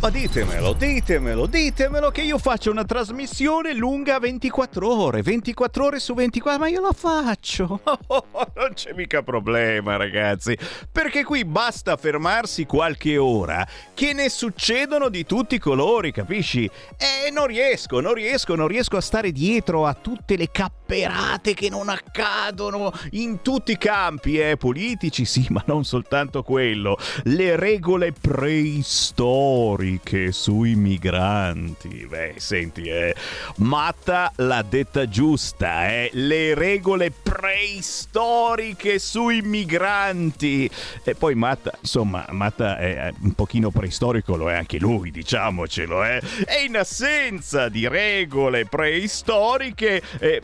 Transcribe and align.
Ma 0.00 0.10
ditemelo, 0.10 0.74
ditemelo, 0.74 1.46
ditemelo 1.46 2.12
che 2.12 2.20
io 2.20 2.38
faccio 2.38 2.70
una 2.70 2.84
trasmissione 2.84 3.74
lunga 3.74 4.20
24 4.20 4.88
ore, 4.88 5.22
24 5.22 5.84
ore 5.84 5.98
su 5.98 6.14
24, 6.14 6.60
ma 6.60 6.68
io 6.68 6.80
la 6.80 6.92
faccio. 6.92 7.80
non 7.82 8.74
c'è 8.74 8.92
mica 8.92 9.24
problema, 9.24 9.96
ragazzi, 9.96 10.56
perché 10.92 11.24
qui 11.24 11.44
basta 11.44 11.96
fermarsi 11.96 12.64
qualche 12.64 13.16
ora 13.16 13.66
che 13.92 14.12
ne 14.12 14.28
succedono 14.28 15.08
di 15.08 15.26
tutti 15.26 15.56
i 15.56 15.58
colori, 15.58 16.12
capisci? 16.12 16.70
E 16.96 17.32
non 17.32 17.48
riesco, 17.48 17.98
non 17.98 18.14
riesco, 18.14 18.54
non 18.54 18.68
riesco 18.68 18.96
a 18.96 19.00
stare 19.00 19.32
dietro 19.32 19.84
a 19.84 19.94
tutte 19.94 20.36
le 20.36 20.52
capperate 20.52 21.54
che 21.54 21.68
non 21.68 21.88
accadono 21.88 22.92
in 23.10 23.42
tutti 23.42 23.72
i 23.72 23.78
campi, 23.78 24.38
eh, 24.38 24.56
politici, 24.56 25.24
sì, 25.24 25.44
ma 25.50 25.62
non 25.66 25.82
soltanto 25.82 26.44
quello. 26.44 26.96
Le 27.24 27.56
regole 27.56 28.12
preistoriche 28.12 29.86
storiche 29.88 30.32
sui 30.32 30.74
migranti. 30.74 32.06
Beh, 32.06 32.34
senti, 32.36 32.82
eh, 32.82 33.14
Matta 33.56 34.30
l'ha 34.36 34.62
detta 34.62 35.08
giusta, 35.08 35.88
eh, 35.88 36.10
le 36.12 36.54
regole 36.54 37.10
preistoriche 37.10 38.98
sui 38.98 39.40
migranti. 39.40 40.70
E 41.02 41.14
poi 41.14 41.34
Matta, 41.34 41.72
insomma, 41.80 42.26
Matta 42.30 42.76
è 42.76 43.12
un 43.20 43.32
pochino 43.32 43.70
preistorico, 43.70 44.36
lo 44.36 44.50
è 44.50 44.54
anche 44.54 44.78
lui, 44.78 45.10
diciamocelo, 45.10 46.04
eh. 46.04 46.20
E 46.46 46.64
in 46.66 46.76
assenza 46.76 47.68
di 47.68 47.88
regole 47.88 48.66
preistoriche, 48.66 50.02
eh, 50.18 50.42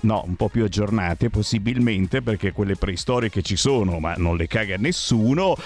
no, 0.00 0.24
un 0.26 0.36
po' 0.36 0.48
più 0.48 0.64
aggiornate 0.64 1.30
possibilmente, 1.30 2.20
perché 2.20 2.52
quelle 2.52 2.76
preistoriche 2.76 3.40
ci 3.42 3.56
sono, 3.56 3.98
ma 4.00 4.14
non 4.16 4.36
le 4.36 4.46
caga 4.46 4.76
nessuno 4.76 5.56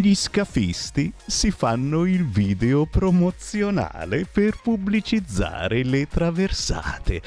gli 0.00 0.14
scafisti 0.14 1.12
si 1.26 1.50
fanno 1.50 2.04
il 2.04 2.24
video 2.24 2.86
promozionale 2.86 4.28
per 4.32 4.60
pubblicizzare 4.62 5.82
le 5.82 6.06
traversate. 6.06 7.20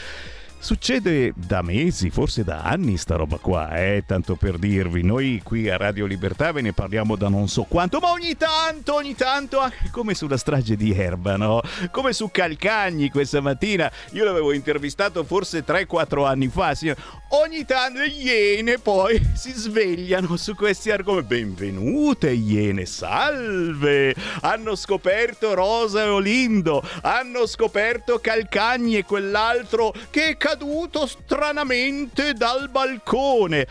Succede 0.61 1.33
da 1.35 1.63
mesi, 1.63 2.11
forse 2.11 2.43
da 2.43 2.61
anni 2.61 2.95
sta 2.95 3.15
roba 3.15 3.37
qua, 3.37 3.75
eh, 3.77 4.03
tanto 4.05 4.35
per 4.35 4.59
dirvi. 4.59 5.01
Noi 5.01 5.41
qui 5.43 5.67
a 5.67 5.75
Radio 5.75 6.05
Libertà 6.05 6.51
ve 6.51 6.61
ne 6.61 6.71
parliamo 6.71 7.15
da 7.15 7.29
non 7.29 7.47
so 7.47 7.63
quanto, 7.63 7.97
ma 7.97 8.11
ogni 8.11 8.37
tanto, 8.37 8.93
ogni 8.93 9.15
tanto, 9.15 9.57
anche 9.57 9.89
come 9.91 10.13
sulla 10.13 10.37
strage 10.37 10.75
di 10.75 10.93
Erba, 10.93 11.35
no? 11.35 11.61
Come 11.89 12.13
su 12.13 12.29
Calcagni 12.31 13.09
questa 13.09 13.41
mattina. 13.41 13.91
Io 14.11 14.23
l'avevo 14.23 14.51
intervistato 14.51 15.23
forse 15.23 15.65
3-4 15.65 16.27
anni 16.27 16.47
fa, 16.47 16.75
signor. 16.75 16.97
Ogni 17.29 17.65
tanto 17.65 17.99
le 17.99 18.07
iene 18.07 18.77
poi 18.77 19.19
si 19.33 19.51
svegliano 19.53 20.37
su 20.37 20.53
questi 20.53 20.91
argomenti. 20.91 21.09
Benvenute 21.41 22.29
iene, 22.31 22.85
salve! 22.85 24.13
Hanno 24.41 24.75
scoperto 24.75 25.53
Rosa 25.53 26.03
e 26.03 26.07
Olindo, 26.07 26.83
hanno 27.01 27.47
scoperto 27.47 28.19
Calcagni 28.19 28.97
e 28.97 29.03
quell'altro 29.03 29.93
che 30.09 30.37
caduto 30.51 31.07
stranamente 31.07 32.33
dal 32.33 32.67
balcone. 32.69 33.65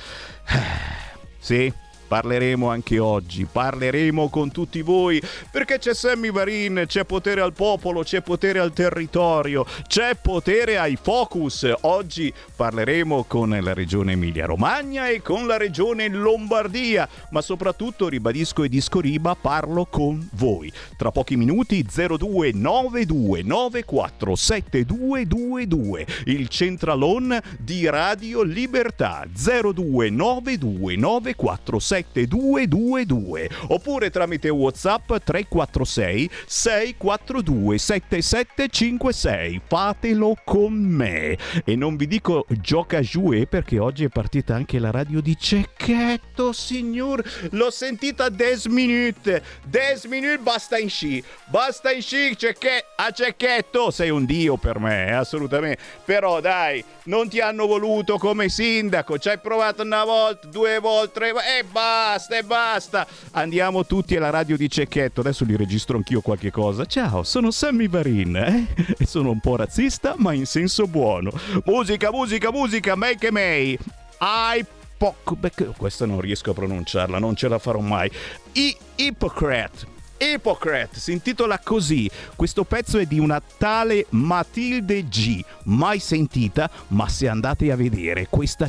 Sì, 1.38 1.72
Parleremo 2.10 2.68
anche 2.68 2.98
oggi, 2.98 3.46
parleremo 3.46 4.30
con 4.30 4.50
tutti 4.50 4.82
voi 4.82 5.22
perché 5.48 5.78
c'è 5.78 5.94
Sammy 5.94 6.32
Varin, 6.32 6.82
c'è 6.88 7.04
potere 7.04 7.40
al 7.40 7.52
popolo, 7.52 8.02
c'è 8.02 8.20
potere 8.20 8.58
al 8.58 8.72
territorio, 8.72 9.64
c'è 9.86 10.16
potere 10.20 10.76
ai 10.76 10.98
focus. 11.00 11.72
Oggi 11.82 12.34
parleremo 12.56 13.22
con 13.28 13.56
la 13.62 13.74
regione 13.74 14.14
Emilia-Romagna 14.14 15.06
e 15.06 15.22
con 15.22 15.46
la 15.46 15.56
regione 15.56 16.08
Lombardia, 16.08 17.08
ma 17.30 17.40
soprattutto 17.42 18.08
ribadisco 18.08 18.64
e 18.64 18.68
disco 18.68 18.98
riba 18.98 19.36
parlo 19.36 19.86
con 19.86 20.28
voi. 20.32 20.68
Tra 20.96 21.12
pochi 21.12 21.36
minuti 21.36 21.86
0292 21.88 23.42
94 23.44 24.34
7222, 24.34 26.06
il 26.24 26.48
centralon 26.48 27.40
di 27.56 27.88
Radio 27.88 28.42
Libertà 28.42 29.24
0292 29.32 30.96
94 30.96 31.78
7222. 31.78 31.98
7222 32.12 33.50
oppure 33.68 34.10
tramite 34.10 34.48
WhatsApp 34.48 35.14
346 35.22 36.30
642 36.46 37.78
7756. 37.78 39.60
Fatelo 39.66 40.36
con 40.44 40.72
me. 40.74 41.36
E 41.64 41.76
non 41.76 41.96
vi 41.96 42.06
dico 42.06 42.46
gioca 42.48 43.00
giue 43.00 43.46
perché 43.46 43.78
oggi 43.78 44.04
è 44.04 44.08
partita 44.08 44.54
anche 44.54 44.78
la 44.78 44.90
radio 44.90 45.20
di 45.20 45.36
Cecchetto, 45.38 46.52
signor. 46.52 47.22
L'ho 47.50 47.70
sentita 47.70 48.28
10 48.28 48.68
minuti. 48.68 49.40
10 49.66 50.08
minuti 50.08 50.38
basta 50.42 50.78
in 50.78 50.88
sci. 50.88 51.22
Basta 51.46 51.90
in 51.90 52.02
sci, 52.02 52.36
Cecchetto. 52.36 52.88
A 52.96 53.10
Cecchetto 53.10 53.90
sei 53.90 54.10
un 54.10 54.24
dio 54.24 54.56
per 54.56 54.78
me, 54.78 55.08
eh, 55.08 55.12
assolutamente. 55.12 55.78
Però 56.04 56.40
dai, 56.40 56.84
non 57.04 57.28
ti 57.28 57.40
hanno 57.40 57.66
voluto 57.66 58.18
come 58.18 58.48
sindaco. 58.48 59.18
Ci 59.18 59.28
hai 59.28 59.38
provato 59.38 59.82
una 59.82 60.04
volta, 60.04 60.46
due 60.46 60.78
volte, 60.78 61.12
tre 61.12 61.32
volte 61.32 61.58
e 61.58 61.64
basta 61.64 61.89
basta 61.90 62.36
e 62.38 62.42
basta. 62.44 63.06
Andiamo 63.32 63.84
tutti 63.84 64.16
alla 64.16 64.30
radio 64.30 64.56
di 64.56 64.70
Cecchetto. 64.70 65.20
Adesso 65.20 65.44
li 65.44 65.56
registro 65.56 65.96
anch'io 65.96 66.20
qualche 66.20 66.50
cosa. 66.50 66.84
Ciao, 66.84 67.24
sono 67.24 67.50
Sammy 67.50 67.88
Varin 67.88 68.36
eh? 68.36 68.94
e 68.96 69.06
sono 69.06 69.30
un 69.30 69.40
po' 69.40 69.56
razzista, 69.56 70.14
ma 70.16 70.32
in 70.32 70.46
senso 70.46 70.86
buono. 70.86 71.32
Musica, 71.64 72.10
musica, 72.12 72.52
musica, 72.52 72.94
make 72.94 73.30
me. 73.32 73.76
I 74.20 74.64
poco. 74.96 75.36
Questa 75.76 76.06
non 76.06 76.20
riesco 76.20 76.50
a 76.50 76.54
pronunciarla, 76.54 77.18
non 77.18 77.34
ce 77.34 77.48
la 77.48 77.58
farò 77.58 77.80
mai. 77.80 78.10
I 78.52 78.76
Hippocrate. 78.96 79.98
Hippocrate 80.20 81.00
si 81.00 81.12
intitola 81.12 81.58
così. 81.58 82.10
Questo 82.36 82.64
pezzo 82.64 82.98
è 82.98 83.06
di 83.06 83.18
una 83.18 83.40
tale 83.40 84.04
Matilde 84.10 85.08
G, 85.08 85.42
mai 85.64 85.98
sentita, 85.98 86.70
ma 86.88 87.08
se 87.08 87.26
andate 87.26 87.72
a 87.72 87.76
vedere, 87.76 88.26
questa 88.28 88.68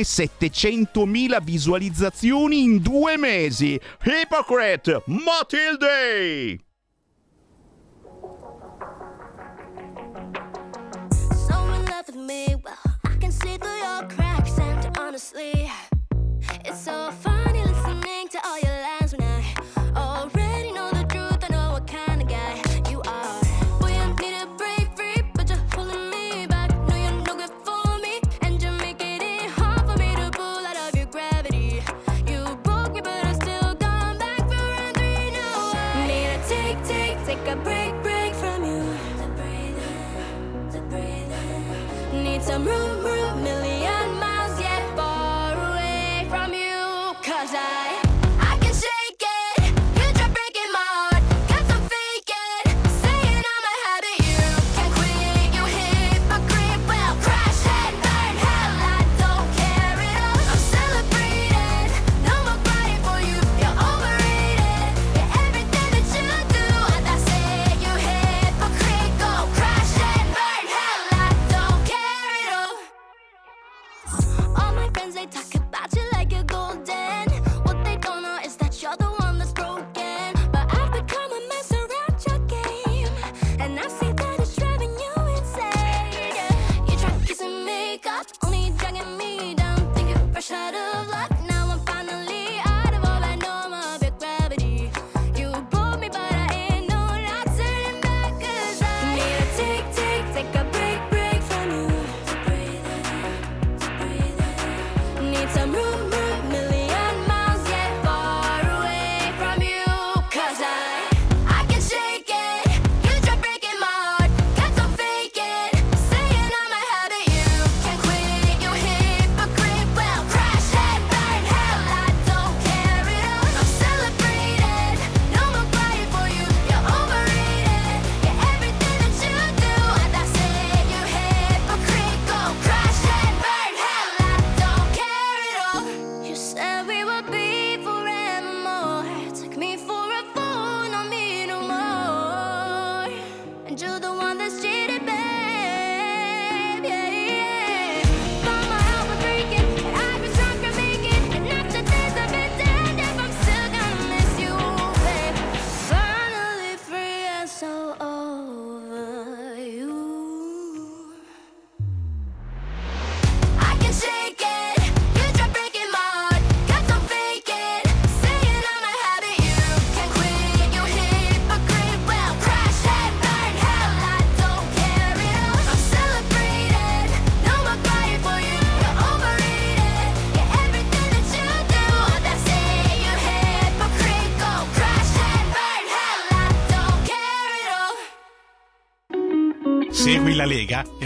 e 0.00 0.04
settecentomila 0.04 1.40
visualizzazioni 1.40 2.62
in 2.62 2.78
due 2.80 3.18
mesi. 3.18 3.78
Hippocrate, 4.02 5.02
Matilde! 5.06 6.64
honestly, 15.10 15.68
it's 16.64 16.84
so 16.84 17.10
funny 17.20 17.64
listening 17.64 18.28
to 18.28 18.38
all 18.44 18.58
your 18.60 18.70
lies 18.70 18.89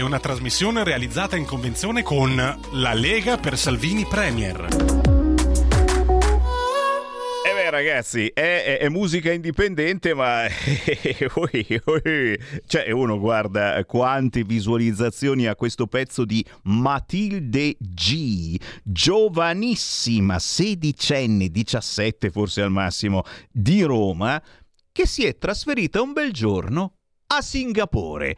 una 0.05 0.19
trasmissione 0.19 0.83
realizzata 0.83 1.35
in 1.35 1.45
convenzione 1.45 2.03
con 2.03 2.35
La 2.73 2.93
Lega 2.93 3.37
per 3.37 3.57
Salvini 3.57 4.05
Premier. 4.05 4.67
Eh 7.43 7.69
ragazzi, 7.71 8.27
è, 8.27 8.63
è- 8.63 8.77
è 8.77 8.89
musica 8.89 9.31
indipendente, 9.31 10.13
ma 10.13 10.43
cioè 12.67 12.91
uno 12.91 13.17
guarda 13.17 13.83
quante 13.85 14.43
visualizzazioni 14.43 15.47
ha 15.47 15.55
questo 15.55 15.87
pezzo 15.87 16.23
di 16.23 16.45
Matilde 16.65 17.75
G, 17.79 18.59
giovanissima, 18.83 20.37
sedicenne, 20.37 21.49
17 21.49 22.29
forse 22.29 22.61
al 22.61 22.69
massimo, 22.69 23.23
di 23.51 23.81
Roma, 23.81 24.39
che 24.91 25.07
si 25.07 25.25
è 25.25 25.35
trasferita 25.39 25.99
un 26.03 26.13
bel 26.13 26.31
giorno 26.31 26.97
a 27.27 27.41
Singapore. 27.41 28.37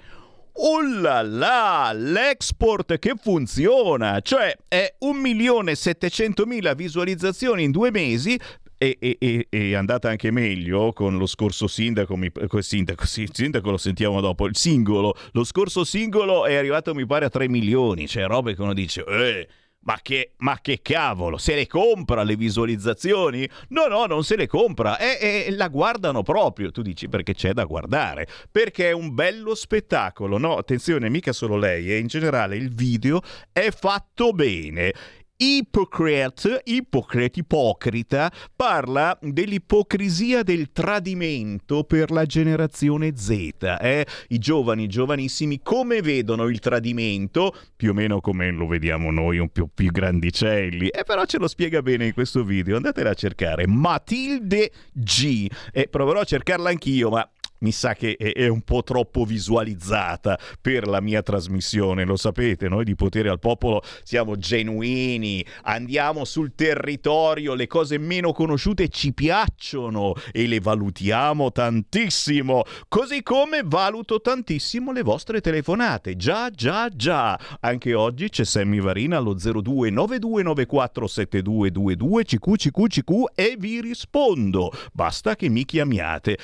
Oh 0.59 0.81
là 0.81 1.21
là, 1.21 1.92
l'export 1.94 2.98
che 2.98 3.13
funziona! 3.21 4.19
Cioè 4.21 4.56
è 4.68 4.95
1.700.000 5.00 6.75
visualizzazioni 6.75 7.63
in 7.63 7.71
due 7.71 7.92
mesi 7.92 8.39
e, 8.77 8.98
e- 9.00 9.48
e- 9.50 9.75
andata 9.75 10.09
anche 10.09 10.31
meglio 10.31 10.94
con 10.94 11.18
lo 11.18 11.25
scorso 11.25 11.68
sindaco, 11.68 12.15
mi, 12.15 12.31
col 12.48 12.63
sindaco, 12.63 13.06
sì, 13.06 13.27
sindaco 13.31 13.69
lo 13.69 13.77
sentiamo 13.77 14.19
dopo, 14.19 14.45
il 14.48 14.56
singolo, 14.56 15.15
lo 15.31 15.44
scorso 15.44 15.83
singolo 15.83 16.45
è 16.45 16.56
arrivato 16.56 16.95
mi 16.95 17.06
pare 17.06 17.25
a 17.25 17.30
3 17.30 17.48
milioni, 17.50 18.07
cioè 18.07 18.25
robe 18.25 18.56
che 18.56 18.62
uno 18.62 18.74
dice, 18.74 19.04
eh, 19.06 19.48
ma 19.88 20.00
che, 20.01 20.34
ma 20.39 20.60
che 20.62 20.81
cavolo, 20.81 21.38
se 21.38 21.56
le 21.56 21.66
compra 21.66 22.24
le 22.24 22.36
visualizzazioni? 22.36 23.50
No, 23.69 23.88
no, 23.88 24.06
non 24.06 24.25
se 24.25 24.36
le 24.36 24.45
compra 24.45 24.98
e, 24.98 25.45
e 25.48 25.51
la 25.51 25.69
guardano 25.69 26.24
proprio. 26.24 26.72
Tu 26.72 26.81
dici 26.81 27.07
perché 27.07 27.34
c'è 27.34 27.54
da 27.54 27.63
guardare? 27.63 28.28
Perché 28.51 28.89
è 28.89 28.92
un 28.92 29.13
bello 29.13 29.56
spettacolo. 29.56 30.38
No, 30.38 30.57
attenzione, 30.57 31.10
mica 31.10 31.31
solo 31.31 31.56
lei, 31.56 31.89
e 31.89 32.00
in 32.00 32.07
generale 32.07 32.57
il 32.57 32.74
video 32.74 33.22
è 33.54 33.69
fatto 33.72 34.34
bene. 34.34 34.94
Hypocrite, 35.39 36.62
ipocrite, 36.63 37.42
ipocrita, 37.42 38.31
parla 38.56 39.16
dell'ipocrisia 39.22 40.42
del 40.42 40.72
tradimento 40.72 41.84
per 41.84 42.10
la 42.10 42.25
generazione 42.25 43.16
Z. 43.16 43.78
eh? 43.80 44.04
I 44.30 44.39
giovani, 44.39 44.88
giovanissimi, 44.88 45.62
come 45.62 46.01
vedono 46.01 46.48
il 46.48 46.57
tradimento? 46.57 47.56
Più 47.75 47.92
o 47.92 47.94
meno 47.94 48.19
come 48.19 48.50
lo 48.50 48.66
vediamo 48.66 49.12
noi, 49.12 49.38
un 49.38 49.50
po' 49.50 49.69
più 49.72 49.92
grandicelli. 49.92 50.88
E 50.88 51.04
però 51.04 51.24
ce 51.25 51.38
lo 51.38 51.48
spiega 51.48 51.83
bene 51.83 52.07
in 52.07 52.13
questo 52.13 52.44
video. 52.44 52.75
Andatela 52.75 53.12
a 53.12 53.13
cercare. 53.13 53.68
Matilde 53.68 54.72
G. 54.92 55.48
E 55.72 55.88
proverò 55.88 56.22
a 56.22 56.25
cercarla 56.25 56.69
anch'io, 56.69 57.12
ma 57.12 57.30
mi 57.59 57.71
sa 57.71 57.94
che 57.94 58.15
è, 58.15 58.48
un 58.48 58.62
po' 58.62 58.83
troppo 58.83 59.25
visualizzata 59.25 60.39
per 60.62 60.88
la 60.88 61.01
mia 61.01 61.21
trasmissione, 61.21 62.06
lo 62.06 62.15
sapete, 62.15 62.68
noi 62.68 62.83
di 62.83 62.95
Potere 62.95 63.30
al 63.30 63.39
Popolo 63.39 63.81
siamo 64.04 64.38
genuini, 64.38 65.45
andiamo 65.63 66.25
sul 66.25 66.54
territorio, 66.56 67.54
le 67.54 67.68
cose 67.68 67.98
meno 67.98 68.31
conosciute 68.31 68.89
ci 68.89 69.13
piacciono 69.13 70.13
e 70.31 70.48
le 70.48 70.59
valutiamo 70.59 71.51
tantissimo, 71.51 72.63
così 72.88 73.24
come 73.24 73.62
valuto 73.63 74.21
tantissimo 74.21 74.92
le 74.92 75.04
vostre 75.04 75.42
telefonate, 75.42 76.15
già, 76.15 76.50
già, 76.50 76.89
già, 76.89 77.39
anche 77.62 77.94
oggi 77.94 78.30
c'è 78.30 78.45
Sammy 78.45 78.80
Varina 78.80 79.18
allo 79.18 79.36
0292947222 79.36 82.24
CQ, 82.24 82.56
CQ, 82.56 82.88
CQ 82.88 83.12
e 83.33 83.56
vi 83.57 83.81
rispondo, 83.81 84.71
basta 84.94 85.36
che 85.36 85.50
mi 85.50 85.65
chiamiate. 85.65 86.38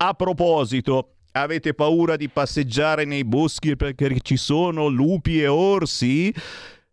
A 0.00 0.14
proposito, 0.14 1.14
avete 1.32 1.74
paura 1.74 2.14
di 2.14 2.28
passeggiare 2.28 3.04
nei 3.04 3.24
boschi 3.24 3.74
perché 3.74 4.20
ci 4.20 4.36
sono 4.36 4.86
lupi 4.86 5.42
e 5.42 5.48
orsi? 5.48 6.32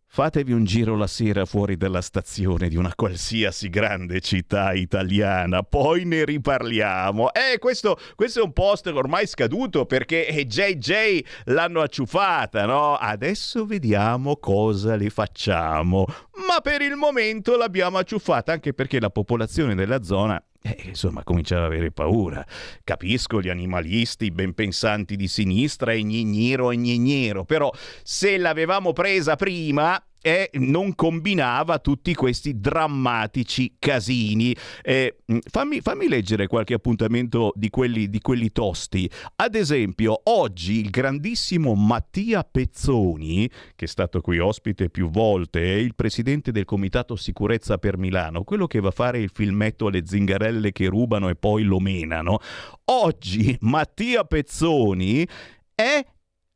Fatevi 0.08 0.52
un 0.52 0.64
giro 0.64 0.96
la 0.96 1.06
sera 1.06 1.46
fuori 1.46 1.78
dalla 1.78 2.02
stazione 2.02 2.68
di 2.68 2.78
una 2.78 2.96
qualsiasi 2.96 3.70
grande 3.70 4.22
città 4.22 4.74
italiana, 4.74 5.62
poi 5.62 6.06
ne 6.06 6.26
riparliamo. 6.26 7.32
Eh, 7.32 7.60
questo, 7.60 8.00
questo 8.16 8.40
è 8.40 8.44
un 8.44 8.54
post 8.54 8.88
ormai 8.88 9.28
scaduto 9.28 9.86
perché 9.86 10.26
eh, 10.26 10.48
JJ 10.48 11.20
l'hanno 11.44 11.82
acciuffata, 11.82 12.66
no? 12.66 12.96
Adesso 12.96 13.68
vediamo 13.68 14.38
cosa 14.38 14.96
le 14.96 15.12
facciamo. 15.12 16.06
Ma 16.48 16.60
per 16.60 16.82
il 16.82 16.96
momento 16.96 17.56
l'abbiamo 17.56 18.00
acciuffata 18.00 18.52
anche 18.52 18.74
perché 18.74 19.00
la 19.00 19.12
popolazione 19.12 19.76
della 19.76 20.02
zona 20.02 20.44
eh, 20.66 20.88
insomma, 20.88 21.24
cominciava 21.24 21.66
ad 21.66 21.72
avere 21.72 21.92
paura. 21.92 22.44
Capisco 22.84 23.40
gli 23.40 23.50
animalisti 23.50 24.32
ben 24.32 24.56
pensanti 24.56 25.16
di 25.16 25.28
sinistra 25.28 25.94
e 25.94 26.02
gnignero 26.02 26.72
e 26.72 26.78
gnignero, 26.78 27.44
però 27.44 27.72
se 28.02 28.38
l'avevamo 28.38 28.92
presa 28.92 29.36
prima 29.36 30.04
e 30.26 30.50
non 30.54 30.96
combinava 30.96 31.78
tutti 31.78 32.16
questi 32.16 32.60
drammatici 32.60 33.76
casini. 33.78 34.56
Eh, 34.82 35.18
fammi, 35.48 35.82
fammi 35.82 36.08
leggere 36.08 36.48
qualche 36.48 36.74
appuntamento 36.74 37.52
di 37.54 37.70
quelli, 37.70 38.10
di 38.10 38.20
quelli 38.20 38.52
tosti. 38.52 39.08
Ad 39.36 39.54
esempio, 39.54 40.20
oggi 40.24 40.80
il 40.80 40.90
grandissimo 40.90 41.76
Mattia 41.76 42.44
Pezzoni, 42.44 43.48
che 43.76 43.86
è 43.86 43.88
stato 43.88 44.22
qui 44.22 44.40
ospite 44.40 44.90
più 44.90 45.12
volte, 45.12 45.62
è 45.62 45.78
il 45.78 45.94
presidente 45.94 46.52
del 46.52 46.66
Comitato 46.66 47.16
Sicurezza 47.16 47.78
per 47.78 48.00
Milano, 48.00 48.44
quello 48.44 48.66
che 48.66 48.80
va 48.80 48.88
a 48.88 48.92
fare 48.92 49.20
il 49.20 49.30
filmetto 49.32 49.86
alle 49.86 50.08
zingarelle 50.08 50.72
che 50.72 50.88
rubano 50.88 51.30
e 51.30 51.36
poi 51.36 51.62
lo 51.62 51.80
menano. 51.80 52.40
Oggi 52.86 53.56
Mattia 53.62 54.24
Pezzoni 54.24 55.28
è 55.76 56.04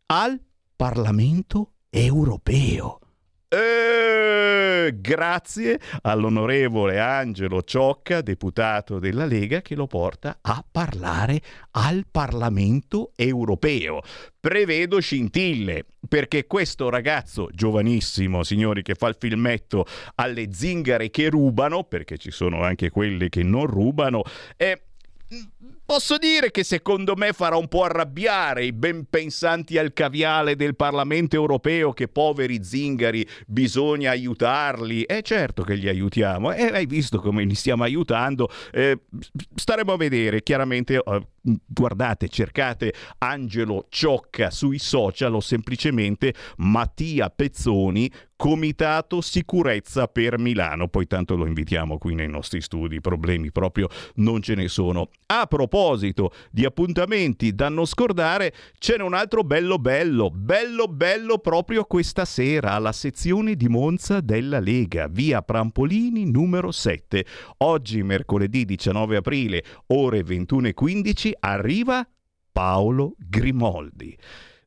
al 0.08 0.42
Parlamento 0.76 1.74
europeo. 1.92 2.99
Eh, 3.52 4.94
grazie 5.00 5.80
all'onorevole 6.04 7.00
Angelo 7.00 7.64
Ciocca, 7.64 8.22
deputato 8.22 9.00
della 9.00 9.26
Lega, 9.26 9.64
che 9.64 9.74
lo 9.74 9.88
porta 9.88 10.38
a 10.40 10.64
parlare 10.70 11.42
al 11.72 12.06
Parlamento 12.12 13.12
europeo. 13.16 14.02
Prevedo 14.40 15.00
scintille, 15.00 15.84
perché 16.08 16.46
questo 16.46 16.90
ragazzo 16.90 17.48
giovanissimo, 17.52 18.44
signori, 18.44 18.84
che 18.84 18.94
fa 18.94 19.08
il 19.08 19.16
filmetto 19.18 19.84
alle 20.16 20.50
zingare 20.54 21.10
che 21.10 21.32
rubano, 21.32 21.86
perché 21.86 22.20
ci 22.20 22.30
sono 22.30 22.62
anche 22.62 22.92
quelle 22.92 23.30
che 23.30 23.42
non 23.42 23.66
rubano, 23.66 24.22
è 24.56 24.80
Posso 25.90 26.20
dire 26.20 26.52
che 26.52 26.64
secondo 26.64 27.16
me 27.16 27.34
farà 27.34 27.56
un 27.56 27.68
po' 27.68 27.84
arrabbiare 27.84 28.64
i 28.64 28.74
ben 28.74 29.08
pensanti 29.10 29.80
al 29.80 29.92
caviale 29.92 30.56
del 30.56 30.76
Parlamento 30.76 31.36
europeo 31.36 31.94
che 31.94 32.08
poveri 32.08 32.64
zingari 32.64 33.28
bisogna 33.48 34.12
aiutarli. 34.12 35.02
E 35.02 35.24
certo 35.24 35.64
che 35.64 35.74
li 35.74 35.88
aiutiamo, 35.88 36.52
e 36.52 36.66
hai 36.66 36.86
visto 36.86 37.20
come 37.20 37.44
li 37.44 37.56
stiamo 37.56 37.82
aiutando. 37.82 38.52
Eh, 38.72 39.00
staremo 39.56 39.92
a 39.92 39.98
vedere, 39.98 40.44
chiaramente. 40.44 41.02
eh, 41.04 41.28
guardate, 41.66 42.28
cercate 42.28 42.94
Angelo 43.20 43.88
Ciocca 43.90 44.52
sui 44.52 44.78
social 44.78 45.34
o 45.34 45.40
semplicemente 45.40 46.36
Mattia 46.58 47.32
Pezzoni, 47.32 48.12
Comitato 48.36 49.22
Sicurezza 49.22 50.08
per 50.08 50.38
Milano. 50.38 50.88
Poi 50.90 51.08
tanto 51.08 51.36
lo 51.36 51.48
invitiamo 51.48 51.98
qui 51.98 52.14
nei 52.14 52.28
nostri 52.28 52.62
studi, 52.62 53.02
problemi 53.02 53.52
proprio 53.52 53.88
non 54.16 54.42
ce 54.44 54.54
ne 54.54 54.68
sono. 54.68 55.10
A 55.28 55.48
proposito 55.48 55.79
di 56.52 56.66
appuntamenti 56.66 57.56
da 57.56 57.70
non 57.70 57.86
scordare, 57.86 58.54
c'è 58.78 59.00
un 59.02 59.14
altro 59.14 59.44
bello 59.44 59.80
bello, 59.80 60.30
bello 60.30 60.88
bello 60.88 61.38
proprio 61.38 61.86
questa 61.86 62.26
sera 62.26 62.74
alla 62.74 62.92
sezione 62.92 63.56
di 63.56 63.70
Monza 63.70 64.20
della 64.20 64.60
Lega, 64.60 65.08
via 65.08 65.42
Prampolini 65.42 66.30
numero 66.30 66.72
7. 66.72 67.26
Oggi 67.60 68.04
mercoledì 68.04 68.66
19 68.66 69.16
aprile, 69.16 69.64
ore 69.88 70.22
21.15, 70.22 71.32
arriva 71.40 72.06
Paolo 72.52 73.16
Grimoldi. 73.18 74.18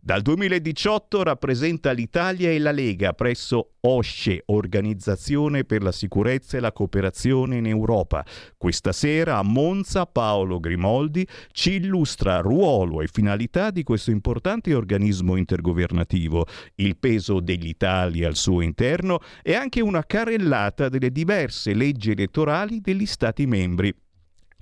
Dal 0.04 0.20
2018 0.20 1.22
rappresenta 1.22 1.92
l'Italia 1.92 2.50
e 2.50 2.58
la 2.58 2.72
Lega 2.72 3.12
presso 3.12 3.74
OSCE, 3.82 4.42
Organizzazione 4.46 5.62
per 5.62 5.80
la 5.80 5.92
Sicurezza 5.92 6.56
e 6.56 6.60
la 6.60 6.72
Cooperazione 6.72 7.58
in 7.58 7.66
Europa. 7.66 8.26
Questa 8.56 8.90
sera 8.90 9.38
a 9.38 9.44
Monza 9.44 10.04
Paolo 10.06 10.58
Grimoldi 10.58 11.24
ci 11.52 11.74
illustra 11.74 12.40
ruolo 12.40 13.00
e 13.00 13.06
finalità 13.06 13.70
di 13.70 13.84
questo 13.84 14.10
importante 14.10 14.74
organismo 14.74 15.36
intergovernativo, 15.36 16.46
il 16.76 16.96
peso 16.96 17.38
dell'Italia 17.38 18.26
al 18.26 18.34
suo 18.34 18.60
interno 18.60 19.20
e 19.40 19.54
anche 19.54 19.80
una 19.80 20.02
carrellata 20.02 20.88
delle 20.88 21.12
diverse 21.12 21.74
leggi 21.74 22.10
elettorali 22.10 22.80
degli 22.80 23.06
Stati 23.06 23.46
membri 23.46 23.94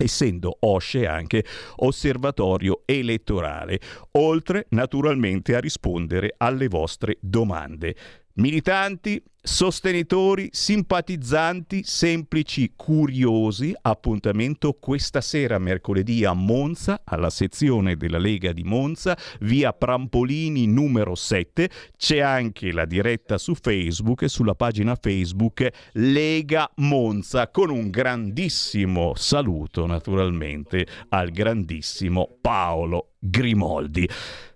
essendo 0.03 0.57
OSCE 0.59 1.07
anche 1.07 1.43
osservatorio 1.77 2.81
elettorale, 2.85 3.79
oltre 4.11 4.65
naturalmente 4.69 5.55
a 5.55 5.59
rispondere 5.59 6.33
alle 6.37 6.67
vostre 6.67 7.17
domande. 7.19 7.95
Militanti, 8.35 9.21
sostenitori, 9.43 10.49
simpatizzanti, 10.51 11.81
semplici, 11.83 12.73
curiosi, 12.75 13.75
appuntamento 13.81 14.73
questa 14.79 15.19
sera, 15.19 15.57
mercoledì 15.57 16.23
a 16.23 16.33
Monza, 16.33 17.01
alla 17.03 17.29
sezione 17.29 17.97
della 17.97 18.19
Lega 18.19 18.53
di 18.53 18.63
Monza, 18.63 19.17
via 19.41 19.73
Prampolini 19.73 20.65
numero 20.67 21.15
7. 21.15 21.69
C'è 21.97 22.19
anche 22.19 22.71
la 22.71 22.85
diretta 22.85 23.37
su 23.37 23.53
Facebook 23.53 24.29
sulla 24.29 24.55
pagina 24.55 24.95
Facebook 24.95 25.67
Lega 25.93 26.71
Monza, 26.75 27.49
con 27.49 27.69
un 27.69 27.89
grandissimo 27.89 29.13
saluto 29.15 29.85
naturalmente 29.85 30.87
al 31.09 31.31
grandissimo 31.31 32.37
Paolo 32.39 33.15
Grimoldi. 33.19 34.07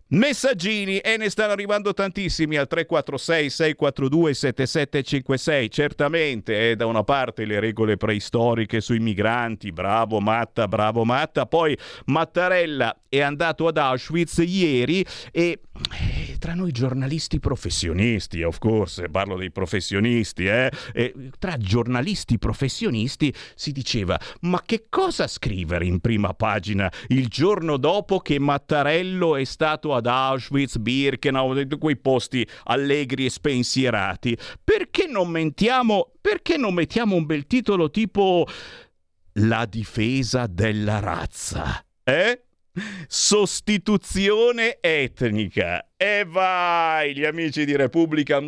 Messaggini 0.08 1.00
e 1.00 1.18
ne 1.18 1.32
stanno 1.32 1.54
arrivando 1.54 1.92
tantissimi 1.92 2.58
al 2.58 2.68
346 2.68 3.50
642 3.50 4.34
7756. 4.36 5.72
Certamente 5.72 6.72
è 6.72 6.76
da 6.76 6.86
una 6.86 7.04
parte 7.04 7.46
le 7.46 7.60
regole 7.60 7.98
preistoriche 7.98 8.82
sui 8.82 9.00
migranti, 9.00 9.72
bravo 9.72 10.20
Matta, 10.20 10.68
bravo 10.68 11.06
Matta. 11.06 11.48
Poi 11.48 11.76
Mattarella 12.06 12.96
è 13.10 13.22
andato 13.22 13.66
ad 13.66 13.78
Auschwitz 13.78 14.44
ieri 14.46 15.04
e 15.32 15.60
eh, 15.92 16.38
tra 16.38 16.54
noi 16.54 16.72
giornalisti 16.72 17.40
professionisti, 17.40 18.44
of 18.44 18.60
course, 18.60 19.10
parlo 19.10 19.36
dei 19.38 19.52
professionisti, 19.52 20.46
eh, 20.46 20.72
tra 21.40 21.58
giornalisti 21.58 22.38
professionisti 22.38 23.34
si 23.56 23.72
diceva 23.72 24.20
ma 24.42 24.62
che 24.66 24.86
cosa 24.90 25.28
scrivere 25.28 25.86
in 25.86 26.00
prima 26.00 26.34
pagina 26.34 26.92
il 27.08 27.28
giorno 27.28 27.78
dopo 27.78 28.20
che 28.20 28.40
Mattarello 28.40 29.36
è 29.36 29.44
stato 29.44 29.94
ad 29.94 30.05
Auschwitz, 30.06 30.78
Birkenau, 30.78 31.54
quei 31.78 31.98
posti 31.98 32.48
allegri 32.64 33.26
e 33.26 33.30
spensierati? 33.30 34.38
Perché 34.64 35.08
non 35.08 35.30
mettiamo, 35.30 36.12
perché 36.22 36.58
non 36.58 36.74
mettiamo 36.74 37.16
un 37.16 37.26
bel 37.26 37.48
titolo 37.48 37.90
tipo 37.90 38.48
La 39.34 39.66
difesa 39.66 40.48
della 40.48 41.00
razza? 41.00 41.86
Eh? 42.04 42.45
Sostituzione 43.08 44.78
etnica. 44.82 45.88
E 45.98 46.26
vai, 46.28 47.16
gli 47.16 47.24
amici 47.24 47.64
di 47.64 47.76
Repubblica, 47.76 48.42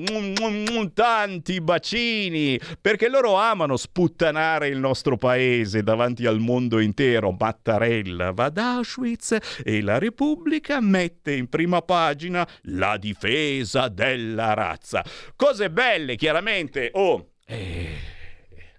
tanti 0.94 1.62
bacini, 1.62 2.60
perché 2.82 3.08
loro 3.08 3.36
amano 3.36 3.78
sputtanare 3.78 4.68
il 4.68 4.78
nostro 4.78 5.16
paese 5.18 5.82
davanti 5.82 6.26
al 6.26 6.40
mondo 6.40 6.80
intero. 6.80 7.32
Mattarella 7.32 8.32
va 8.32 8.46
ad 8.46 8.58
Auschwitz 8.58 9.38
e 9.64 9.82
la 9.82 9.98
Repubblica 9.98 10.82
mette 10.82 11.34
in 11.34 11.48
prima 11.48 11.82
pagina 11.82 12.48
la 12.64 12.98
difesa 12.98 13.88
della 13.88 14.54
razza. 14.54 15.04
Cose 15.36 15.70
belle, 15.70 16.16
chiaramente. 16.18 16.90
Oh, 16.94 17.32
eh, 17.46 17.96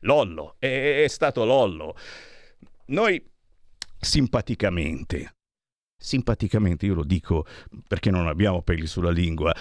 Lollo, 0.00 0.56
è, 0.58 1.04
è 1.04 1.08
stato 1.08 1.44
Lollo. 1.44 1.96
Noi 2.86 3.22
simpaticamente 3.98 5.32
simpaticamente, 5.98 6.86
io 6.86 6.94
lo 6.94 7.04
dico 7.04 7.44
perché 7.86 8.10
non 8.10 8.28
abbiamo 8.28 8.62
peli 8.62 8.86
sulla 8.86 9.10
lingua, 9.10 9.54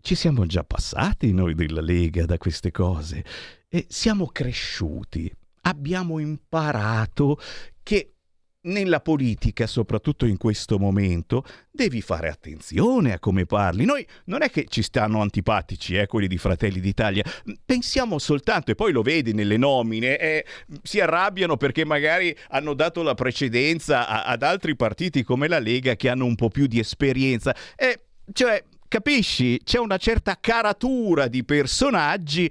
ci 0.00 0.14
siamo 0.14 0.46
già 0.46 0.64
passati 0.64 1.32
noi 1.32 1.54
della 1.54 1.80
Lega 1.80 2.24
da 2.24 2.38
queste 2.38 2.70
cose 2.70 3.24
e 3.68 3.86
siamo 3.88 4.26
cresciuti, 4.26 5.32
abbiamo 5.62 6.18
imparato 6.18 7.38
che 7.82 8.14
nella 8.62 9.00
politica, 9.00 9.66
soprattutto 9.66 10.26
in 10.26 10.36
questo 10.36 10.78
momento, 10.78 11.44
devi 11.70 12.02
fare 12.02 12.28
attenzione 12.28 13.12
a 13.12 13.18
come 13.18 13.46
parli. 13.46 13.84
Noi 13.84 14.06
non 14.24 14.42
è 14.42 14.50
che 14.50 14.66
ci 14.68 14.82
stanno 14.82 15.20
antipatici, 15.20 15.94
eh, 15.94 16.06
quelli 16.06 16.26
di 16.26 16.36
Fratelli 16.36 16.80
d'Italia, 16.80 17.24
pensiamo 17.64 18.18
soltanto, 18.18 18.70
e 18.70 18.74
poi 18.74 18.92
lo 18.92 19.02
vedi 19.02 19.32
nelle 19.32 19.56
nomine, 19.56 20.18
eh, 20.18 20.44
si 20.82 21.00
arrabbiano 21.00 21.56
perché 21.56 21.84
magari 21.84 22.36
hanno 22.48 22.74
dato 22.74 23.02
la 23.02 23.14
precedenza 23.14 24.06
a, 24.06 24.24
ad 24.24 24.42
altri 24.42 24.76
partiti 24.76 25.22
come 25.22 25.48
la 25.48 25.58
Lega 25.58 25.96
che 25.96 26.08
hanno 26.08 26.26
un 26.26 26.34
po' 26.34 26.48
più 26.48 26.66
di 26.66 26.78
esperienza. 26.78 27.54
Eh, 27.76 27.98
cioè, 28.32 28.62
capisci? 28.88 29.60
C'è 29.64 29.78
una 29.78 29.96
certa 29.96 30.36
caratura 30.38 31.28
di 31.28 31.44
personaggi 31.44 32.50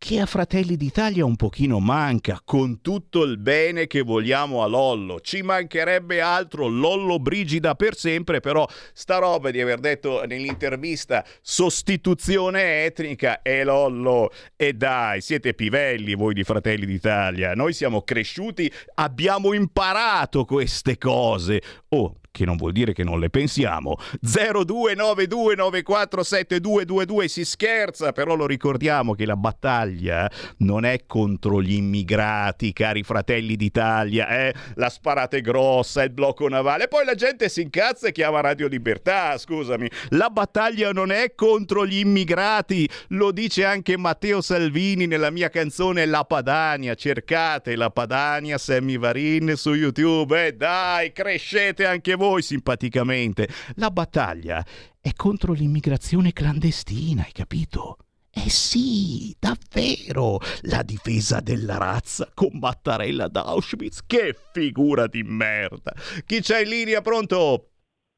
che 0.00 0.18
a 0.18 0.24
Fratelli 0.24 0.78
d'Italia 0.78 1.26
un 1.26 1.36
pochino 1.36 1.78
manca, 1.78 2.40
con 2.42 2.80
tutto 2.80 3.22
il 3.22 3.36
bene 3.36 3.86
che 3.86 4.00
vogliamo 4.00 4.62
a 4.62 4.66
Lollo. 4.66 5.20
Ci 5.20 5.42
mancherebbe 5.42 6.22
altro, 6.22 6.68
Lollo 6.68 7.18
Brigida 7.18 7.74
per 7.74 7.94
sempre, 7.94 8.40
però 8.40 8.66
sta 8.94 9.18
roba 9.18 9.50
di 9.50 9.60
aver 9.60 9.78
detto 9.78 10.24
nell'intervista 10.24 11.22
sostituzione 11.42 12.86
etnica 12.86 13.42
è 13.42 13.62
Lollo. 13.62 14.32
E 14.56 14.72
dai, 14.72 15.20
siete 15.20 15.52
pivelli 15.52 16.14
voi 16.14 16.32
di 16.32 16.44
Fratelli 16.44 16.86
d'Italia. 16.86 17.52
Noi 17.52 17.74
siamo 17.74 18.00
cresciuti, 18.00 18.72
abbiamo 18.94 19.52
imparato 19.52 20.46
queste 20.46 20.96
cose. 20.96 21.60
Oh, 21.90 22.19
che 22.30 22.44
non 22.44 22.56
vuol 22.56 22.72
dire 22.72 22.92
che 22.92 23.04
non 23.04 23.20
le 23.20 23.30
pensiamo. 23.30 23.96
0292947222 24.24 27.24
si 27.26 27.44
scherza, 27.44 28.10
però 28.12 28.34
lo 28.34 28.46
ricordiamo 28.46 29.14
che 29.14 29.26
la 29.26 29.36
battaglia 29.36 30.30
non 30.58 30.84
è 30.84 31.04
contro 31.06 31.62
gli 31.62 31.74
immigrati, 31.74 32.72
cari 32.72 33.02
fratelli 33.02 33.56
d'Italia, 33.56 34.28
eh? 34.28 34.54
La 34.74 34.88
sparata 34.88 35.36
è 35.36 35.40
grossa, 35.40 36.02
il 36.02 36.10
blocco 36.10 36.48
navale, 36.48 36.88
poi 36.88 37.04
la 37.04 37.14
gente 37.14 37.48
si 37.48 37.62
incazza 37.62 38.08
e 38.08 38.12
chiama 38.12 38.40
Radio 38.40 38.68
Libertà, 38.68 39.36
scusami. 39.36 39.90
La 40.10 40.30
battaglia 40.30 40.92
non 40.92 41.10
è 41.10 41.34
contro 41.34 41.84
gli 41.86 41.98
immigrati, 41.98 42.88
lo 43.08 43.32
dice 43.32 43.64
anche 43.64 43.96
Matteo 43.96 44.40
Salvini 44.40 45.06
nella 45.06 45.30
mia 45.30 45.48
canzone 45.48 46.06
La 46.06 46.24
Padania, 46.24 46.94
cercate 46.94 47.74
La 47.76 47.90
Padania 47.90 48.58
Sammy 48.58 48.98
Varin 48.98 49.54
su 49.56 49.74
YouTube, 49.74 50.46
eh 50.46 50.52
dai, 50.52 51.12
crescete 51.12 51.84
anche 51.84 52.14
voi 52.14 52.19
simpaticamente. 52.42 53.48
La 53.76 53.90
battaglia 53.90 54.64
è 55.00 55.12
contro 55.14 55.52
l'immigrazione 55.52 56.32
clandestina, 56.32 57.22
hai 57.22 57.32
capito? 57.32 57.96
Eh 58.32 58.48
sì, 58.48 59.34
davvero! 59.40 60.38
La 60.62 60.82
difesa 60.82 61.40
della 61.40 61.78
razza 61.78 62.30
con 62.32 62.50
Mattarella 62.60 63.26
d'Auschwitz. 63.26 64.06
Che 64.06 64.36
figura 64.52 65.06
di 65.06 65.22
merda! 65.24 65.92
Chi 66.24 66.40
c'è 66.40 66.62
in 66.62 66.68
linea? 66.68 67.00
Pronto? 67.00 67.70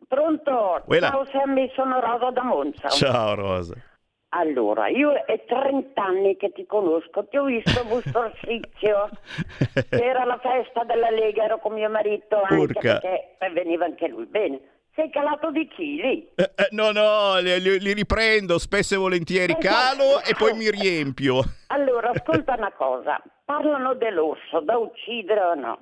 Pronto? 0.06 0.82
Quella. 0.84 1.08
Ciao 1.08 1.26
Sammy, 1.32 1.70
sono 1.74 1.98
Rosa 2.00 2.30
da 2.30 2.42
Monza. 2.42 2.88
Ciao 2.88 3.34
Rosa. 3.34 3.74
Allora, 4.34 4.88
io 4.88 5.12
è 5.12 5.44
30 5.44 6.02
anni 6.02 6.36
che 6.36 6.52
ti 6.52 6.64
conosco, 6.64 7.26
ti 7.26 7.36
ho 7.36 7.44
visto 7.44 7.80
a 7.80 7.84
Bustorsizio, 7.88 9.10
era 9.90 10.24
la 10.24 10.38
festa 10.38 10.84
della 10.84 11.10
Lega, 11.10 11.44
ero 11.44 11.58
con 11.58 11.74
mio 11.74 11.90
marito 11.90 12.40
anche 12.40 12.54
Urca. 12.54 12.80
perché 12.80 13.36
eh, 13.38 13.50
veniva 13.50 13.84
anche 13.84 14.08
lui. 14.08 14.24
Bene, 14.24 14.58
sei 14.94 15.10
calato 15.10 15.50
di 15.50 15.68
chili. 15.68 16.28
Eh, 16.34 16.50
eh, 16.56 16.68
no, 16.70 16.92
no, 16.92 17.38
li, 17.40 17.60
li- 17.60 17.78
li 17.78 17.92
riprendo 17.92 18.58
spesso 18.58 18.94
e 18.94 18.98
volentieri, 18.98 19.54
calo 19.58 20.22
e 20.22 20.34
poi 20.34 20.54
mi 20.54 20.70
riempio. 20.70 21.42
Allora, 21.66 22.10
ascolta 22.10 22.54
una 22.56 22.72
cosa, 22.72 23.22
parlano 23.44 23.92
dell'orso, 23.94 24.60
da 24.60 24.78
uccidere 24.78 25.40
o 25.42 25.54
no. 25.54 25.78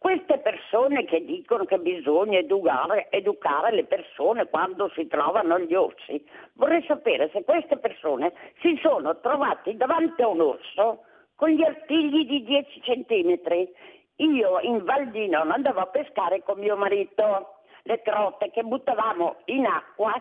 Queste 0.00 0.38
persone 0.38 1.04
che 1.04 1.22
dicono 1.26 1.66
che 1.66 1.78
bisogna 1.78 2.38
educare, 2.38 3.10
educare 3.10 3.70
le 3.74 3.84
persone 3.84 4.48
quando 4.48 4.88
si 4.94 5.06
trovano 5.06 5.58
gli 5.58 5.74
orsi, 5.74 6.26
vorrei 6.54 6.82
sapere 6.86 7.28
se 7.34 7.44
queste 7.44 7.76
persone 7.76 8.32
si 8.62 8.78
sono 8.80 9.20
trovate 9.20 9.76
davanti 9.76 10.22
a 10.22 10.28
un 10.28 10.40
orso 10.40 11.04
con 11.34 11.50
gli 11.50 11.62
artigli 11.62 12.24
di 12.24 12.42
10 12.44 12.80
centimetri. 12.80 13.70
Io 14.16 14.60
in 14.60 14.82
Val 14.84 15.10
di 15.10 15.28
Non 15.28 15.50
andavo 15.50 15.80
a 15.80 15.86
pescare 15.88 16.42
con 16.44 16.58
mio 16.58 16.78
marito. 16.78 17.56
Le 17.82 18.00
trote 18.00 18.50
che 18.50 18.62
buttavamo 18.62 19.42
in 19.46 19.66
acqua 19.66 20.14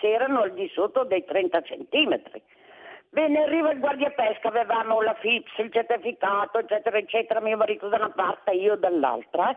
se 0.00 0.12
erano 0.12 0.42
al 0.42 0.54
di 0.54 0.68
sotto 0.68 1.02
dei 1.02 1.24
30 1.24 1.60
centimetri. 1.62 2.40
Bene, 3.14 3.44
arriva 3.44 3.70
il 3.70 3.78
guardiapesca, 3.78 4.48
avevamo 4.48 5.00
la 5.00 5.14
FIPS, 5.14 5.58
il 5.58 5.70
certificato, 5.70 6.58
eccetera, 6.58 6.98
eccetera, 6.98 7.38
mio 7.40 7.56
marito 7.56 7.86
da 7.86 7.94
una 7.94 8.10
parte, 8.10 8.50
io 8.50 8.74
dall'altra. 8.74 9.56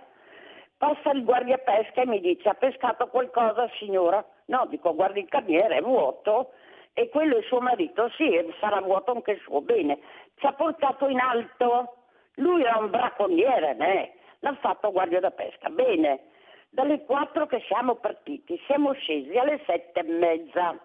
Passa 0.77 1.09
il 1.09 1.23
guardiapesca 1.23 2.01
e 2.01 2.05
mi 2.05 2.19
dice, 2.19 2.49
ha 2.49 2.53
pescato 2.53 3.07
qualcosa 3.07 3.67
signora? 3.79 4.23
No, 4.45 4.67
dico, 4.69 4.93
guardi 4.93 5.21
il 5.21 5.27
carniere, 5.27 5.77
è 5.77 5.81
vuoto. 5.81 6.51
E 6.93 7.09
quello 7.09 7.35
è 7.35 7.41
suo 7.41 7.59
marito, 7.59 8.09
sì, 8.09 8.29
sarà 8.59 8.79
vuoto 8.79 9.13
anche 9.13 9.31
il 9.31 9.39
suo. 9.39 9.61
Bene, 9.61 9.97
ci 10.35 10.45
ha 10.45 10.53
portato 10.53 11.07
in 11.07 11.19
alto. 11.19 11.95
Lui 12.35 12.61
era 12.61 12.77
un 12.77 12.91
bracconiere, 12.91 13.73
né? 13.73 14.11
L'ha 14.41 14.53
fatto 14.61 14.91
guardia 14.91 15.19
da 15.19 15.31
pesca. 15.31 15.69
Bene, 15.69 16.25
dalle 16.69 17.03
quattro 17.05 17.47
che 17.47 17.63
siamo 17.65 17.95
partiti, 17.95 18.61
siamo 18.67 18.93
scesi 18.93 19.35
alle 19.35 19.59
sette 19.65 20.01
e 20.01 20.03
mezza. 20.03 20.79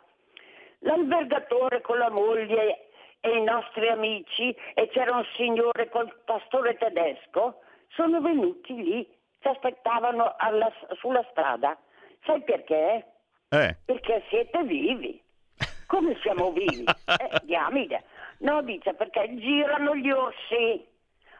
L'albergatore 0.82 1.80
con 1.80 1.98
la 1.98 2.10
moglie 2.10 2.88
e 3.20 3.36
i 3.36 3.42
nostri 3.42 3.88
amici 3.88 4.54
e 4.74 4.88
c'era 4.88 5.14
un 5.16 5.24
signore 5.36 5.88
col 5.90 6.12
pastore 6.24 6.76
tedesco 6.76 7.60
sono 7.94 8.20
venuti 8.20 8.74
lì, 8.74 9.08
ci 9.40 9.48
aspettavano 9.48 10.34
alla- 10.38 10.72
sulla 10.98 11.24
strada. 11.30 11.76
Sai 12.24 12.42
perché? 12.42 13.06
Eh, 13.50 13.76
Perché 13.84 14.22
siete 14.28 14.62
vivi. 14.64 15.20
Come 15.86 16.16
siamo 16.22 16.50
vivi? 16.52 16.84
Eh, 17.20 17.40
diamine. 17.42 18.02
No, 18.38 18.62
dice 18.62 18.94
perché 18.94 19.34
girano 19.36 19.94
gli 19.94 20.10
orsi. 20.10 20.84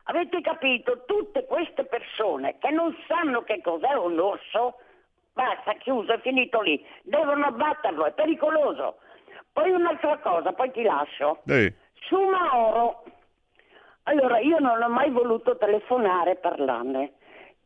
Avete 0.04 0.40
capito? 0.42 1.04
Tutte 1.06 1.46
queste 1.46 1.84
persone 1.84 2.58
che 2.58 2.70
non 2.70 2.94
sanno 3.08 3.42
che 3.44 3.60
cos'è 3.62 3.94
un 3.94 4.18
orso, 4.20 4.78
basta, 5.32 5.72
chiuso, 5.74 6.12
è 6.12 6.20
finito 6.20 6.60
lì. 6.60 6.84
Devono 7.02 7.46
abbatterlo, 7.46 8.04
è 8.04 8.12
pericoloso. 8.12 8.98
Poi 9.52 9.70
un'altra 9.70 10.18
cosa, 10.18 10.52
poi 10.52 10.70
ti 10.70 10.82
lascio. 10.82 11.42
Ehi. 11.46 11.72
Su 12.06 12.18
Mauro. 12.18 13.04
Allora, 14.04 14.38
io 14.38 14.58
non 14.58 14.82
ho 14.82 14.88
mai 14.88 15.10
voluto 15.10 15.56
telefonare 15.56 16.32
e 16.32 16.36
parlarne. 16.36 17.12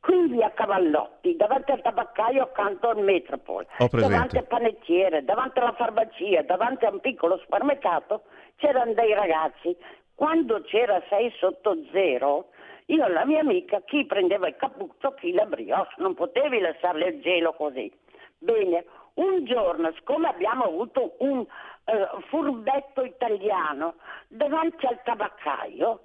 Qui 0.00 0.28
via 0.28 0.52
Cavallotti, 0.52 1.34
davanti 1.34 1.72
al 1.72 1.82
tabaccaio 1.82 2.42
accanto 2.42 2.90
al 2.90 2.98
Metropol, 2.98 3.66
davanti 3.90 4.36
al 4.36 4.46
panettiere, 4.46 5.24
davanti 5.24 5.58
alla 5.58 5.72
farmacia, 5.72 6.42
davanti 6.42 6.84
a 6.84 6.90
un 6.90 7.00
piccolo 7.00 7.38
supermercato, 7.38 8.22
c'erano 8.56 8.92
dei 8.92 9.12
ragazzi. 9.14 9.76
Quando 10.14 10.60
c'era 10.62 11.02
6 11.08 11.32
sotto 11.38 11.76
zero, 11.90 12.50
io 12.86 13.04
e 13.04 13.08
la 13.10 13.24
mia 13.24 13.40
amica, 13.40 13.80
chi 13.84 14.06
prendeva 14.06 14.46
il 14.46 14.56
cappuccio, 14.56 15.14
chi 15.14 15.32
la 15.32 15.44
brioche, 15.44 15.94
non 15.96 16.14
potevi 16.14 16.60
lasciarle 16.60 17.06
il 17.08 17.20
gelo 17.20 17.52
così. 17.54 17.92
Bene, 18.38 18.84
un 19.14 19.44
giorno, 19.44 19.92
siccome 19.92 20.28
abbiamo 20.28 20.64
avuto 20.64 21.14
un 21.18 21.44
eh, 21.86 22.08
furbetto 22.28 23.02
italiano 23.02 23.94
davanti 24.28 24.86
al 24.86 25.00
tabaccaio, 25.02 26.00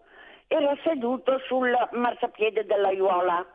era 0.47 0.75
seduto 0.83 1.39
sul 1.47 1.71
marciapiede 1.91 2.65
dell'aiuola. 2.65 3.45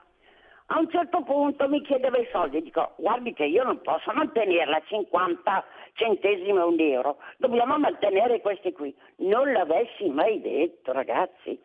A 0.68 0.78
un 0.80 0.90
certo 0.90 1.22
punto 1.22 1.68
mi 1.68 1.80
chiedeva 1.82 2.18
i 2.18 2.28
soldi, 2.32 2.60
dico 2.60 2.94
guardi 2.96 3.32
che 3.32 3.44
io 3.44 3.62
non 3.62 3.80
posso 3.82 4.10
mantenerla 4.12 4.76
a 4.78 4.82
50 4.84 5.64
centesimi 5.92 6.58
o 6.58 6.66
un 6.68 6.80
euro, 6.80 7.18
dobbiamo 7.36 7.78
mantenere 7.78 8.40
questi 8.40 8.72
qui. 8.72 8.92
Non 9.18 9.52
l'avessi 9.52 10.08
mai 10.08 10.40
detto 10.40 10.92
ragazzi. 10.92 11.56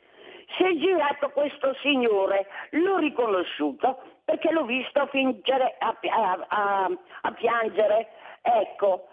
Si 0.55 0.63
è 0.63 0.75
girato 0.75 1.29
questo 1.29 1.73
signore, 1.81 2.45
l'ho 2.71 2.97
riconosciuto 2.97 3.99
perché 4.25 4.51
l'ho 4.51 4.65
visto 4.65 5.05
fingere 5.07 5.75
a, 5.79 5.97
a- 5.99 6.45
a- 6.47 6.97
a 7.21 7.31
piangere. 7.31 8.09
Ecco, 8.43 9.07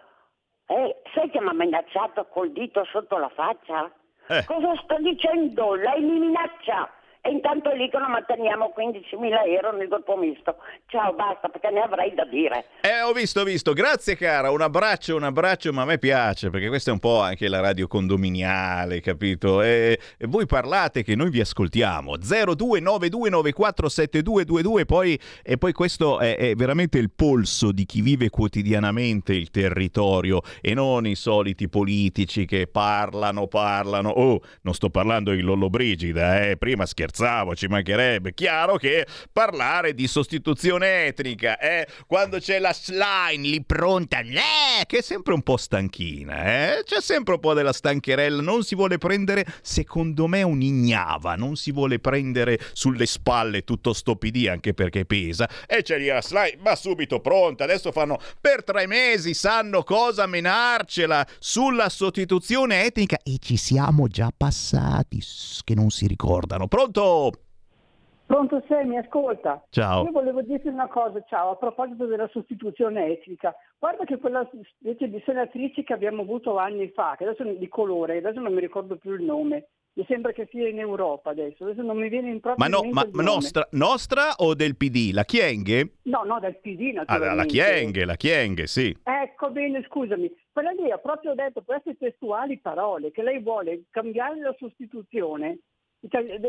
eh, 0.68 0.96
sai 1.14 1.30
che 1.30 1.40
mi 1.40 1.48
ha 1.48 1.54
minacciato 1.54 2.26
col 2.26 2.52
dito 2.52 2.84
sotto 2.84 3.16
la 3.16 3.30
faccia? 3.30 3.90
Eh. 4.28 4.44
Cosa 4.44 4.74
sto 4.82 4.96
dicendo? 4.98 5.74
Lei 5.74 6.02
mi 6.02 6.18
minaccia. 6.18 6.90
E 7.20 7.30
intanto 7.30 7.72
dicono 7.74 8.08
manteniamo 8.08 8.72
15.000 8.76 9.46
euro 9.46 9.72
nel 9.76 9.88
gruppo 9.88 10.16
misto. 10.16 10.56
Ciao, 10.86 11.12
basta, 11.14 11.48
perché 11.48 11.70
ne 11.70 11.80
avrei 11.80 12.14
da 12.14 12.24
dire. 12.24 12.66
Eh, 12.80 13.02
ho 13.02 13.12
visto, 13.12 13.40
ho 13.40 13.44
visto. 13.44 13.72
Grazie 13.72 14.16
cara, 14.16 14.50
un 14.50 14.60
abbraccio, 14.60 15.16
un 15.16 15.24
abbraccio, 15.24 15.72
ma 15.72 15.82
a 15.82 15.84
me 15.84 15.98
piace 15.98 16.50
perché 16.50 16.68
questa 16.68 16.90
è 16.90 16.92
un 16.92 17.00
po' 17.00 17.20
anche 17.20 17.48
la 17.48 17.60
radio 17.60 17.86
condominiale, 17.86 19.00
capito? 19.00 19.62
E, 19.62 19.98
e 20.16 20.26
voi 20.26 20.46
parlate 20.46 21.02
che 21.02 21.16
noi 21.16 21.30
vi 21.30 21.40
ascoltiamo. 21.40 22.16
0292947222 22.16 24.84
poi 24.86 25.18
e 25.42 25.58
poi 25.58 25.72
questo 25.72 26.20
è, 26.20 26.36
è 26.36 26.54
veramente 26.54 26.98
il 26.98 27.10
polso 27.10 27.72
di 27.72 27.84
chi 27.84 28.00
vive 28.00 28.30
quotidianamente 28.30 29.34
il 29.34 29.50
territorio 29.50 30.40
e 30.60 30.74
non 30.74 31.06
i 31.06 31.14
soliti 31.14 31.68
politici 31.68 32.46
che 32.46 32.66
parlano, 32.66 33.46
parlano. 33.48 34.10
Oh, 34.10 34.40
non 34.62 34.74
sto 34.74 34.88
parlando 34.88 35.32
di 35.32 35.40
Lollobrigida, 35.40 36.46
eh, 36.46 36.56
prima 36.56 36.86
scherzavo, 37.08 37.56
ci 37.56 37.66
mancherebbe. 37.66 38.34
Chiaro 38.34 38.76
che 38.76 39.06
parlare 39.32 39.94
di 39.94 40.06
sostituzione 40.06 41.06
etnica, 41.06 41.58
eh, 41.58 41.86
quando 42.06 42.38
c'è 42.38 42.58
la 42.58 42.72
slime 42.72 43.46
lì 43.46 43.64
pronta, 43.64 44.20
eh, 44.20 44.84
che 44.86 44.98
è 44.98 45.02
sempre 45.02 45.32
un 45.32 45.42
po' 45.42 45.56
stanchina, 45.56 46.44
eh? 46.44 46.82
C'è 46.84 47.00
sempre 47.00 47.34
un 47.34 47.40
po' 47.40 47.54
della 47.54 47.72
stancherella, 47.72 48.42
non 48.42 48.62
si 48.62 48.74
vuole 48.74 48.98
prendere, 48.98 49.44
secondo 49.62 50.26
me, 50.26 50.42
un'ignava, 50.42 51.34
non 51.34 51.56
si 51.56 51.72
vuole 51.72 51.98
prendere 51.98 52.58
sulle 52.72 53.06
spalle 53.06 53.62
tutto 53.62 53.92
sto 53.92 54.16
PD 54.16 54.46
anche 54.48 54.74
perché 54.74 55.04
pesa, 55.04 55.48
e 55.66 55.82
c'è 55.82 55.98
lì 55.98 56.06
la 56.06 56.22
slime, 56.22 56.58
ma 56.62 56.76
subito 56.76 57.20
pronta, 57.20 57.64
adesso 57.64 57.90
fanno 57.90 58.18
per 58.40 58.62
tre 58.62 58.86
mesi, 58.86 59.34
sanno 59.34 59.82
cosa 59.82 60.26
menarcela 60.26 61.26
sulla 61.38 61.88
sostituzione 61.88 62.84
etnica 62.84 63.18
e 63.22 63.38
ci 63.40 63.56
siamo 63.56 64.08
già 64.08 64.30
passati, 64.36 65.22
che 65.64 65.74
non 65.74 65.90
si 65.90 66.06
ricordano. 66.06 66.68
Pronto? 66.68 66.97
Pronto 68.26 68.60
sei, 68.66 68.84
mi 68.84 68.98
ascolta? 68.98 69.64
Ciao. 69.70 70.04
Io 70.04 70.10
volevo 70.10 70.42
dirti 70.42 70.66
una 70.66 70.88
cosa, 70.88 71.22
ciao, 71.28 71.50
a 71.52 71.56
proposito 71.56 72.06
della 72.06 72.28
sostituzione 72.32 73.06
etnica. 73.06 73.54
Guarda 73.78 74.04
che 74.04 74.18
quella 74.18 74.44
specie 74.80 75.08
di 75.08 75.22
senatrice 75.24 75.84
che 75.84 75.92
abbiamo 75.92 76.22
avuto 76.22 76.58
anni 76.58 76.88
fa, 76.88 77.14
che 77.16 77.22
adesso 77.22 77.44
è 77.44 77.54
di 77.54 77.68
colore, 77.68 78.16
adesso 78.16 78.40
non 78.40 78.52
mi 78.52 78.60
ricordo 78.60 78.96
più 78.96 79.12
il 79.12 79.22
nome, 79.22 79.68
mi 79.92 80.04
sembra 80.08 80.32
che 80.32 80.48
sia 80.50 80.68
in 80.68 80.80
Europa 80.80 81.30
adesso, 81.30 81.62
adesso 81.62 81.82
non 81.82 81.98
mi 81.98 82.08
viene 82.08 82.30
in 82.30 82.40
proprio 82.40 82.68
Ma 82.68 82.76
no, 82.76 82.82
ma, 82.90 83.06
ma 83.12 83.22
nostra, 83.22 83.66
nostra 83.70 84.34
o 84.38 84.54
del 84.54 84.76
PD? 84.76 85.12
La 85.12 85.24
Chienghe? 85.24 85.98
No, 86.02 86.24
no, 86.24 86.40
del 86.40 86.58
PD 86.58 86.94
naturalmente. 86.94 87.36
la 87.36 87.44
Chienghe, 87.44 88.04
la 88.04 88.16
Chienghe, 88.16 88.66
sì. 88.66 88.96
Ecco 89.04 89.50
bene, 89.50 89.84
scusami. 89.86 90.28
Quella 90.52 90.72
lì 90.72 90.90
ha 90.90 90.98
proprio 90.98 91.34
detto 91.34 91.62
queste 91.64 91.96
testuali 91.96 92.58
parole, 92.58 93.12
che 93.12 93.22
lei 93.22 93.40
vuole 93.40 93.84
cambiare 93.90 94.40
la 94.40 94.54
sostituzione, 94.58 95.60
cioè 96.06 96.40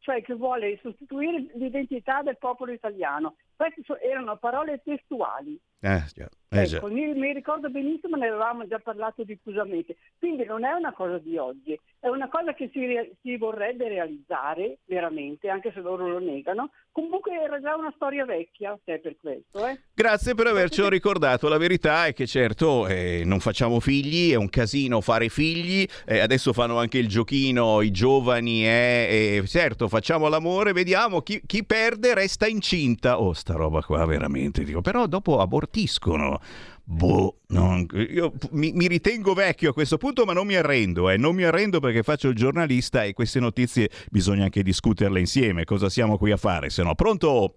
cioè 0.00 0.22
che 0.22 0.34
vuole 0.34 0.78
sostituire 0.82 1.46
l'identità 1.54 2.22
del 2.22 2.38
popolo 2.38 2.72
italiano. 2.72 3.36
Queste 3.54 3.82
erano 4.00 4.36
parole 4.36 4.82
testuali. 4.82 5.60
Eh, 5.84 6.04
già, 6.14 6.28
eh. 6.52 6.62
Ecco, 6.62 6.88
mi, 6.88 7.12
mi 7.14 7.32
ricordo 7.32 7.70
benissimo, 7.70 8.16
ne 8.16 8.28
avevamo 8.28 8.66
già 8.68 8.78
parlato 8.78 9.24
diffusamente. 9.24 9.96
Quindi 10.18 10.44
non 10.44 10.64
è 10.64 10.72
una 10.72 10.92
cosa 10.92 11.18
di 11.18 11.36
oggi, 11.38 11.78
è 11.98 12.08
una 12.08 12.28
cosa 12.28 12.52
che 12.52 12.68
si, 12.72 12.80
si 13.22 13.36
vorrebbe 13.38 13.88
realizzare 13.88 14.78
veramente, 14.84 15.48
anche 15.48 15.72
se 15.72 15.80
loro 15.80 16.06
lo 16.06 16.18
negano. 16.18 16.70
Comunque 16.92 17.32
era 17.32 17.58
già 17.58 17.74
una 17.74 17.90
storia 17.96 18.26
vecchia, 18.26 18.78
se 18.84 18.94
è 18.94 18.98
per 18.98 19.16
questo. 19.16 19.66
Eh? 19.66 19.80
Grazie 19.94 20.34
per 20.34 20.48
avercelo 20.48 20.88
ricordato. 20.90 21.48
La 21.48 21.56
verità 21.56 22.04
è 22.04 22.12
che 22.12 22.26
certo 22.26 22.86
eh, 22.86 23.22
non 23.24 23.40
facciamo 23.40 23.80
figli, 23.80 24.32
è 24.32 24.36
un 24.36 24.50
casino 24.50 25.00
fare 25.00 25.30
figli. 25.30 25.86
eh, 26.04 26.18
adesso 26.18 26.52
fanno 26.52 26.78
anche 26.78 26.98
il 26.98 27.08
giochino 27.08 27.80
i 27.80 27.90
giovani. 27.90 28.66
Eh, 28.66 29.42
certo, 29.46 29.88
facciamo 29.88 30.28
l'amore, 30.28 30.72
vediamo 30.72 31.22
chi, 31.22 31.40
chi 31.46 31.64
perde 31.64 32.12
resta 32.12 32.46
incinta. 32.46 33.18
Oh, 33.22 33.32
sta 33.32 33.54
roba 33.54 33.80
qua 33.80 34.04
veramente. 34.04 34.64
Dico, 34.64 34.82
però 34.82 35.06
dopo 35.06 35.40
abortiscono. 35.72 36.40
Boh, 36.84 37.36
non- 37.48 37.86
io 38.10 38.32
mi, 38.50 38.72
mi 38.72 38.86
ritengo 38.86 39.32
vecchio 39.34 39.70
a 39.70 39.72
questo 39.72 39.96
punto, 39.96 40.24
ma 40.24 40.32
non 40.32 40.46
mi 40.46 40.56
arrendo, 40.56 41.08
eh. 41.08 41.16
non 41.16 41.34
mi 41.34 41.44
arrendo 41.44 41.80
perché 41.80 42.02
faccio 42.02 42.28
il 42.28 42.34
giornalista 42.34 43.04
e 43.04 43.14
queste 43.14 43.40
notizie 43.40 43.88
bisogna 44.10 44.44
anche 44.44 44.62
discuterle 44.62 45.18
insieme. 45.20 45.64
Cosa 45.64 45.88
siamo 45.88 46.18
qui 46.18 46.32
a 46.32 46.36
fare? 46.36 46.68
Se 46.70 46.82
no, 46.82 46.94
pronto? 46.94 47.54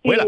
Quella- 0.00 0.24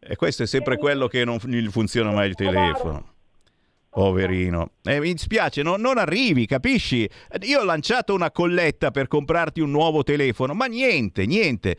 E 0.00 0.16
questo 0.16 0.44
è 0.44 0.46
sempre 0.46 0.78
quello 0.78 1.06
che 1.06 1.24
non 1.24 1.38
funziona 1.38 2.10
mai 2.10 2.28
il 2.28 2.34
telefono. 2.34 3.12
Poverino. 3.90 4.70
Eh, 4.84 5.00
mi 5.00 5.12
dispiace, 5.12 5.62
no- 5.62 5.76
non 5.76 5.98
arrivi, 5.98 6.46
capisci? 6.46 7.08
Io 7.42 7.60
ho 7.60 7.64
lanciato 7.64 8.14
una 8.14 8.30
colletta 8.30 8.90
per 8.90 9.08
comprarti 9.08 9.60
un 9.60 9.70
nuovo 9.70 10.02
telefono, 10.04 10.54
ma 10.54 10.66
niente, 10.66 11.26
niente. 11.26 11.76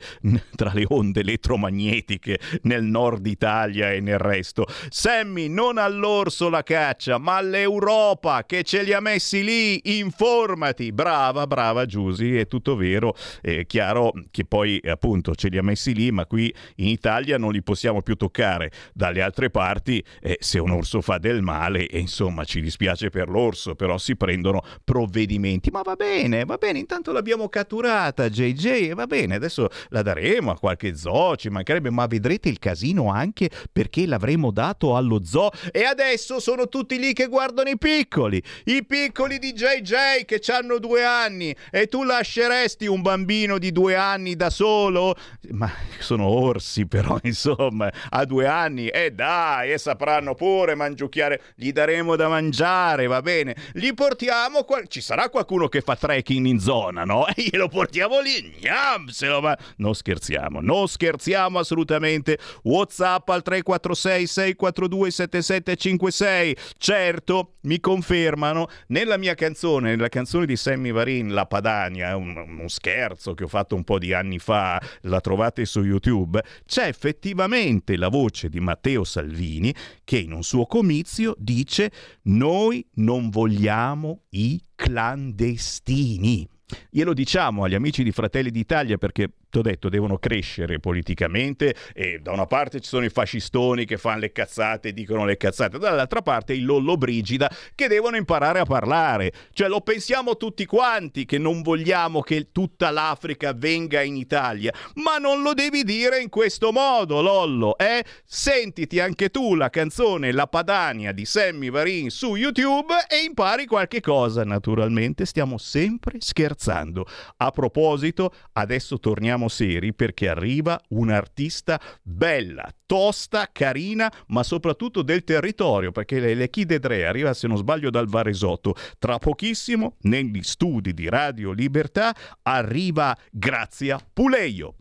tra 0.56 0.72
le 0.74 0.86
onde 0.90 1.22
elettromagnetiche 1.22 2.40
nel 2.64 2.84
nord 2.84 3.26
Italia 3.26 3.92
e 3.92 4.00
nel 4.00 4.18
resto. 4.18 4.66
Sammy, 4.90 5.48
non 5.48 5.78
all'orso 5.78 6.50
la 6.50 6.64
caccia, 6.64 7.18
ma 7.18 7.38
all'Europa 7.38 8.46
che 8.46 8.64
ce 8.64 8.84
li 8.84 8.94
ha 8.94 9.00
messi 9.00 9.44
lì, 9.44 10.00
informati. 10.00 10.92
Brava, 10.92 11.48
brava 11.48 11.86
Giusy, 11.86 12.34
è 12.36 12.48
tutto 12.48 12.76
vero, 12.76 13.16
è 13.42 13.66
chiaro 13.66 14.12
che 14.32 14.46
poi 14.46 14.80
appunto 14.84 15.36
ce 15.36 15.50
li 15.50 15.58
ha 15.58 15.64
messi 15.64 15.94
lì, 15.94 16.12
ma 16.12 16.26
qui 16.26 16.54
in 16.76 16.88
Italia 16.88 17.38
non 17.38 17.52
li 17.52 17.62
possiamo 17.62 18.02
più 18.02 18.16
toccare. 18.16 18.72
Dalle 18.94 19.22
altre 19.22 19.50
parti, 19.50 20.04
eh, 20.22 20.38
se 20.40 20.60
un 20.60 20.72
orso 20.72 21.02
fa 21.02 21.18
del 21.18 21.42
male, 21.42 21.88
e 21.88 22.00
insomma 22.00 22.44
ci 22.44 22.62
dispiace 22.62 23.10
per 23.10 23.30
l'orso, 23.30 23.76
però 23.76 23.98
si 23.98 24.16
prendono 24.16 24.62
provvedimenti. 24.84 25.70
Ma 25.72 25.82
va 25.82 25.96
bene, 25.96 26.46
va 26.46 26.58
bene, 26.58 26.80
intanto 26.80 27.12
l'abbiamo 27.12 27.50
catturata, 27.50 28.23
a 28.24 28.30
JJ 28.30 28.66
e 28.90 28.94
va 28.94 29.06
bene, 29.08 29.36
adesso 29.36 29.70
la 29.90 30.02
daremo 30.02 30.52
a 30.52 30.58
qualche 30.58 30.96
zoo, 30.96 31.36
ci 31.36 31.50
mancherebbe, 31.50 31.90
ma 31.90 32.06
vedrete 32.06 32.50
il 32.50 32.60
casino 32.60 33.12
anche 33.12 33.50
perché 33.72 34.06
l'avremo 34.06 34.52
dato 34.52 34.96
allo 34.96 35.24
zoo. 35.24 35.52
E 35.72 35.84
adesso 35.84 36.40
sono 36.40 36.68
tutti 36.68 36.98
lì 36.98 37.14
che 37.14 37.28
guardano 37.28 37.70
i 37.70 37.78
piccoli, 37.78 38.42
i 38.66 38.86
piccoli 38.86 39.40
di 39.40 39.54
JJ 39.54 40.26
che 40.26 40.42
hanno 40.52 40.80
due 40.80 41.04
anni. 41.04 41.56
E 41.72 41.88
tu 41.88 42.04
lasceresti 42.04 42.86
un 42.86 43.02
bambino 43.02 43.58
di 43.58 43.72
due 43.72 43.96
anni 43.96 44.36
da 44.36 44.50
solo? 44.50 45.16
Ma 45.52 45.72
sono 46.00 46.26
orsi 46.28 46.86
però, 46.86 47.18
insomma, 47.24 47.92
a 48.10 48.26
due 48.26 48.48
anni. 48.48 48.88
E 48.88 49.12
dai, 49.12 49.72
e 49.72 49.78
sapranno 49.78 50.36
pure 50.36 50.76
mangiucchiare, 50.76 51.42
gli 51.56 51.72
daremo 51.72 52.16
da 52.16 52.28
mangiare, 52.28 53.08
va 53.08 53.22
bene, 53.22 53.56
li 53.74 53.94
portiamo, 53.94 54.64
qua... 54.64 54.82
ci 54.88 55.02
sarà 55.02 55.30
qualcuno 55.30 55.68
che 55.68 55.82
fa 55.82 55.96
trekking 55.96 56.46
in 56.46 56.60
zona, 56.60 57.04
no? 57.04 57.28
E 57.28 57.44
glielo 57.50 57.68
portiamo 57.68 58.13
lì, 58.20 58.56
gnam, 58.60 59.08
se 59.08 59.28
lo 59.28 59.42
ma... 59.42 59.58
Non 59.78 59.96
scherziamo, 59.96 60.62
non 60.62 60.88
scherziamo 60.88 61.60
assolutamente. 61.60 62.38
WhatsApp 62.64 63.30
al 63.30 63.42
346 63.42 64.28
642 64.28 65.12
7756. 65.12 66.58
Certo, 66.78 67.56
mi 67.62 67.80
confermano, 67.80 68.68
nella 68.88 69.18
mia 69.18 69.36
canzone, 69.36 69.92
nella 69.92 70.10
canzone 70.10 70.46
di 70.46 70.56
Sammy 70.56 70.92
Varin, 70.92 71.34
La 71.34 71.46
Padania, 71.46 72.16
un, 72.16 72.36
uno 72.36 72.68
scherzo 72.68 73.34
che 73.34 73.44
ho 73.44 73.48
fatto 73.48 73.76
un 73.76 73.84
po' 73.84 74.00
di 74.00 74.14
anni 74.14 74.40
fa, 74.40 74.82
la 75.02 75.20
trovate 75.20 75.66
su 75.66 75.82
YouTube, 75.82 76.42
c'è 76.66 76.88
effettivamente 76.88 77.98
la 77.98 78.10
voce 78.10 78.50
di 78.50 78.60
Matteo 78.60 79.04
Salvini 79.04 79.74
che 80.04 80.18
in 80.18 80.32
un 80.32 80.44
suo 80.44 80.66
comizio 80.66 81.36
dice 81.38 81.92
noi 82.24 82.86
non 82.96 83.30
vogliamo 83.30 84.24
i 84.30 84.62
clandestini. 84.76 86.53
Glielo 86.90 87.14
diciamo 87.14 87.64
agli 87.64 87.76
amici 87.76 88.04
di 88.04 88.12
Fratelli 88.12 88.52
d'Italia 88.52 88.98
perché 88.98 89.30
ti 89.54 89.60
ho 89.60 89.62
detto, 89.62 89.88
devono 89.88 90.18
crescere 90.18 90.80
politicamente 90.80 91.76
e 91.94 92.18
da 92.20 92.32
una 92.32 92.48
parte 92.48 92.80
ci 92.80 92.88
sono 92.88 93.06
i 93.06 93.10
fascistoni 93.10 93.86
che 93.86 93.98
fanno 93.98 94.22
le 94.22 94.32
cazzate 94.32 94.88
e 94.90 94.94
dicono 94.94 95.26
le 95.26 95.38
cazzate, 95.38 95.78
dall'altra 95.78 96.24
parte 96.24 96.54
i 96.54 96.62
lollo 96.62 96.98
brigida 96.98 97.52
che 97.76 97.88
devono 97.88 98.18
imparare 98.18 98.58
a 98.58 98.66
parlare. 98.66 99.32
Cioè 99.52 99.68
lo 99.68 99.82
pensiamo 99.82 100.38
tutti 100.38 100.66
quanti 100.66 101.26
che 101.26 101.38
non 101.38 101.62
vogliamo 101.62 102.22
che 102.22 102.52
tutta 102.52 102.90
l'Africa 102.90 103.54
venga 103.54 104.02
in 104.02 104.16
Italia, 104.16 104.74
ma 104.96 105.20
non 105.20 105.44
lo 105.44 105.54
devi 105.54 105.84
dire 105.84 106.20
in 106.20 106.30
questo 106.30 106.72
modo, 106.72 107.22
Lollo, 107.22 107.78
eh? 107.78 108.04
Sentiti 108.26 109.00
anche 109.00 109.30
tu 109.30 109.54
la 109.54 109.70
canzone 109.70 110.32
La 110.32 110.48
Padania 110.48 111.12
di 111.12 111.26
Sammy 111.26 111.70
Varin 111.70 112.10
su 112.10 112.36
YouTube 112.36 112.92
e 113.08 113.24
impari 113.24 113.68
qualche 113.68 114.02
cosa. 114.02 114.44
Naturalmente 114.44 115.26
stiamo 115.26 115.60
sempre 115.60 116.16
scherzando. 116.18 117.06
A 117.38 117.52
proposito, 117.52 118.34
adesso 118.54 118.98
torniamo 118.98 119.42
siamo 119.44 119.48
seri 119.48 119.94
perché 119.94 120.30
arriva 120.30 120.80
un'artista 120.90 121.80
bella, 122.02 122.70
tosta, 122.86 123.50
carina, 123.52 124.12
ma 124.28 124.44
soprattutto 124.44 125.02
del 125.02 125.24
territorio, 125.24 125.92
perché 125.92 126.20
le, 126.20 126.34
le 126.34 126.50
Kid 126.50 126.76
Dre 126.76 127.06
arriva, 127.06 127.34
se 127.34 127.48
non 127.48 127.58
sbaglio, 127.58 127.90
dal 127.90 128.08
Varesotto. 128.08 128.76
Tra 129.00 129.18
pochissimo, 129.18 129.96
negli 130.02 130.42
studi 130.42 130.94
di 130.94 131.10
Radio 131.10 131.52
Libertà, 131.52 132.16
arriva 132.44 133.18
Grazia 133.32 134.00
Puleio. 134.12 134.76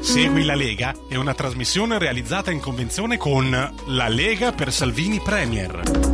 Segui 0.00 0.44
la 0.44 0.54
Lega 0.54 0.94
è 1.08 1.14
una 1.14 1.32
trasmissione 1.32 1.98
realizzata 1.98 2.50
in 2.50 2.60
convenzione 2.60 3.16
con 3.16 3.50
La 3.86 4.08
Lega 4.08 4.52
per 4.52 4.70
Salvini 4.70 5.18
Premier. 5.20 6.13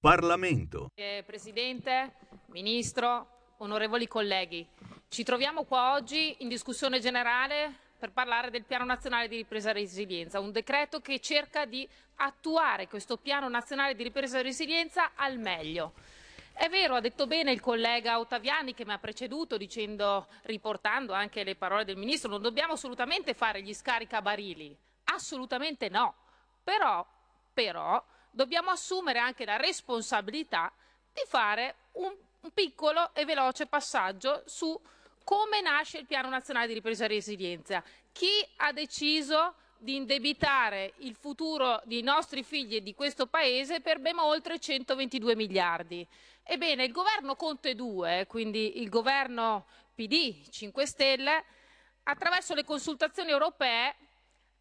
Parlamento. 0.00 0.90
Eh, 0.94 1.22
Presidente, 1.26 2.14
Ministro, 2.46 3.54
onorevoli 3.58 4.08
colleghi, 4.08 4.66
ci 5.08 5.22
troviamo 5.24 5.64
qua 5.64 5.92
oggi 5.92 6.36
in 6.38 6.48
discussione 6.48 7.00
generale 7.00 7.70
per 7.98 8.10
parlare 8.10 8.48
del 8.48 8.64
Piano 8.64 8.86
Nazionale 8.86 9.28
di 9.28 9.36
Ripresa 9.36 9.68
e 9.68 9.72
Resilienza, 9.74 10.40
un 10.40 10.52
decreto 10.52 11.00
che 11.00 11.20
cerca 11.20 11.66
di 11.66 11.86
attuare 12.16 12.88
questo 12.88 13.18
Piano 13.18 13.50
Nazionale 13.50 13.94
di 13.94 14.02
Ripresa 14.02 14.38
e 14.38 14.42
Resilienza 14.42 15.10
al 15.14 15.38
meglio. 15.38 15.92
È 16.54 16.70
vero, 16.70 16.94
ha 16.94 17.00
detto 17.00 17.26
bene 17.26 17.52
il 17.52 17.60
collega 17.60 18.18
Ottaviani 18.18 18.72
che 18.72 18.86
mi 18.86 18.92
ha 18.92 18.98
preceduto 18.98 19.58
dicendo, 19.58 20.28
riportando 20.44 21.12
anche 21.12 21.44
le 21.44 21.56
parole 21.56 21.84
del 21.84 21.98
Ministro, 21.98 22.30
non 22.30 22.40
dobbiamo 22.40 22.72
assolutamente 22.72 23.34
fare 23.34 23.60
gli 23.60 23.74
scaricabarili, 23.74 24.74
assolutamente 25.04 25.90
no. 25.90 26.14
Però, 26.64 27.06
però 27.52 28.02
dobbiamo 28.30 28.70
assumere 28.70 29.18
anche 29.18 29.44
la 29.44 29.56
responsabilità 29.56 30.72
di 31.12 31.22
fare 31.26 31.76
un, 31.92 32.14
un 32.40 32.50
piccolo 32.52 33.14
e 33.14 33.24
veloce 33.24 33.66
passaggio 33.66 34.42
su 34.46 34.78
come 35.24 35.60
nasce 35.60 35.98
il 35.98 36.06
Piano 36.06 36.28
Nazionale 36.28 36.66
di 36.66 36.74
Ripresa 36.74 37.04
e 37.04 37.08
Resilienza. 37.08 37.82
Chi 38.12 38.28
ha 38.56 38.72
deciso 38.72 39.54
di 39.78 39.96
indebitare 39.96 40.92
il 40.98 41.14
futuro 41.14 41.80
dei 41.84 42.02
nostri 42.02 42.42
figli 42.42 42.76
e 42.76 42.82
di 42.82 42.94
questo 42.94 43.26
Paese 43.26 43.80
per 43.80 43.98
ben 43.98 44.18
oltre 44.18 44.58
122 44.58 45.34
miliardi. 45.36 46.06
Ebbene, 46.42 46.84
il 46.84 46.92
governo 46.92 47.34
Conte 47.34 47.74
2, 47.74 48.26
quindi 48.28 48.80
il 48.82 48.88
governo 48.88 49.66
PD 49.94 50.48
5 50.50 50.86
Stelle, 50.86 51.44
attraverso 52.04 52.54
le 52.54 52.64
consultazioni 52.64 53.30
europee 53.30 53.94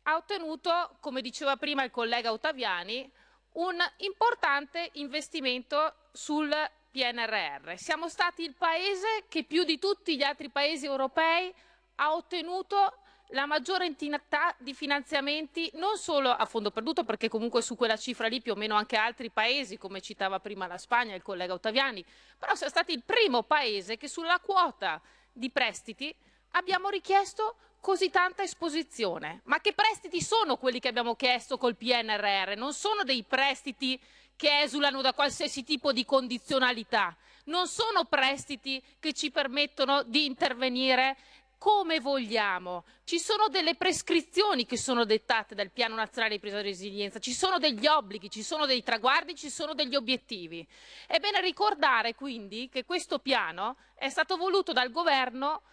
ha 0.04 0.16
ottenuto, 0.16 0.98
come 1.00 1.22
diceva 1.22 1.58
prima 1.58 1.84
il 1.84 1.92
collega 1.92 2.32
Ottaviani, 2.32 3.12
un 3.54 3.78
importante 3.98 4.90
investimento 4.94 5.96
sul 6.12 6.52
PNRR. 6.92 7.74
Siamo 7.76 8.10
stati 8.10 8.44
il 8.44 8.56
paese 8.56 9.26
che 9.28 9.44
più 9.44 9.64
di 9.64 9.80
tutti 9.80 10.16
gli 10.18 10.24
altri 10.24 10.50
paesi 10.50 10.86
europei 10.86 11.54
ha 11.96 12.14
ottenuto 12.14 12.94
la 13.34 13.46
maggiore 13.46 13.86
entità 13.86 14.56
di 14.58 14.74
finanziamenti 14.74 15.70
non 15.76 15.98
solo 15.98 16.30
a 16.30 16.46
fondo 16.46 16.72
perduto, 16.72 17.04
perché 17.04 17.28
comunque 17.28 17.62
su 17.62 17.76
quella 17.76 17.98
cifra 17.98 18.28
lì 18.28 18.42
più 18.42 18.54
o 18.54 18.56
meno 18.56 18.76
anche 18.76 18.96
altri 18.96 19.30
paesi, 19.30 19.78
come 19.78 20.02
citava 20.02 20.40
prima 20.40 20.66
la 20.66 20.78
Spagna 20.78 21.14
il 21.14 21.22
collega 21.22 21.54
Ottaviani, 21.54 22.04
però 22.38 22.56
siamo 22.56 22.72
stati 22.72 22.92
il 22.92 23.04
primo 23.04 23.44
paese 23.44 23.98
che 23.98 24.08
sulla 24.08 24.40
quota 24.40 25.00
di 25.32 25.52
prestiti 25.52 26.14
abbiamo 26.52 26.90
richiesto 26.90 27.58
così 27.80 28.10
tanta 28.10 28.44
esposizione. 28.44 29.42
Ma 29.46 29.60
che 29.60 29.74
prestiti 29.74 30.22
sono 30.22 30.58
quelli 30.58 30.80
che 30.80 30.88
abbiamo 30.88 31.16
chiesto 31.16 31.58
col 31.58 31.76
PNRR? 31.76 32.56
Non 32.56 32.74
sono 32.74 33.04
dei 33.04 33.24
prestiti 33.24 34.00
che 34.36 34.62
esulano 34.62 35.02
da 35.02 35.14
qualsiasi 35.14 35.66
tipo 35.66 35.92
di 35.92 36.06
condizionalità, 36.06 37.14
non 37.46 37.68
sono 37.68 38.06
prestiti 38.06 38.82
che 38.98 39.12
ci 39.12 39.32
permettono 39.32 40.04
di 40.04 40.24
intervenire 40.24 41.18
come 41.58 42.00
vogliamo. 42.00 42.86
Ci 43.04 43.20
sono 43.20 43.50
delle 43.50 43.76
prescrizioni 43.76 44.66
che 44.66 44.78
sono 44.78 45.04
dettate 45.04 45.56
dal 45.56 45.72
Piano 45.72 45.96
Nazionale 45.96 46.36
di 46.36 46.40
Presa 46.40 46.60
e 46.60 46.62
Resilienza, 46.62 47.20
ci 47.20 47.34
sono 47.34 47.60
degli 47.60 47.86
obblighi, 47.86 48.30
ci 48.30 48.44
sono 48.44 48.66
dei 48.66 48.82
traguardi, 48.82 49.36
ci 49.36 49.50
sono 49.50 49.74
degli 49.74 49.96
obiettivi. 49.96 50.66
È 51.06 51.20
bene 51.20 51.42
ricordare 51.42 52.16
quindi 52.16 52.70
che 52.72 52.86
questo 52.86 53.20
piano 53.20 53.76
è 53.94 54.08
stato 54.08 54.38
voluto 54.38 54.72
dal 54.72 54.90
governo 54.90 55.64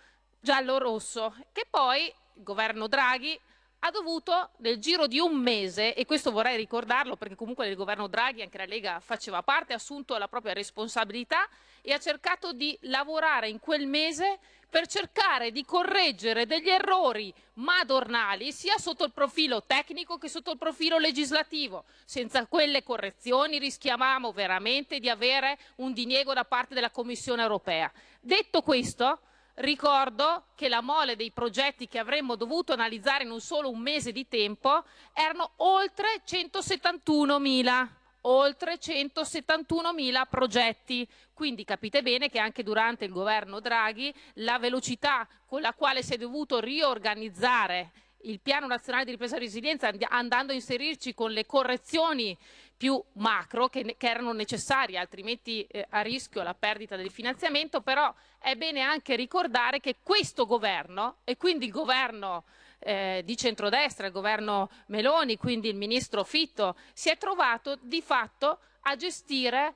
giallo-rosso, 0.46 1.34
che 1.50 1.66
poi 1.68 2.04
il 2.04 2.42
governo 2.44 2.86
Draghi 2.86 3.38
ha 3.80 3.90
dovuto 3.90 4.50
nel 4.58 4.78
giro 4.78 5.08
di 5.08 5.18
un 5.18 5.36
mese, 5.36 5.92
e 5.92 6.06
questo 6.06 6.30
vorrei 6.30 6.56
ricordarlo 6.56 7.16
perché 7.16 7.34
comunque 7.34 7.66
del 7.66 7.74
governo 7.74 8.06
Draghi 8.06 8.42
anche 8.42 8.56
la 8.56 8.64
Lega 8.64 9.00
faceva 9.00 9.42
parte, 9.42 9.72
ha 9.72 9.76
assunto 9.76 10.16
la 10.16 10.28
propria 10.28 10.52
responsabilità 10.52 11.48
e 11.82 11.92
ha 11.92 11.98
cercato 11.98 12.52
di 12.52 12.78
lavorare 12.82 13.48
in 13.48 13.58
quel 13.58 13.88
mese 13.88 14.38
per 14.70 14.86
cercare 14.86 15.50
di 15.50 15.64
correggere 15.64 16.46
degli 16.46 16.68
errori 16.68 17.32
madornali 17.54 18.52
sia 18.52 18.78
sotto 18.78 19.04
il 19.04 19.12
profilo 19.12 19.62
tecnico 19.64 20.16
che 20.16 20.28
sotto 20.28 20.52
il 20.52 20.58
profilo 20.58 20.98
legislativo. 20.98 21.84
Senza 22.04 22.46
quelle 22.46 22.84
correzioni 22.84 23.58
rischiavamo 23.58 24.30
veramente 24.32 25.00
di 25.00 25.08
avere 25.08 25.58
un 25.76 25.92
diniego 25.92 26.34
da 26.34 26.44
parte 26.44 26.74
della 26.74 26.90
Commissione 26.90 27.42
europea. 27.42 27.90
Detto 28.20 28.62
questo, 28.62 29.20
Ricordo 29.58 30.48
che 30.54 30.68
la 30.68 30.82
mole 30.82 31.16
dei 31.16 31.30
progetti 31.30 31.88
che 31.88 31.98
avremmo 31.98 32.36
dovuto 32.36 32.74
analizzare 32.74 33.24
in 33.24 33.30
un 33.30 33.40
solo 33.40 33.70
un 33.70 33.78
mese 33.78 34.12
di 34.12 34.28
tempo 34.28 34.84
erano 35.14 35.52
oltre 35.56 36.20
171 36.24 37.38
mila 37.38 37.90
oltre 38.28 38.78
171 38.78 39.92
mila 39.94 40.26
progetti. 40.26 41.08
Quindi 41.32 41.64
capite 41.64 42.02
bene 42.02 42.28
che 42.28 42.38
anche 42.38 42.62
durante 42.62 43.04
il 43.04 43.12
governo 43.12 43.60
Draghi 43.60 44.12
la 44.34 44.58
velocità 44.58 45.26
con 45.46 45.60
la 45.60 45.72
quale 45.72 46.02
si 46.02 46.14
è 46.14 46.18
dovuto 46.18 46.60
riorganizzare 46.60 47.92
il 48.22 48.40
piano 48.40 48.66
nazionale 48.66 49.04
di 49.04 49.12
ripresa 49.12 49.36
e 49.36 49.40
resilienza 49.40 49.90
andando 50.08 50.52
a 50.52 50.54
inserirci 50.54 51.14
con 51.14 51.30
le 51.30 51.46
correzioni 51.46 52.36
più 52.76 53.02
macro 53.14 53.68
che, 53.68 53.96
che 53.96 54.08
erano 54.08 54.32
necessarie, 54.32 54.98
altrimenti 54.98 55.64
eh, 55.64 55.86
a 55.90 56.02
rischio 56.02 56.42
la 56.42 56.54
perdita 56.54 56.96
del 56.96 57.10
finanziamento, 57.10 57.80
però 57.80 58.12
è 58.38 58.54
bene 58.54 58.82
anche 58.82 59.16
ricordare 59.16 59.80
che 59.80 59.96
questo 60.02 60.46
governo 60.46 61.16
e 61.24 61.36
quindi 61.36 61.66
il 61.66 61.72
governo 61.72 62.44
eh, 62.78 63.22
di 63.24 63.36
centrodestra, 63.36 64.06
il 64.06 64.12
governo 64.12 64.70
Meloni, 64.86 65.36
quindi 65.36 65.68
il 65.68 65.76
ministro 65.76 66.22
Fitto, 66.24 66.76
si 66.92 67.08
è 67.08 67.16
trovato 67.16 67.78
di 67.80 68.02
fatto 68.02 68.58
a 68.82 68.96
gestire 68.96 69.74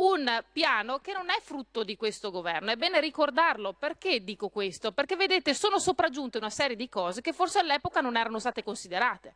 un 0.00 0.42
piano 0.50 0.98
che 0.98 1.12
non 1.12 1.28
è 1.28 1.40
frutto 1.42 1.84
di 1.84 1.96
questo 1.96 2.30
governo. 2.30 2.70
È 2.70 2.76
bene 2.76 3.00
ricordarlo. 3.00 3.74
Perché 3.74 4.24
dico 4.24 4.48
questo? 4.48 4.92
Perché 4.92 5.14
vedete, 5.14 5.54
sono 5.54 5.78
sopraggiunte 5.78 6.38
una 6.38 6.50
serie 6.50 6.76
di 6.76 6.88
cose 6.88 7.20
che 7.20 7.32
forse 7.32 7.58
all'epoca 7.58 8.00
non 8.00 8.16
erano 8.16 8.38
state 8.38 8.62
considerate 8.62 9.34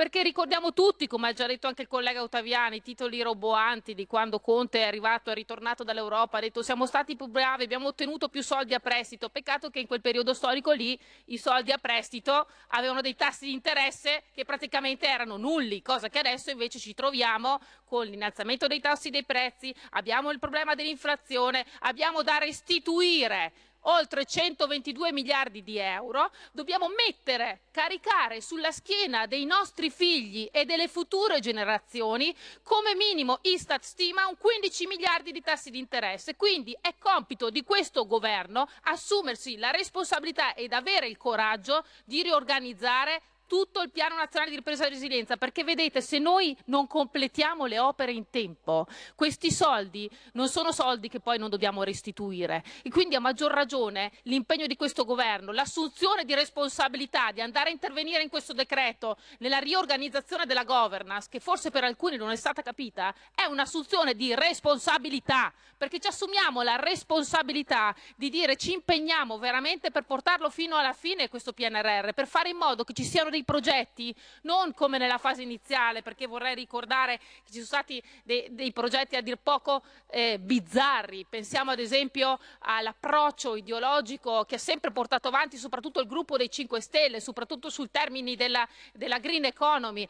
perché 0.00 0.22
ricordiamo 0.22 0.72
tutti, 0.72 1.06
come 1.06 1.28
ha 1.28 1.32
già 1.34 1.46
detto 1.46 1.66
anche 1.66 1.82
il 1.82 1.88
collega 1.88 2.22
Ottaviani, 2.22 2.76
i 2.76 2.82
titoli 2.82 3.20
roboanti 3.20 3.92
di 3.94 4.06
quando 4.06 4.40
Conte 4.40 4.78
è 4.78 4.86
arrivato, 4.86 5.30
è 5.30 5.34
ritornato 5.34 5.84
dall'Europa, 5.84 6.38
ha 6.38 6.40
detto 6.40 6.62
siamo 6.62 6.86
stati 6.86 7.16
più 7.16 7.26
bravi, 7.26 7.64
abbiamo 7.64 7.88
ottenuto 7.88 8.30
più 8.30 8.42
soldi 8.42 8.72
a 8.72 8.78
prestito, 8.78 9.28
peccato 9.28 9.68
che 9.68 9.78
in 9.78 9.86
quel 9.86 10.00
periodo 10.00 10.32
storico 10.32 10.70
lì 10.70 10.98
i 11.26 11.36
soldi 11.36 11.70
a 11.70 11.76
prestito 11.76 12.48
avevano 12.68 13.02
dei 13.02 13.14
tassi 13.14 13.44
di 13.44 13.52
interesse 13.52 14.22
che 14.32 14.46
praticamente 14.46 15.06
erano 15.06 15.36
nulli, 15.36 15.82
cosa 15.82 16.08
che 16.08 16.20
adesso 16.20 16.50
invece 16.50 16.78
ci 16.78 16.94
troviamo 16.94 17.60
con 17.84 18.06
l'innalzamento 18.06 18.66
dei 18.68 18.80
tassi 18.80 19.10
dei 19.10 19.26
prezzi, 19.26 19.74
abbiamo 19.90 20.30
il 20.30 20.38
problema 20.38 20.74
dell'inflazione, 20.74 21.66
abbiamo 21.80 22.22
da 22.22 22.38
restituire 22.38 23.52
oltre 23.82 24.24
122 24.24 25.12
miliardi 25.12 25.62
di 25.62 25.78
euro, 25.78 26.30
dobbiamo 26.52 26.88
mettere, 26.88 27.62
caricare 27.70 28.40
sulla 28.40 28.72
schiena 28.72 29.26
dei 29.26 29.44
nostri 29.44 29.90
figli 29.90 30.48
e 30.50 30.64
delle 30.64 30.88
future 30.88 31.40
generazioni, 31.40 32.34
come 32.62 32.94
minimo 32.94 33.38
Istat 33.42 33.82
stima 33.82 34.26
un 34.26 34.36
15 34.36 34.86
miliardi 34.86 35.32
di 35.32 35.40
tassi 35.40 35.70
di 35.70 35.78
interesse. 35.78 36.36
Quindi 36.36 36.76
è 36.80 36.94
compito 36.98 37.50
di 37.50 37.62
questo 37.62 38.06
governo 38.06 38.68
assumersi 38.82 39.56
la 39.56 39.70
responsabilità 39.70 40.54
ed 40.54 40.72
avere 40.72 41.06
il 41.06 41.16
coraggio 41.16 41.84
di 42.04 42.22
riorganizzare 42.22 43.22
tutto 43.50 43.82
il 43.82 43.90
piano 43.90 44.14
nazionale 44.14 44.50
di 44.50 44.56
ripresa 44.58 44.86
e 44.86 44.90
resilienza, 44.90 45.36
perché 45.36 45.64
vedete, 45.64 46.00
se 46.00 46.20
noi 46.20 46.56
non 46.66 46.86
completiamo 46.86 47.66
le 47.66 47.80
opere 47.80 48.12
in 48.12 48.30
tempo, 48.30 48.86
questi 49.16 49.50
soldi 49.50 50.08
non 50.34 50.48
sono 50.48 50.70
soldi 50.70 51.08
che 51.08 51.18
poi 51.18 51.36
non 51.36 51.50
dobbiamo 51.50 51.82
restituire. 51.82 52.62
E 52.84 52.90
quindi 52.90 53.16
a 53.16 53.20
maggior 53.20 53.50
ragione 53.50 54.12
l'impegno 54.22 54.68
di 54.68 54.76
questo 54.76 55.04
governo, 55.04 55.50
l'assunzione 55.50 56.24
di 56.24 56.32
responsabilità 56.32 57.32
di 57.32 57.40
andare 57.40 57.70
a 57.70 57.72
intervenire 57.72 58.22
in 58.22 58.28
questo 58.28 58.52
decreto 58.52 59.16
nella 59.38 59.58
riorganizzazione 59.58 60.46
della 60.46 60.62
governance, 60.62 61.26
che 61.28 61.40
forse 61.40 61.72
per 61.72 61.82
alcuni 61.82 62.16
non 62.16 62.30
è 62.30 62.36
stata 62.36 62.62
capita, 62.62 63.12
è 63.34 63.46
un'assunzione 63.46 64.14
di 64.14 64.32
responsabilità, 64.32 65.52
perché 65.76 65.98
ci 65.98 66.06
assumiamo 66.06 66.62
la 66.62 66.76
responsabilità 66.76 67.92
di 68.14 68.30
dire 68.30 68.54
ci 68.54 68.74
impegniamo 68.74 69.38
veramente 69.38 69.90
per 69.90 70.04
portarlo 70.04 70.50
fino 70.50 70.76
alla 70.76 70.92
fine 70.92 71.28
questo 71.28 71.52
PNRR, 71.52 72.12
per 72.12 72.28
fare 72.28 72.50
in 72.50 72.56
modo 72.56 72.84
che 72.84 72.92
ci 72.92 73.02
siano 73.02 73.28
dei 73.28 73.38
dei 73.40 73.44
progetti, 73.44 74.14
non 74.42 74.74
come 74.74 74.98
nella 74.98 75.18
fase 75.18 75.42
iniziale, 75.42 76.02
perché 76.02 76.26
vorrei 76.26 76.54
ricordare 76.54 77.18
che 77.18 77.46
ci 77.46 77.54
sono 77.54 77.64
stati 77.64 78.02
dei, 78.22 78.48
dei 78.50 78.72
progetti 78.72 79.16
a 79.16 79.22
dir 79.22 79.36
poco 79.36 79.82
eh, 80.10 80.38
bizzarri. 80.38 81.26
Pensiamo 81.28 81.70
ad 81.70 81.78
esempio 81.78 82.38
all'approccio 82.60 83.56
ideologico 83.56 84.44
che 84.44 84.56
ha 84.56 84.58
sempre 84.58 84.90
portato 84.92 85.28
avanti 85.28 85.56
soprattutto 85.56 86.00
il 86.00 86.06
gruppo 86.06 86.36
dei 86.36 86.50
5 86.50 86.80
Stelle, 86.80 87.20
soprattutto 87.20 87.70
sul 87.70 87.90
termine 87.90 88.36
della, 88.36 88.66
della 88.92 89.18
green 89.18 89.44
economy. 89.44 90.06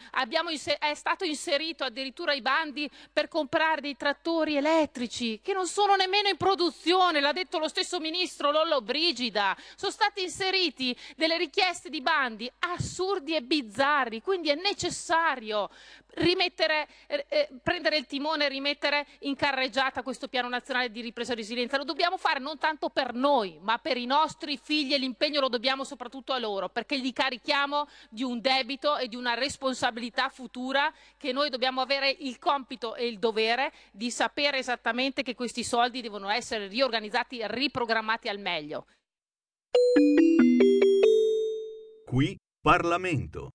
È 0.78 0.94
stato 0.94 1.24
inserito 1.24 1.84
addirittura 1.84 2.32
i 2.32 2.42
bandi 2.42 2.90
per 3.12 3.28
comprare 3.28 3.80
dei 3.80 3.96
trattori 3.96 4.56
elettrici 4.56 5.40
che 5.42 5.52
non 5.52 5.66
sono 5.66 5.94
nemmeno 5.94 6.28
in 6.28 6.36
produzione, 6.36 7.20
l'ha 7.20 7.32
detto 7.32 7.58
lo 7.58 7.68
stesso 7.68 8.00
ministro 8.00 8.50
Lollo 8.50 8.80
Brigida. 8.80 9.56
Sono 9.76 9.92
stati 9.92 10.22
inseriti 10.22 10.96
delle 11.16 11.36
richieste 11.36 11.88
di 11.88 12.00
bandi 12.00 12.50
assurdi 12.60 13.19
assurdi 13.20 13.34
e 13.34 13.42
bizzarri, 13.42 14.22
quindi 14.22 14.48
è 14.48 14.54
necessario 14.54 15.68
rimettere, 16.14 16.88
eh, 17.06 17.24
eh, 17.28 17.48
prendere 17.62 17.96
il 17.96 18.06
timone 18.06 18.46
e 18.46 18.48
rimettere 18.48 19.06
in 19.20 19.36
carreggiata 19.36 20.02
questo 20.02 20.26
piano 20.26 20.48
nazionale 20.48 20.90
di 20.90 21.00
ripresa 21.00 21.32
e 21.32 21.36
resilienza. 21.36 21.76
Lo 21.76 21.84
dobbiamo 21.84 22.16
fare 22.16 22.40
non 22.40 22.58
tanto 22.58 22.88
per 22.88 23.14
noi, 23.14 23.58
ma 23.60 23.78
per 23.78 23.96
i 23.96 24.06
nostri 24.06 24.58
figli 24.60 24.94
e 24.94 24.98
l'impegno 24.98 25.40
lo 25.40 25.48
dobbiamo 25.48 25.84
soprattutto 25.84 26.32
a 26.32 26.38
loro, 26.38 26.68
perché 26.68 26.96
li 26.96 27.12
carichiamo 27.12 27.86
di 28.08 28.22
un 28.22 28.40
debito 28.40 28.96
e 28.96 29.06
di 29.06 29.16
una 29.16 29.34
responsabilità 29.34 30.28
futura 30.30 30.92
che 31.16 31.32
noi 31.32 31.50
dobbiamo 31.50 31.80
avere 31.80 32.10
il 32.20 32.38
compito 32.38 32.96
e 32.96 33.06
il 33.06 33.18
dovere 33.18 33.72
di 33.92 34.10
sapere 34.10 34.58
esattamente 34.58 35.22
che 35.22 35.34
questi 35.34 35.62
soldi 35.62 36.00
devono 36.00 36.28
essere 36.28 36.66
riorganizzati 36.66 37.40
riprogrammati 37.46 38.28
al 38.28 38.38
meglio. 38.38 38.86
Qui 42.06 42.36
Parlamento. 42.62 43.48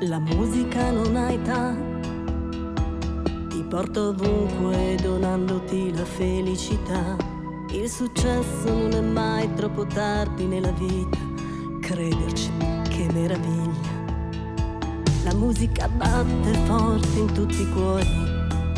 La 0.00 0.18
musica 0.18 0.90
non 0.90 1.16
ha 1.16 1.32
età, 1.32 1.74
ti 3.48 3.64
porta 3.64 4.08
ovunque 4.08 4.96
donandoti 5.00 5.94
la 5.94 6.04
felicità 6.04 7.29
il 7.72 7.88
successo 7.88 8.66
non 8.66 8.92
è 8.92 9.00
mai 9.00 9.52
troppo 9.54 9.86
tardi 9.86 10.44
nella 10.44 10.72
vita, 10.72 11.18
crederci, 11.80 12.50
che 12.88 13.06
meraviglia. 13.12 13.98
La 15.24 15.34
musica 15.34 15.88
batte 15.88 16.52
forte 16.66 17.18
in 17.18 17.32
tutti 17.32 17.62
i 17.62 17.70
cuori, 17.70 18.08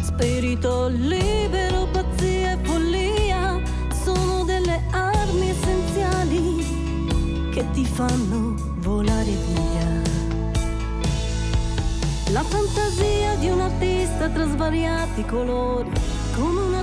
spirito 0.03 0.89
libero, 0.89 1.87
pazzia 1.91 2.53
e 2.53 2.59
follia, 2.63 3.61
sono 4.05 4.45
delle 4.45 4.83
armi 4.91 5.49
essenziali 5.49 7.51
che 7.51 7.65
ti 7.73 7.87
fanno 7.87 8.55
volare 8.79 9.31
via. 9.31 10.03
La 12.33 12.43
fantasia 12.43 13.37
di 13.37 13.49
un 13.49 13.61
artista 13.61 14.29
tra 14.29 14.47
svariati 14.47 15.25
colori, 15.25 15.91
come 16.35 16.61
un 16.61 16.75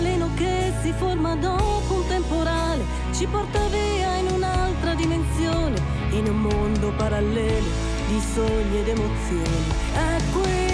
arcobaleno 0.00 0.30
che 0.34 0.72
si 0.82 0.92
forma 0.92 1.36
dopo 1.36 1.94
un 1.94 2.06
temporale, 2.08 2.84
ci 3.12 3.26
porta 3.26 3.60
via 3.68 4.16
in 4.16 4.28
un'altra 4.32 4.94
dimensione, 4.94 5.78
in 6.10 6.26
un 6.26 6.40
mondo 6.40 6.92
parallelo 6.96 7.68
di 8.08 8.20
sogni 8.20 8.78
ed 8.78 8.88
emozioni. 8.88 9.64
È 9.92 10.22
qui 10.32 10.69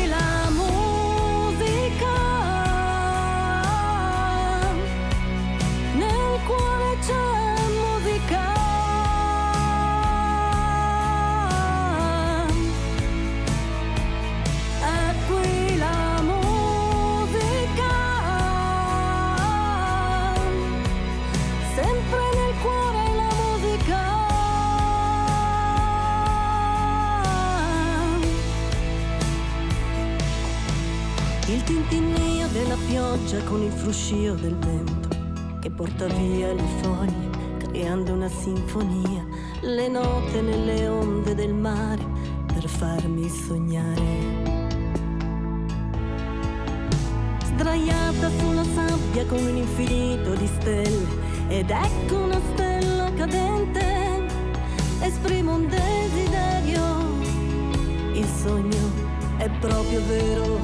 porta 35.96 36.14
via 36.14 36.52
le 36.52 36.62
foglie 36.82 37.30
creando 37.58 38.12
una 38.12 38.28
sinfonia, 38.28 39.26
le 39.62 39.88
note 39.88 40.40
nelle 40.42 40.88
onde 40.88 41.34
del 41.34 41.54
mare 41.54 42.04
per 42.46 42.68
farmi 42.68 43.28
sognare. 43.28 44.34
Sdraiata 47.44 48.30
sulla 48.38 48.64
sabbia 48.64 49.24
con 49.26 49.38
un 49.38 49.56
infinito 49.56 50.34
di 50.34 50.46
stelle 50.46 51.06
ed 51.48 51.70
ecco 51.70 52.18
una 52.18 52.40
stella 52.52 53.10
cadente, 53.14 54.26
esprimo 55.00 55.54
un 55.54 55.66
desiderio, 55.66 56.82
il 58.12 58.26
sogno 58.42 58.90
è 59.38 59.48
proprio 59.60 60.00
vero. 60.06 60.60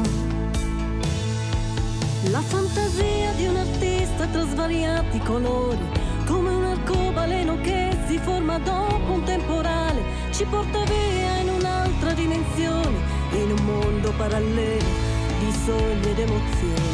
La 2.31 2.41
fantasia 2.41 3.33
di 3.33 3.47
un 3.47 3.57
artista 3.57 3.92
tra 4.29 4.45
svariati 4.45 5.19
colori, 5.21 5.79
come 6.27 6.51
un 6.51 6.65
arcobaleno 6.65 7.61
che 7.61 7.97
si 8.07 8.19
forma 8.19 8.59
dopo 8.59 9.13
un 9.13 9.23
temporale, 9.25 10.03
ci 10.31 10.45
porta 10.45 10.83
via 10.85 11.39
in 11.39 11.49
un'altra 11.49 12.13
dimensione, 12.13 12.99
in 13.33 13.51
un 13.51 13.65
mondo 13.65 14.13
parallelo 14.17 14.85
di 15.39 15.53
sogni 15.65 16.11
ed 16.11 16.19
emozioni. 16.19 16.92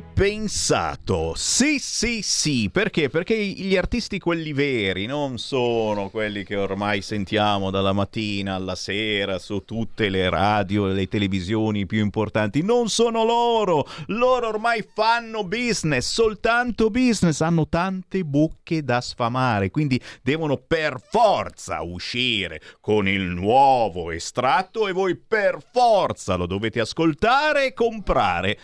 Pensato. 0.00 1.34
Sì, 1.36 1.78
sì, 1.78 2.22
sì. 2.22 2.70
Perché? 2.72 3.08
Perché 3.08 3.36
gli 3.36 3.76
artisti 3.76 4.18
quelli 4.18 4.52
veri 4.52 5.06
non 5.06 5.38
sono 5.38 6.08
quelli 6.08 6.44
che 6.44 6.56
ormai 6.56 7.02
sentiamo 7.02 7.70
dalla 7.70 7.92
mattina 7.92 8.54
alla 8.54 8.74
sera 8.74 9.38
su 9.38 9.64
tutte 9.64 10.08
le 10.08 10.30
radio 10.30 10.88
e 10.88 10.92
le 10.94 11.08
televisioni 11.08 11.84
più 11.86 12.00
importanti. 12.00 12.62
Non 12.62 12.88
sono 12.88 13.24
loro. 13.24 13.86
Loro 14.06 14.48
ormai 14.48 14.84
fanno 14.94 15.44
business, 15.44 16.10
soltanto 16.10 16.88
business. 16.90 17.40
Hanno 17.40 17.68
tante 17.68 18.24
bocche 18.24 18.82
da 18.82 19.00
sfamare. 19.00 19.70
Quindi 19.70 20.00
devono 20.22 20.56
per 20.56 21.00
forza 21.00 21.82
uscire 21.82 22.60
con 22.80 23.08
il 23.08 23.22
nuovo 23.22 24.10
estratto 24.10 24.88
e 24.88 24.92
voi 24.92 25.16
per 25.16 25.58
forza 25.72 26.36
lo 26.36 26.46
dovete 26.46 26.80
ascoltare 26.80 27.66
e 27.66 27.74
comprare 27.74 28.58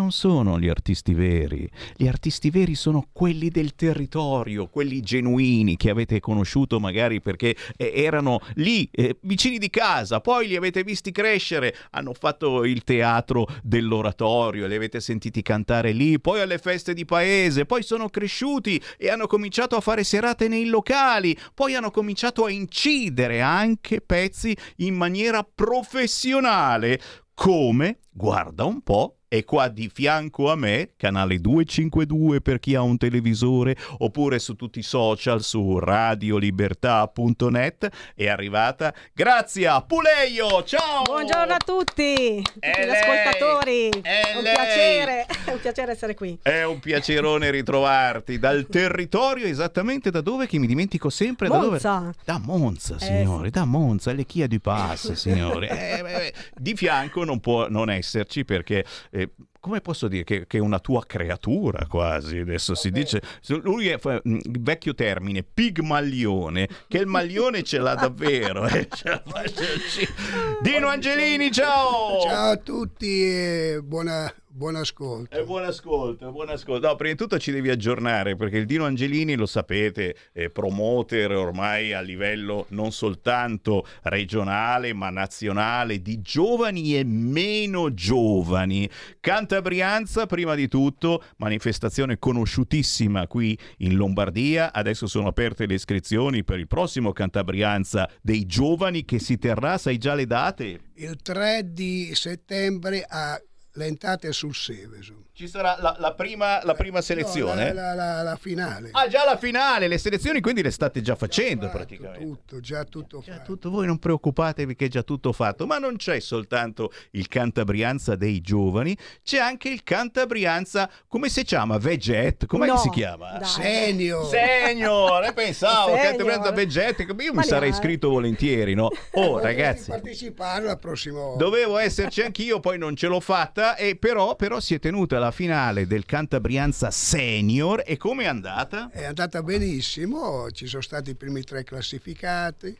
non 0.00 0.12
sono 0.12 0.58
gli 0.58 0.68
artisti 0.68 1.12
veri. 1.12 1.68
Gli 1.94 2.06
artisti 2.06 2.48
veri 2.48 2.74
sono 2.74 3.06
quelli 3.12 3.50
del 3.50 3.74
territorio, 3.74 4.66
quelli 4.66 5.02
genuini 5.02 5.76
che 5.76 5.90
avete 5.90 6.20
conosciuto 6.20 6.80
magari 6.80 7.20
perché 7.20 7.54
eh, 7.76 7.92
erano 7.94 8.40
lì, 8.54 8.88
eh, 8.92 9.18
vicini 9.20 9.58
di 9.58 9.68
casa, 9.68 10.20
poi 10.20 10.48
li 10.48 10.56
avete 10.56 10.82
visti 10.84 11.12
crescere, 11.12 11.76
hanno 11.90 12.14
fatto 12.14 12.64
il 12.64 12.82
teatro 12.82 13.46
dell'oratorio, 13.62 14.66
li 14.66 14.74
avete 14.74 15.00
sentiti 15.00 15.42
cantare 15.42 15.92
lì, 15.92 16.18
poi 16.18 16.40
alle 16.40 16.56
feste 16.56 16.94
di 16.94 17.04
paese, 17.04 17.66
poi 17.66 17.82
sono 17.82 18.08
cresciuti 18.08 18.80
e 18.96 19.10
hanno 19.10 19.26
cominciato 19.26 19.76
a 19.76 19.80
fare 19.80 20.02
serate 20.02 20.48
nei 20.48 20.64
locali, 20.64 21.36
poi 21.52 21.74
hanno 21.74 21.90
cominciato 21.90 22.46
a 22.46 22.50
incidere 22.50 23.42
anche 23.42 24.00
pezzi 24.00 24.56
in 24.76 24.94
maniera 24.94 25.44
professionale, 25.44 26.98
come, 27.34 27.98
guarda 28.10 28.64
un 28.64 28.80
po', 28.80 29.19
è 29.32 29.44
qua 29.44 29.68
di 29.68 29.88
fianco 29.94 30.50
a 30.50 30.56
me, 30.56 30.90
canale 30.96 31.40
252 31.40 32.40
per 32.40 32.58
chi 32.58 32.74
ha 32.74 32.82
un 32.82 32.96
televisore, 32.98 33.76
oppure 33.98 34.40
su 34.40 34.56
tutti 34.56 34.80
i 34.80 34.82
social 34.82 35.40
su 35.40 35.78
radiolibertà.net, 35.78 37.88
è 38.16 38.26
arrivata 38.26 38.92
Grazia 39.12 39.80
Puleio, 39.82 40.64
ciao! 40.64 41.02
Buongiorno 41.04 41.52
a 41.54 41.58
tutti, 41.64 42.42
tutti 42.42 42.58
È 42.58 42.82
gli 42.82 42.86
lei, 42.86 43.00
ascoltatori. 43.00 43.88
è 44.02 44.32
un 44.34 44.42
lei. 44.42 44.52
piacere, 44.52 45.26
è 45.44 45.46
un 45.52 45.60
piacere 45.60 45.92
essere 45.92 46.14
qui. 46.14 46.36
È 46.42 46.64
un 46.64 46.80
piacerone 46.80 47.52
ritrovarti 47.52 48.36
dal 48.40 48.66
territorio 48.68 49.46
esattamente 49.46 50.10
da 50.10 50.22
dove 50.22 50.48
che 50.48 50.58
mi 50.58 50.66
dimentico 50.66 51.08
sempre 51.08 51.46
da 51.46 51.56
Monza. 51.56 51.98
dove 52.00 52.14
da 52.24 52.40
Monza 52.42 52.96
Eh, 52.96 52.98
signori 52.98 53.50
da 53.50 53.64
Monza 53.64 54.10
le 54.12 54.24
Chia 54.26 54.48
di 54.48 54.58
Pass 54.58 55.12
signori 55.14 55.68
Eh, 55.68 56.00
beh, 56.02 56.04
beh, 56.12 56.34
di 56.56 56.74
fianco 56.74 57.22
non 57.22 57.38
può 57.38 57.68
non 57.68 57.90
esserci 57.90 58.44
perché 58.44 58.84
eh, 59.12 59.18
come 59.60 59.80
posso 59.80 60.08
dire 60.08 60.24
che, 60.24 60.46
che 60.46 60.58
è 60.58 60.60
una 60.60 60.78
tua 60.78 61.04
creatura 61.04 61.86
quasi? 61.86 62.38
Adesso 62.38 62.74
si 62.74 62.90
dice 62.90 63.20
lui 63.62 63.88
è 63.88 63.98
mh, 64.02 64.38
vecchio 64.60 64.94
termine 64.94 65.42
pigmaglione 65.42 66.68
che 66.88 66.98
il 66.98 67.06
maglione 67.06 67.62
ce 67.62 67.78
l'ha 67.78 67.94
davvero 67.94 68.66
eh, 68.66 68.88
Dino 70.62 70.88
Angelini 70.88 71.50
ciao! 71.50 72.20
Ciao 72.20 72.50
a 72.52 72.56
tutti 72.56 73.22
e 73.22 73.80
buona, 73.82 74.32
buon 74.52 74.76
ascolto. 74.76 75.36
E 75.36 75.44
buon 75.44 75.64
ascolto, 75.64 76.30
buon 76.32 76.48
ascolto. 76.48 76.86
No, 76.86 76.96
prima 76.96 77.12
di 77.12 77.18
tutto 77.18 77.38
ci 77.38 77.52
devi 77.52 77.70
aggiornare 77.70 78.36
perché 78.36 78.58
il 78.58 78.66
Dino 78.66 78.84
Angelini, 78.84 79.34
lo 79.36 79.46
sapete, 79.46 80.16
è 80.32 80.48
promoter 80.50 81.32
ormai 81.32 81.92
a 81.92 82.00
livello 82.00 82.66
non 82.70 82.92
soltanto 82.92 83.86
regionale 84.02 84.92
ma 84.92 85.10
nazionale 85.10 86.02
di 86.02 86.20
giovani 86.20 86.96
e 86.96 87.04
meno 87.04 87.94
giovani. 87.94 88.88
Cantabrianza, 89.20 90.26
prima 90.26 90.54
di 90.54 90.68
tutto, 90.68 91.22
manifestazione 91.36 92.18
conosciutissima 92.18 93.26
qui 93.26 93.56
in 93.78 93.94
Lombardia. 93.94 94.72
Adesso 94.72 95.06
sono 95.06 95.28
aperte 95.28 95.66
le 95.66 95.74
iscrizioni 95.74 96.44
per 96.44 96.58
il 96.58 96.66
prossimo 96.66 97.12
Cantabrianza 97.12 98.10
dei 98.20 98.46
giovani 98.46 99.04
che 99.04 99.18
si 99.18 99.38
terrà, 99.38 99.78
sai 99.78 99.98
già 99.98 100.14
le 100.14 100.26
date? 100.26 100.80
Il 100.94 101.16
3 101.22 101.72
di 101.72 102.10
settembre 102.14 103.04
a 103.08 103.40
Lentate 103.72 104.32
sul 104.32 104.54
Seveso. 104.54 105.29
Ci 105.40 105.48
sarà 105.48 105.74
la, 105.80 105.96
la 105.98 106.12
prima, 106.12 106.62
la 106.64 106.74
prima 106.74 107.00
selezione? 107.00 107.68
No, 107.68 107.72
la, 107.72 107.94
la- 107.94 108.16
la- 108.16 108.22
la 108.22 108.36
finale. 108.36 108.90
Ah, 108.92 109.08
già 109.08 109.24
la 109.24 109.38
finale, 109.38 109.88
le 109.88 109.96
selezioni 109.96 110.42
quindi 110.42 110.60
le 110.62 110.70
state 110.70 111.00
già 111.00 111.14
facendo 111.14 111.64
Fatto 111.64 111.76
praticamente. 111.78 112.22
Tutto, 112.26 112.60
già 112.60 112.84
tutto 112.84 113.22
fatto. 113.22 113.42
Tutto, 113.44 113.70
voi 113.70 113.86
non 113.86 113.98
preoccupatevi 113.98 114.76
che 114.76 114.84
è 114.84 114.88
già 114.88 115.02
tutto 115.02 115.32
fatto, 115.32 115.64
ma 115.66 115.78
non 115.78 115.96
c'è 115.96 116.20
soltanto 116.20 116.92
il 117.12 117.26
Cantabrianza 117.26 118.16
dei 118.16 118.42
giovani, 118.42 118.94
c'è 119.24 119.38
anche 119.38 119.70
il 119.70 119.82
Cantabrianza, 119.82 120.90
come 121.08 121.30
si 121.30 121.42
chiama? 121.42 121.78
Veget, 121.78 122.44
come 122.44 122.66
No, 122.66 122.76
si 122.76 122.90
chiama? 122.90 123.38
dai. 123.38 123.48
Senior. 123.48 124.28
Senior, 124.28 125.24
eh, 125.24 125.32
pensavo, 125.32 125.92
Senior. 125.94 126.04
Cantabrianza 126.06 126.50
Veget, 126.52 126.98
io 127.00 127.14
mi 127.14 127.30
Ma 127.32 127.42
sarei 127.44 127.70
dai. 127.70 127.78
iscritto 127.78 128.10
volentieri, 128.10 128.74
no? 128.74 128.90
Oh 129.12 129.38
ragazzi, 129.38 129.88
partecipare 129.88 130.66
la 130.66 130.76
prossima 130.76 131.18
volta. 131.20 131.42
Dovevo 131.44 131.78
esserci 131.78 132.20
anch'io, 132.20 132.60
poi 132.60 132.76
non 132.76 132.94
ce 132.94 133.06
l'ho 133.06 133.20
fatta, 133.20 133.76
e 133.76 133.96
però, 133.96 134.36
però 134.36 134.60
si 134.60 134.74
è 134.74 134.78
tenuta 134.78 135.18
la 135.18 135.28
finale 135.30 135.86
del 135.86 136.04
Cantabrianza 136.04 136.90
Senior 136.90 137.82
e 137.84 137.96
come 137.96 138.24
è 138.24 138.26
andata? 138.26 138.90
È 138.90 139.04
andata 139.04 139.42
benissimo, 139.42 140.50
ci 140.50 140.66
sono 140.66 140.82
stati 140.82 141.10
i 141.10 141.14
primi 141.14 141.42
tre 141.42 141.64
classificati, 141.64 142.76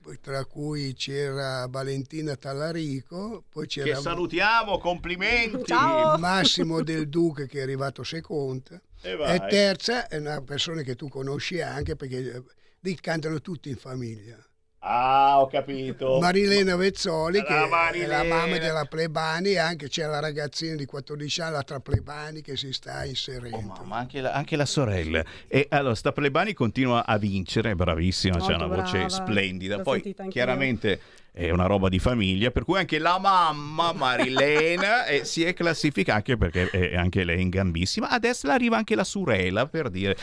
poi 0.00 0.18
tra 0.20 0.44
cui 0.44 0.94
c'era 0.94 1.66
Valentina 1.68 2.34
Tallarico, 2.36 3.44
poi 3.48 3.66
Che 3.66 3.82
c'era 3.82 4.00
salutiamo, 4.00 4.78
complimenti! 4.78 5.64
Ciao. 5.64 6.18
Massimo 6.18 6.82
Del 6.82 7.08
Duca 7.08 7.46
che 7.46 7.60
è 7.60 7.62
arrivato 7.62 8.02
secondo. 8.02 8.80
E. 9.00 9.12
E 9.12 9.46
terza 9.48 10.08
è 10.08 10.18
una 10.18 10.40
persona 10.42 10.82
che 10.82 10.96
tu 10.96 11.08
conosci 11.08 11.60
anche 11.60 11.96
perché 11.96 12.42
lì 12.80 12.94
cantano 13.00 13.40
tutti 13.40 13.68
in 13.68 13.76
famiglia. 13.76 14.36
Ah, 14.84 15.40
ho 15.40 15.46
capito. 15.46 16.18
Marilena 16.18 16.74
Vezzoli 16.74 17.38
La 17.38 17.44
che 17.44 17.54
è 17.54 17.60
la 17.60 17.66
Marilena. 17.68 18.24
mamma 18.24 18.58
della 18.58 18.84
Plebani 18.84 19.50
e 19.50 19.58
anche 19.58 19.88
c'è 19.88 20.04
la 20.06 20.18
ragazzina 20.18 20.74
di 20.74 20.86
14 20.86 21.40
anni, 21.40 21.52
l'altra 21.52 21.78
Plebani 21.78 22.42
che 22.42 22.56
si 22.56 22.72
sta 22.72 23.02
Oh, 23.02 23.04
inserendo. 23.06 23.58
mamma, 23.78 23.96
anche 23.96 24.20
la, 24.20 24.32
anche 24.32 24.56
la 24.56 24.66
sorella. 24.66 25.24
E 25.46 25.66
allora, 25.70 25.94
sta 25.94 26.10
Plebani 26.10 26.52
continua 26.52 27.06
a 27.06 27.16
vincere, 27.16 27.76
bravissima, 27.76 28.38
c'ha 28.38 28.48
Molto 28.48 28.64
una 28.64 28.74
voce 28.74 28.92
brava. 28.98 29.08
splendida. 29.08 29.76
L'ho 29.76 29.82
Poi, 29.84 30.14
chiaramente, 30.28 31.00
è 31.30 31.48
una 31.50 31.66
roba 31.66 31.88
di 31.88 32.00
famiglia, 32.00 32.50
per 32.50 32.64
cui 32.64 32.78
anche 32.80 32.98
la 32.98 33.20
mamma 33.20 33.92
Marilena 33.92 35.06
eh, 35.06 35.24
si 35.24 35.44
è 35.44 35.54
classificata, 35.54 36.16
anche 36.16 36.36
perché 36.36 36.68
è 36.70 36.96
anche 36.96 37.22
lei 37.22 37.40
in 37.40 37.50
gambissima. 37.50 38.08
Adesso 38.08 38.48
arriva 38.50 38.78
anche 38.78 38.96
la 38.96 39.04
sorella, 39.04 39.66
per 39.68 39.90
dire... 39.90 40.16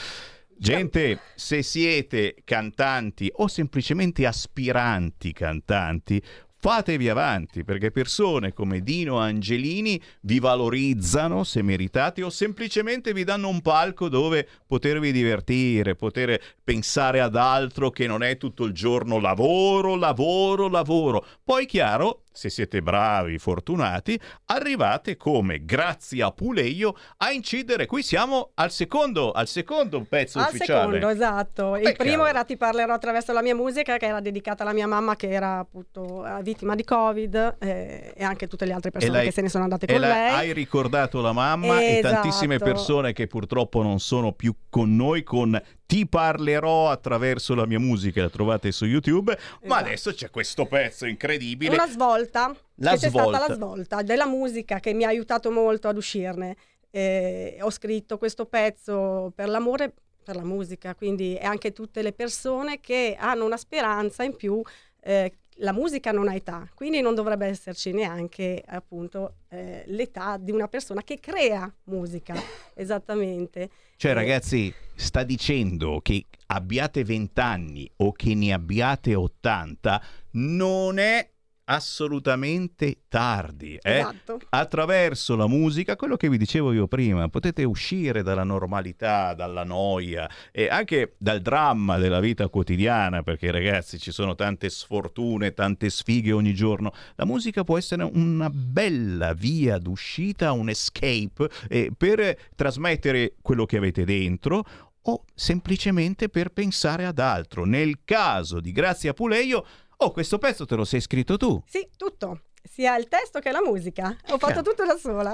Gente, 0.62 1.22
se 1.36 1.62
siete 1.62 2.36
cantanti 2.44 3.32
o 3.38 3.48
semplicemente 3.48 4.26
aspiranti 4.26 5.32
cantanti, 5.32 6.22
fatevi 6.58 7.08
avanti 7.08 7.64
perché 7.64 7.92
persone 7.92 8.52
come 8.52 8.82
Dino 8.82 9.20
Angelini 9.20 10.02
vi 10.24 10.40
valorizzano 10.40 11.46
se 11.46 11.62
meritate 11.62 12.24
o 12.24 12.30
semplicemente 12.30 13.14
vi 13.14 13.24
danno 13.24 13.48
un 13.48 13.62
palco 13.62 14.10
dove 14.10 14.46
potervi 14.68 15.14
divertire, 15.14 15.96
poter 15.96 16.38
pensare 16.62 17.22
ad 17.22 17.38
altro 17.38 17.90
che 17.90 18.06
non 18.06 18.22
è 18.22 18.36
tutto 18.36 18.66
il 18.66 18.74
giorno 18.74 19.18
lavoro, 19.18 19.96
lavoro, 19.96 20.68
lavoro. 20.68 21.26
Poi 21.42 21.66
chiaro, 21.66 22.24
se 22.32 22.50
siete 22.50 22.82
bravi, 22.82 23.38
fortunati, 23.38 24.20
arrivate 24.46 25.18
come 25.18 25.66
grazie 25.66 26.24
a 26.24 26.32
Puleio 26.32 26.96
a 27.18 27.32
incidere. 27.32 27.86
Qui 27.86 28.02
siamo 28.04 28.52
al 28.56 28.72
secondo, 28.72 29.32
al 29.32 29.48
secondo 29.48 30.06
pezzo 30.08 30.40
Al 30.40 30.46
ufficiale. 30.54 30.94
secondo, 30.94 31.10
esatto. 31.10 31.76
Il 31.76 31.84
Beh, 31.84 31.94
primo 31.94 32.12
cavolo. 32.14 32.30
era 32.30 32.44
Ti 32.44 32.58
parlerò 32.58 32.94
attraverso 32.94 33.34
la 33.34 33.42
mia 33.42 33.56
musica, 33.56 33.98
che 33.98 34.06
era 34.06 34.20
dedicata 34.22 34.64
alla 34.64 34.74
mia 34.74 34.88
mamma, 34.88 35.16
che 35.16 35.30
era 35.30 35.60
appunto 35.60 36.26
eh, 36.26 36.42
vittima 36.44 36.76
di 36.76 36.84
Covid, 36.84 37.58
eh, 37.60 38.14
e 38.16 38.24
anche 38.24 38.48
tutte 38.48 38.66
le 38.66 38.74
altre 38.74 38.92
persone 38.92 39.24
che 39.24 39.32
se 39.32 39.42
ne 39.42 39.50
sono 39.50 39.64
andate 39.64 39.86
e 39.86 39.92
con 39.94 40.02
la- 40.02 40.08
lei. 40.08 40.34
hai 40.34 40.54
ricordato 40.54 41.22
la 41.22 41.34
mamma 41.34 41.80
e 41.82 41.98
Esatto. 41.98 42.14
tantissime 42.14 42.58
persone 42.58 43.14
che 43.14 43.28
purtroppo 43.28 43.82
non 43.84 44.00
sono 44.00 44.32
più 44.34 44.54
con 44.70 44.96
noi 44.96 45.24
con 45.24 45.60
Ti 45.90 46.06
parlerò 46.08 46.92
attraverso 46.92 47.56
la 47.56 47.66
mia 47.66 47.80
musica, 47.80 48.22
la 48.22 48.30
trovate 48.30 48.72
su 48.72 48.86
YouTube, 48.86 49.36
ma 49.64 49.78
adesso 49.78 50.14
c'è 50.14 50.30
questo 50.30 50.68
pezzo 50.68 51.08
incredibile. 51.08 51.74
Una 51.74 51.88
svolta, 51.90 52.56
La 52.76 52.92
c'è 52.96 53.10
svolta. 53.10 53.38
stata 53.38 53.48
la 53.48 53.54
svolta 53.56 54.02
della 54.04 54.28
musica 54.28 54.80
che 54.80 54.94
mi 54.94 55.04
ha 55.04 55.08
aiutato 55.08 55.50
molto 55.50 55.88
ad 55.88 55.98
uscirne. 55.98 56.56
Eh, 56.92 57.58
ho 57.62 57.72
scritto 57.72 58.20
questo 58.20 58.46
pezzo 58.46 59.32
per 59.34 59.50
l'amore 59.50 59.92
per 60.24 60.36
la 60.36 60.44
musica, 60.46 60.94
quindi 60.94 61.36
e 61.36 61.44
anche 61.44 61.72
tutte 61.74 62.04
le 62.04 62.14
persone 62.14 62.80
che 62.80 63.16
hanno 63.20 63.46
una 63.46 63.58
speranza 63.58 64.22
in 64.24 64.36
più. 64.36 64.62
eh, 65.02 65.34
la 65.60 65.74
musica 65.74 66.12
non 66.12 66.28
ha 66.28 66.36
età, 66.36 66.68
quindi 66.74 67.02
non 67.02 67.16
dovrebbe 67.16 67.46
esserci 67.46 67.92
neanche 67.92 68.64
appunto 68.66 69.36
eh, 69.50 69.84
l'età 69.88 70.38
di 70.38 70.52
una 70.52 70.68
persona 70.68 71.02
che 71.04 71.20
crea 71.20 71.72
musica, 71.86 72.36
esattamente. 72.76 73.70
Cioè 73.96 74.12
Eh, 74.12 74.14
ragazzi, 74.14 74.74
sta 74.96 75.24
dicendo 75.24 76.00
che 76.02 76.26
abbiate 76.48 77.04
20 77.04 77.40
anni 77.40 77.92
o 77.98 78.12
che 78.12 78.34
ne 78.36 78.54
abbiate 78.54 79.16
80 79.16 80.02
non 80.32 80.98
è 80.98 81.30
assolutamente 81.72 83.02
tardi. 83.08 83.78
eh? 83.82 84.00
Esatto. 84.00 84.40
Attraverso 84.50 85.36
la 85.36 85.48
musica, 85.48 85.96
quello 85.96 86.18
che 86.18 86.28
vi 86.30 86.38
dicevo 86.38 86.74
io 86.74 86.88
prima, 86.88 87.30
potete 87.30 87.64
uscire 87.64 88.24
dalla 88.24 88.44
normalità, 88.44 89.34
dalla 89.36 89.64
noia 89.64 90.30
e 90.52 90.68
anche 90.68 91.16
dal 91.18 91.42
dramma 91.42 91.98
della 91.98 92.20
vita 92.20 92.48
quotidiana, 92.50 93.22
perché 93.22 93.52
ragazzi 93.52 94.00
ci 94.00 94.12
sono 94.12 94.34
tante 94.34 94.70
sfortune, 94.70 95.54
tante 95.54 95.90
sfighe 95.90 96.32
ogni 96.32 96.54
giorno. 96.56 96.92
La 97.16 97.26
musica 97.26 97.64
può 97.64 97.78
essere 97.78 98.04
una 98.04 98.50
bella 98.50 99.34
via 99.34 99.78
d'uscita, 99.78 100.52
un 100.52 100.70
escape 100.70 101.50
eh, 101.70 101.92
per 101.96 102.36
trasmettere 102.56 103.36
quello 103.42 103.66
che 103.66 103.78
avete 103.78 104.06
dentro 104.06 104.66
o 105.02 105.24
semplicemente 105.36 106.30
per 106.30 106.50
pensare 106.50 107.06
ad 107.06 107.20
altro. 107.20 107.66
Nel 107.66 108.00
caso 108.04 108.60
di 108.60 108.72
Grazia 108.72 109.14
Puleio, 109.14 109.66
oh, 110.02 110.12
questo 110.12 110.38
pezzo 110.38 110.66
te 110.66 110.76
lo 110.76 110.86
sei 110.86 111.02
scritto 111.02 111.38
tu. 111.38 111.62
Sì, 111.66 111.88
tutto, 111.98 112.44
sia 112.64 112.96
il 112.98 113.08
testo 113.08 113.40
che 113.40 113.52
la 113.52 113.62
musica. 113.62 114.16
Ho 114.30 114.38
fatto 114.38 114.62
tutto 114.62 114.86
da 114.86 114.96
sola. 114.98 115.34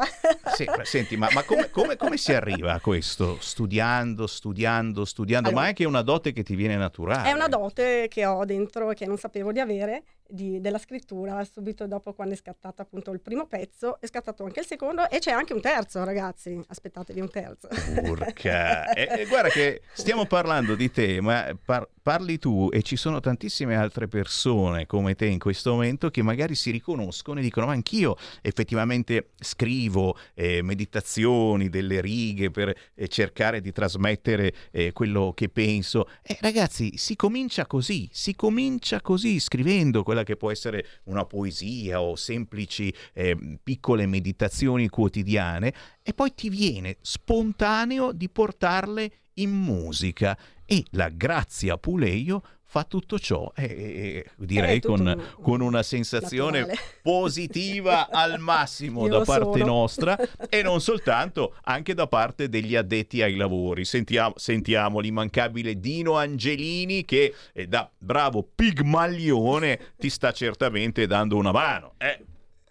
Sì, 0.56 0.66
ma 0.66 0.84
senti, 0.84 1.18
ma, 1.18 1.28
ma 1.34 1.44
come, 1.44 1.70
come- 1.70 1.96
come 1.98 2.18
si 2.18 2.34
arriva 2.34 2.74
a 2.74 2.80
questo? 2.80 3.38
Studiando, 3.40 4.26
studiando, 4.26 5.06
studiando, 5.06 5.50
ma 5.50 5.54
Allora- 5.54 5.66
è 5.66 5.70
anche 5.70 5.86
una 5.86 6.02
dote 6.02 6.32
che 6.32 6.44
ti 6.44 6.56
viene 6.56 6.76
naturale. 6.78 7.30
È 7.30 7.32
una 7.34 7.48
dote 7.48 8.08
che 8.10 8.26
ho 8.26 8.44
dentro 8.46 8.92
e 8.92 8.96
che 8.96 9.06
non 9.06 9.18
sapevo 9.18 9.52
di 9.52 9.60
avere 9.60 10.04
di- 10.28 10.60
della 10.60 10.78
scrittura. 10.78 11.44
Subito 11.44 11.88
dopo, 11.88 12.14
quando 12.14 12.34
è 12.34 12.38
scattato 12.38 12.82
appunto 12.82 13.12
il 13.12 13.20
primo 13.20 13.46
pezzo, 13.46 14.00
è 14.00 14.08
scattato 14.08 14.44
anche 14.44 14.62
il 14.62 14.66
secondo 14.66 15.10
e 15.10 15.20
c'è 15.20 15.32
anche 15.32 15.54
un 15.54 15.62
terzo, 15.62 16.04
ragazzi. 16.04 16.60
Aspettatevi 16.68 17.20
un 17.20 17.30
terzo. 17.30 17.68
Urca. 18.04 18.84
E, 18.96 19.08
e 19.22 19.26
guarda 19.26 19.50
che 19.50 19.82
stiamo 19.94 20.26
parlando 20.26 20.76
di 20.76 20.90
te, 20.90 21.20
ma 21.20 21.58
par- 21.64 21.88
parli 22.02 22.38
tu 22.38 22.70
e 22.72 22.82
ci 22.84 22.96
sono 22.96 23.20
tantissime 23.20 23.76
altre 23.76 24.08
persone 24.08 24.86
come 24.86 25.16
te 25.16 25.26
in 25.26 25.40
questo 25.40 25.72
momento 25.72 26.12
che 26.12 26.22
magari 26.22 26.54
si 26.54 26.70
riconoscono 26.70 27.40
e 27.40 27.42
dicono 27.42 27.66
ma 27.66 27.72
anch'io 27.72 28.16
effettivamente 28.42 29.32
scrivo 29.40 30.16
eh, 30.36 30.62
meditazioni, 30.62 31.68
delle 31.68 32.02
righe 32.02 32.52
per 32.52 32.76
eh, 32.94 33.08
cercare 33.08 33.60
di 33.60 33.72
trasmettere 33.72 34.54
eh, 34.72 34.92
quello 34.94 35.34
che 35.36 35.50
penso. 35.50 36.08
E 36.22 36.38
ragazzi, 36.42 36.96
si 36.98 37.16
comincia 37.16 37.66
così, 37.66 38.08
si 38.12 38.36
comincia 38.36 39.02
così 39.02 39.40
scrivendo 39.40 40.04
quella 40.16 40.24
che 40.24 40.38
può 40.38 40.50
essere 40.50 40.86
una 41.06 41.26
poesia 41.26 42.02
o 42.02 42.16
semplici 42.16 42.94
eh, 43.14 43.60
piccole 43.62 44.06
meditazioni 44.06 44.88
quotidiane 44.88 45.74
e 46.02 46.14
poi 46.14 46.34
ti 46.34 46.50
viene 46.50 46.98
spontaneo 47.02 48.14
di 48.14 48.30
portarle 48.30 49.12
in 49.36 49.52
musica. 49.52 50.38
E 50.66 50.84
la 50.92 51.10
Grazia 51.10 51.78
Puleio 51.78 52.42
fa 52.76 52.84
tutto 52.84 53.18
ciò 53.18 53.54
e, 53.56 53.64
e- 53.64 54.26
direi 54.36 54.82
tutto 54.82 54.96
con, 54.98 55.08
un- 55.08 55.26
con 55.42 55.62
una 55.62 55.82
sensazione 55.82 56.60
naturale. 56.60 56.80
positiva 57.02 58.10
al 58.10 58.38
massimo 58.40 59.08
da 59.08 59.22
parte 59.22 59.60
sono. 59.60 59.66
nostra 59.66 60.18
e 60.50 60.62
non 60.62 60.82
soltanto 60.82 61.56
anche 61.64 61.94
da 61.94 62.08
parte 62.08 62.50
degli 62.50 62.76
addetti 62.76 63.22
ai 63.22 63.38
lavori 63.38 63.86
sentiamo, 63.86 64.34
sentiamo 64.36 65.00
l'immancabile 65.00 65.80
Dino 65.80 66.18
Angelini 66.18 67.06
che 67.06 67.34
eh, 67.54 67.66
da 67.66 67.90
bravo 67.98 68.46
pigmaglione 68.54 69.94
ti 69.98 70.10
sta 70.10 70.34
certamente 70.34 71.08
dando 71.08 71.38
una 71.38 71.54
mano 71.54 71.94
eh. 71.98 72.26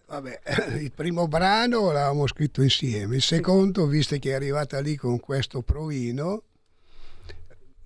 Vabbè, 0.06 0.40
il 0.82 0.92
primo 0.92 1.26
brano 1.28 1.86
l'avevamo 1.90 2.26
scritto 2.26 2.60
insieme, 2.60 3.16
il 3.16 3.22
secondo, 3.22 3.86
visto 3.86 4.18
che 4.18 4.32
è 4.32 4.34
arrivata 4.34 4.78
lì 4.80 4.96
con 4.96 5.18
questo 5.18 5.62
provino, 5.62 6.42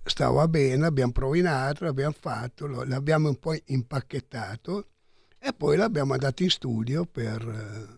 stava 0.09 0.48
bene, 0.48 0.86
abbiamo 0.86 1.12
provinato, 1.12 1.84
l'abbiamo 1.84 2.14
fatto, 2.18 2.66
l'abbiamo 2.66 3.28
un 3.28 3.38
po' 3.38 3.54
impacchettato 3.64 4.86
e 5.38 5.52
poi 5.52 5.76
l'abbiamo 5.76 6.14
andato 6.14 6.42
in 6.42 6.50
studio 6.50 7.04
per, 7.04 7.96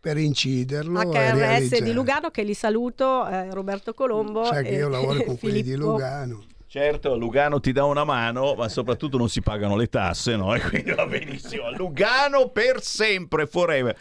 per 0.00 0.16
inciderlo. 0.16 1.00
HRS 1.00 1.80
di 1.80 1.92
Lugano, 1.92 2.30
che 2.30 2.42
li 2.42 2.54
saluto, 2.54 3.26
eh, 3.28 3.52
Roberto 3.52 3.94
Colombo. 3.94 4.44
Sai 4.44 4.64
che 4.64 4.74
io 4.74 4.88
lavoro 4.88 5.22
con 5.22 5.38
quelli 5.38 5.62
di. 5.62 5.74
Lugano. 5.76 6.44
Certo, 6.66 7.16
Lugano 7.16 7.60
ti 7.60 7.70
dà 7.70 7.84
una 7.84 8.02
mano, 8.02 8.54
ma 8.54 8.68
soprattutto 8.68 9.16
non 9.16 9.28
si 9.28 9.40
pagano 9.40 9.76
le 9.76 9.86
tasse, 9.86 10.34
no? 10.34 10.52
E 10.56 10.60
quindi 10.60 10.90
va 10.90 11.06
benissimo. 11.06 11.70
Lugano 11.70 12.48
per 12.48 12.82
sempre, 12.82 13.46
forever. 13.46 13.96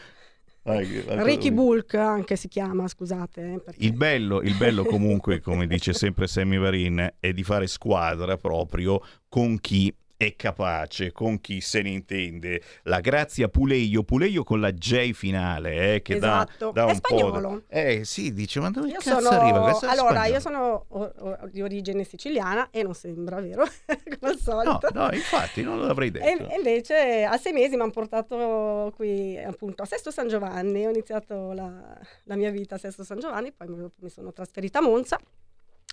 Ricky 1.24 1.51
Bulk 1.51 1.93
anche 1.95 2.36
si 2.36 2.47
chiama, 2.47 2.88
scusate. 2.88 3.53
eh, 3.53 3.59
perché- 3.59 3.84
Il 3.84 3.93
bello, 3.93 4.41
il 4.41 4.55
bello 4.55 4.86
comunque, 4.86 5.41
come 5.41 5.68
dice 5.68 5.93
sempre 5.93 6.26
Sammy 6.28 6.57
Varin, 6.57 7.16
è 7.20 7.34
di 7.34 7.43
fare 7.43 7.68
squadra 7.68 8.38
proprio 8.38 9.01
con 9.28 9.59
chi 9.59 9.93
è 10.26 10.36
capace, 10.36 11.11
con 11.11 11.39
chi 11.41 11.61
se 11.61 11.82
ne 11.82 11.89
intende. 11.89 12.61
La 12.84 12.99
Grazia 12.99 13.47
Puleio, 13.47 14.03
Puleio 14.03 14.43
con 14.43 14.59
la 14.59 14.71
J 14.71 15.11
finale, 15.13 15.95
eh, 15.95 16.01
che 16.01 16.17
dà- 16.19 16.43
Esatto. 16.47 16.71
dà, 16.71 16.88
È 16.88 16.91
un 16.91 16.99
po'... 16.99 17.07
spagnolo. 17.07 17.63
da- 17.69 17.80
Eh 17.80 18.03
sì, 18.05 18.34
dice, 18.34 18.59
ma 18.59 18.69
dove 18.69 18.88
Io 18.88 18.97
cazzo 18.99 19.19
sono, 19.21 19.39
arriva? 19.39 19.61
Questo 19.61 19.86
allora, 19.88 20.09
spagnolo. 20.24 20.34
io 20.34 20.39
sono 20.39 20.86
o- 20.88 21.13
o- 21.19 21.38
di 21.51 21.61
origine 21.61 22.03
siciliana 22.03 22.69
e 22.71 22.84
non 22.84 22.93
sembra 22.93 23.39
vero, 23.41 23.63
come 24.19 24.32
al 24.32 24.38
No, 24.38 24.38
solito. 24.39 24.88
no, 24.93 25.09
infatti, 25.11 25.61
non 25.61 25.80
l'avrei 25.86 26.11
detto. 26.11 26.26
e 26.49 26.55
invece 26.55 27.24
a 27.24 27.38
sei 27.38 27.53
mesi 27.53 27.76
mi 27.76 27.82
hanno 27.82 27.91
portato 27.91 28.91
qui 28.95 29.38
appunto 29.38 29.84
a 29.84 29.86
Sesto 29.86 30.11
San 30.11 30.28
Giovanni, 30.28 30.86
ho 30.86 30.89
iniziato 30.89 31.51
la, 31.53 31.97
la 32.24 32.36
mia 32.36 32.49
vita 32.51 32.76
a 32.76 32.78
Sesto 32.78 33.03
San 33.03 33.19
Giovanni, 33.19 33.51
poi 33.51 33.67
mi, 33.67 34.09
sono 34.09 34.32
trasferita 34.34 34.80
a 34.80 34.82
Monza. 34.82 35.19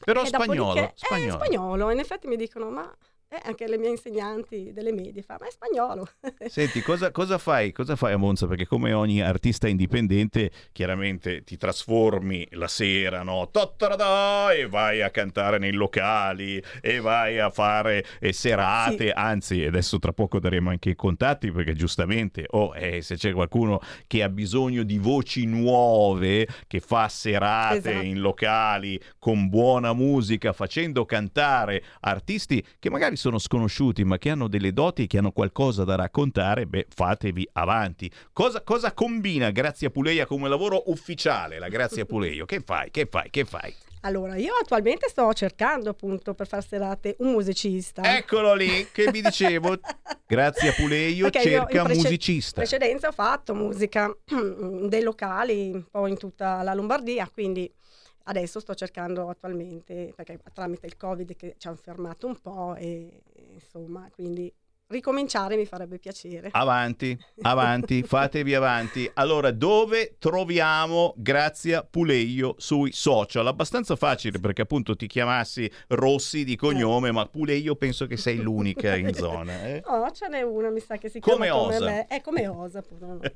Però 0.02 0.24
spagnolo, 0.24 0.64
dopodiché- 0.72 0.92
spagnolo. 0.94 1.28
È 1.28 1.44
spagnolo, 1.44 1.90
in 1.90 1.98
effetti 1.98 2.26
mi 2.26 2.36
dicono 2.36 2.70
ma 2.70 2.96
eh, 3.32 3.40
anche 3.44 3.68
le 3.68 3.78
mie 3.78 3.90
insegnanti 3.90 4.72
delle 4.72 4.92
medie 4.92 5.22
fa 5.22 5.36
ma 5.38 5.46
è 5.46 5.50
spagnolo. 5.50 6.08
Senti, 6.48 6.80
cosa, 6.82 7.12
cosa 7.12 7.38
fai? 7.38 7.70
Cosa 7.70 7.94
fai 7.94 8.12
a 8.12 8.16
Monza? 8.16 8.48
Perché 8.48 8.66
come 8.66 8.92
ogni 8.92 9.22
artista 9.22 9.68
indipendente, 9.68 10.50
chiaramente 10.72 11.44
ti 11.44 11.56
trasformi 11.56 12.48
la 12.52 12.66
sera, 12.66 13.22
no? 13.22 13.48
E 14.56 14.66
vai 14.66 15.00
a 15.02 15.10
cantare 15.10 15.58
nei 15.58 15.72
locali, 15.72 16.60
e 16.80 17.00
vai 17.00 17.38
a 17.38 17.50
fare 17.50 18.04
eh, 18.18 18.32
serate, 18.32 19.06
Sì. 19.06 19.12
anzi, 19.14 19.64
adesso 19.64 19.98
tra 20.00 20.12
poco 20.12 20.40
daremo 20.40 20.70
anche 20.70 20.90
i 20.90 20.96
contatti, 20.96 21.52
perché 21.52 21.74
giustamente, 21.74 22.46
oh, 22.50 22.74
eh, 22.74 23.00
se 23.00 23.16
c'è 23.16 23.32
qualcuno 23.32 23.80
che 24.08 24.24
ha 24.24 24.28
bisogno 24.28 24.82
di 24.82 24.98
voci 24.98 25.46
nuove, 25.46 26.48
che 26.66 26.80
fa 26.80 27.08
serate 27.08 27.90
Esatto. 27.90 28.04
in 28.04 28.18
locali 28.20 29.00
con 29.20 29.48
buona 29.48 29.92
musica, 29.92 30.52
facendo 30.52 31.04
cantare 31.04 31.82
artisti 32.00 32.64
che 32.80 32.90
magari 32.90 33.16
sono 33.20 33.38
sconosciuti, 33.38 34.02
ma 34.02 34.16
che 34.18 34.30
hanno 34.30 34.48
delle 34.48 34.72
doti 34.72 35.02
e 35.02 35.06
che 35.06 35.18
hanno 35.18 35.30
qualcosa 35.30 35.84
da 35.84 35.94
raccontare, 35.94 36.66
beh, 36.66 36.86
fatevi 36.88 37.48
avanti. 37.52 38.10
Cosa, 38.32 38.62
cosa 38.62 38.92
combina 38.92 39.50
Grazia 39.50 39.90
Puleia 39.90 40.26
come 40.26 40.48
lavoro 40.48 40.84
ufficiale, 40.86 41.58
la 41.58 41.68
Grazia 41.68 42.06
Puleio? 42.06 42.46
Che 42.46 42.60
fai? 42.60 42.90
Che 42.90 43.06
fai? 43.08 43.28
Che 43.30 43.44
fai? 43.44 43.74
Allora, 44.02 44.36
io 44.36 44.54
attualmente 44.54 45.08
sto 45.10 45.30
cercando 45.34 45.90
appunto 45.90 46.32
per 46.32 46.46
far 46.46 46.64
serate 46.64 47.16
un 47.18 47.32
musicista. 47.32 48.16
Eccolo 48.16 48.54
lì, 48.54 48.88
che 48.90 49.10
vi 49.10 49.20
dicevo. 49.20 49.78
Grazie 50.26 50.70
a 50.70 50.72
Puleio, 50.72 51.26
io 51.26 51.30
cerca 51.30 51.82
prece- 51.84 52.00
musicista. 52.00 52.62
In 52.62 52.66
precedenza 52.66 53.08
ho 53.08 53.12
fatto 53.12 53.54
musica 53.54 54.10
dei 54.88 55.02
locali 55.02 55.70
un 55.74 55.84
po' 55.90 56.06
in 56.06 56.16
tutta 56.16 56.62
la 56.62 56.72
Lombardia, 56.72 57.28
quindi 57.30 57.70
adesso 58.24 58.60
sto 58.60 58.74
cercando 58.74 59.28
attualmente, 59.28 60.12
perché 60.14 60.38
tramite 60.52 60.86
il 60.86 60.96
Covid 60.96 61.34
che 61.36 61.54
ci 61.58 61.68
hanno 61.68 61.76
fermato 61.76 62.26
un 62.26 62.40
po' 62.40 62.74
e 62.74 63.22
insomma, 63.52 64.08
quindi 64.10 64.52
ricominciare 64.90 65.56
mi 65.56 65.64
farebbe 65.66 65.98
piacere. 65.98 66.48
Avanti, 66.52 67.18
avanti, 67.42 68.02
fatevi 68.06 68.54
avanti. 68.54 69.10
Allora, 69.14 69.50
dove 69.50 70.16
troviamo 70.18 71.14
Grazia 71.16 71.82
Puleio 71.82 72.54
sui 72.58 72.92
social? 72.92 73.46
Abbastanza 73.46 73.96
facile 73.96 74.38
perché 74.38 74.62
appunto 74.62 74.94
ti 74.96 75.06
chiamassi 75.06 75.70
Rossi 75.88 76.44
di 76.44 76.56
cognome, 76.56 77.12
ma 77.12 77.26
Puleio 77.26 77.76
penso 77.76 78.06
che 78.06 78.16
sei 78.16 78.36
l'unica 78.38 78.94
in 78.96 79.12
zona. 79.14 79.64
eh? 79.66 79.82
Oh, 79.86 80.10
ce 80.10 80.28
n'è 80.28 80.42
una, 80.42 80.70
mi 80.70 80.80
sa 80.80 80.96
che 80.96 81.08
si 81.08 81.20
Come 81.20 81.46
chiama 81.46 81.60
come 81.62 81.76
osa. 81.76 81.84
me. 81.86 82.06
È 82.06 82.20
come 82.20 82.46
osa, 82.48 82.78
appunto. 82.80 83.06
no. 83.06 83.20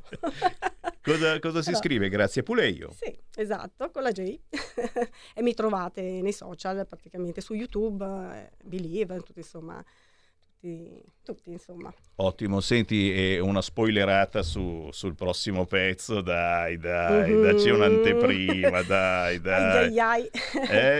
Cosa, 1.05 1.39
cosa 1.39 1.61
si 1.61 1.69
Allora. 1.69 1.85
scrive? 1.85 2.09
Grazia 2.09 2.43
Puleio. 2.43 2.91
Sì, 2.99 3.15
esatto, 3.37 3.91
con 3.91 4.03
la 4.03 4.11
J. 4.11 4.39
e 5.35 5.43
mi 5.43 5.53
trovate 5.53 6.01
nei 6.01 6.33
social, 6.33 6.87
praticamente 6.87 7.43
su 7.43 7.53
YouTube, 7.53 8.03
eh, 8.33 8.51
Believe, 8.65 9.21
tutti 9.21 9.41
insomma, 9.41 9.85
tutti, 10.59 10.99
tutti 11.25 11.51
insomma. 11.51 11.93
Ottimo, 12.17 12.61
senti 12.61 13.39
una 13.41 13.61
spoilerata 13.61 14.43
su- 14.43 14.89
sul 14.93 15.15
prossimo 15.17 15.65
pezzo, 15.67 16.21
dai, 16.21 16.79
dai, 16.79 17.31
Mhm. 17.33 17.43
dacci 17.43 17.71
un'anteprima, 17.71 18.83
dai, 18.83 19.35
Ai, 19.35 19.41
dai. 19.41 19.99
ai, 19.99 19.99
ai. 19.99 20.31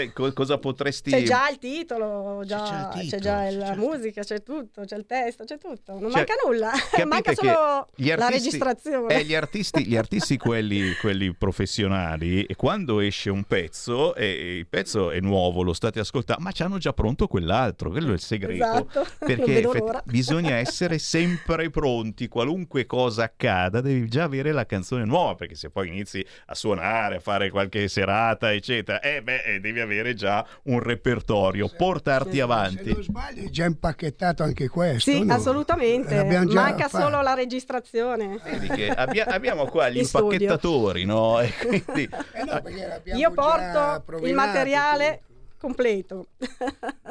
Eh, 0.03 0.11
co- 0.13 0.33
cosa 0.33 0.59
potresti... 0.59 1.11
C'è 1.11 1.23
già 1.23 1.49
il 1.51 1.59
titolo, 1.59 2.43
già- 2.45 2.65
già 2.65 2.91
il 2.95 2.95
c'è 2.95 3.01
titolo, 3.19 3.23
già 3.23 3.37
c'è 3.45 3.51
la 3.53 3.65
già- 3.67 3.75
musica, 3.77 4.23
c'è 4.23 4.43
tutto, 4.43 4.83
c'è 4.85 4.97
il 4.97 5.07
testo, 5.07 5.45
c'è 5.45 5.59
tutto, 5.59 5.93
non 5.93 6.11
Cioè, 6.11 6.25
manca 6.27 6.35
nulla, 6.45 6.71
manca 7.07 7.35
solo 7.35 7.87
gli 7.95 8.09
la 8.09 8.15
artisti- 8.27 8.33
registrazione. 8.45 9.21
eh, 9.21 9.25
gli 9.25 9.35
artisti, 9.35 9.87
gli 9.87 9.97
artisti 9.97 10.37
quelli, 10.37 10.95
quelli 11.01 11.33
professionali, 11.35 12.45
e 12.45 12.57
quando 12.57 13.01
esce 13.01 13.31
un 13.31 13.45
pezzo, 13.45 14.15
e 14.15 14.57
il 14.59 14.67
pezzo 14.67 15.11
è 15.11 15.21
nuovo, 15.21 15.63
lo 15.63 15.73
state 15.73 16.01
ascoltando, 16.01 16.43
ma 16.43 16.51
ci 16.53 16.63
hanno 16.63 16.79
già 16.79 16.93
pronto 16.93 17.27
quell'altro, 17.27 17.91
quello 17.91 18.11
è 18.11 18.15
il 18.15 18.21
segreto. 18.21 18.65
Esatto, 18.65 18.99
non 19.21 19.29
Perché 19.37 19.53
vedo 19.53 19.69
effett- 19.71 19.85
l'ora. 19.85 20.03
Bisogna 20.15 20.55
essere 20.55 20.99
sempre 21.01 21.71
pronti, 21.71 22.29
qualunque 22.29 22.87
cosa 22.87 23.25
accada, 23.25 23.81
devi 23.81 24.09
già 24.09 24.23
avere 24.23 24.53
la 24.53 24.65
canzone 24.65 25.05
nuova, 25.05 25.35
perché 25.35 25.57
se 25.57 25.71
poi 25.71 25.89
inizi 25.89 26.25
a 26.47 26.55
suonare, 26.55 27.17
a 27.17 27.21
fare 27.21 27.51
qualche 27.51 27.89
serata, 27.89 28.53
eccetera, 28.53 29.01
eh 29.01 29.23
beh, 29.23 29.43
eh, 29.43 29.59
devi 29.59 29.81
avere 29.81 30.15
già 30.15 30.47
un 30.65 30.79
repertorio, 30.79 31.69
portarti 31.69 32.37
Se 32.37 32.43
avanti. 32.43 32.93
non 32.93 33.03
sbaglio 33.03 33.47
è 33.47 33.51
già 33.51 33.65
impacchettato 33.65 34.45
anche 34.45 34.69
questo. 34.69 35.11
Sì, 35.11 35.25
no? 35.25 35.35
assolutamente, 35.35 36.23
manca 36.23 36.87
fatto. 36.89 37.03
solo 37.05 37.21
la 37.21 37.35
registrazione. 37.35 38.39
Vedi 38.45 38.69
che 38.69 38.91
abbia- 38.91 39.27
abbiamo 39.35 39.67
qua 39.67 39.89
gli 39.89 39.99
impacchettatori, 39.99 41.05
no? 41.05 41.41
E 41.45 41.53
quindi 41.83 42.09
Eh 42.09 43.17
Io 43.17 43.33
porto 43.33 44.05
il 44.23 44.33
materiale 44.35 45.23
completo. 45.65 46.29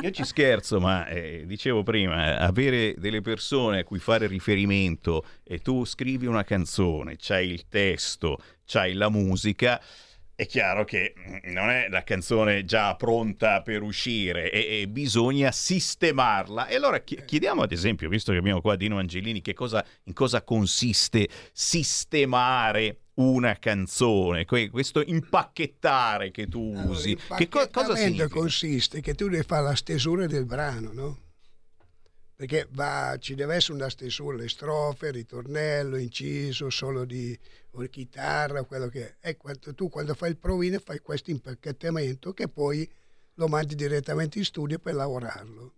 Io 0.01 0.12
ci 0.12 0.24
scherzo, 0.24 0.80
ma 0.80 1.08
eh, 1.08 1.43
dicevo 1.47 1.82
prima, 1.82 2.38
avere 2.38 2.93
delle 2.99 3.22
persone 3.22 3.80
a 3.80 3.84
cui 3.84 3.97
fare 3.97 4.28
riferimento 4.28 5.26
e 5.43 5.60
tu 5.60 5.86
scrivi 5.86 6.28
una 6.28 6.43
canzone, 6.43 7.16
c'hai 7.18 7.49
il 7.49 7.68
testo, 7.68 8.38
c'hai 8.66 8.93
la 8.93 9.10
musica, 9.10 9.82
è 10.36 10.45
chiaro 10.45 10.84
che 10.84 11.14
mm, 11.18 11.51
non 11.51 11.70
è 11.70 11.88
la 11.89 12.04
canzone 12.04 12.64
già 12.64 12.95
pronta 12.95 13.64
per 13.64 13.82
uscire 13.82 14.51
e, 14.51 14.82
e 14.82 14.88
bisogna 14.88 15.51
sistemarla. 15.51 16.68
E 16.68 16.76
allora 16.76 16.99
chi- 16.99 17.24
chiediamo 17.26 17.64
ad 17.64 17.72
esempio, 17.72 18.08
visto 18.08 18.32
che 18.32 18.38
abbiamo 18.38 18.62
qua 18.62 18.76
Dino 18.76 18.99
Angelini, 18.99 19.41
che 19.41 19.54
cosa, 19.54 19.84
in 20.04 20.14
cosa 20.14 20.43
consiste 20.43 21.28
sistemare 21.51 23.03
una 23.16 23.57
canzone, 23.59 24.45
que- 24.45 24.70
questo 24.70 25.01
impacchettare 25.05 26.32
che 26.32 26.47
tu 26.47 26.74
usi. 26.76 27.16
Che 27.16 27.47
co- 27.47 27.70
cosa 27.70 27.95
significa? 27.95 28.28
consiste 28.28 29.01
che 29.01 29.14
tu 29.14 29.28
devi 29.28 29.43
fare 29.43 29.64
la 29.64 29.76
stesura 29.76 30.26
del 30.26 30.45
brano, 30.45 30.91
no? 30.93 31.20
Perché 32.36 32.68
va- 32.72 33.16
ci 33.20 33.36
deve 33.36 33.55
essere 33.55 33.74
una 33.74 33.89
stesura, 33.89 34.36
le 34.38 34.49
strofe, 34.49 35.07
il 35.07 35.14
ritornello, 35.14 35.97
inciso, 35.97 36.70
solo 36.70 37.05
di 37.05 37.38
chitarra, 37.89 38.64
quello 38.64 38.88
che 38.88 39.18
è. 39.20 39.30
E 39.30 39.38
quando- 39.38 39.74
tu 39.76 39.89
quando 39.89 40.14
fai 40.16 40.32
il 40.32 40.38
provino 40.38 40.80
fai 40.80 40.99
questo 40.99 41.30
impacchettamento 41.30 42.34
che 42.34 42.47
poi 42.47 42.89
lo 43.36 43.47
mandi 43.47 43.76
direttamente 43.76 44.39
in 44.39 44.45
studio 44.45 44.80
per 44.80 44.95
lavorarlo. 44.95 45.74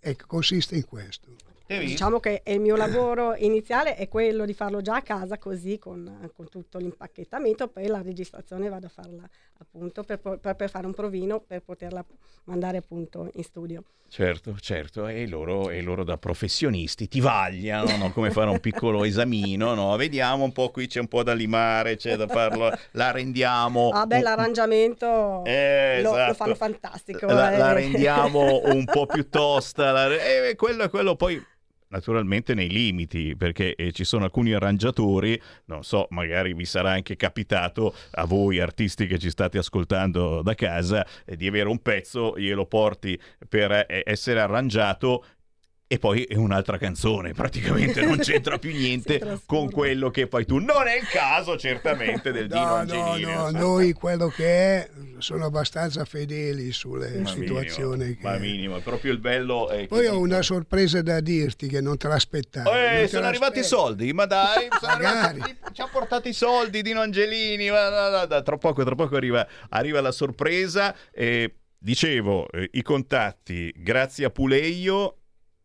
Ecco, 0.00 0.26
consiste 0.26 0.76
in 0.76 0.84
questo. 0.86 1.36
Diciamo 1.78 2.18
che 2.18 2.42
il 2.46 2.58
mio 2.60 2.74
lavoro 2.74 3.34
iniziale 3.36 3.94
è 3.94 4.08
quello 4.08 4.44
di 4.44 4.54
farlo 4.54 4.80
già 4.80 4.96
a 4.96 5.02
casa 5.02 5.38
così 5.38 5.78
con, 5.78 6.30
con 6.34 6.48
tutto 6.48 6.78
l'impacchettamento, 6.78 7.68
poi 7.68 7.86
la 7.86 8.02
registrazione 8.02 8.68
vado 8.68 8.86
a 8.86 8.90
farla 8.90 9.22
appunto 9.58 10.02
per, 10.02 10.18
per- 10.18 10.56
per 10.56 10.68
fare 10.68 10.86
un 10.86 10.94
provino 10.94 11.38
per 11.40 11.62
poterla 11.62 12.04
mandare 12.44 12.78
appunto 12.78 13.30
in 13.34 13.44
studio. 13.44 13.84
Certo, 14.08 14.56
certo, 14.58 15.06
e 15.06 15.28
loro, 15.28 15.70
e 15.70 15.80
loro 15.82 16.02
da 16.02 16.16
professionisti 16.18 17.06
ti 17.06 17.20
vagliano, 17.20 17.96
no? 17.96 18.10
come 18.10 18.32
fare 18.32 18.50
un 18.50 18.58
piccolo 18.58 19.04
esamino, 19.04 19.72
no? 19.74 19.94
vediamo 19.94 20.42
un 20.42 20.50
po', 20.50 20.70
qui 20.70 20.88
c'è 20.88 20.98
un 20.98 21.06
po' 21.06 21.22
da 21.22 21.32
limare, 21.32 21.94
c'è 21.94 22.16
da 22.16 22.26
farlo, 22.26 22.72
la 22.92 23.12
rendiamo... 23.12 23.90
Ah 23.90 24.06
beh, 24.06 24.20
l'arrangiamento 24.22 25.44
Eh, 25.44 26.00
lo, 26.02 26.10
lo 26.10 26.16
esatto. 26.16 26.34
fanno 26.34 26.54
fantastico. 26.56 27.26
la, 27.26 27.52
eh. 27.52 27.58
la 27.58 27.72
rendiamo 27.72 28.62
un 28.64 28.84
po' 28.84 29.06
più 29.06 29.28
tosta, 29.28 29.92
la- 29.92 30.08
e 30.48 30.56
quello, 30.56 30.88
quello 30.88 31.14
poi 31.14 31.40
naturalmente 31.90 32.54
nei 32.54 32.70
limiti, 32.70 33.36
perché 33.36 33.74
eh, 33.74 33.92
ci 33.92 34.04
sono 34.04 34.24
alcuni 34.24 34.52
arrangiatori, 34.52 35.40
non 35.66 35.82
so, 35.82 36.06
magari 36.10 36.54
vi 36.54 36.64
sarà 36.64 36.92
anche 36.92 37.16
capitato 37.16 37.94
a 38.12 38.24
voi 38.24 38.60
artisti 38.60 39.06
che 39.06 39.18
ci 39.18 39.30
state 39.30 39.58
ascoltando 39.58 40.42
da 40.42 40.54
casa, 40.54 41.06
eh, 41.24 41.36
di 41.36 41.46
avere 41.46 41.68
un 41.68 41.80
pezzo, 41.82 42.38
glielo 42.38 42.66
porti 42.66 43.20
per 43.48 43.72
eh, 43.72 44.02
essere 44.04 44.40
arrangiato 44.40 45.24
e 45.92 45.98
poi 45.98 46.22
è 46.22 46.36
un'altra 46.36 46.78
canzone, 46.78 47.32
praticamente 47.32 48.00
non 48.06 48.18
c'entra 48.18 48.58
più 48.58 48.70
niente 48.78 49.40
con 49.44 49.68
quello 49.68 50.08
che 50.10 50.28
poi 50.28 50.46
tu. 50.46 50.58
Non 50.58 50.86
è 50.86 50.96
il 51.00 51.08
caso 51.08 51.56
certamente 51.58 52.30
del 52.30 52.46
Dino 52.46 52.60
No, 52.60 52.66
no, 52.68 52.74
Angelini. 52.76 53.22
no, 53.22 53.30
insomma. 53.48 53.58
noi 53.58 53.92
quello 53.92 54.28
che 54.28 54.44
è 54.46 54.88
sono 55.18 55.46
abbastanza 55.46 56.04
fedeli 56.04 56.70
sulle 56.70 57.18
Ma 57.18 57.28
situazioni. 57.30 58.04
minimo, 58.04 58.20
che- 58.20 58.24
ma 58.28 58.36
minimo, 58.38 58.76
è 58.76 58.80
proprio 58.82 59.10
il 59.10 59.18
bello. 59.18 59.68
è 59.68 59.80
che 59.80 59.86
Poi 59.88 60.06
ho 60.06 60.10
dico- 60.12 60.22
una 60.22 60.42
sorpresa 60.42 61.02
da 61.02 61.18
dirti 61.18 61.66
che 61.66 61.80
non 61.80 61.96
te 61.96 62.06
l'aspettavi. 62.06 62.68
Eh, 62.68 62.72
non 62.92 63.00
te 63.00 63.08
sono 63.08 63.26
arrivati 63.26 63.58
i 63.58 63.64
soldi, 63.64 64.12
ma 64.12 64.26
dai, 64.26 64.68
arrivati- 64.82 65.56
ci 65.72 65.80
ha 65.80 65.88
portato 65.88 66.28
i 66.28 66.32
soldi 66.32 66.82
Dino 66.82 67.00
Angelini, 67.00 67.68
ma 67.68 67.88
da- 67.88 68.08
da- 68.10 68.26
da- 68.26 68.42
tra 68.42 68.56
poco, 68.58 68.84
tra 68.84 68.94
poco 68.94 69.16
arriva, 69.16 69.44
arriva 69.70 70.00
la 70.00 70.12
sorpresa. 70.12 70.94
E, 71.10 71.56
dicevo, 71.76 72.48
eh, 72.52 72.68
i 72.74 72.82
contatti, 72.82 73.74
grazie 73.76 74.24
a 74.26 74.30
Puleio, 74.30 75.16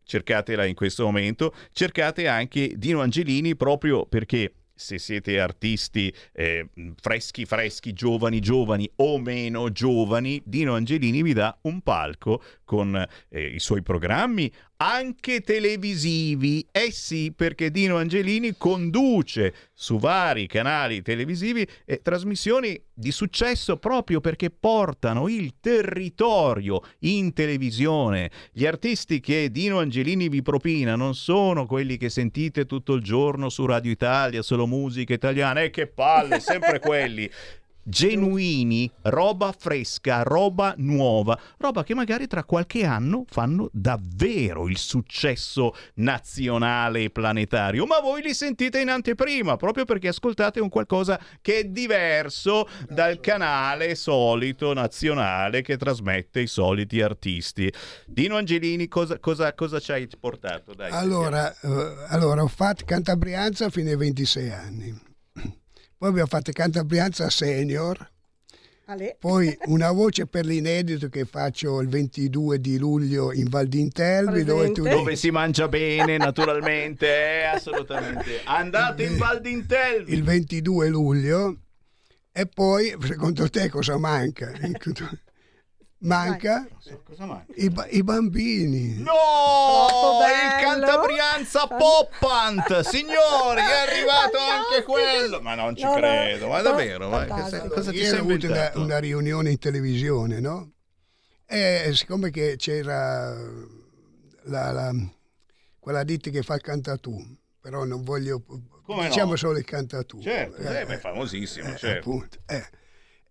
cercatela 0.06 0.64
in 0.64 0.74
questo 0.74 1.04
momento, 1.04 1.52
cercate 1.72 2.28
anche 2.28 2.72
Dino 2.76 3.00
Angelini 3.00 3.56
proprio 3.56 4.06
perché 4.06 4.52
se 4.76 4.98
siete 4.98 5.40
artisti 5.40 6.12
eh, 6.32 6.68
freschi, 7.00 7.46
freschi, 7.46 7.94
giovani, 7.94 8.40
giovani 8.40 8.88
o 8.96 9.18
meno 9.18 9.72
giovani, 9.72 10.40
Dino 10.44 10.74
Angelini 10.74 11.22
vi 11.22 11.32
dà 11.32 11.56
un 11.62 11.80
palco 11.80 12.42
con 12.64 12.94
eh, 13.30 13.46
i 13.46 13.58
suoi 13.58 13.82
programmi, 13.82 14.52
anche 14.78 15.40
televisivi. 15.40 16.66
Eh 16.70 16.90
sì, 16.90 17.32
perché 17.34 17.70
Dino 17.70 17.96
Angelini 17.96 18.56
conduce 18.56 19.54
su 19.72 19.98
vari 19.98 20.46
canali 20.46 21.02
televisivi 21.02 21.66
eh, 21.84 22.00
trasmissioni 22.02 22.80
di 22.92 23.10
successo 23.10 23.76
proprio 23.76 24.20
perché 24.20 24.50
portano 24.50 25.28
il 25.28 25.54
territorio 25.60 26.82
in 27.00 27.32
televisione. 27.32 28.30
Gli 28.52 28.66
artisti 28.66 29.20
che 29.20 29.50
Dino 29.50 29.78
Angelini 29.78 30.28
vi 30.28 30.42
propina 30.42 30.96
non 30.96 31.14
sono 31.14 31.66
quelli 31.66 31.96
che 31.96 32.08
sentite 32.08 32.66
tutto 32.66 32.94
il 32.94 33.02
giorno 33.02 33.48
su 33.48 33.64
Radio 33.66 33.90
Italia, 33.90 34.42
solo 34.42 34.66
musica 34.66 35.14
italiana. 35.14 35.62
E 35.62 35.70
che 35.70 35.86
palle, 35.86 36.40
sempre 36.40 36.80
quelli 36.80 37.30
genuini, 37.86 38.90
roba 39.02 39.54
fresca, 39.56 40.22
roba 40.22 40.74
nuova, 40.78 41.38
roba 41.58 41.84
che 41.84 41.94
magari 41.94 42.26
tra 42.26 42.42
qualche 42.42 42.84
anno 42.84 43.24
fanno 43.28 43.70
davvero 43.72 44.68
il 44.68 44.76
successo 44.76 45.72
nazionale 45.94 47.04
e 47.04 47.10
planetario, 47.10 47.86
ma 47.86 48.00
voi 48.00 48.22
li 48.22 48.34
sentite 48.34 48.80
in 48.80 48.88
anteprima 48.88 49.56
proprio 49.56 49.84
perché 49.84 50.08
ascoltate 50.08 50.58
un 50.58 50.68
qualcosa 50.68 51.18
che 51.40 51.58
è 51.60 51.64
diverso 51.64 52.68
dal 52.88 53.20
canale 53.20 53.94
solito 53.94 54.72
nazionale 54.72 55.62
che 55.62 55.76
trasmette 55.76 56.40
i 56.40 56.46
soliti 56.48 57.00
artisti. 57.00 57.72
Dino 58.06 58.36
Angelini, 58.36 58.88
cosa, 58.88 59.18
cosa, 59.20 59.54
cosa 59.54 59.78
ci 59.78 59.92
hai 59.92 60.08
portato? 60.18 60.74
Dai, 60.74 60.90
Allora, 60.90 61.52
eh, 61.52 61.94
allora, 62.08 62.42
ho 62.42 62.48
fatto 62.48 62.84
Cantabrianza 62.84 63.70
fino 63.70 63.90
ai 63.90 63.96
26 63.96 64.50
anni. 64.50 65.04
Poi 65.98 66.08
abbiamo 66.08 66.28
fatto 66.28 66.52
Cantabrianza 66.52 67.30
Senior, 67.30 68.10
Ale. 68.88 69.16
Poi 69.18 69.56
una 69.66 69.90
voce 69.90 70.26
per 70.26 70.44
l'inedito 70.44 71.08
che 71.08 71.24
faccio 71.24 71.80
il 71.80 71.88
22 71.88 72.60
di 72.60 72.78
luglio 72.78 73.32
in 73.32 73.48
Val 73.48 73.66
d'Intelvi 73.66 74.44
dove, 74.44 74.70
tu 74.72 74.82
Dove 74.86 75.16
si 75.16 75.30
mangia 75.30 75.66
bene, 75.68 76.16
naturalmente, 76.16 77.06
eh, 77.06 77.42
assolutamente. 77.44 78.42
Andate 78.44 79.04
in 79.04 79.16
Val 79.16 79.40
d'Intelvi. 79.40 80.12
il 80.12 80.22
22 80.22 80.88
luglio 80.88 81.56
e 82.30 82.46
poi 82.46 82.94
secondo 83.02 83.48
te 83.50 83.68
cosa 83.68 83.98
manca? 83.98 84.52
Manca 86.06 86.66
i, 87.56 87.72
i 87.90 88.02
bambini. 88.02 88.98
No! 88.98 89.12
Il. 90.26 90.62
Cantabrianza 90.64 91.66
Poppant! 91.66 92.80
Signori, 92.80 93.60
è 93.60 93.88
arrivato 93.88 94.38
anche 94.38 94.82
quello! 94.84 95.40
Ma 95.40 95.54
non 95.54 95.74
ci 95.76 95.82
No, 95.82 95.90
no. 95.90 95.96
credo, 95.96 96.48
ma 96.48 96.60
davvero? 96.62 97.08
Ma 97.08 97.26
Fantastico. 97.26 97.68
cosa, 97.74 97.90
ti 97.90 98.04
sei 98.04 98.18
ho 98.18 98.22
avuto 98.22 98.46
una, 98.46 98.70
una 98.74 98.98
riunione 98.98 99.50
in 99.50 99.58
televisione, 99.58 100.38
no? 100.40 100.72
E 101.46 101.90
siccome 101.94 102.30
che 102.30 102.54
c'era 102.56 103.34
la, 104.44 104.70
la- 104.72 104.92
quella 105.78 106.02
ditta 106.04 106.30
che 106.30 106.42
fa 106.42 106.54
il 106.54 106.60
cantatù, 106.62 107.16
però 107.60 107.84
non 107.84 108.02
voglio... 108.02 108.42
Come 108.84 109.08
diciamo 109.08 109.30
no? 109.30 109.36
solo 109.36 109.58
il 109.58 109.64
cantatù. 109.64 110.20
Certo, 110.20 110.56
Eh, 110.62 110.80
eh, 110.80 110.84
beh, 110.86 110.98
famosissimo, 110.98 111.72
eh, 111.72 111.76
certo. 111.76 112.08
appunto, 112.10 112.38
eh. 112.46 112.64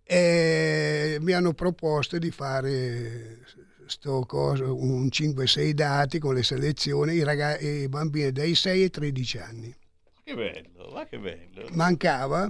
E 0.08 1.18
mi 1.20 1.32
hanno 1.32 1.54
proposto 1.54 2.18
di 2.20 2.30
fare 2.30 3.40
sto 3.88 4.24
coso, 4.26 4.76
un 4.76 5.06
5-6 5.08 5.72
dati 5.72 6.20
con 6.20 6.36
le 6.36 6.44
selezioni 6.44 7.16
i, 7.16 7.24
raga- 7.24 7.58
i 7.58 7.88
bambini 7.88 8.32
dai 8.32 8.56
6 8.56 8.84
ai 8.84 8.90
13 8.90 9.38
anni. 9.40 9.76
Che 10.24 10.34
bello, 10.34 10.90
ma 10.92 11.06
che 11.06 11.20
bello. 11.20 11.68
Mancava, 11.72 12.50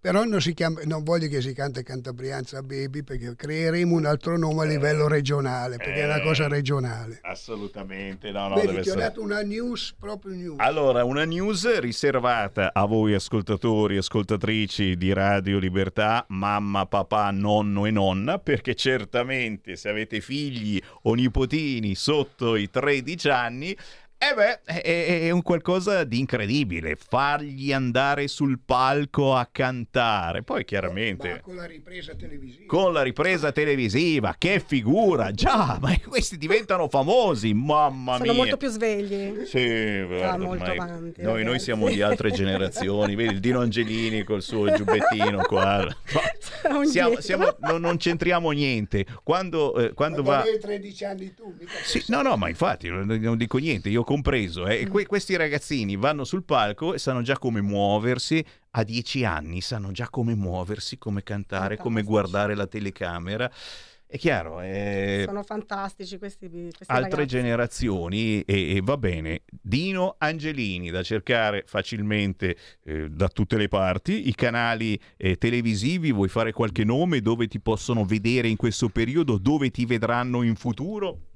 però 0.00 0.24
non, 0.24 0.40
si 0.40 0.54
chiama, 0.54 0.80
non 0.84 1.02
voglio 1.02 1.26
che 1.28 1.40
si 1.40 1.52
canta 1.52 1.82
Cantabrianza 1.82 2.62
Baby 2.62 3.02
perché 3.02 3.34
creeremo 3.34 3.96
un 3.96 4.06
altro 4.06 4.38
nome 4.38 4.62
a 4.62 4.64
livello 4.64 5.08
regionale, 5.08 5.76
perché 5.76 6.02
è 6.02 6.04
una 6.04 6.20
cosa 6.20 6.46
regionale. 6.46 7.18
Assolutamente, 7.22 8.30
no, 8.30 8.48
no, 8.48 8.54
Vedi, 8.54 8.68
deve 8.68 8.82
ti 8.82 8.88
ho 8.90 8.92
essere... 8.92 9.08
dato 9.08 9.22
una 9.22 9.42
news, 9.42 9.94
proprio 9.98 10.34
news. 10.34 10.56
Allora, 10.58 11.02
una 11.02 11.24
news 11.24 11.78
riservata 11.80 12.70
a 12.72 12.84
voi 12.84 13.14
ascoltatori 13.14 13.96
e 13.96 13.98
ascoltatrici 13.98 14.96
di 14.96 15.12
Radio 15.12 15.58
Libertà, 15.58 16.24
mamma, 16.28 16.86
papà, 16.86 17.30
nonno 17.32 17.84
e 17.84 17.90
nonna, 17.90 18.38
perché 18.38 18.76
certamente 18.76 19.74
se 19.74 19.88
avete 19.88 20.20
figli 20.20 20.80
o 21.02 21.14
nipotini 21.14 21.96
sotto 21.96 22.54
i 22.54 22.70
13 22.70 23.28
anni, 23.30 23.76
eh 24.18 24.34
beh, 24.34 24.62
è, 24.64 25.20
è- 25.26 25.30
un 25.30 25.42
qualcosa 25.42 26.02
di 26.04 26.18
incredibile, 26.18 26.96
fargli 26.96 27.72
andare 27.72 28.26
sul 28.28 28.58
palco 28.64 29.34
a 29.36 29.48
cantare. 29.50 30.42
Poi 30.42 30.58
Ma 30.58 30.64
chiaramente 30.64 31.40
con 31.40 31.54
la 31.54 31.64
ripresa 31.66 32.14
televisiva. 32.14 32.64
con 32.66 32.92
la 32.92 33.02
ripresa 33.02 33.52
televisiva, 33.52 34.34
che 34.36 34.60
figura, 34.64 35.30
già, 35.30 35.78
ma 35.80 35.96
questi 36.06 36.36
diventano 36.36 36.88
famosi, 36.88 37.54
mamma 37.54 38.14
Sono 38.16 38.24
mia. 38.24 38.32
molto 38.34 38.56
più 38.56 38.68
svegli. 38.68 39.44
Sì, 39.46 40.02
guarda, 40.06 40.36
molto 40.44 40.62
ormai 40.64 40.78
avanti, 40.78 41.22
Noi, 41.22 41.44
noi 41.44 41.58
siamo 41.60 41.88
di 41.88 42.02
altre 42.02 42.30
generazioni, 42.32 43.14
vedi 43.14 43.34
il 43.34 43.40
Dino 43.40 43.60
Angelini 43.60 44.24
col 44.24 44.42
suo 44.42 44.70
giubbettino 44.72 45.42
qua. 45.42 45.86
Siamo 46.60 46.84
Siamo- 46.84 47.20
siamo- 47.20 47.56
non, 47.60 47.80
non 47.80 47.96
c'entriamo 47.98 48.50
niente. 48.50 49.06
Quando, 49.22 49.74
eh, 49.76 49.92
quando 49.92 50.22
Quando 50.22 50.22
va... 50.22 50.38
avevi 50.40 50.58
13 50.58 51.04
anni 51.04 51.34
tu, 51.34 51.54
mica 51.58 51.70
Sì, 51.84 52.02
no, 52.08 52.22
no, 52.22 52.36
ma 52.36 52.48
infatti 52.48 52.88
non, 52.88 53.06
non 53.06 53.36
dico 53.36 53.58
niente, 53.58 53.88
io 53.88 54.00
ho 54.00 54.04
compreso. 54.08 54.66
eh. 54.66 54.86
Mm. 54.86 54.90
Que- 54.90 55.04
questi 55.06 55.36
ragazzini 55.36 55.96
vanno 55.96 56.24
sul 56.24 56.42
palco 56.42 56.94
e 56.94 56.98
sanno 56.98 57.20
già 57.20 57.36
come 57.36 57.60
muoversi. 57.60 58.42
A 58.70 58.82
dieci 58.82 59.22
anni 59.22 59.60
sanno 59.60 59.92
già 59.92 60.08
come 60.08 60.34
muoversi, 60.34 60.96
come 60.96 61.22
cantare, 61.22 61.76
come 61.76 62.02
guardare 62.02 62.54
la 62.54 62.66
telecamera. 62.66 63.50
È 64.06 64.16
chiaro, 64.16 64.62
eh, 64.62 65.24
Sono 65.26 65.42
fantastici 65.42 66.16
questi, 66.16 66.48
questi 66.48 66.86
altre 66.86 67.10
ragazzi. 67.10 67.26
generazioni 67.26 68.40
e, 68.40 68.76
e 68.76 68.80
va 68.82 68.96
bene. 68.96 69.42
Dino 69.50 70.14
Angelini 70.16 70.88
da 70.88 71.02
cercare 71.02 71.64
facilmente 71.66 72.56
eh, 72.84 73.10
da 73.10 73.28
tutte 73.28 73.58
le 73.58 73.68
parti. 73.68 74.28
I 74.28 74.34
canali 74.34 74.98
eh, 75.18 75.36
televisivi, 75.36 76.12
vuoi 76.12 76.28
fare 76.28 76.52
qualche 76.52 76.84
nome 76.84 77.20
dove 77.20 77.46
ti 77.46 77.60
possono 77.60 78.06
vedere 78.06 78.48
in 78.48 78.56
questo 78.56 78.88
periodo, 78.88 79.36
dove 79.36 79.70
ti 79.70 79.84
vedranno 79.84 80.40
in 80.42 80.54
futuro? 80.56 81.27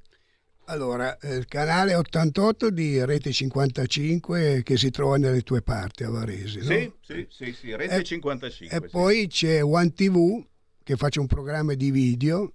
Allora, 0.72 1.18
eh, 1.18 1.34
il 1.34 1.44
canale 1.44 1.94
88 1.94 2.70
di 2.70 3.04
Rete 3.04 3.30
55 3.30 4.62
che 4.64 4.78
si 4.78 4.90
trova 4.90 5.18
nelle 5.18 5.42
tue 5.42 5.60
parti 5.60 6.02
a 6.02 6.08
Varese. 6.08 6.60
no? 6.60 6.64
Sì, 6.64 6.92
sì, 7.02 7.26
sì, 7.28 7.52
sì, 7.52 7.76
Rete 7.76 7.96
E- 7.96 8.02
55. 8.02 8.74
E 8.78 8.80
sì. 8.80 8.88
poi 8.90 9.26
c'è 9.26 9.62
One 9.62 9.92
TV 9.92 10.42
che 10.82 10.96
faccio 10.96 11.20
un 11.20 11.26
programma 11.26 11.74
di 11.74 11.90
video 11.90 12.52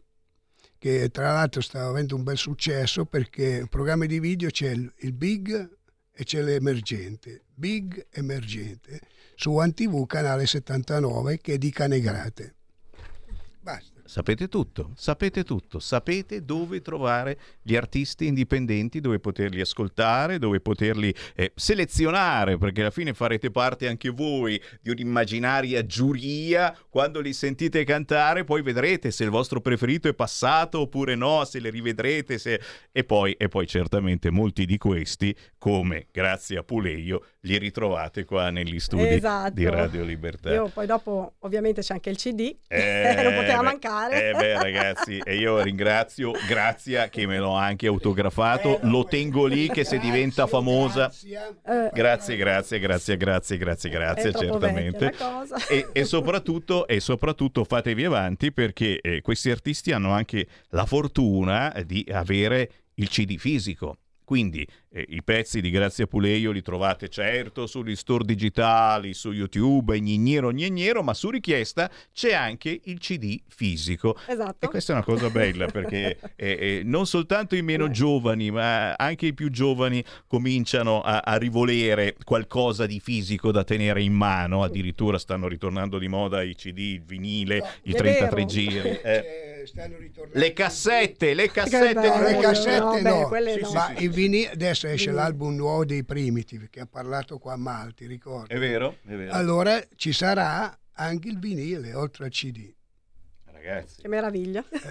che 0.80 1.10
tra 1.10 1.32
l'altro 1.34 1.62
sta 1.62 1.86
avendo 1.86 2.16
un 2.16 2.24
bel 2.24 2.38
successo 2.38 3.06
perché 3.06 3.60
in 3.62 3.68
programma 3.68 4.08
di 4.08 4.20
video 4.20 4.50
c'è 4.50 4.72
il, 4.72 4.92
il 5.02 5.14
big 5.14 5.78
e 6.12 6.24
c'è 6.24 6.42
l'emergente. 6.42 7.44
Big 7.54 8.08
emergente 8.14 9.00
su 9.36 9.52
One 9.52 9.74
TV 9.74 10.08
canale 10.08 10.48
79 10.48 11.38
che 11.38 11.54
è 11.54 11.58
di 11.60 11.70
Canegrate. 11.70 12.56
Sapete 14.08 14.48
tutto, 14.48 14.92
sapete 14.96 15.44
tutto, 15.44 15.80
sapete 15.80 16.46
dove 16.46 16.82
trovare 16.82 17.38
gli 17.62 17.76
artisti 17.76 18.26
indipendenti, 18.26 19.02
dove 19.02 19.20
poterli 19.20 19.60
ascoltare, 19.60 20.40
dove 20.40 20.62
poterli 20.62 21.14
eh, 21.36 21.52
selezionare, 21.54 22.58
perché 22.58 22.82
alla 22.82 22.90
fine 22.90 23.14
farete 23.14 23.52
parte 23.52 23.86
anche 23.90 24.10
voi 24.10 24.60
di 24.82 24.92
un'immaginaria 24.92 25.86
giuria. 25.86 26.74
Quando 26.90 27.20
li 27.20 27.34
sentite 27.34 27.84
cantare, 27.84 28.46
poi 28.46 28.62
vedrete 28.62 29.12
se 29.12 29.26
il 29.26 29.30
vostro 29.30 29.60
preferito 29.60 30.08
è 30.08 30.14
passato 30.14 30.80
oppure 30.80 31.16
no, 31.16 31.44
se 31.44 31.60
li 31.60 31.70
rivedrete, 31.70 32.38
se... 32.38 32.62
e, 32.94 33.04
poi, 33.04 33.34
e 33.34 33.50
poi 33.50 33.68
certamente 33.68 34.32
molti 34.32 34.66
di 34.66 34.78
questi, 34.78 35.36
come 35.58 36.08
grazie 36.14 36.58
a 36.58 36.64
Puleio, 36.64 37.26
li 37.48 37.58
ritrovate 37.58 38.26
qua 38.26 38.50
negli 38.50 38.80
studi 38.80 39.08
Esatto. 39.08 39.54
di 39.54 39.68
Radio 39.68 40.04
Libertà. 40.04 40.54
Io 40.54 40.68
poi 40.68 40.86
dopo 40.86 41.34
ovviamente 41.40 41.82
c'è 41.82 41.94
anche 41.94 42.10
il 42.10 42.18
CD, 42.18 42.56
Eh, 42.68 43.22
non 43.24 43.34
poteva 43.34 43.58
beh, 43.60 43.64
mancare. 43.64 44.30
Eh 44.30 44.34
beh 44.34 44.62
ragazzi, 44.62 45.18
e 45.24 45.38
io 45.38 45.62
ringrazio 45.62 46.34
Grazia 46.48 47.08
che 47.10 47.26
me 47.26 47.40
l'ho 47.40 47.54
anche 47.56 47.88
autografato, 47.88 48.80
lo 48.84 49.06
tengo 49.06 49.46
lì 49.46 49.70
che 49.70 49.84
se 49.84 49.98
diventa 49.98 50.46
famosa... 50.46 51.12
Eh, 51.66 51.90
Grazie, 51.94 52.36
grazie, 52.36 52.80
grazie, 52.80 53.18
grazie, 53.18 53.58
grazie, 53.58 53.90
grazie, 53.90 54.34
certamente. 54.34 55.14
E, 55.70 55.88
e 55.94 56.04
soprattutto, 56.04 56.88
e 56.88 57.00
soprattutto 57.00 57.64
fatevi 57.64 58.06
avanti 58.06 58.52
perché 58.52 59.00
eh, 59.00 59.22
questi 59.22 59.50
artisti 59.50 59.92
hanno 59.92 60.12
anche 60.12 60.48
la 60.70 60.86
fortuna 60.86 61.74
di 61.86 62.06
avere 62.12 62.70
il 62.96 63.10
CD 63.10 63.38
fisico. 63.38 63.98
Quindi 64.24 64.68
eh, 64.90 65.06
i 65.10 65.24
pezzi 65.24 65.62
di 65.62 65.70
Grazia 65.70 66.08
Puleio 66.08 66.52
li 66.52 66.62
trovate 66.62 67.10
certo 67.10 67.68
sugli 67.68 67.96
store 67.96 68.24
digitali, 68.26 69.14
su 69.14 69.32
YouTube, 69.32 70.00
gnignero 70.00 70.52
gnignero, 70.52 71.04
ma 71.04 71.14
su 71.14 71.30
richiesta 71.30 71.90
c'è 72.14 72.34
anche 72.34 72.80
il 72.86 73.00
CD 73.00 73.40
fisico. 73.48 74.18
Esatto. 74.28 74.66
E 74.66 74.70
questa 74.70 74.94
è 74.94 74.96
una 74.96 75.04
cosa 75.04 75.30
bella 75.30 75.68
perché 75.68 76.18
eh, 76.36 76.50
eh, 76.60 76.82
non 76.84 77.06
soltanto 77.06 77.56
i 77.56 77.62
meno 77.62 77.90
giovani, 77.90 78.52
ma 78.52 78.94
anche 78.94 79.28
i 79.28 79.34
più 79.34 79.50
giovani 79.50 80.04
cominciano 80.28 81.02
a, 81.02 81.20
a 81.20 81.36
rivolere 81.38 82.16
qualcosa 82.24 82.86
di 82.86 83.00
fisico 83.00 83.52
da 83.52 83.64
tenere 83.64 84.02
in 84.02 84.14
mano. 84.14 84.64
Addirittura 84.64 85.18
stanno 85.18 85.48
ritornando 85.48 85.98
di 85.98 86.08
moda 86.08 86.42
i 86.42 86.56
CD, 86.56 86.78
il 86.78 87.04
vinile, 87.04 87.64
i 87.84 87.94
è 87.94 87.96
33 87.96 88.30
vero. 88.30 88.46
giri. 88.46 88.78
eh. 88.78 89.00
Cioè, 89.02 89.64
stanno 89.66 89.98
ritornando 89.98 90.40
Le 90.40 90.54
cassette, 90.54 91.34
le 91.34 91.52
cassette. 91.52 91.94
No, 91.94 92.22
le 92.22 92.38
cassette 92.40 93.02
no, 93.02 93.10
no, 93.10 93.20
beh, 93.20 93.26
quelle 93.26 93.54
Sì, 93.54 93.60
no. 93.60 93.68
sì, 93.68 93.74
ma 93.74 93.94
i 93.98 94.08
vinili 94.08 94.46
adesso 94.48 94.87
esce 94.94 95.12
l'album 95.12 95.56
nuovo 95.56 95.86
dei 95.86 96.04
Primitive 96.04 96.70
che 96.70 96.80
ha 96.82 96.88
parlato 96.88 97.38
qua 97.38 97.54
a 97.54 97.58
Malti, 97.58 98.06
ricordo. 98.06 98.54
È 98.54 98.58
vero, 98.58 98.98
è 99.06 99.16
vero. 99.16 99.32
Allora 99.34 99.82
ci 99.96 100.14
sarà 100.14 100.78
anche 100.94 101.28
il 101.28 101.40
vinile 101.40 101.94
oltre 101.94 102.26
al 102.26 102.32
CD. 102.32 102.74
Ragazzi, 103.68 104.02
Che 104.02 104.08
meraviglia. 104.08 104.64
è 104.70 104.82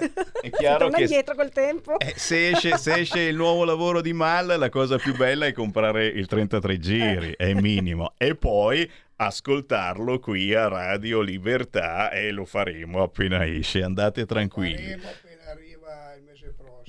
Si 0.43 0.51
chiaro 0.51 0.79
torna 0.85 0.97
che 0.97 1.05
indietro 1.05 1.35
col 1.35 1.51
tempo. 1.51 1.99
Eh, 1.99 2.15
se, 2.17 2.51
esce, 2.51 2.77
se 2.77 2.95
esce 2.95 3.21
il 3.21 3.37
nuovo 3.37 3.65
lavoro 3.65 4.01
di 4.01 4.13
Mal, 4.13 4.55
la 4.59 4.69
cosa 4.69 4.99
più 4.99 5.17
bella 5.17 5.47
è 5.47 5.53
comprare 5.53 6.07
il 6.07 6.27
33 6.27 6.79
giri, 6.79 7.35
è 7.37 7.45
il 7.45 7.61
minimo. 7.61 8.15
E 8.19 8.35
poi 8.35 8.91
ascoltarlo 9.17 10.19
qui 10.19 10.53
a 10.53 10.69
Radio 10.69 11.23
Libertà 11.23 12.11
e 12.11 12.31
lo 12.31 12.45
faremo 12.45 13.03
appena 13.03 13.47
esce. 13.47 13.83
Andate 13.83 14.27
tranquilli. 14.27 14.95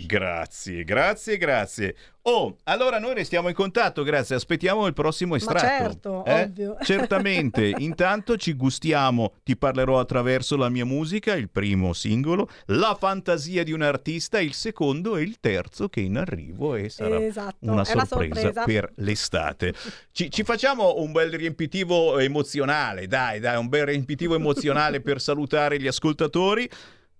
Grazie, 0.05 0.83
grazie, 0.83 1.37
grazie. 1.37 1.95
Oh, 2.29 2.57
allora 2.65 2.99
noi 2.99 3.15
restiamo 3.15 3.47
in 3.47 3.55
contatto, 3.55 4.03
grazie. 4.03 4.35
Aspettiamo 4.35 4.85
il 4.85 4.93
prossimo 4.93 5.35
estratto. 5.35 5.65
certo, 5.65 6.25
eh? 6.25 6.43
ovvio. 6.43 6.77
Certamente. 6.83 7.73
Intanto 7.77 8.37
ci 8.37 8.53
gustiamo, 8.53 9.33
ti 9.43 9.57
parlerò 9.57 9.99
attraverso 9.99 10.55
la 10.55 10.69
mia 10.69 10.85
musica, 10.85 11.33
il 11.33 11.49
primo 11.49 11.93
singolo, 11.93 12.47
La 12.65 12.95
fantasia 12.99 13.63
di 13.63 13.71
un 13.71 13.81
artista, 13.81 14.39
il 14.39 14.53
secondo 14.53 15.15
e 15.17 15.23
il 15.23 15.39
terzo 15.39 15.89
che 15.89 16.01
in 16.01 16.17
arrivo 16.17 16.75
e 16.75 16.89
sarà 16.89 17.19
Esatto, 17.23 17.57
una 17.61 17.83
è 17.83 17.93
una 17.93 18.05
sorpresa, 18.05 18.41
sorpresa. 18.41 18.63
per 18.65 18.91
l'estate. 18.97 19.73
Ci, 20.11 20.29
ci 20.29 20.43
facciamo 20.43 20.95
un 20.97 21.11
bel 21.11 21.31
riempitivo 21.31 22.19
emozionale, 22.19 23.07
dai, 23.07 23.39
dai, 23.39 23.57
un 23.57 23.67
bel 23.67 23.87
riempitivo 23.87 24.35
emozionale 24.35 25.01
per 25.01 25.19
salutare 25.21 25.79
gli 25.79 25.87
ascoltatori. 25.87 26.69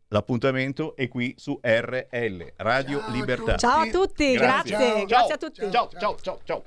L'appuntamento 0.10 0.96
è 0.96 1.10
qui 1.10 1.34
su 1.38 1.60
RL, 1.62 2.54
Radio 2.58 3.02
Libertà. 3.10 3.58
Ciao 3.58 3.82
a 3.82 3.88
tutti, 3.88 4.34
grazie, 4.34 4.78
Ciao. 4.78 5.06
grazie 5.06 5.34
a 5.34 5.38
tutti. 5.38 5.62
Ciao, 5.70 5.90
ciao, 6.00 6.16
ciao, 6.22 6.40
ciao. 6.46 6.64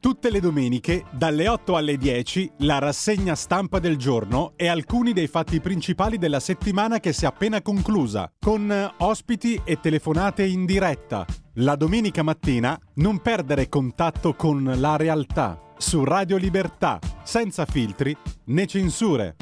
Tutte 0.00 0.30
le 0.30 0.38
domeniche, 0.38 1.06
dalle 1.10 1.48
8 1.48 1.74
alle 1.74 1.96
10, 1.96 2.52
la 2.58 2.78
rassegna 2.78 3.34
stampa 3.34 3.80
del 3.80 3.96
giorno 3.96 4.52
e 4.54 4.68
alcuni 4.68 5.12
dei 5.12 5.26
fatti 5.26 5.60
principali 5.60 6.18
della 6.18 6.38
settimana 6.38 7.00
che 7.00 7.12
si 7.12 7.24
è 7.24 7.26
appena 7.26 7.60
conclusa, 7.62 8.30
con 8.38 8.70
eh, 8.70 8.94
ospiti 8.98 9.60
e 9.64 9.80
telefonate 9.80 10.44
in 10.44 10.66
diretta. 10.66 11.26
La 11.54 11.74
domenica 11.74 12.22
mattina 12.22 12.78
non 12.94 13.20
perdere 13.20 13.68
contatto 13.68 14.34
con 14.34 14.72
la 14.76 14.96
realtà 14.96 15.60
su 15.76 16.04
Radio 16.04 16.36
Libertà, 16.36 17.00
senza 17.24 17.66
filtri 17.66 18.16
né 18.46 18.66
censure. 18.66 19.34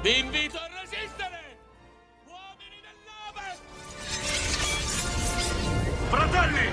Vi 0.00 0.16
invito 0.16 0.56
a 0.56 0.68
resistere! 0.80 1.58
Uomini 2.26 2.80
dell'Ovest! 2.86 3.62
Fratelli! 6.08 6.72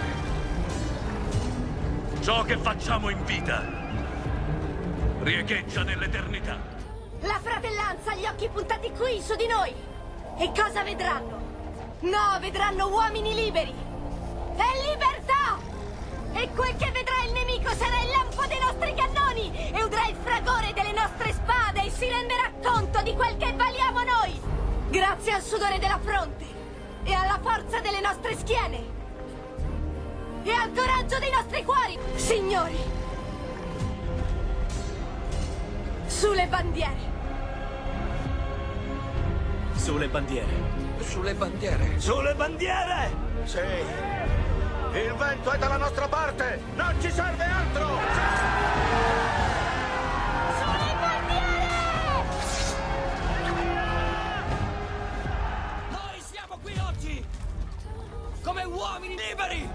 Ciò 2.21 2.43
che 2.43 2.57
facciamo 2.57 3.09
in 3.09 3.25
vita 3.25 3.63
riecheggia 5.21 5.81
nell'eternità. 5.81 6.59
La 7.21 7.39
fratellanza 7.41 8.11
ha 8.11 8.15
gli 8.15 8.27
occhi 8.27 8.47
puntati 8.47 8.91
qui, 8.91 9.19
su 9.19 9.35
di 9.35 9.47
noi. 9.47 9.73
E 10.37 10.51
cosa 10.55 10.83
vedranno? 10.83 11.39
No, 12.01 12.37
vedranno 12.39 12.89
uomini 12.89 13.33
liberi. 13.33 13.73
E 14.55 14.91
libertà! 14.91 15.74
E 16.37 16.49
quel 16.53 16.75
che 16.75 16.91
vedrà 16.91 17.23
il 17.25 17.31
nemico 17.31 17.69
sarà 17.69 18.01
il 18.01 18.09
lampo 18.09 18.45
dei 18.45 18.59
nostri 18.59 18.93
cannoni 18.93 19.71
e 19.71 19.81
udrà 19.81 20.05
il 20.07 20.17
fragore 20.21 20.73
delle 20.73 20.91
nostre 20.91 21.31
spade 21.31 21.85
e 21.85 21.89
si 21.89 22.09
renderà 22.09 22.51
conto 22.61 23.01
di 23.03 23.13
quel 23.13 23.37
che 23.37 23.53
valiamo 23.53 24.03
noi. 24.03 24.41
Grazie 24.89 25.31
al 25.31 25.41
sudore 25.41 25.79
della 25.79 25.97
fronte 26.03 26.45
e 27.05 27.13
alla 27.13 27.39
forza 27.41 27.79
delle 27.79 28.01
nostre 28.01 28.35
schiene 28.37 28.83
e 30.43 30.51
al 30.51 30.73
coraggio 30.73 31.19
dei 31.19 31.31
nostri 31.31 31.63
cuori, 31.63 31.97
signori. 32.15 32.77
Sulle 36.05 36.47
bandiere. 36.47 37.13
Sulle 39.73 40.07
bandiere. 40.09 40.53
Sulle 40.99 41.33
bandiere. 41.33 41.99
Sulle 41.99 42.35
bandiere! 42.35 43.23
Sì. 43.45 44.14
Il 44.95 45.13
vento 45.15 45.51
è 45.51 45.57
dalla 45.57 45.75
nostra 45.75 46.07
parte! 46.07 46.61
Non 46.73 46.95
ci 47.01 47.11
serve 47.11 47.43
altro! 47.43 47.85
Sulle 50.57 50.95
bandiere! 51.01 52.23
Noi 55.89 56.21
siamo 56.21 56.57
qui 56.61 56.79
oggi 56.87 57.25
come 58.41 58.63
uomini 58.63 59.17
liberi! 59.17 59.69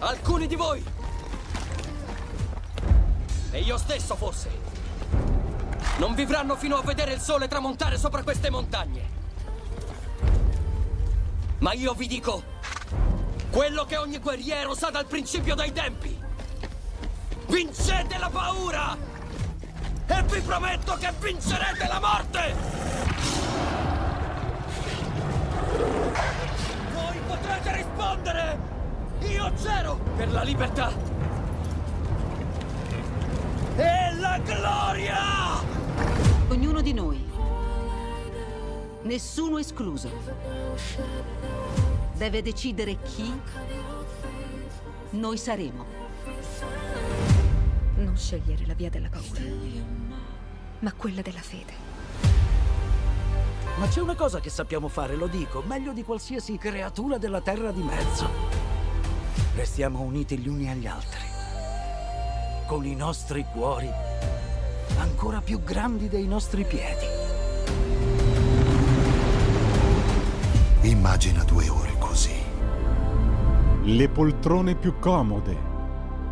Alcuni 0.00 0.48
di 0.48 0.56
voi 0.56 0.84
e 3.52 3.60
io 3.60 3.78
stesso 3.78 4.16
forse 4.16 4.50
non 5.98 6.12
vivranno 6.16 6.56
fino 6.56 6.76
a 6.76 6.82
vedere 6.82 7.12
il 7.12 7.20
sole 7.20 7.46
tramontare 7.46 7.96
sopra 7.96 8.24
queste 8.24 8.50
montagne. 8.50 9.23
Ma 11.58 11.72
io 11.72 11.94
vi 11.94 12.06
dico 12.06 12.42
quello 13.50 13.84
che 13.84 13.96
ogni 13.96 14.18
guerriero 14.18 14.74
sa 14.74 14.90
dal 14.90 15.06
principio 15.06 15.54
dei 15.54 15.72
tempi. 15.72 16.20
Vincete 17.46 18.18
la 18.18 18.28
paura! 18.28 18.96
E 20.06 20.22
vi 20.24 20.40
prometto 20.40 20.96
che 20.96 21.12
vincerete 21.20 21.86
la 21.86 22.00
morte! 22.00 22.54
Voi 26.92 27.18
potrete 27.26 27.76
rispondere! 27.76 28.58
Io 29.20 29.52
c'ero 29.62 29.98
per 30.16 30.32
la 30.32 30.42
libertà! 30.42 30.92
E 33.76 34.14
la 34.18 34.38
gloria! 34.38 35.62
Ognuno 36.48 36.80
di 36.80 36.92
noi, 36.92 37.24
nessuno 39.04 39.58
escluso, 39.58 40.10
deve 42.14 42.42
decidere 42.42 42.98
chi 43.02 43.32
noi 45.10 45.36
saremo. 45.36 45.84
Non 47.96 48.16
scegliere 48.16 48.66
la 48.66 48.74
via 48.74 48.90
della 48.90 49.08
paura, 49.08 49.40
ma 50.80 50.92
quella 50.92 51.22
della 51.22 51.40
fede. 51.40 51.82
Ma 53.76 53.88
c'è 53.88 54.00
una 54.00 54.14
cosa 54.14 54.40
che 54.40 54.50
sappiamo 54.50 54.88
fare, 54.88 55.16
lo 55.16 55.26
dico, 55.26 55.62
meglio 55.66 55.92
di 55.92 56.04
qualsiasi 56.04 56.56
creatura 56.58 57.18
della 57.18 57.40
terra 57.40 57.72
di 57.72 57.82
mezzo. 57.82 58.28
Restiamo 59.54 60.00
uniti 60.00 60.38
gli 60.38 60.48
uni 60.48 60.70
agli 60.70 60.86
altri, 60.86 61.24
con 62.66 62.84
i 62.84 62.94
nostri 62.94 63.44
cuori 63.52 63.90
ancora 64.98 65.40
più 65.40 65.62
grandi 65.62 66.08
dei 66.08 66.26
nostri 66.26 66.64
piedi. 66.64 68.13
Immagina 70.84 71.42
due 71.44 71.66
ore 71.70 71.94
così. 71.98 72.34
Le 73.84 74.08
poltrone 74.10 74.74
più 74.74 74.98
comode, 74.98 75.56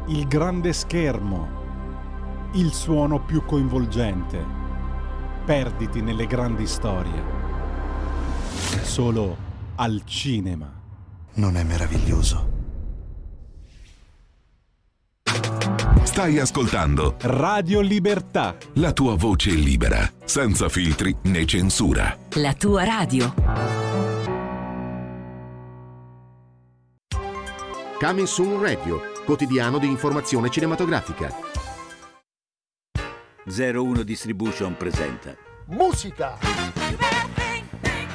il 0.08 0.26
grande 0.28 0.74
schermo, 0.74 2.50
il 2.52 2.70
suono 2.72 3.24
più 3.24 3.46
coinvolgente. 3.46 4.44
Perditi 5.46 6.02
nelle 6.02 6.26
grandi 6.26 6.66
storie. 6.66 7.22
Solo 8.82 9.36
al 9.76 10.02
cinema. 10.04 10.70
Non 11.34 11.56
è 11.56 11.62
meraviglioso? 11.62 12.50
Stai 16.02 16.38
ascoltando 16.38 17.16
Radio 17.20 17.80
Libertà. 17.80 18.54
la 18.74 18.92
tua 18.92 19.16
voce 19.16 19.50
libera, 19.52 20.06
senza 20.24 20.68
filtri 20.68 21.16
né 21.22 21.46
censura. 21.46 22.14
La 22.34 22.52
tua 22.52 22.84
radio. 22.84 23.91
Coming 28.02 28.26
Soon 28.26 28.60
Radio, 28.60 29.00
quotidiano 29.24 29.78
di 29.78 29.86
informazione 29.86 30.50
cinematografica. 30.50 31.32
01 33.44 34.02
Distribution 34.02 34.76
presenta 34.76 35.36
Musica! 35.66 36.36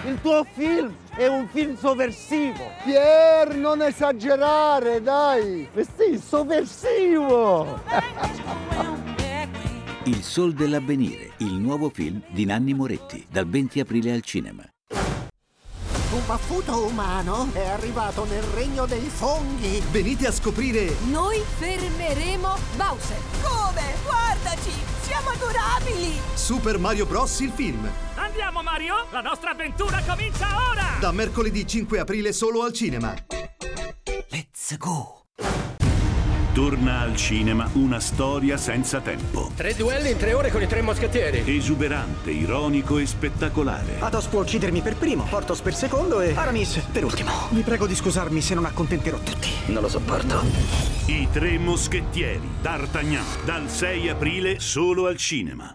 Il 0.06 0.20
tuo 0.20 0.44
film 0.44 0.94
è 1.16 1.28
un 1.28 1.48
film 1.48 1.78
sovversivo! 1.78 2.70
Pier, 2.84 3.56
non 3.56 3.82
esagerare, 3.82 5.02
dai! 5.02 5.70
Sì, 5.96 6.20
sovversivo! 6.20 7.82
Il 10.04 10.22
Sol 10.22 10.52
dell'Avvenire, 10.52 11.32
il 11.38 11.54
nuovo 11.54 11.88
film 11.88 12.22
di 12.28 12.44
Nanni 12.44 12.74
Moretti, 12.74 13.26
dal 13.32 13.48
20 13.48 13.80
aprile 13.80 14.12
al 14.12 14.22
cinema. 14.22 14.70
Un 16.18 16.26
baffuto 16.26 16.84
umano 16.88 17.50
è 17.54 17.68
arrivato 17.68 18.26
nel 18.26 18.42
regno 18.42 18.88
dei 18.88 19.08
funghi! 19.08 19.84
Venite 19.92 20.26
a 20.26 20.32
scoprire 20.32 20.96
Noi 21.12 21.44
fermeremo 21.60 22.58
Bowser. 22.76 23.22
Come? 23.44 23.94
Guardaci! 24.04 24.72
Siamo 25.04 25.30
adorabili! 25.30 26.20
Super 26.34 26.80
Mario 26.80 27.06
Bros. 27.06 27.40
il 27.42 27.52
film. 27.54 27.88
Andiamo 28.16 28.64
Mario, 28.64 29.06
la 29.12 29.22
nostra 29.22 29.52
avventura 29.52 30.02
comincia 30.08 30.48
ora! 30.72 30.98
Da 31.00 31.12
mercoledì 31.12 31.68
5 31.68 32.00
aprile 32.00 32.34
solo 32.34 32.64
al 32.64 32.74
cinema. 32.74 33.14
Let's 34.30 34.76
go! 34.80 35.17
Torna 36.58 37.02
al 37.02 37.16
cinema 37.16 37.70
una 37.74 38.00
storia 38.00 38.58
senza 38.58 39.00
tempo. 39.00 39.52
Tre 39.56 39.76
duelli 39.76 40.10
in 40.10 40.18
tre 40.18 40.34
ore 40.34 40.50
con 40.50 40.60
i 40.60 40.66
tre 40.66 40.82
moschettieri. 40.82 41.44
Esuberante, 41.46 42.32
ironico 42.32 42.98
e 42.98 43.06
spettacolare. 43.06 43.98
Athos 44.00 44.26
può 44.26 44.42
uccidermi 44.42 44.82
per 44.82 44.96
primo, 44.96 45.26
Portos 45.30 45.62
per 45.62 45.76
secondo 45.76 46.20
e 46.20 46.34
Aramis 46.34 46.80
per 46.92 47.04
ultimo. 47.04 47.30
Vi 47.52 47.62
prego 47.62 47.86
di 47.86 47.94
scusarmi 47.94 48.42
se 48.42 48.56
non 48.56 48.66
accontenterò 48.66 49.20
tutti. 49.20 49.50
Non 49.68 49.84
lo 49.84 49.88
sopporto. 49.88 50.42
I 51.06 51.28
tre 51.32 51.60
moschettieri. 51.60 52.50
D'Artagnan. 52.60 53.24
Dal 53.46 53.70
6 53.70 54.10
aprile 54.10 54.60
solo 54.60 55.06
al 55.06 55.18
cinema. 55.18 55.72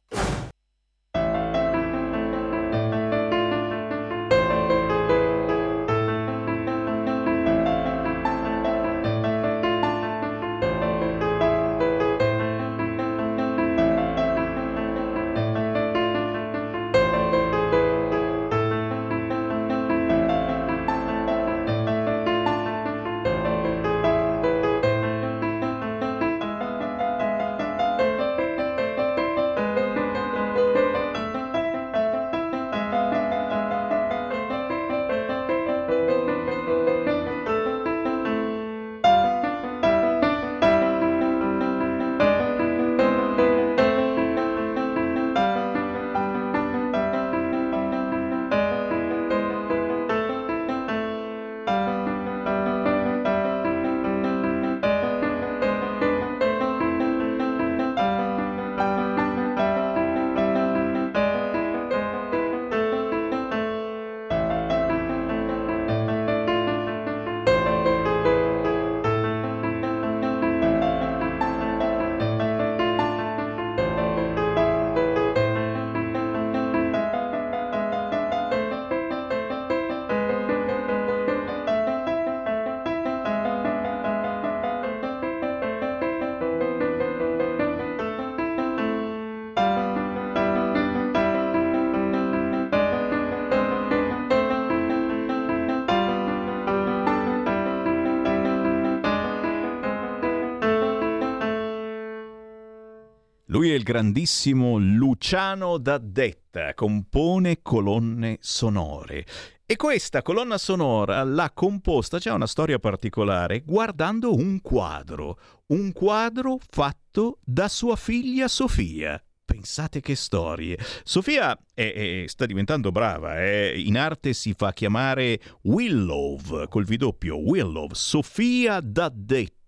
Il 103.74 103.82
grandissimo 103.82 104.78
Luciano 104.78 105.78
D'Addetta, 105.78 106.74
compone 106.74 107.60
colonne 107.62 108.38
sonore. 108.40 109.24
E 109.64 109.76
questa 109.76 110.22
colonna 110.22 110.58
sonora 110.58 111.22
l'ha 111.24 111.50
composta, 111.54 112.18
c'è 112.18 112.30
una 112.30 112.46
storia 112.46 112.78
particolare, 112.78 113.62
guardando 113.64 114.34
un 114.34 114.60
quadro, 114.60 115.38
un 115.68 115.92
quadro 115.92 116.58
fatto 116.68 117.38
da 117.42 117.68
sua 117.68 117.96
figlia 117.96 118.48
Sofia. 118.48 119.22
Pensate 119.44 120.00
che 120.00 120.14
storie. 120.14 120.78
Sofia 121.04 121.58
è, 121.74 122.22
è, 122.24 122.28
sta 122.28 122.46
diventando 122.46 122.90
brava, 122.90 123.42
eh? 123.42 123.80
in 123.80 123.96
arte 123.96 124.32
si 124.32 124.54
fa 124.56 124.72
chiamare 124.72 125.40
Willow, 125.62 126.68
col 126.68 126.84
vidoppio 126.84 127.38
Willow, 127.38 127.88
Sofia 127.92 128.80
D'Addetta 128.80 129.60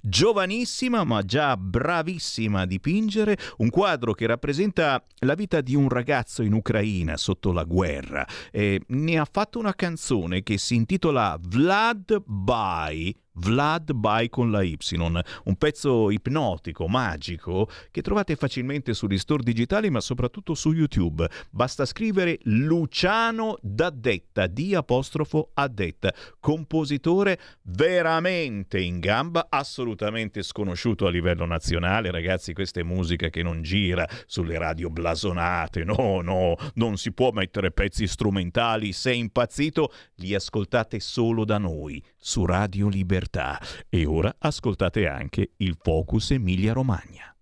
giovanissima 0.00 1.02
ma 1.02 1.22
già 1.22 1.56
bravissima 1.56 2.60
a 2.60 2.66
dipingere 2.66 3.36
un 3.56 3.70
quadro 3.70 4.12
che 4.12 4.26
rappresenta 4.26 5.04
la 5.20 5.34
vita 5.34 5.60
di 5.60 5.74
un 5.74 5.88
ragazzo 5.88 6.42
in 6.42 6.52
Ucraina 6.52 7.16
sotto 7.16 7.52
la 7.52 7.64
guerra. 7.64 8.26
E 8.52 8.80
ne 8.86 9.18
ha 9.18 9.26
fatto 9.30 9.58
una 9.58 9.74
canzone 9.74 10.42
che 10.42 10.58
si 10.58 10.76
intitola 10.76 11.36
Vlad 11.40 12.22
By 12.24 13.14
Vlad 13.38 13.92
by 13.92 14.28
con 14.28 14.50
la 14.50 14.62
Y, 14.62 14.76
un 15.44 15.56
pezzo 15.56 16.10
ipnotico, 16.10 16.88
magico, 16.88 17.68
che 17.90 18.02
trovate 18.02 18.36
facilmente 18.36 18.94
sugli 18.94 19.18
store 19.18 19.42
digitali 19.42 19.90
ma 19.90 20.00
soprattutto 20.00 20.54
su 20.54 20.72
YouTube. 20.72 21.28
Basta 21.50 21.84
scrivere 21.84 22.38
Luciano 22.42 23.58
D'Addetta, 23.62 24.46
di 24.46 24.74
apostrofo 24.74 25.50
Addetta, 25.54 26.12
compositore 26.40 27.38
veramente 27.62 28.80
in 28.80 28.98
gamba, 29.00 29.46
assolutamente 29.48 30.42
sconosciuto 30.42 31.06
a 31.06 31.10
livello 31.10 31.46
nazionale. 31.46 32.10
Ragazzi, 32.10 32.52
questa 32.52 32.80
è 32.80 32.82
musica 32.82 33.28
che 33.28 33.42
non 33.42 33.62
gira 33.62 34.06
sulle 34.26 34.58
radio 34.58 34.90
blasonate, 34.90 35.84
no, 35.84 36.20
no, 36.20 36.56
non 36.74 36.96
si 36.96 37.12
può 37.12 37.30
mettere 37.30 37.70
pezzi 37.70 38.06
strumentali, 38.06 38.92
se 38.92 39.12
impazzito 39.12 39.92
li 40.16 40.34
ascoltate 40.34 41.00
solo 41.00 41.44
da 41.44 41.58
noi 41.58 42.02
su 42.16 42.44
Radio 42.44 42.88
Libertà 42.88 43.60
e 43.88 44.06
ora 44.06 44.34
ascoltate 44.38 45.06
anche 45.06 45.52
il 45.56 45.76
Focus 45.80 46.32
Emilia 46.32 46.72
Romagna. 46.72 47.32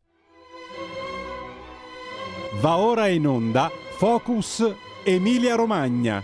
Va 2.60 2.78
ora 2.78 3.08
in 3.08 3.26
onda 3.26 3.70
Focus 3.98 4.62
Emilia 5.04 5.56
Romagna. 5.56 6.22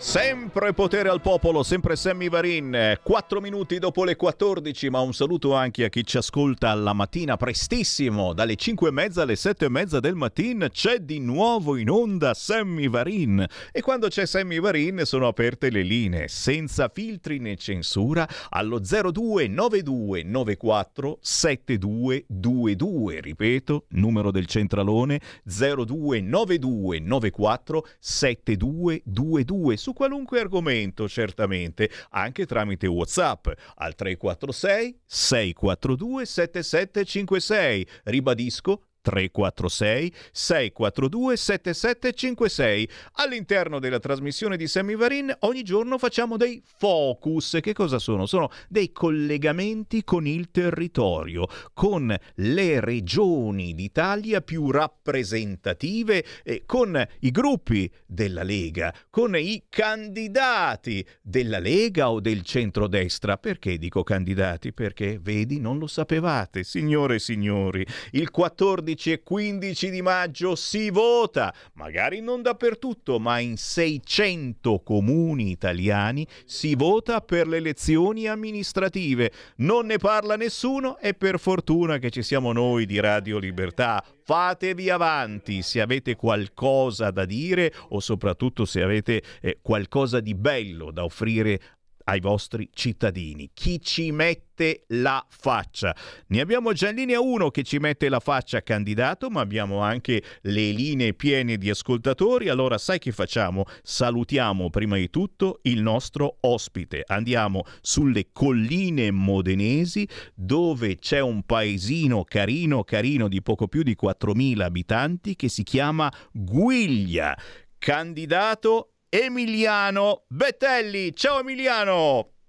Sempre 0.00 0.72
potere 0.72 1.10
al 1.10 1.20
popolo, 1.20 1.62
sempre 1.62 1.94
Sammy 1.94 2.30
Varin, 2.30 2.98
4 3.02 3.40
minuti 3.42 3.78
dopo 3.78 4.02
le 4.02 4.16
14, 4.16 4.88
ma 4.88 5.00
un 5.00 5.12
saluto 5.12 5.52
anche 5.52 5.84
a 5.84 5.90
chi 5.90 6.06
ci 6.06 6.16
ascolta 6.16 6.70
alla 6.70 6.94
mattina 6.94 7.36
prestissimo, 7.36 8.32
dalle 8.32 8.56
5 8.56 8.88
e 8.88 8.92
mezza 8.92 9.20
alle 9.22 9.36
7 9.36 9.66
e 9.66 9.68
mezza 9.68 10.00
del 10.00 10.14
mattino 10.14 10.70
c'è 10.70 11.00
di 11.00 11.20
nuovo 11.20 11.76
in 11.76 11.90
onda 11.90 12.32
Sammy 12.32 12.88
Varin. 12.88 13.44
E 13.70 13.82
quando 13.82 14.08
c'è 14.08 14.24
Sammy 14.24 14.58
Varin 14.58 15.02
sono 15.04 15.28
aperte 15.28 15.68
le 15.68 15.82
linee, 15.82 16.28
senza 16.28 16.90
filtri 16.92 17.38
né 17.38 17.56
censura, 17.56 18.26
allo 18.48 18.80
0292 18.80 20.22
94 20.22 21.18
7222, 21.20 23.20
ripeto, 23.20 23.84
numero 23.90 24.30
del 24.30 24.46
centralone 24.46 25.20
0292 25.44 27.00
94 27.00 27.86
7222 27.98 29.88
su 29.90 29.92
qualunque 29.92 30.38
argomento, 30.38 31.08
certamente, 31.08 31.90
anche 32.10 32.46
tramite 32.46 32.86
WhatsApp 32.86 33.48
al 33.74 33.96
346 33.96 35.00
642 35.04 36.26
7756. 36.26 37.86
Ribadisco 38.04 38.89
346 39.00 40.12
642 40.32 41.36
7756. 41.36 42.88
All'interno 43.14 43.78
della 43.78 43.98
trasmissione 43.98 44.56
di 44.56 44.66
Semivarin 44.66 45.34
ogni 45.40 45.62
giorno 45.62 45.98
facciamo 45.98 46.36
dei 46.36 46.62
focus. 46.64 47.58
Che 47.60 47.72
cosa 47.72 47.98
sono? 47.98 48.26
Sono 48.26 48.50
dei 48.68 48.92
collegamenti 48.92 50.04
con 50.04 50.26
il 50.26 50.50
territorio, 50.50 51.46
con 51.72 52.16
le 52.34 52.80
regioni 52.80 53.74
d'Italia 53.74 54.40
più 54.40 54.70
rappresentative, 54.70 56.24
eh, 56.44 56.62
con 56.66 57.02
i 57.20 57.30
gruppi 57.30 57.90
della 58.06 58.42
Lega, 58.42 58.94
con 59.08 59.36
i 59.36 59.64
candidati 59.68 61.06
della 61.22 61.58
Lega 61.58 62.10
o 62.10 62.20
del 62.20 62.42
centrodestra. 62.42 63.36
Perché 63.38 63.78
dico 63.78 64.02
candidati? 64.02 64.72
Perché, 64.72 65.18
vedi, 65.20 65.58
non 65.58 65.78
lo 65.78 65.86
sapevate, 65.86 66.62
signore 66.62 67.16
e 67.16 67.18
signori. 67.18 67.86
Il 68.12 68.30
14 68.30 68.99
e 69.08 69.22
15 69.22 69.90
di 69.90 70.02
maggio 70.02 70.54
si 70.54 70.90
vota, 70.90 71.54
magari 71.74 72.20
non 72.20 72.42
dappertutto, 72.42 73.18
ma 73.18 73.38
in 73.38 73.56
600 73.56 74.80
comuni 74.80 75.50
italiani 75.50 76.26
si 76.44 76.74
vota 76.74 77.22
per 77.22 77.48
le 77.48 77.56
elezioni 77.56 78.26
amministrative. 78.26 79.32
Non 79.56 79.86
ne 79.86 79.96
parla 79.96 80.36
nessuno 80.36 80.98
e 80.98 81.14
per 81.14 81.38
fortuna 81.38 81.98
che 81.98 82.10
ci 82.10 82.22
siamo 82.22 82.52
noi 82.52 82.84
di 82.84 83.00
Radio 83.00 83.38
Libertà. 83.38 84.04
Fatevi 84.22 84.90
avanti 84.90 85.62
se 85.62 85.80
avete 85.80 86.14
qualcosa 86.14 87.10
da 87.10 87.24
dire 87.24 87.72
o 87.88 88.00
soprattutto 88.00 88.64
se 88.64 88.82
avete 88.82 89.22
eh, 89.40 89.58
qualcosa 89.62 90.20
di 90.20 90.34
bello 90.34 90.90
da 90.90 91.04
offrire 91.04 91.60
ai 92.04 92.20
vostri 92.20 92.68
cittadini. 92.72 93.50
Chi 93.52 93.80
ci 93.80 94.10
mette 94.12 94.84
la 94.88 95.24
faccia? 95.28 95.94
Ne 96.28 96.40
abbiamo 96.40 96.72
già 96.72 96.90
in 96.90 96.96
linea 96.96 97.20
uno 97.20 97.50
che 97.50 97.62
ci 97.62 97.78
mette 97.78 98.08
la 98.08 98.20
faccia 98.20 98.62
candidato, 98.62 99.30
ma 99.30 99.40
abbiamo 99.40 99.80
anche 99.80 100.22
le 100.42 100.70
linee 100.70 101.14
piene 101.14 101.56
di 101.56 101.70
ascoltatori. 101.70 102.48
Allora, 102.48 102.78
sai 102.78 102.98
che 102.98 103.12
facciamo? 103.12 103.64
Salutiamo 103.82 104.70
prima 104.70 104.96
di 104.96 105.10
tutto 105.10 105.60
il 105.62 105.82
nostro 105.82 106.38
ospite. 106.40 107.02
Andiamo 107.06 107.64
sulle 107.80 108.28
colline 108.32 109.10
modenesi 109.10 110.06
dove 110.34 110.96
c'è 110.96 111.20
un 111.20 111.42
paesino 111.42 112.24
carino, 112.24 112.84
carino 112.84 113.28
di 113.28 113.42
poco 113.42 113.68
più 113.68 113.82
di 113.82 113.96
4.000 114.00 114.60
abitanti 114.60 115.36
che 115.36 115.48
si 115.48 115.62
chiama 115.62 116.12
Guiglia. 116.32 117.36
Candidato 117.78 118.92
Emiliano 119.12 120.22
Bettelli. 120.28 121.12
Ciao 121.16 121.40
Emiliano! 121.40 122.39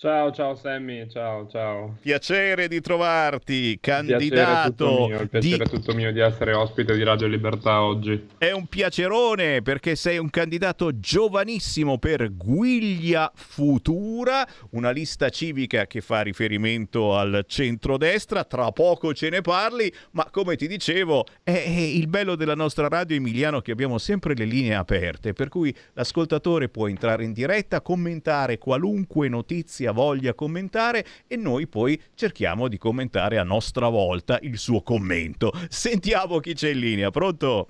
Ciao, 0.00 0.30
ciao 0.30 0.54
Sammy, 0.54 1.08
ciao, 1.10 1.48
ciao. 1.48 1.96
Piacere 2.00 2.68
di 2.68 2.80
trovarti, 2.80 3.76
Piacere 3.80 4.06
candidato. 4.06 4.68
tutto 4.70 5.06
mio, 5.08 5.20
il 5.20 5.28
piacere 5.28 5.56
di- 5.56 5.62
è 5.64 5.68
tutto 5.68 5.92
mio 5.92 6.12
di 6.12 6.20
essere 6.20 6.52
ospite 6.52 6.94
di 6.94 7.02
Radio 7.02 7.26
Libertà 7.26 7.82
oggi. 7.82 8.28
È 8.38 8.52
un 8.52 8.66
piacerone 8.66 9.60
perché 9.60 9.96
sei 9.96 10.18
un 10.18 10.30
candidato 10.30 11.00
giovanissimo 11.00 11.98
per 11.98 12.32
Guiglia 12.32 13.32
Futura, 13.34 14.46
una 14.70 14.92
lista 14.92 15.30
civica 15.30 15.88
che 15.88 16.00
fa 16.00 16.20
riferimento 16.20 17.16
al 17.16 17.44
centrodestra. 17.48 18.44
Tra 18.44 18.70
poco 18.70 19.12
ce 19.12 19.30
ne 19.30 19.40
parli, 19.40 19.92
ma 20.12 20.28
come 20.30 20.54
ti 20.54 20.68
dicevo, 20.68 21.26
è 21.42 21.50
il 21.50 22.06
bello 22.06 22.36
della 22.36 22.54
nostra 22.54 22.86
radio 22.86 23.16
Emiliano 23.16 23.60
che 23.60 23.72
abbiamo 23.72 23.98
sempre 23.98 24.34
le 24.36 24.44
linee 24.44 24.76
aperte, 24.76 25.32
per 25.32 25.48
cui 25.48 25.74
l'ascoltatore 25.94 26.68
può 26.68 26.86
entrare 26.86 27.24
in 27.24 27.32
diretta, 27.32 27.80
commentare 27.80 28.58
qualunque 28.58 29.28
notizia 29.28 29.86
voglia 29.92 30.34
commentare 30.34 31.04
e 31.26 31.36
noi 31.36 31.66
poi 31.66 32.00
cerchiamo 32.14 32.68
di 32.68 32.78
commentare 32.78 33.38
a 33.38 33.42
nostra 33.42 33.88
volta 33.88 34.38
il 34.42 34.58
suo 34.58 34.82
commento. 34.82 35.50
Sentiamo 35.68 36.38
chi 36.38 36.54
c'è 36.54 36.70
in 36.70 36.78
linea, 36.78 37.10
pronto? 37.10 37.68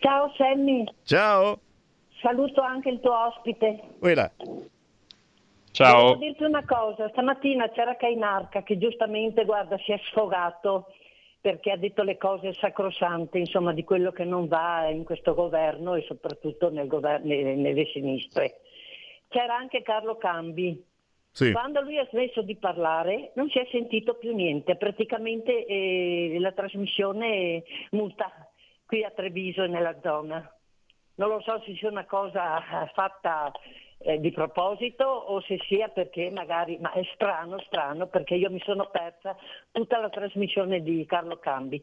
Ciao 0.00 0.32
Sammy, 0.36 0.84
Ciao. 1.04 1.60
saluto 2.20 2.60
anche 2.60 2.88
il 2.90 3.00
tuo 3.00 3.26
ospite. 3.26 3.80
Quella. 3.98 4.30
Ciao. 5.70 6.08
Devo 6.08 6.16
dirti 6.16 6.42
una 6.44 6.64
cosa, 6.66 7.08
stamattina 7.08 7.70
c'era 7.70 7.96
Cainarca 7.96 8.62
che 8.62 8.76
giustamente, 8.76 9.44
guarda, 9.44 9.78
si 9.78 9.92
è 9.92 9.98
sfogato 10.10 10.88
perché 11.40 11.72
ha 11.72 11.76
detto 11.76 12.02
le 12.02 12.18
cose 12.18 12.52
sacrosante, 12.52 13.38
insomma, 13.38 13.72
di 13.72 13.82
quello 13.82 14.12
che 14.12 14.24
non 14.24 14.46
va 14.46 14.88
in 14.88 15.02
questo 15.04 15.34
governo 15.34 15.94
e 15.94 16.02
soprattutto 16.02 16.70
nel 16.70 16.86
gover- 16.86 17.24
nelle 17.24 17.86
sinistre. 17.86 18.60
C'era 19.28 19.56
anche 19.56 19.82
Carlo 19.82 20.16
Cambi. 20.16 20.84
Sì. 21.32 21.50
Quando 21.52 21.80
lui 21.80 21.98
ha 21.98 22.06
smesso 22.10 22.42
di 22.42 22.56
parlare 22.56 23.32
non 23.34 23.48
si 23.48 23.58
è 23.58 23.66
sentito 23.70 24.14
più 24.14 24.34
niente, 24.34 24.76
praticamente 24.76 25.64
eh, 25.64 26.36
la 26.38 26.52
trasmissione 26.52 27.56
è 27.56 27.62
muta 27.92 28.30
qui 28.84 29.02
a 29.02 29.10
Treviso 29.10 29.62
e 29.62 29.68
nella 29.68 29.98
zona. 30.02 30.46
Non 31.14 31.28
lo 31.28 31.40
so 31.40 31.62
se 31.64 31.74
sia 31.76 31.88
una 31.88 32.04
cosa 32.04 32.60
fatta 32.92 33.50
eh, 33.98 34.20
di 34.20 34.30
proposito 34.30 35.04
o 35.04 35.40
se 35.42 35.58
sia 35.66 35.88
perché 35.88 36.30
magari, 36.30 36.76
ma 36.78 36.92
è 36.92 37.02
strano, 37.14 37.58
strano, 37.60 38.08
perché 38.08 38.34
io 38.34 38.50
mi 38.50 38.60
sono 38.64 38.90
persa 38.90 39.36
tutta 39.70 39.98
la 39.98 40.10
trasmissione 40.10 40.82
di 40.82 41.04
Carlo 41.06 41.38
Cambi. 41.38 41.82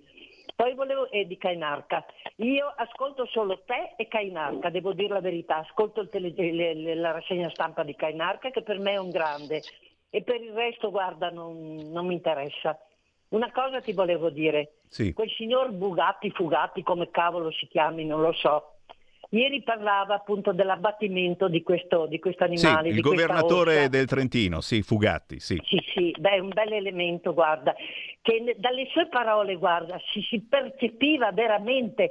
Poi 0.56 0.74
volevo, 0.74 1.10
e 1.10 1.26
di 1.26 1.38
Cainarca. 1.38 2.06
Io 2.38 2.74
ascolto 2.76 3.26
solo 3.28 3.62
te 3.66 3.93
e 3.95 4.08
Cainarca, 4.08 4.70
devo 4.70 4.93
dire 4.93 5.14
la 5.14 5.22
verità. 5.22 5.58
Ascolto 5.58 6.08
tele- 6.10 6.34
le- 6.36 6.74
le- 6.74 6.95
la 6.95 7.12
rassegna 7.12 7.50
stampa 7.50 7.84
di 7.84 7.95
Cainarca 7.95 8.50
che 8.50 8.62
per 8.62 8.80
me 8.80 8.93
è 8.93 8.97
un 8.97 9.10
grande 9.10 9.64
e 10.10 10.24
per 10.24 10.41
il 10.41 10.52
resto, 10.54 10.89
guarda, 10.89 11.30
non, 11.30 11.89
non 11.91 12.06
mi 12.06 12.14
interessa. 12.14 12.78
Una 13.30 13.52
cosa 13.52 13.80
ti 13.80 13.93
volevo 13.93 14.30
dire. 14.30 14.80
Sì. 14.88 15.14
Quel 15.14 15.30
signor 15.30 15.72
Bugatti, 15.72 16.32
Fugatti, 16.32 16.82
come 16.82 17.12
cavolo 17.12 17.52
si 17.52 17.68
chiami, 17.68 18.06
non 18.06 18.22
lo 18.22 18.34
so. 18.34 18.79
Ieri 19.32 19.62
parlava 19.62 20.16
appunto 20.16 20.54
dell'abbattimento 20.54 21.48
di 21.48 21.62
questo, 21.62 22.08
di 22.08 22.18
questo 22.18 22.48
Sì, 22.48 22.66
animale. 22.66 22.90
il 22.90 23.00
governatore 23.00 23.88
del 23.88 24.08
Trentino, 24.08 24.60
sì, 24.60 24.82
Fugatti, 24.82 25.40
sì. 25.40 25.62
Sì, 25.66 25.80
sì, 25.94 26.16
beh, 26.18 26.40
un 26.40 26.50
bel 26.50 26.74
elemento, 26.74 27.36
guarda, 27.36 27.76
che 28.24 28.56
dalle 28.58 28.88
sue 28.92 29.08
parole, 29.08 29.56
guarda, 29.58 30.02
si, 30.12 30.22
si 30.24 30.42
percepiva 30.42 31.32
veramente 31.32 32.10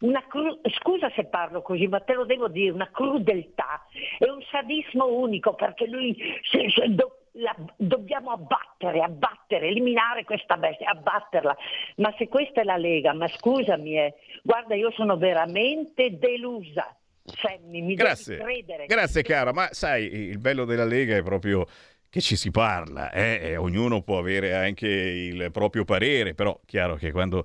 una 0.00 0.24
cru- 0.28 0.60
scusa 0.78 1.10
se 1.16 1.24
parlo 1.24 1.60
così, 1.60 1.88
ma 1.88 1.98
te 2.00 2.14
lo 2.14 2.24
devo 2.24 2.46
dire, 2.46 2.70
una 2.70 2.88
crudeltà 2.92 3.84
e 4.20 4.30
un 4.30 4.40
sadismo 4.50 5.06
unico, 5.06 5.54
perché 5.54 5.88
lui 5.88 6.16
se- 6.50 6.70
se 6.70 6.94
do- 6.94 7.16
la- 7.32 7.56
dobbiamo 7.76 8.30
abbattere, 8.30 9.02
abbattere, 9.02 9.68
eliminare 9.68 10.24
questa 10.24 10.56
bestia, 10.56 10.90
abbatterla. 10.90 11.56
Ma 11.96 12.14
se 12.18 12.28
questa 12.28 12.60
è 12.60 12.64
la 12.64 12.76
Lega, 12.76 13.12
ma 13.12 13.28
scusami, 13.28 13.98
eh, 13.98 14.14
guarda, 14.42 14.74
io 14.74 14.90
sono 14.92 15.16
veramente 15.16 16.18
delusa. 16.18 16.94
Sammy, 17.24 17.80
mi 17.82 17.94
Grazie. 17.94 18.38
credere. 18.38 18.86
Grazie 18.86 19.22
cara, 19.22 19.52
ma 19.52 19.68
sai, 19.72 20.04
il 20.04 20.38
bello 20.38 20.64
della 20.64 20.84
Lega 20.84 21.16
è 21.16 21.22
proprio 21.22 21.66
che 22.08 22.20
ci 22.20 22.34
si 22.34 22.50
parla, 22.50 23.12
eh? 23.12 23.38
e 23.40 23.56
ognuno 23.56 24.02
può 24.02 24.18
avere 24.18 24.52
anche 24.54 24.88
il 24.88 25.50
proprio 25.52 25.84
parere, 25.84 26.34
però 26.34 26.58
chiaro 26.66 26.96
che 26.96 27.12
quando 27.12 27.44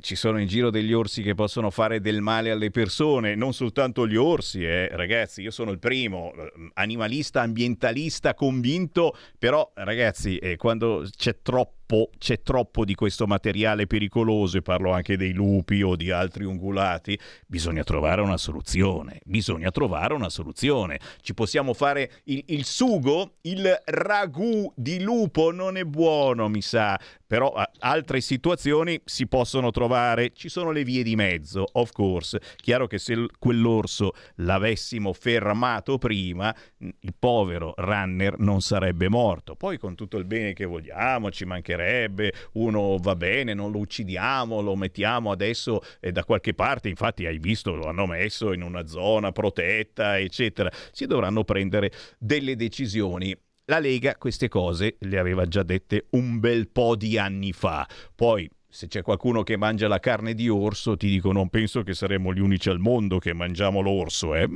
ci 0.00 0.16
sono 0.16 0.38
in 0.38 0.46
giro 0.46 0.70
degli 0.70 0.92
orsi 0.92 1.22
che 1.22 1.34
possono 1.34 1.70
fare 1.70 2.00
del 2.00 2.20
male 2.20 2.50
alle 2.50 2.70
persone, 2.70 3.34
non 3.34 3.54
soltanto 3.54 4.06
gli 4.06 4.16
orsi, 4.16 4.64
eh, 4.64 4.88
ragazzi, 4.88 5.42
io 5.42 5.50
sono 5.50 5.70
il 5.70 5.78
primo, 5.78 6.32
eh, 6.34 6.52
animalista, 6.74 7.40
ambientalista, 7.40 8.34
convinto, 8.34 9.16
però 9.38 9.70
ragazzi, 9.74 10.36
eh, 10.36 10.56
quando 10.56 11.06
c'è 11.16 11.40
troppo 11.40 11.77
c'è 12.18 12.42
troppo 12.42 12.84
di 12.84 12.94
questo 12.94 13.26
materiale 13.26 13.86
pericoloso, 13.86 14.58
e 14.58 14.62
parlo 14.62 14.92
anche 14.92 15.16
dei 15.16 15.32
lupi 15.32 15.82
o 15.82 15.96
di 15.96 16.10
altri 16.10 16.44
ungulati, 16.44 17.18
bisogna 17.46 17.82
trovare 17.82 18.20
una 18.20 18.36
soluzione, 18.36 19.20
bisogna 19.24 19.70
trovare 19.70 20.14
una 20.14 20.28
soluzione. 20.28 20.98
Ci 21.20 21.34
possiamo 21.34 21.72
fare 21.72 22.20
il, 22.24 22.42
il 22.48 22.64
sugo, 22.64 23.36
il 23.42 23.80
ragù 23.86 24.70
di 24.76 25.00
lupo 25.00 25.50
non 25.50 25.76
è 25.76 25.84
buono, 25.84 26.48
mi 26.48 26.60
sa, 26.62 26.98
però 27.26 27.52
altre 27.78 28.20
situazioni 28.20 29.00
si 29.04 29.26
possono 29.26 29.70
trovare, 29.70 30.32
ci 30.32 30.48
sono 30.48 30.70
le 30.70 30.82
vie 30.82 31.02
di 31.02 31.14
mezzo, 31.14 31.66
of 31.72 31.92
course. 31.92 32.40
Chiaro 32.56 32.86
che 32.86 32.98
se 32.98 33.26
quell'orso 33.38 34.12
l'avessimo 34.36 35.12
fermato 35.12 35.98
prima, 35.98 36.54
il 36.78 37.14
povero 37.18 37.74
runner 37.76 38.38
non 38.38 38.60
sarebbe 38.60 39.08
morto. 39.08 39.56
Poi 39.56 39.78
con 39.78 39.94
tutto 39.94 40.16
il 40.16 40.24
bene 40.24 40.52
che 40.52 40.64
vogliamo, 40.64 41.30
ci 41.30 41.44
mancherebbe, 41.78 42.32
uno 42.52 42.98
va 42.98 43.14
bene, 43.14 43.54
non 43.54 43.70
lo 43.70 43.78
uccidiamo, 43.78 44.60
lo 44.60 44.76
mettiamo 44.76 45.30
adesso 45.30 45.80
eh, 46.00 46.12
da 46.12 46.24
qualche 46.24 46.54
parte, 46.54 46.88
infatti 46.88 47.26
hai 47.26 47.38
visto, 47.38 47.74
lo 47.74 47.86
hanno 47.86 48.06
messo 48.06 48.52
in 48.52 48.62
una 48.62 48.86
zona 48.86 49.32
protetta, 49.32 50.18
eccetera. 50.18 50.70
Si 50.90 51.06
dovranno 51.06 51.44
prendere 51.44 51.92
delle 52.18 52.56
decisioni. 52.56 53.36
La 53.66 53.78
Lega 53.78 54.16
queste 54.16 54.48
cose 54.48 54.96
le 55.00 55.18
aveva 55.18 55.46
già 55.46 55.62
dette 55.62 56.06
un 56.10 56.40
bel 56.40 56.68
po' 56.68 56.96
di 56.96 57.18
anni 57.18 57.52
fa. 57.52 57.86
Poi, 58.14 58.48
se 58.70 58.86
c'è 58.86 59.00
qualcuno 59.00 59.42
che 59.42 59.56
mangia 59.56 59.88
la 59.88 59.98
carne 59.98 60.34
di 60.34 60.50
orso, 60.50 60.94
ti 60.96 61.08
dico, 61.08 61.32
non 61.32 61.48
penso 61.48 61.82
che 61.82 61.94
saremmo 61.94 62.34
gli 62.34 62.40
unici 62.40 62.68
al 62.68 62.78
mondo 62.78 63.18
che 63.18 63.32
mangiamo 63.32 63.80
l'orso, 63.80 64.34
eh. 64.34 64.46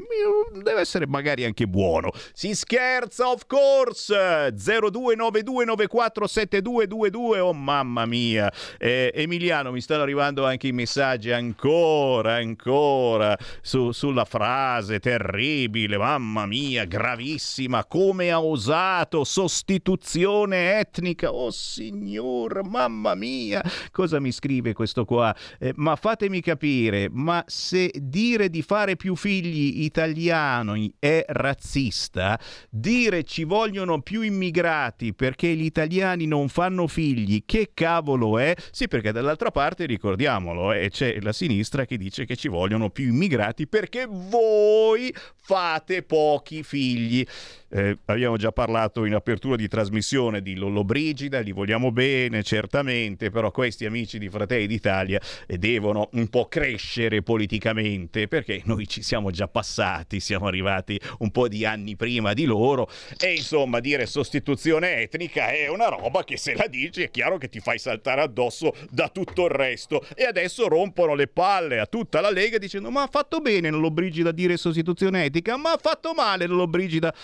Deve 0.52 0.80
essere 0.80 1.06
magari 1.06 1.46
anche 1.46 1.66
buono. 1.66 2.10
Si 2.34 2.54
scherza, 2.54 3.30
of 3.30 3.46
course! 3.46 4.14
0292947222, 4.50 7.38
oh 7.38 7.54
mamma 7.54 8.04
mia! 8.04 8.52
Eh, 8.78 9.10
Emiliano, 9.14 9.72
mi 9.72 9.80
stanno 9.80 10.02
arrivando 10.02 10.44
anche 10.44 10.66
i 10.66 10.72
messaggi 10.72 11.30
ancora, 11.30 12.34
ancora, 12.34 13.34
su- 13.62 13.92
sulla 13.92 14.26
frase 14.26 15.00
terribile, 15.00 15.96
mamma 15.96 16.44
mia, 16.44 16.84
gravissima, 16.84 17.86
come 17.86 18.30
ha 18.30 18.42
osato, 18.42 19.24
sostituzione 19.24 20.78
etnica, 20.78 21.32
oh 21.32 21.50
signor, 21.50 22.68
mamma 22.68 23.14
mia, 23.14 23.62
cosa 24.02 24.18
mi 24.18 24.32
scrive 24.32 24.72
questo 24.72 25.04
qua? 25.04 25.34
Eh, 25.60 25.72
ma 25.76 25.94
fatemi 25.94 26.40
capire, 26.40 27.08
ma 27.08 27.44
se 27.46 27.88
dire 27.94 28.50
di 28.50 28.60
fare 28.62 28.96
più 28.96 29.14
figli 29.14 29.84
italiani 29.84 30.92
è 30.98 31.24
razzista, 31.28 32.36
dire 32.68 33.22
ci 33.22 33.44
vogliono 33.44 34.00
più 34.00 34.22
immigrati 34.22 35.14
perché 35.14 35.54
gli 35.54 35.64
italiani 35.64 36.26
non 36.26 36.48
fanno 36.48 36.88
figli, 36.88 37.44
che 37.46 37.70
cavolo 37.74 38.38
è? 38.38 38.56
Sì, 38.72 38.88
perché 38.88 39.12
dall'altra 39.12 39.52
parte, 39.52 39.86
ricordiamolo, 39.86 40.72
eh, 40.72 40.90
c'è 40.90 41.20
la 41.20 41.32
sinistra 41.32 41.84
che 41.84 41.96
dice 41.96 42.24
che 42.24 42.34
ci 42.34 42.48
vogliono 42.48 42.90
più 42.90 43.06
immigrati 43.06 43.68
perché 43.68 44.08
voi 44.08 45.14
fate 45.42 46.02
pochi 46.02 46.62
figli. 46.62 47.26
Eh, 47.68 47.98
abbiamo 48.04 48.36
già 48.36 48.52
parlato 48.52 49.04
in 49.06 49.14
apertura 49.14 49.56
di 49.56 49.66
trasmissione 49.66 50.42
di 50.42 50.54
Lollobrigida, 50.54 51.40
li 51.40 51.52
vogliamo 51.52 51.90
bene 51.90 52.42
certamente, 52.42 53.30
però 53.30 53.50
questi 53.50 53.86
amici 53.86 54.18
di 54.18 54.28
Fratelli 54.28 54.66
d'Italia 54.66 55.18
eh, 55.46 55.56
devono 55.56 56.10
un 56.12 56.28
po' 56.28 56.46
crescere 56.48 57.22
politicamente 57.22 58.28
perché 58.28 58.60
noi 58.66 58.86
ci 58.86 59.02
siamo 59.02 59.30
già 59.30 59.48
passati, 59.48 60.20
siamo 60.20 60.46
arrivati 60.46 61.00
un 61.20 61.30
po' 61.30 61.48
di 61.48 61.64
anni 61.64 61.96
prima 61.96 62.34
di 62.34 62.44
loro 62.44 62.88
e 63.18 63.32
insomma 63.32 63.80
dire 63.80 64.04
sostituzione 64.04 64.96
etnica 65.00 65.50
è 65.50 65.66
una 65.68 65.88
roba 65.88 66.24
che 66.24 66.36
se 66.36 66.54
la 66.54 66.66
dici 66.66 67.02
è 67.02 67.10
chiaro 67.10 67.38
che 67.38 67.48
ti 67.48 67.60
fai 67.60 67.78
saltare 67.78 68.20
addosso 68.20 68.74
da 68.90 69.08
tutto 69.08 69.46
il 69.46 69.50
resto 69.50 70.04
e 70.14 70.24
adesso 70.24 70.68
rompono 70.68 71.14
le 71.14 71.26
palle 71.26 71.80
a 71.80 71.86
tutta 71.86 72.20
la 72.20 72.30
Lega 72.30 72.58
dicendo 72.58 72.90
ma 72.90 73.02
ha 73.02 73.08
fatto 73.10 73.40
bene 73.40 73.70
Lollobrigida 73.70 74.28
a 74.28 74.32
dire 74.32 74.58
sostituzione 74.58 75.24
etnica, 75.24 75.31
ma 75.56 75.72
ha 75.72 75.78
fatto 75.80 76.12
male 76.12 76.46
Lollobrigida 76.46 77.14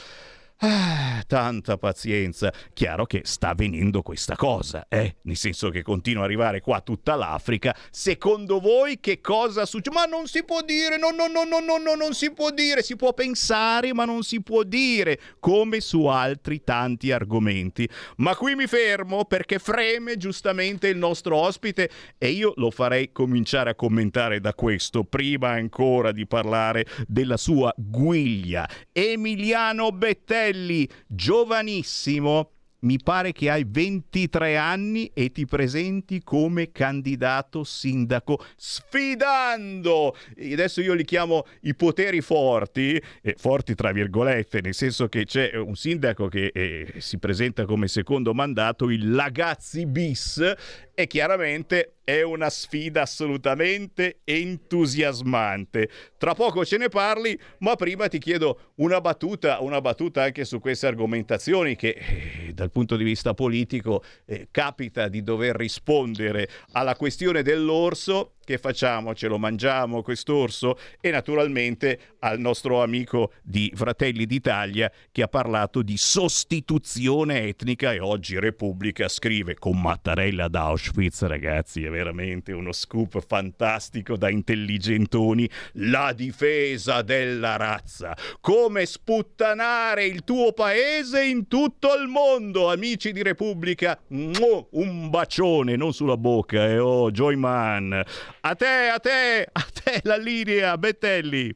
Ah, 0.61 1.23
tanta 1.29 1.77
pazienza. 1.77 2.53
Chiaro 2.73 3.07
che 3.07 3.21
sta 3.23 3.51
avvenendo 3.51 4.03
questa 4.03 4.35
cosa, 4.35 4.87
eh? 4.89 5.19
Nel 5.23 5.37
senso 5.37 5.71
che 5.71 5.83
continua 5.83 6.23
ad 6.23 6.29
arrivare 6.29 6.61
qua 6.61 6.81
tutta 6.81 7.15
l'Africa. 7.15 7.77
Secondo 7.93 8.59
voi 8.59 8.99
che 8.99 9.21
cosa 9.21 9.65
succede? 9.67 9.95
Ma 9.95 10.07
non 10.07 10.27
si 10.27 10.43
può 10.43 10.61
dire, 10.63 10.99
no, 10.99 11.11
no, 11.11 11.29
no, 11.29 11.45
no, 11.45 11.61
no, 11.61 11.79
no, 11.79 11.95
non 11.95 12.13
si 12.13 12.33
può 12.33 12.51
dire. 12.51 12.83
Si 12.83 12.97
può 12.97 13.13
pensare, 13.15 13.95
ma 13.95 14.05
non 14.05 14.25
si 14.25 14.43
può 14.43 14.65
dire. 14.65 15.21
Come 15.39 15.79
su 15.79 16.07
altri 16.07 16.65
tanti 16.65 17.13
argomenti. 17.13 17.89
Ma 18.17 18.35
qui 18.35 18.57
mi 18.57 18.67
fermo 18.67 19.27
perché 19.27 19.61
freme 19.61 20.17
giustamente 20.17 20.89
il 20.89 20.97
nostro 20.97 21.37
ospite 21.37 21.89
e 22.19 22.31
io 22.31 22.53
lo 22.57 22.73
farei 22.73 23.13
cominciare 23.13 23.71
a 23.71 23.75
commentare 23.77 24.41
da 24.41 24.55
questo, 24.55 25.05
prima 25.05 25.51
ancora 25.51 26.11
di 26.11 26.27
parlare 26.27 26.85
della 27.07 27.37
sua 27.37 27.73
guiglia. 27.77 28.69
Emiliano 28.91 29.93
Bettelli 29.93 30.47
Antonelli, 30.49 30.89
giovanissimo, 31.07 32.53
mi 32.81 32.99
pare 33.03 33.33
che 33.33 33.51
hai 33.51 33.67
23 33.67 34.57
anni 34.57 35.11
e 35.13 35.31
ti 35.33 35.47
presenti 35.47 36.23
come 36.23 36.71
candidato 36.71 37.65
sindaco 37.65 38.43
sfidando. 38.57 40.15
Adesso 40.37 40.81
io 40.81 40.95
li 40.95 41.05
chiamo 41.05 41.45
i 41.63 41.75
poteri 41.75 42.21
forti 42.21 43.03
eh, 43.23 43.35
forti 43.37 43.75
tra 43.75 43.91
virgolette 43.91 44.61
nel 44.61 44.75
senso 44.75 45.09
che 45.09 45.25
c'è 45.25 45.55
un 45.57 45.75
sindaco 45.75 46.29
che 46.29 46.51
eh, 46.55 46.95
si 46.99 47.19
presenta 47.19 47.65
come 47.65 47.89
secondo 47.89 48.33
mandato 48.33 48.89
il 48.91 49.11
Lagazzi 49.11 49.85
bis 49.87 50.53
e 50.95 51.07
chiaramente 51.09 51.98
è 52.09 52.23
una 52.23 52.49
sfida 52.49 53.03
assolutamente 53.03 54.21
entusiasmante. 54.25 55.91
Tra 56.17 56.33
poco 56.33 56.65
ce 56.65 56.79
ne 56.79 56.89
parli, 56.89 57.39
ma 57.59 57.77
prima 57.77 58.09
ti 58.09 58.19
chiedo 58.19 58.73
una 58.77 58.99
battuta, 59.03 59.61
una 59.61 59.83
battuta 59.83 60.23
anche 60.23 60.47
su 60.47 60.59
queste 60.59 60.87
argomentazioni 60.87 61.77
che 61.77 61.99
eh, 61.99 62.53
dal 62.55 62.71
punto 62.71 62.97
di 62.97 63.05
vista 63.05 63.35
politico 63.35 64.03
eh, 64.25 64.49
capita 64.51 65.09
di 65.09 65.23
dover 65.23 65.55
rispondere 65.57 66.49
alla 66.73 66.97
questione 66.97 67.43
dell'orso 67.43 68.37
che 68.49 68.57
facciamo? 68.57 69.15
Ce 69.15 69.29
lo 69.29 69.37
mangiamo 69.37 70.01
quest'orso? 70.01 70.79
E 71.03 71.11
naturalmente 71.11 72.17
al 72.21 72.39
nostro 72.39 72.83
amico 72.83 73.33
di 73.43 73.73
Fratelli 73.75 74.27
d'Italia 74.27 74.91
che 75.13 75.23
ha 75.23 75.29
parlato 75.29 75.83
di 75.83 75.97
sostituzione 75.97 77.43
etnica 77.43 77.93
e 77.93 78.01
oggi 78.01 78.39
Repubblica 78.39 79.09
scrive 79.09 79.55
con 79.55 79.81
Mattarella 79.81 80.45
ad 80.45 80.55
Auschwitz, 80.55 81.23
ragazzi, 81.23 81.85
è 81.85 81.91
veramente 81.91 82.53
uno 82.53 82.73
scoop 82.73 83.25
fantastico 83.25 84.17
da 84.17 84.31
intelligentoni, 84.31 85.49
la 85.75 86.13
difesa 86.13 87.03
della 87.03 87.57
razza, 87.57 88.17
come 88.41 88.87
sputtanare 88.87 90.05
il 90.07 90.25
tuo 90.25 90.53
paese 90.53 91.25
in 91.25 91.49
tutto 91.49 91.95
il 91.95 92.09
mondo, 92.09 92.71
amici 92.71 93.13
di 93.13 93.23
Repubblica, 93.23 93.99
un 94.09 95.11
bacione, 95.11 95.77
non 95.77 95.93
sulla 95.93 96.17
bocca, 96.17 96.67
eh, 96.67 96.79
oh, 96.79 97.11
Joyman. 97.11 98.03
A 98.41 98.55
te, 98.55 98.89
a 98.89 98.99
te, 98.99 99.49
a 99.51 99.67
te 99.73 100.01
la 100.05 100.17
linea, 100.17 100.77
Bettelli. 100.79 101.55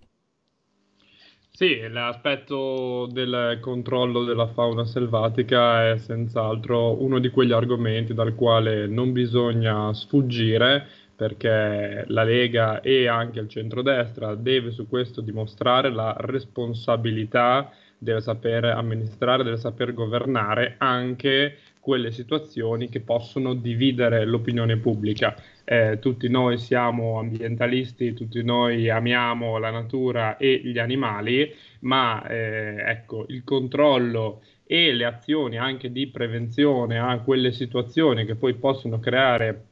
Sì, 1.63 1.79
l'aspetto 1.89 3.07
del 3.07 3.59
controllo 3.61 4.25
della 4.25 4.49
fauna 4.49 4.85
selvatica 4.85 5.91
è 5.93 5.97
senz'altro 5.97 7.01
uno 7.01 7.21
di 7.21 7.29
quegli 7.31 7.53
argomenti 7.53 8.15
dal 8.15 8.35
quale 8.35 8.89
non 8.89 9.13
bisogna 9.13 9.95
sfuggire 9.95 10.85
perché 11.15 12.03
la 12.09 12.25
Lega 12.25 12.81
e 12.81 13.07
anche 13.07 13.39
il 13.39 13.49
centrodestra 13.49 14.35
deve 14.35 14.73
su 14.73 14.89
questo 14.89 15.21
dimostrare 15.21 15.93
la 15.93 16.17
responsabilità 16.19 17.71
del 17.97 18.21
saper 18.21 18.65
amministrare, 18.65 19.45
del 19.45 19.59
saper 19.59 19.95
governare 19.95 20.75
anche 20.79 21.59
quelle 21.83 22.13
situazioni 22.13 22.89
che 22.89 23.01
possono 23.01 23.55
dividere 23.55 24.25
l'opinione 24.25 24.77
pubblica. 24.77 25.35
Eh, 25.65 25.99
tutti 26.01 26.29
noi 26.29 26.57
siamo 26.57 27.19
ambientalisti, 27.19 28.15
tutti 28.15 28.41
noi 28.45 28.89
amiamo 28.89 29.59
la 29.59 29.71
natura 29.71 30.37
e 30.37 30.61
gli 30.63 30.79
animali, 30.79 31.53
ma 31.81 32.25
eh, 32.29 32.77
ecco, 32.87 33.25
il 33.31 33.43
controllo 33.43 34.43
e 34.65 34.93
le 34.93 35.05
azioni 35.05 35.59
anche 35.59 35.91
di 35.91 36.07
prevenzione 36.07 37.01
a 37.01 37.19
quelle 37.19 37.51
situazioni 37.51 38.25
che 38.27 38.37
poi 38.37 38.55
possono 38.55 39.01
creare 39.01 39.65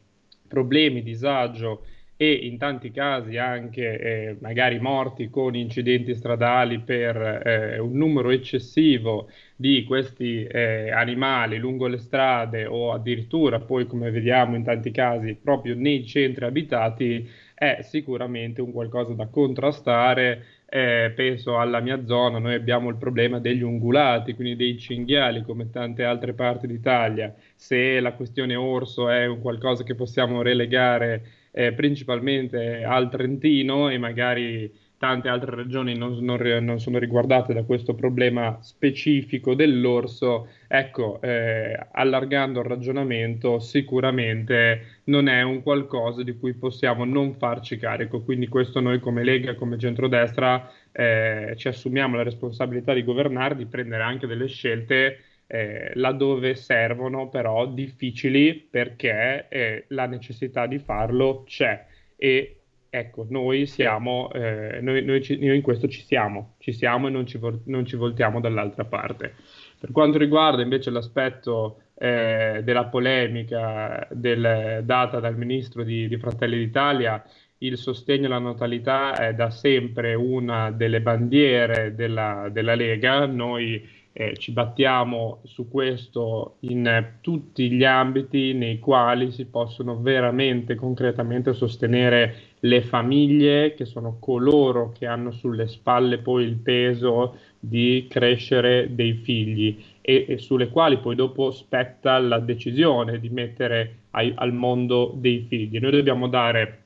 problemi, 0.49 1.05
disagio 1.05 1.85
e 2.23 2.33
in 2.33 2.59
tanti 2.59 2.91
casi 2.91 3.39
anche 3.39 3.99
eh, 3.99 4.37
magari 4.41 4.79
morti 4.79 5.31
con 5.31 5.55
incidenti 5.55 6.14
stradali 6.14 6.81
per 6.81 7.16
eh, 7.16 7.79
un 7.79 7.93
numero 7.93 8.29
eccessivo 8.29 9.31
di 9.57 9.85
questi 9.85 10.45
eh, 10.45 10.91
animali 10.91 11.57
lungo 11.57 11.87
le 11.87 11.97
strade 11.97 12.66
o 12.66 12.93
addirittura 12.93 13.61
poi 13.61 13.87
come 13.87 14.11
vediamo 14.11 14.55
in 14.55 14.64
tanti 14.64 14.91
casi 14.91 15.35
proprio 15.35 15.75
nei 15.75 16.05
centri 16.05 16.45
abitati 16.45 17.27
è 17.55 17.79
sicuramente 17.83 18.61
un 18.61 18.73
qualcosa 18.73 19.14
da 19.14 19.27
contrastare. 19.29 20.45
Eh, 20.66 21.12
penso 21.14 21.59
alla 21.59 21.81
mia 21.81 22.05
zona, 22.07 22.39
noi 22.39 22.55
abbiamo 22.55 22.89
il 22.91 22.97
problema 22.97 23.39
degli 23.41 23.62
ungulati, 23.62 24.35
quindi 24.35 24.57
dei 24.57 24.79
cinghiali 24.79 25.43
come 25.43 25.68
tante 25.71 26.05
altre 26.05 26.32
parti 26.32 26.66
d'Italia. 26.66 27.35
Se 27.55 27.99
la 28.01 28.12
questione 28.12 28.55
orso 28.55 29.09
è 29.11 29.27
un 29.27 29.40
qualcosa 29.40 29.85
che 29.85 29.94
possiamo 29.94 30.43
relegare 30.43 31.40
eh, 31.51 31.72
principalmente 31.72 32.85
al 32.85 33.10
Trentino 33.10 33.89
e 33.89 33.98
magari 33.98 34.89
tante 35.01 35.28
altre 35.28 35.56
regioni 35.56 35.97
non, 35.97 36.18
non, 36.20 36.39
non, 36.62 36.78
sono 36.78 36.98
riguardate 36.98 37.55
da 37.55 37.62
questo 37.62 37.94
problema 37.94 38.59
specifico 38.60 39.55
dell'orso, 39.55 40.48
ecco, 40.68 41.22
eh, 41.22 41.74
allargando 41.93 42.60
il 42.60 42.66
ragionamento, 42.66 43.60
sicuramente 43.60 45.01
non 45.05 45.27
è 45.27 45.40
un 45.40 45.62
qualcosa 45.62 46.22
di 46.22 46.36
cui 46.36 46.52
possiamo 46.52 47.06
non 47.06 47.35
farci 47.36 47.78
carico. 47.78 48.20
Quindi 48.20 48.47
questo 48.48 48.81
noi 48.81 49.01
come 49.01 49.24
Lega, 49.24 49.55
come 49.55 49.78
centrodestra, 49.78 50.70
eh, 50.93 51.55
ci 51.56 51.68
assumiamo 51.68 52.16
la 52.16 52.22
responsabilità 52.22 52.93
di 52.93 53.02
governare, 53.02 53.56
di 53.56 53.64
prendere 53.64 54.02
anche 54.02 54.27
delle 54.27 54.48
scelte 54.48 55.30
eh, 55.52 55.90
laddove 55.94 56.55
servono 56.55 57.28
però 57.28 57.66
difficili 57.66 58.55
perché 58.55 59.48
eh, 59.48 59.85
la 59.89 60.06
necessità 60.06 60.66
di 60.66 60.78
farlo 60.78 61.43
c'è. 61.44 61.86
E 62.16 62.56
ecco 62.89 63.27
noi 63.28 63.66
siamo 63.66 64.31
eh, 64.32 64.78
noi, 64.81 65.05
noi, 65.05 65.22
ci, 65.22 65.39
noi, 65.44 65.56
in 65.56 65.62
questo 65.62 65.89
ci 65.89 66.02
siamo. 66.02 66.55
Ci 66.59 66.72
siamo 66.72 67.09
e 67.09 67.10
non 67.10 67.27
ci, 67.27 67.40
non 67.64 67.85
ci, 67.85 67.97
voltiamo 67.97 68.39
dall'altra 68.39 68.85
parte. 68.85 69.35
Per 69.81 69.90
quanto 69.90 70.18
riguarda 70.18 70.62
invece 70.62 70.90
l'aspetto 70.90 71.82
eh, 71.98 72.60
della 72.62 72.85
polemica 72.85 74.06
del, 74.12 74.82
data 74.85 75.18
dal 75.18 75.36
ministro 75.36 75.82
di, 75.82 76.06
di 76.06 76.16
Fratelli 76.16 76.59
d'Italia 76.59 77.24
il 77.62 77.77
sostegno 77.77 78.27
alla 78.27 78.39
natalità 78.39 79.14
è 79.14 79.35
da 79.35 79.51
sempre 79.51 80.14
una 80.14 80.70
delle 80.70 81.02
bandiere 81.02 81.94
della, 81.94 82.48
della 82.51 82.74
Lega. 82.74 83.27
Noi 83.27 83.86
eh, 84.12 84.37
ci 84.37 84.51
battiamo 84.51 85.39
su 85.45 85.69
questo 85.69 86.57
in 86.61 87.12
tutti 87.20 87.70
gli 87.70 87.85
ambiti 87.85 88.55
nei 88.55 88.81
quali 88.81 89.31
si 89.31 89.45
possono 89.45 90.01
veramente 90.01 90.74
concretamente 90.74 91.53
sostenere 91.53 92.35
le 92.61 92.82
famiglie 92.82 93.74
che 93.74 93.85
sono 93.85 94.16
coloro 94.19 94.93
che 94.97 95.07
hanno 95.07 95.31
sulle 95.31 95.69
spalle 95.69 96.19
poi 96.19 96.45
il 96.45 96.57
peso 96.57 97.37
di 97.59 98.07
crescere 98.09 98.95
dei 98.95 99.15
figli 99.15 99.82
e, 100.01 100.27
e 100.28 100.39
sulle 100.39 100.70
quali 100.70 100.99
poi 100.99 101.15
dopo 101.15 101.53
spetta 101.53 102.19
la 102.19 102.41
decisione 102.41 103.20
di 103.20 103.28
mettere 103.28 103.95
ai, 104.11 104.32
al 104.35 104.53
mondo 104.53 105.12
dei 105.15 105.47
figli. 105.49 105.78
Noi 105.78 105.93
dobbiamo 105.93 106.27
dare 106.27 106.78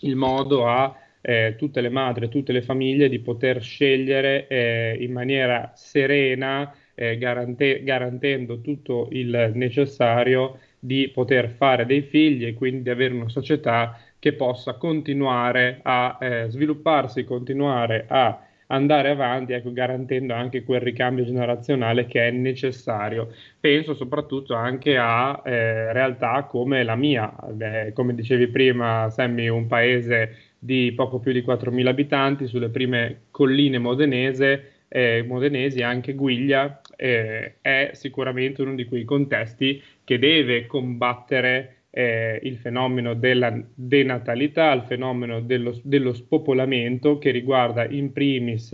il 0.00 0.16
modo 0.16 0.66
a 0.66 0.94
eh, 1.20 1.54
tutte 1.56 1.80
le 1.80 1.88
madri, 1.88 2.28
tutte 2.28 2.52
le 2.52 2.62
famiglie 2.62 3.08
di 3.08 3.18
poter 3.20 3.62
scegliere 3.62 4.46
eh, 4.48 4.96
in 5.00 5.12
maniera 5.12 5.72
serena, 5.74 6.72
eh, 6.94 7.18
garante- 7.18 7.82
garantendo 7.82 8.60
tutto 8.60 9.08
il 9.12 9.52
necessario 9.54 10.58
di 10.78 11.10
poter 11.12 11.50
fare 11.50 11.86
dei 11.86 12.02
figli 12.02 12.46
e 12.46 12.54
quindi 12.54 12.82
di 12.82 12.90
avere 12.90 13.14
una 13.14 13.28
società 13.28 13.98
che 14.18 14.32
possa 14.34 14.74
continuare 14.74 15.80
a 15.82 16.18
eh, 16.20 16.46
svilupparsi, 16.48 17.24
continuare 17.24 18.04
a 18.08 18.44
andare 18.70 19.10
avanti, 19.10 19.52
ecco, 19.52 19.72
garantendo 19.72 20.32
anche 20.34 20.62
quel 20.62 20.80
ricambio 20.80 21.24
generazionale 21.24 22.06
che 22.06 22.28
è 22.28 22.30
necessario. 22.30 23.32
Penso 23.58 23.94
soprattutto 23.94 24.54
anche 24.54 24.96
a 24.96 25.42
eh, 25.44 25.92
realtà 25.92 26.44
come 26.44 26.82
la 26.84 26.94
mia, 26.96 27.34
eh, 27.58 27.92
come 27.92 28.14
dicevi 28.14 28.46
prima, 28.48 29.10
Sammy, 29.10 29.48
un 29.48 29.66
paese 29.66 30.49
di 30.62 30.92
poco 30.94 31.18
più 31.18 31.32
di 31.32 31.40
4.000 31.40 31.86
abitanti 31.86 32.46
sulle 32.46 32.68
prime 32.68 33.22
colline 33.30 33.78
modenese, 33.78 34.84
eh, 34.88 35.24
modenesi, 35.26 35.82
anche 35.82 36.12
Guiglia 36.12 36.82
eh, 36.96 37.54
è 37.62 37.90
sicuramente 37.94 38.60
uno 38.60 38.74
di 38.74 38.84
quei 38.84 39.04
contesti 39.04 39.82
che 40.04 40.18
deve 40.18 40.66
combattere 40.66 41.84
eh, 41.90 42.38
il 42.42 42.58
fenomeno 42.58 43.14
della 43.14 43.58
denatalità, 43.74 44.72
il 44.72 44.82
fenomeno 44.82 45.40
dello, 45.40 45.78
dello 45.82 46.12
spopolamento 46.12 47.18
che 47.18 47.30
riguarda 47.30 47.88
in 47.88 48.12
primis 48.12 48.70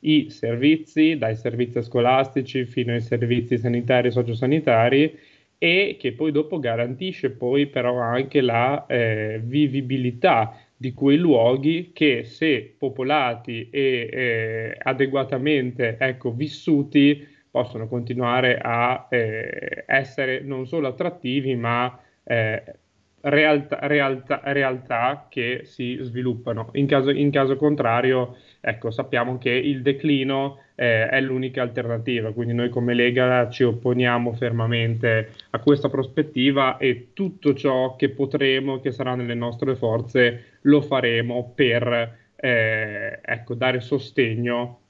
i 0.00 0.30
servizi, 0.30 1.18
dai 1.18 1.34
servizi 1.34 1.82
scolastici 1.82 2.64
fino 2.64 2.92
ai 2.92 3.00
servizi 3.00 3.58
sanitari 3.58 4.08
e 4.08 4.12
sociosanitari 4.12 5.18
e 5.58 5.96
che 5.98 6.12
poi 6.12 6.30
dopo 6.30 6.58
garantisce 6.58 7.30
poi 7.30 7.66
però 7.66 7.98
anche 7.98 8.40
la 8.40 8.84
eh, 8.86 9.40
vivibilità 9.42 10.58
di 10.84 10.92
quei 10.92 11.16
luoghi 11.16 11.92
che 11.94 12.24
se 12.24 12.74
popolati 12.78 13.70
e 13.70 14.08
eh, 14.12 14.78
adeguatamente 14.82 15.96
ecco, 15.98 16.30
vissuti 16.34 17.26
possono 17.50 17.88
continuare 17.88 18.58
a 18.60 19.06
eh, 19.08 19.84
essere 19.86 20.40
non 20.40 20.66
solo 20.66 20.88
attrattivi 20.88 21.56
ma 21.56 21.98
eh, 22.22 22.62
realtà, 23.22 23.78
realtà, 23.86 24.40
realtà, 24.44 25.26
che 25.30 25.62
si 25.64 25.96
sviluppano. 26.02 26.68
In 26.72 26.86
caso, 26.86 27.08
in 27.08 27.30
caso 27.30 27.56
contrario, 27.56 28.36
ecco, 28.60 28.90
sappiamo 28.90 29.38
che 29.38 29.50
il 29.50 29.80
declino 29.80 30.58
eh, 30.74 31.08
è 31.08 31.20
l'unica 31.20 31.62
alternativa, 31.62 32.32
quindi 32.32 32.54
noi 32.54 32.68
come 32.68 32.94
Lega 32.94 33.48
ci 33.48 33.62
opponiamo 33.62 34.32
fermamente 34.32 35.30
a 35.50 35.58
questa 35.60 35.88
prospettiva 35.88 36.76
e 36.78 37.08
tutto 37.12 37.54
ciò 37.54 37.96
che 37.96 38.10
potremo, 38.10 38.80
che 38.80 38.90
sarà 38.90 39.14
nelle 39.14 39.34
nostre 39.34 39.76
forze, 39.76 40.58
lo 40.62 40.80
faremo 40.80 41.52
per 41.54 42.18
eh, 42.36 43.20
ecco, 43.22 43.54
dare 43.54 43.80
sostegno 43.80 44.80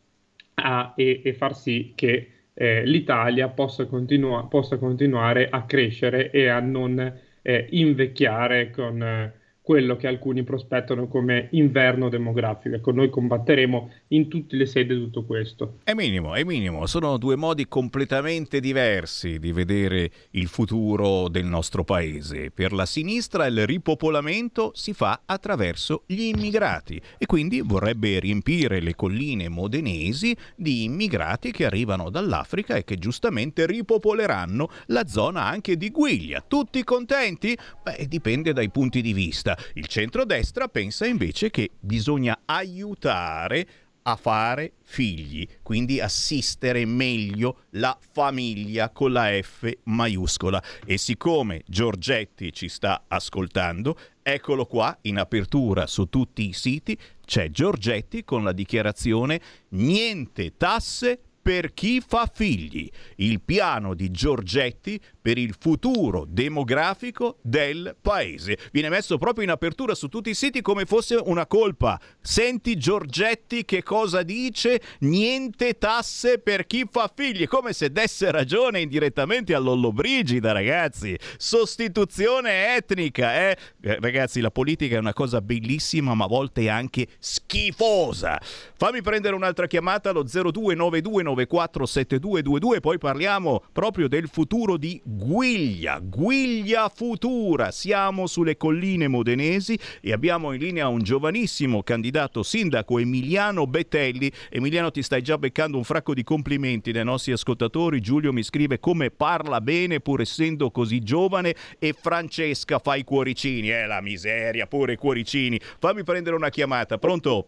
a, 0.54 0.94
e, 0.96 1.20
e 1.24 1.34
far 1.34 1.56
sì 1.56 1.92
che 1.94 2.28
eh, 2.54 2.84
l'Italia 2.84 3.48
possa, 3.48 3.86
continua- 3.86 4.44
possa, 4.46 4.78
continuare 4.78 5.48
a 5.48 5.64
crescere 5.64 6.30
e 6.30 6.48
a 6.48 6.60
non 6.60 7.12
eh, 7.42 7.66
invecchiare 7.70 8.70
con 8.70 9.02
eh, 9.02 9.32
quello 9.64 9.96
che 9.96 10.06
alcuni 10.06 10.42
prospettano 10.42 11.08
come 11.08 11.48
inverno 11.52 12.10
demografico. 12.10 12.74
Ecco, 12.74 12.92
noi 12.92 13.08
combatteremo 13.08 13.90
in 14.08 14.28
tutte 14.28 14.56
le 14.56 14.66
sedi 14.66 14.94
tutto 14.94 15.24
questo. 15.24 15.78
È 15.84 15.94
minimo, 15.94 16.34
è 16.34 16.44
minimo, 16.44 16.84
sono 16.84 17.16
due 17.16 17.34
modi 17.34 17.66
completamente 17.66 18.60
diversi 18.60 19.38
di 19.38 19.52
vedere 19.52 20.10
il 20.32 20.48
futuro 20.48 21.28
del 21.28 21.46
nostro 21.46 21.82
paese. 21.82 22.50
Per 22.50 22.74
la 22.74 22.84
sinistra 22.84 23.46
il 23.46 23.64
ripopolamento 23.64 24.72
si 24.74 24.92
fa 24.92 25.22
attraverso 25.24 26.02
gli 26.04 26.24
immigrati 26.24 27.00
e 27.16 27.24
quindi 27.24 27.62
vorrebbe 27.62 28.18
riempire 28.18 28.80
le 28.80 28.94
colline 28.94 29.48
modenesi 29.48 30.36
di 30.54 30.84
immigrati 30.84 31.52
che 31.52 31.64
arrivano 31.64 32.10
dall'Africa 32.10 32.74
e 32.74 32.84
che 32.84 32.98
giustamente 32.98 33.64
ripopoleranno 33.64 34.68
la 34.88 35.06
zona 35.06 35.44
anche 35.44 35.78
di 35.78 35.88
Guiglia. 35.88 36.44
Tutti 36.46 36.84
contenti? 36.84 37.56
Beh, 37.82 38.04
dipende 38.08 38.52
dai 38.52 38.68
punti 38.68 39.00
di 39.00 39.14
vista. 39.14 39.52
Il 39.74 39.86
centrodestra 39.86 40.68
pensa 40.68 41.06
invece 41.06 41.50
che 41.50 41.70
bisogna 41.80 42.40
aiutare 42.44 43.66
a 44.06 44.16
fare 44.16 44.74
figli, 44.82 45.46
quindi 45.62 46.00
assistere 46.00 46.84
meglio 46.84 47.62
la 47.70 47.96
famiglia 48.12 48.90
con 48.90 49.12
la 49.12 49.30
F 49.40 49.70
maiuscola. 49.84 50.62
E 50.84 50.98
siccome 50.98 51.62
Giorgetti 51.66 52.52
ci 52.52 52.68
sta 52.68 53.04
ascoltando, 53.08 53.98
eccolo 54.22 54.66
qua 54.66 54.96
in 55.02 55.18
apertura 55.18 55.86
su 55.86 56.06
tutti 56.06 56.48
i 56.48 56.52
siti, 56.52 56.98
c'è 57.24 57.50
Giorgetti 57.50 58.24
con 58.24 58.44
la 58.44 58.52
dichiarazione 58.52 59.40
niente 59.70 60.56
tasse 60.56 61.20
per 61.44 61.74
chi 61.74 62.00
fa 62.00 62.26
figli, 62.32 62.88
il 63.16 63.42
piano 63.42 63.92
di 63.92 64.10
Giorgetti 64.10 64.98
per 65.20 65.36
il 65.36 65.54
futuro 65.58 66.24
demografico 66.26 67.36
del 67.42 67.94
paese. 68.00 68.56
Viene 68.72 68.88
messo 68.88 69.18
proprio 69.18 69.44
in 69.44 69.50
apertura 69.50 69.94
su 69.94 70.08
tutti 70.08 70.30
i 70.30 70.34
siti 70.34 70.62
come 70.62 70.86
fosse 70.86 71.20
una 71.22 71.46
colpa. 71.46 72.00
Senti 72.22 72.78
Giorgetti 72.78 73.66
che 73.66 73.82
cosa 73.82 74.22
dice? 74.22 74.80
Niente 75.00 75.76
tasse 75.76 76.38
per 76.38 76.66
chi 76.66 76.86
fa 76.90 77.12
figli, 77.14 77.46
come 77.46 77.74
se 77.74 77.92
desse 77.92 78.30
ragione 78.30 78.80
indirettamente 78.80 79.54
a 79.54 79.58
Lollobrigida, 79.58 80.52
ragazzi. 80.52 81.14
Sostituzione 81.36 82.74
etnica, 82.74 83.50
eh? 83.50 83.58
eh? 83.82 83.98
Ragazzi, 84.00 84.40
la 84.40 84.50
politica 84.50 84.96
è 84.96 84.98
una 84.98 85.12
cosa 85.12 85.42
bellissima, 85.42 86.14
ma 86.14 86.24
a 86.24 86.28
volte 86.28 86.70
anche 86.70 87.06
schifosa. 87.18 88.40
Fammi 88.76 89.02
prendere 89.02 89.34
un'altra 89.34 89.66
chiamata 89.66 90.08
allo 90.08 90.22
0292 90.22 91.33
947222, 91.34 92.80
poi 92.80 92.98
parliamo 92.98 93.62
proprio 93.72 94.08
del 94.08 94.28
futuro 94.28 94.76
di 94.76 95.00
Guiglia, 95.04 95.98
Guiglia 96.00 96.88
futura. 96.88 97.70
Siamo 97.70 98.26
sulle 98.26 98.56
colline 98.56 99.08
modenesi 99.08 99.78
e 100.00 100.12
abbiamo 100.12 100.52
in 100.52 100.60
linea 100.60 100.88
un 100.88 101.02
giovanissimo 101.02 101.82
candidato 101.82 102.42
sindaco 102.42 102.98
Emiliano 102.98 103.66
Bettelli. 103.66 104.30
Emiliano 104.50 104.90
ti 104.90 105.02
stai 105.02 105.22
già 105.22 105.36
beccando 105.38 105.76
un 105.76 105.84
fracco 105.84 106.14
di 106.14 106.22
complimenti 106.22 106.92
dai 106.92 107.04
nostri 107.04 107.32
ascoltatori. 107.32 108.00
Giulio 108.00 108.32
mi 108.32 108.42
scrive 108.42 108.78
come 108.78 109.10
parla 109.10 109.60
bene 109.60 110.00
pur 110.00 110.20
essendo 110.20 110.70
così 110.70 111.00
giovane 111.00 111.54
e 111.78 111.92
Francesca 111.92 112.78
fa 112.78 112.94
i 112.96 113.04
cuoricini, 113.04 113.70
eh 113.70 113.86
la 113.86 114.00
miseria, 114.00 114.66
pure 114.66 114.94
i 114.94 114.96
cuoricini. 114.96 115.60
Fammi 115.78 116.04
prendere 116.04 116.36
una 116.36 116.50
chiamata, 116.50 116.98
pronto? 116.98 117.46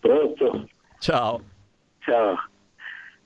Pronto? 0.00 0.68
Ciao. 0.98 1.42
Ciao. 2.00 2.36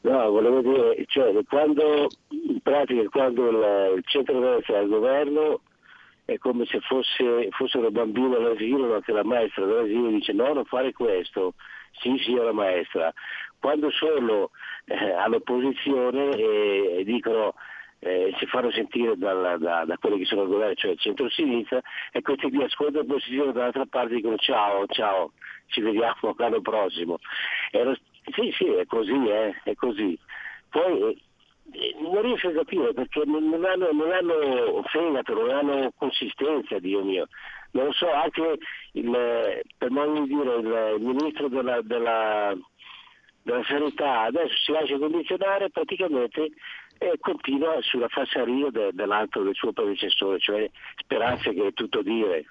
No, 0.02 0.30
volevo 0.30 0.62
dire, 0.62 1.04
cioè, 1.08 1.32
quando 1.46 2.08
in 2.30 2.60
pratica 2.62 3.06
quando 3.10 3.50
il, 3.50 4.02
centro-destra 4.06 4.76
è 4.76 4.78
al 4.78 4.88
governo 4.88 5.60
è 6.24 6.38
come 6.38 6.64
se 6.64 6.80
fosse, 6.80 7.48
fossero 7.50 7.90
bambini 7.90 8.34
all'asilo, 8.34 8.86
no? 8.86 9.00
che 9.00 9.12
la 9.12 9.24
maestra 9.24 9.66
dell'asilo 9.66 10.08
dice 10.08 10.32
no, 10.32 10.52
non 10.52 10.64
fare 10.64 10.92
questo, 10.92 11.54
sì 12.00 12.16
signora 12.18 12.52
maestra. 12.52 13.12
Quando 13.58 13.90
sono 13.90 14.50
eh, 14.86 15.12
all'opposizione 15.12 16.30
e, 16.30 16.98
e 16.98 17.04
dicono 17.04 17.54
eh, 17.98 18.34
si 18.38 18.46
fanno 18.46 18.70
sentire 18.70 19.16
dalla, 19.16 19.58
da, 19.58 19.84
da, 19.84 19.98
quelli 19.98 20.18
che 20.18 20.24
sono 20.24 20.42
al 20.42 20.48
governo, 20.48 20.74
cioè 20.74 20.92
il 20.92 20.98
centro-sinistra, 20.98 21.80
e 22.12 22.22
questi 22.22 22.48
qui 22.48 22.62
ascoltano 22.62 23.00
l'opposizione 23.00 23.52
dall'altra 23.52 23.84
parte 23.86 24.14
dicono 24.14 24.36
ciao, 24.36 24.86
ciao, 24.86 25.32
ci 25.66 25.80
vediamo 25.82 26.34
l'anno 26.38 26.60
prossimo. 26.60 27.18
Lo, 27.72 27.96
sì, 28.32 28.52
sì, 28.56 28.66
è 28.66 28.86
così, 28.86 29.28
eh, 29.28 29.54
è 29.64 29.74
così. 29.74 30.18
Poi 30.68 31.20
eh, 31.72 31.94
non 32.00 32.22
riesco 32.22 32.48
a 32.48 32.52
capire 32.52 32.92
perché 32.92 33.22
non 33.24 33.64
hanno, 33.64 33.90
non 33.92 34.10
hanno 34.10 34.82
fegato, 34.84 35.34
non 35.34 35.50
hanno 35.50 35.92
consistenza, 35.96 36.78
Dio 36.78 37.02
mio. 37.04 37.28
Non 37.72 37.86
lo 37.86 37.92
so, 37.92 38.10
anche 38.10 38.58
il, 38.92 39.62
per 39.78 39.90
non 39.90 40.24
dire 40.24 40.56
il, 40.56 40.96
il 40.98 41.06
ministro 41.06 41.48
della, 41.48 41.80
della, 41.82 42.56
della 43.42 43.64
sanità 43.64 44.22
adesso 44.22 44.56
si 44.56 44.72
lascia 44.72 44.98
condizionare 44.98 45.70
praticamente 45.70 46.50
e 46.98 47.16
continua 47.18 47.80
sulla 47.80 48.08
falsaria 48.08 48.70
de, 48.70 48.90
dell'altro 48.92 49.42
del 49.42 49.54
suo 49.54 49.72
predecessore, 49.72 50.38
cioè 50.38 50.70
speranze 50.96 51.54
che 51.54 51.68
è 51.68 51.72
tutto 51.72 52.02
dire. 52.02 52.44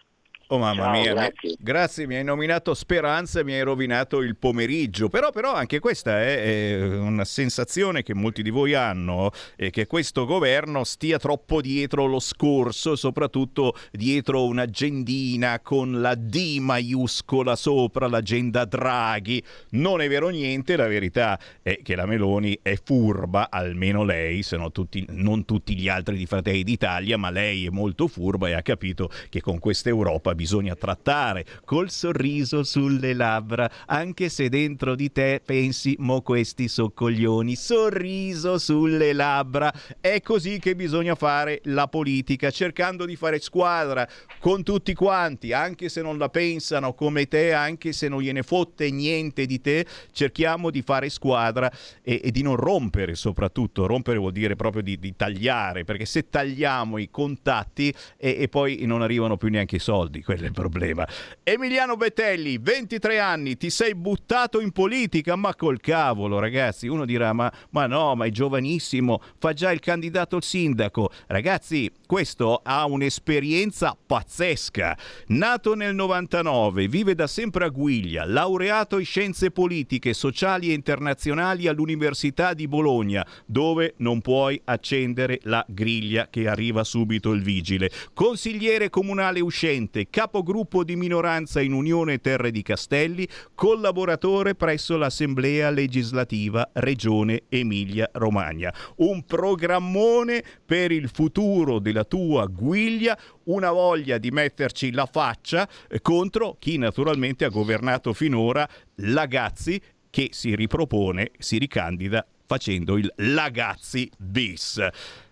Oh 0.51 0.57
mamma 0.57 0.85
Ciao, 0.85 0.91
mia, 0.93 1.13
grazie. 1.13 1.49
Mi, 1.49 1.55
grazie, 1.59 2.07
mi 2.07 2.15
hai 2.15 2.23
nominato 2.23 2.73
Speranza 2.73 3.39
e 3.39 3.43
mi 3.43 3.53
hai 3.53 3.61
rovinato 3.61 4.19
il 4.21 4.35
pomeriggio, 4.35 5.07
però, 5.07 5.29
però 5.29 5.53
anche 5.53 5.77
questa 5.77 6.19
è, 6.19 6.79
è, 6.79 6.97
una 6.97 7.23
sensazione 7.23 8.01
che 8.01 8.15
molti 8.15 8.41
di 8.41 8.49
voi 8.49 8.73
hanno, 8.73 9.29
è 9.55 9.69
che 9.69 9.85
questo 9.85 10.25
governo 10.25 10.83
stia 10.85 11.19
troppo 11.19 11.61
dietro 11.61 12.07
lo 12.07 12.19
scorso, 12.19 12.95
soprattutto 12.95 13.75
dietro 13.91 14.45
un'agendina 14.45 15.59
con 15.59 16.01
la 16.01 16.15
D 16.15 16.57
maiuscola 16.59 17.55
sopra, 17.55 18.07
l'agenda 18.07 18.65
Draghi. 18.65 19.43
Non 19.71 20.01
è 20.01 20.07
vero 20.07 20.29
niente, 20.29 20.75
la 20.75 20.87
verità 20.87 21.39
è 21.61 21.79
che 21.83 21.95
la 21.95 22.07
Meloni 22.07 22.57
è 22.63 22.73
furba, 22.83 23.51
almeno 23.51 24.03
lei, 24.03 24.41
se 24.41 24.57
no 24.57 24.71
tutti, 24.71 25.05
non 25.09 25.45
tutti 25.45 25.77
gli 25.77 25.87
altri 25.89 26.17
di 26.17 26.25
Fratelli 26.25 26.63
d'Italia, 26.63 27.17
ma 27.17 27.29
lei 27.29 27.67
è 27.67 27.69
molto 27.69 28.07
furba 28.07 28.49
e 28.49 28.53
ha 28.53 28.63
capito 28.63 29.11
che 29.29 29.41
con 29.41 29.59
questa 29.59 29.89
Europa 29.89 30.37
bisogna 30.39 30.73
trattare 30.73 31.45
col 31.65 31.89
sorriso 31.89 32.63
sulle 32.63 33.13
labbra, 33.13 33.69
anche 33.87 34.29
se 34.29 34.47
dentro 34.47 34.95
di 34.95 35.11
te 35.11 35.41
pensi 35.45 35.97
mo 35.99 36.21
questi 36.21 36.69
so 36.69 36.91
coglioni, 36.91 37.57
sorriso 37.57 38.57
sulle 38.57 39.11
labbra. 39.11 39.69
È 39.99 40.21
così 40.21 40.57
che 40.59 40.77
bisogna 40.77 41.15
fare 41.15 41.59
la 41.65 41.89
politica, 41.89 42.51
cercando 42.51 43.03
di 43.03 43.17
fare 43.17 43.39
squadra 43.39 44.07
con 44.39 44.63
tutti 44.63 44.93
quanti, 44.93 45.51
anche 45.51 45.89
se 45.89 46.01
non 46.01 46.17
la 46.17 46.29
pensano 46.29 46.93
come 46.93 47.27
te, 47.27 47.51
anche 47.51 47.91
se 47.91 48.07
non 48.07 48.21
gliene 48.21 48.41
fotte 48.41 48.89
niente 48.91 49.45
di 49.45 49.59
te, 49.59 49.85
cerchiamo 50.13 50.69
di 50.69 50.81
fare 50.81 51.09
squadra 51.09 51.69
e, 52.01 52.21
e 52.23 52.31
di 52.31 52.43
non 52.43 52.55
rompere 52.55 53.15
soprattutto, 53.15 53.87
rompere 53.87 54.17
vuol 54.17 54.31
dire 54.31 54.55
proprio 54.55 54.83
di, 54.83 54.97
di 54.97 55.13
tagliare, 55.17 55.83
perché 55.83 56.05
se 56.05 56.29
tagliamo 56.29 56.97
i 56.97 57.09
contatti 57.09 57.93
e, 58.15 58.37
e 58.39 58.47
poi 58.47 58.85
non 58.85 59.01
arrivano 59.01 59.35
più 59.35 59.49
neanche 59.49 59.75
i 59.75 59.79
soldi, 59.79 60.27
quello 60.29 60.43
è 60.43 60.47
il 60.47 60.53
problema. 60.53 61.07
Emiliano 61.41 61.95
Bettelli, 61.97 62.59
23 62.59 63.17
anni, 63.17 63.57
ti 63.57 63.71
sei 63.71 63.95
buttato 63.95 64.59
in 64.59 64.71
politica, 64.71 65.35
ma 65.35 65.55
col 65.55 65.79
cavolo 65.79 66.37
ragazzi, 66.37 66.87
uno 66.87 67.03
dirà 67.03 67.33
ma, 67.33 67.51
ma 67.71 67.87
no, 67.87 68.13
ma 68.13 68.25
è 68.25 68.29
giovanissimo, 68.29 69.23
fa 69.39 69.53
già 69.53 69.71
il 69.71 69.79
candidato 69.79 70.35
al 70.35 70.43
sindaco. 70.43 71.09
Ragazzi, 71.25 71.91
questo 72.05 72.61
ha 72.63 72.85
un'esperienza 72.85 73.97
pazzesca. 74.05 74.95
Nato 75.29 75.73
nel 75.73 75.95
99, 75.95 76.87
vive 76.87 77.15
da 77.15 77.25
sempre 77.25 77.65
a 77.65 77.69
Guiglia, 77.69 78.23
laureato 78.23 78.99
in 78.99 79.05
scienze 79.05 79.49
politiche, 79.49 80.13
sociali 80.13 80.69
e 80.69 80.73
internazionali 80.73 81.65
all'Università 81.65 82.53
di 82.53 82.67
Bologna, 82.67 83.25
dove 83.47 83.95
non 83.97 84.21
puoi 84.21 84.61
accendere 84.65 85.39
la 85.45 85.65
griglia 85.67 86.27
che 86.29 86.47
arriva 86.47 86.83
subito 86.83 87.31
il 87.31 87.41
vigile. 87.41 87.89
Consigliere 88.13 88.91
comunale 88.91 89.39
uscente, 89.39 90.05
capogruppo 90.19 90.83
di 90.83 90.97
minoranza 90.97 91.61
in 91.61 91.71
Unione 91.71 92.19
Terre 92.19 92.51
di 92.51 92.61
Castelli, 92.61 93.25
collaboratore 93.55 94.53
presso 94.53 94.97
l'Assemblea 94.97 95.69
legislativa 95.69 96.69
Regione 96.73 97.43
Emilia-Romagna. 97.47 98.73
Un 98.97 99.23
programmone 99.23 100.43
per 100.65 100.91
il 100.91 101.07
futuro 101.07 101.79
della 101.79 102.03
tua 102.03 102.47
guiglia, 102.47 103.17
una 103.45 103.71
voglia 103.71 104.17
di 104.17 104.29
metterci 104.29 104.91
la 104.91 105.05
faccia 105.05 105.65
eh, 105.87 106.01
contro 106.01 106.57
chi 106.59 106.77
naturalmente 106.77 107.45
ha 107.45 107.49
governato 107.49 108.11
finora 108.11 108.67
Lagazzi 108.95 109.81
che 110.09 110.31
si 110.31 110.53
ripropone, 110.53 111.31
si 111.37 111.57
ricandida 111.57 112.27
facendo 112.45 112.97
il 112.97 113.09
Lagazzi 113.15 114.11
bis. 114.17 114.85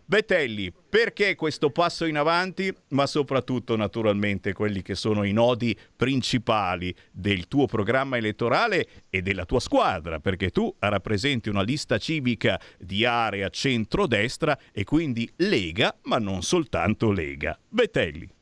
Bettelli, 0.09 0.71
perché 0.71 1.35
questo 1.35 1.69
passo 1.69 2.05
in 2.05 2.15
avanti, 2.15 2.73
ma 2.91 3.05
soprattutto 3.05 3.75
naturalmente 3.75 4.53
quelli 4.53 4.81
che 4.81 4.95
sono 4.95 5.25
i 5.25 5.33
nodi 5.33 5.77
principali 5.97 6.95
del 7.11 7.49
tuo 7.49 7.65
programma 7.65 8.15
elettorale 8.15 8.87
e 9.09 9.21
della 9.21 9.43
tua 9.43 9.59
squadra, 9.59 10.21
perché 10.21 10.49
tu 10.49 10.73
rappresenti 10.79 11.49
una 11.49 11.61
lista 11.61 11.97
civica 11.97 12.57
di 12.79 13.03
area 13.03 13.49
centrodestra 13.49 14.57
e 14.71 14.85
quindi 14.85 15.29
Lega, 15.35 15.93
ma 16.03 16.19
non 16.19 16.41
soltanto 16.41 17.11
Lega. 17.11 17.59
Bettelli. 17.67 18.36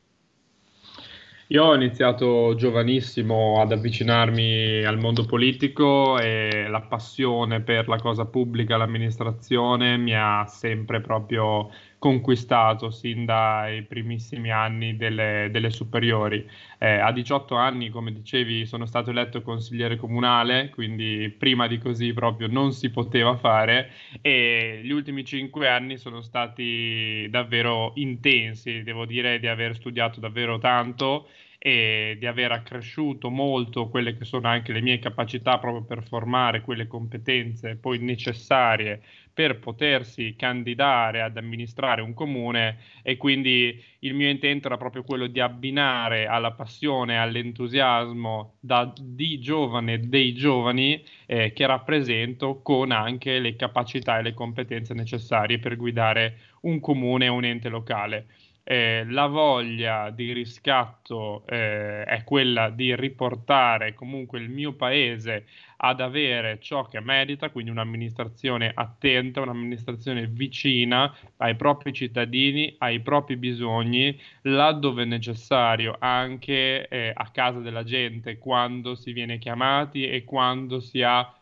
Io 1.48 1.64
ho 1.64 1.74
iniziato 1.76 2.54
giovanissimo 2.56 3.60
ad 3.60 3.70
avvicinarmi 3.70 4.84
al 4.84 4.98
mondo 4.98 5.24
politico 5.24 6.18
e 6.18 6.66
la 6.68 6.80
passione 6.80 7.62
per 7.62 7.86
la 7.86 7.98
cosa 8.00 8.26
pubblica, 8.26 8.76
l'amministrazione 8.76 9.96
mi 9.96 10.12
ha 10.12 10.44
sempre 10.46 11.00
proprio 11.00 11.70
conquistato 11.98 12.90
sin 12.90 13.24
dai 13.24 13.82
primissimi 13.82 14.50
anni 14.50 14.96
delle, 14.96 15.48
delle 15.50 15.70
superiori. 15.70 16.46
Eh, 16.78 16.98
a 16.98 17.10
18 17.12 17.54
anni, 17.54 17.90
come 17.90 18.12
dicevi, 18.12 18.66
sono 18.66 18.86
stato 18.86 19.10
eletto 19.10 19.42
consigliere 19.42 19.96
comunale, 19.96 20.70
quindi 20.70 21.34
prima 21.36 21.66
di 21.66 21.78
così 21.78 22.12
proprio 22.12 22.48
non 22.48 22.72
si 22.72 22.90
poteva 22.90 23.36
fare 23.36 23.90
e 24.20 24.80
gli 24.82 24.90
ultimi 24.90 25.24
5 25.24 25.68
anni 25.68 25.96
sono 25.96 26.20
stati 26.20 27.26
davvero 27.30 27.92
intensi, 27.96 28.82
devo 28.82 29.06
dire 29.06 29.38
di 29.40 29.46
aver 29.46 29.74
studiato 29.74 30.20
davvero 30.20 30.58
tanto 30.58 31.28
e 31.58 32.16
di 32.18 32.26
aver 32.26 32.52
accresciuto 32.52 33.30
molto 33.30 33.88
quelle 33.88 34.16
che 34.16 34.24
sono 34.24 34.46
anche 34.46 34.72
le 34.72 34.82
mie 34.82 34.98
capacità 34.98 35.58
proprio 35.58 35.82
per 35.82 36.06
formare 36.06 36.60
quelle 36.60 36.86
competenze 36.86 37.76
poi 37.76 37.98
necessarie 37.98 39.02
per 39.36 39.58
potersi 39.58 40.34
candidare 40.34 41.20
ad 41.20 41.36
amministrare 41.36 42.00
un 42.00 42.14
comune 42.14 42.78
e 43.02 43.18
quindi 43.18 43.78
il 43.98 44.14
mio 44.14 44.30
intento 44.30 44.68
era 44.68 44.78
proprio 44.78 45.02
quello 45.02 45.26
di 45.26 45.40
abbinare 45.40 46.24
alla 46.24 46.52
passione, 46.52 47.18
all'entusiasmo 47.18 48.54
da, 48.60 48.90
di 48.98 49.38
giovane, 49.38 50.08
dei 50.08 50.32
giovani 50.32 51.04
eh, 51.26 51.52
che 51.52 51.66
rappresento 51.66 52.62
con 52.62 52.92
anche 52.92 53.38
le 53.38 53.56
capacità 53.56 54.18
e 54.18 54.22
le 54.22 54.32
competenze 54.32 54.94
necessarie 54.94 55.58
per 55.58 55.76
guidare 55.76 56.38
un 56.62 56.80
comune 56.80 57.26
e 57.26 57.28
un 57.28 57.44
ente 57.44 57.68
locale 57.68 58.28
eh, 58.68 59.04
la 59.08 59.26
voglia 59.26 60.10
di 60.10 60.32
riscatto 60.32 61.46
eh, 61.46 62.02
è 62.02 62.24
quella 62.24 62.68
di 62.68 62.96
riportare 62.96 63.94
comunque 63.94 64.40
il 64.40 64.50
mio 64.50 64.72
paese 64.72 65.46
ad 65.76 66.00
avere 66.00 66.58
ciò 66.58 66.88
che 66.88 66.98
merita, 66.98 67.50
quindi 67.50 67.70
un'amministrazione 67.70 68.72
attenta, 68.74 69.40
un'amministrazione 69.40 70.26
vicina 70.26 71.14
ai 71.36 71.54
propri 71.54 71.92
cittadini, 71.92 72.74
ai 72.78 72.98
propri 72.98 73.36
bisogni, 73.36 74.18
laddove 74.42 75.04
necessario, 75.04 75.94
anche 76.00 76.88
eh, 76.88 77.12
a 77.14 77.30
casa 77.30 77.60
della 77.60 77.84
gente, 77.84 78.38
quando 78.38 78.96
si 78.96 79.12
viene 79.12 79.38
chiamati 79.38 80.08
e 80.08 80.24
quando 80.24 80.80
si 80.80 81.02
ha 81.02 81.32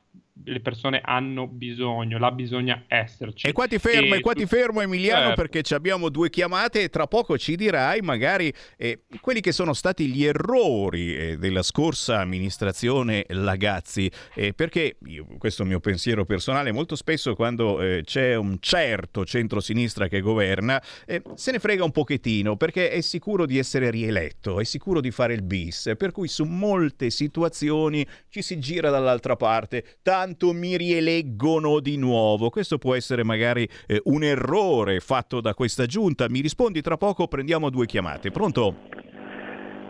le 0.42 0.60
persone 0.60 1.00
hanno 1.02 1.46
bisogno, 1.46 2.18
la 2.18 2.32
bisogna 2.32 2.84
esserci. 2.88 3.46
E 3.46 3.52
qua 3.52 3.68
ti 3.68 3.78
fermo, 3.78 4.14
e 4.14 4.20
qua 4.20 4.34
ti 4.34 4.46
fermo 4.46 4.80
Emiliano 4.80 5.28
certo. 5.28 5.40
perché 5.42 5.74
abbiamo 5.74 6.08
due 6.08 6.28
chiamate 6.28 6.82
e 6.82 6.88
tra 6.88 7.06
poco 7.06 7.38
ci 7.38 7.54
dirai 7.54 8.00
magari 8.00 8.52
eh, 8.76 9.04
quelli 9.20 9.40
che 9.40 9.52
sono 9.52 9.72
stati 9.72 10.06
gli 10.08 10.24
errori 10.24 11.14
eh, 11.14 11.36
della 11.38 11.62
scorsa 11.62 12.20
amministrazione 12.20 13.24
Lagazzi, 13.28 14.10
eh, 14.34 14.52
perché 14.52 14.96
io, 15.06 15.26
questo 15.38 15.62
è 15.62 15.64
il 15.64 15.70
mio 15.70 15.80
pensiero 15.80 16.24
personale, 16.24 16.72
molto 16.72 16.96
spesso 16.96 17.34
quando 17.34 17.80
eh, 17.80 18.02
c'è 18.04 18.34
un 18.34 18.56
certo 18.60 19.24
centrosinistra 19.24 20.08
che 20.08 20.20
governa 20.20 20.82
eh, 21.06 21.22
se 21.34 21.52
ne 21.52 21.58
frega 21.58 21.84
un 21.84 21.92
pochettino 21.92 22.56
perché 22.56 22.90
è 22.90 23.00
sicuro 23.00 23.46
di 23.46 23.58
essere 23.58 23.90
rieletto, 23.90 24.58
è 24.58 24.64
sicuro 24.64 25.00
di 25.00 25.10
fare 25.12 25.34
il 25.34 25.42
bis, 25.42 25.92
per 25.96 26.10
cui 26.10 26.26
su 26.26 26.44
molte 26.44 27.10
situazioni 27.10 28.04
ci 28.28 28.42
si 28.42 28.58
gira 28.58 28.90
dall'altra 28.90 29.36
parte. 29.36 29.84
Tanto 30.02 30.23
tanto 30.24 30.54
mi 30.54 30.78
rieleggono 30.78 31.80
di 31.80 31.98
nuovo. 31.98 32.48
Questo 32.48 32.78
può 32.78 32.94
essere 32.94 33.22
magari 33.24 33.68
eh, 33.86 34.00
un 34.04 34.22
errore 34.22 35.00
fatto 35.00 35.42
da 35.42 35.52
questa 35.52 35.84
giunta. 35.84 36.30
Mi 36.30 36.40
rispondi 36.40 36.80
tra 36.80 36.96
poco, 36.96 37.28
prendiamo 37.28 37.68
due 37.68 37.84
chiamate. 37.84 38.30
Pronto? 38.30 38.74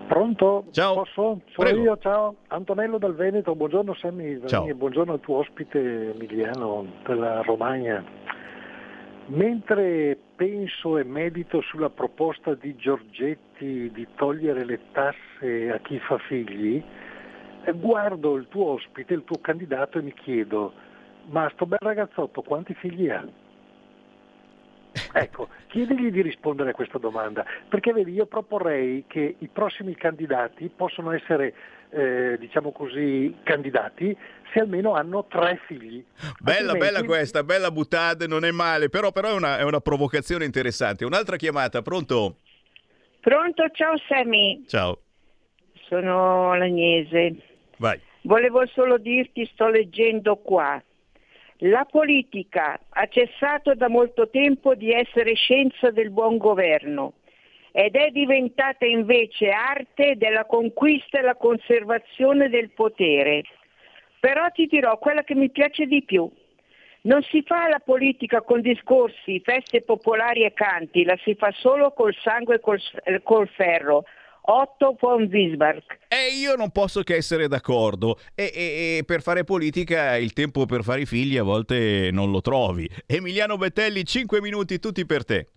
Pronto? 0.09 0.65
Ciao. 0.73 0.95
Posso? 0.95 1.13
Sono 1.13 1.41
Prego. 1.55 1.83
io, 1.83 1.99
ciao. 1.99 2.35
Antonello 2.49 2.99
dal 2.99 3.15
Veneto, 3.15 3.55
buongiorno 3.55 3.95
Sammy 3.95 4.41
Ciao. 4.47 4.67
e 4.67 4.75
buongiorno 4.75 5.13
al 5.13 5.21
tuo 5.21 5.37
ospite 5.37 6.13
Emiliano 6.15 6.85
della 7.07 7.41
Romagna. 7.43 8.05
Mentre 9.27 10.19
penso 10.35 10.99
e 10.99 11.05
medito 11.05 11.61
sulla 11.63 11.91
proposta 11.91 12.55
di 12.55 12.75
Giorgetti 12.75 13.89
di 13.95 14.07
togliere 14.17 14.65
le 14.65 14.81
tasse 14.91 15.71
a 15.71 15.79
chi 15.79 15.99
fa 16.01 16.19
figli, 16.19 16.83
guardo 17.73 18.37
il 18.37 18.47
tuo 18.49 18.73
ospite, 18.73 19.15
il 19.15 19.25
tuo 19.25 19.39
candidato 19.41 19.99
e 19.99 20.03
mi 20.03 20.13
chiedo, 20.13 20.73
ma 21.27 21.51
sto 21.55 21.67
bel 21.67 21.79
ragazzotto 21.81 22.43
quanti 22.43 22.75
figli 22.75 23.09
ha? 23.09 23.25
Ecco, 25.13 25.49
chiedigli 25.69 26.11
di 26.11 26.23
rispondere 26.23 26.71
a 26.71 26.73
questa 26.73 26.99
domanda, 26.99 27.45
perché 27.69 27.93
vedi, 27.93 28.13
io 28.13 28.27
proporrei 28.27 29.05
che 29.07 29.37
i 29.39 29.49
prossimi 29.49 29.95
candidati 29.95 30.71
possano 30.75 31.11
essere, 31.13 31.55
eh, 31.91 32.37
diciamo 32.39 32.71
così, 32.73 33.35
candidati 33.43 34.17
se 34.53 34.61
almeno 34.61 34.95
hanno 34.95 35.25
tre 35.27 35.61
figli. 35.67 36.05
Bella, 36.41 36.73
Altrimenti- 36.73 36.79
bella 36.79 37.05
questa, 37.05 37.43
bella 37.43 37.71
buttata, 37.71 38.27
non 38.27 38.45
è 38.45 38.51
male, 38.53 38.89
però, 38.89 39.11
però 39.11 39.31
è, 39.31 39.35
una, 39.35 39.59
è 39.59 39.63
una 39.63 39.81
provocazione 39.81 40.45
interessante. 40.45 41.05
Un'altra 41.05 41.37
chiamata, 41.37 41.83
pronto? 41.83 42.37
Pronto, 43.21 43.69
ciao 43.73 43.97
Sammy, 44.07 44.65
Ciao, 44.67 45.01
sono 45.89 46.55
l'Agnese. 46.55 47.54
Vai. 47.79 48.01
Volevo 48.23 48.67
solo 48.67 48.99
dirti, 48.99 49.45
sto 49.47 49.69
leggendo 49.69 50.37
qua. 50.37 50.83
La 51.59 51.85
politica 51.85 52.79
ha 52.89 53.07
cessato 53.07 53.75
da 53.75 53.89
molto 53.89 54.29
tempo 54.29 54.75
di 54.75 54.93
essere 54.93 55.35
scienza 55.35 55.91
del 55.91 56.11
buon 56.11 56.37
governo 56.37 57.15
ed 57.77 57.97
è 57.97 58.11
diventata 58.11 58.87
invece 58.87 59.51
arte 59.51 60.15
della 60.17 60.45
conquista 60.45 61.19
e 61.19 61.23
la 61.23 61.35
conservazione 61.35 62.49
del 62.49 62.71
potere. 62.71 63.43
Però 64.21 64.49
ti 64.51 64.67
dirò 64.67 64.97
quella 64.99 65.23
che 65.23 65.35
mi 65.35 65.51
piace 65.51 65.87
di 65.87 66.03
più. 66.03 66.31
Non 67.03 67.23
si 67.23 67.43
fa 67.43 67.69
la 67.69 67.81
politica 67.81 68.43
con 68.43 68.61
discorsi, 68.61 69.41
feste 69.41 69.83
popolari 69.83 70.45
e 70.45 70.53
canti, 70.55 71.05
la 71.05 71.19
si 71.23 71.35
fa 71.35 71.51
solo 71.51 71.93
col 71.93 72.15
sangue 72.23 72.55
e 72.55 72.61
col, 72.61 72.81
col 73.23 73.49
ferro. 73.49 74.05
Otto 74.47 74.97
von 75.01 75.27
Bismarck. 75.29 76.01
E 76.09 76.37
io 76.39 76.55
non 76.55 76.71
posso 76.71 77.03
che 77.03 77.17
essere 77.17 77.49
d'accordo. 77.49 78.19
E, 78.35 78.53
e- 78.55 78.97
e 78.99 79.05
per 79.05 79.23
fare 79.23 79.45
politica 79.45 80.17
il 80.17 80.33
tempo 80.33 80.67
per 80.67 80.83
fare 80.83 81.03
i 81.03 81.07
figli 81.07 81.39
a 81.39 81.43
volte 81.43 82.11
non 82.13 82.31
lo 82.31 82.41
trovi. 82.41 82.89
Emiliano 83.07 83.57
Bettelli, 83.57 84.05
5 84.05 84.41
minuti 84.41 84.79
tutti 84.79 85.07
per 85.07 85.25
te. 85.25 85.49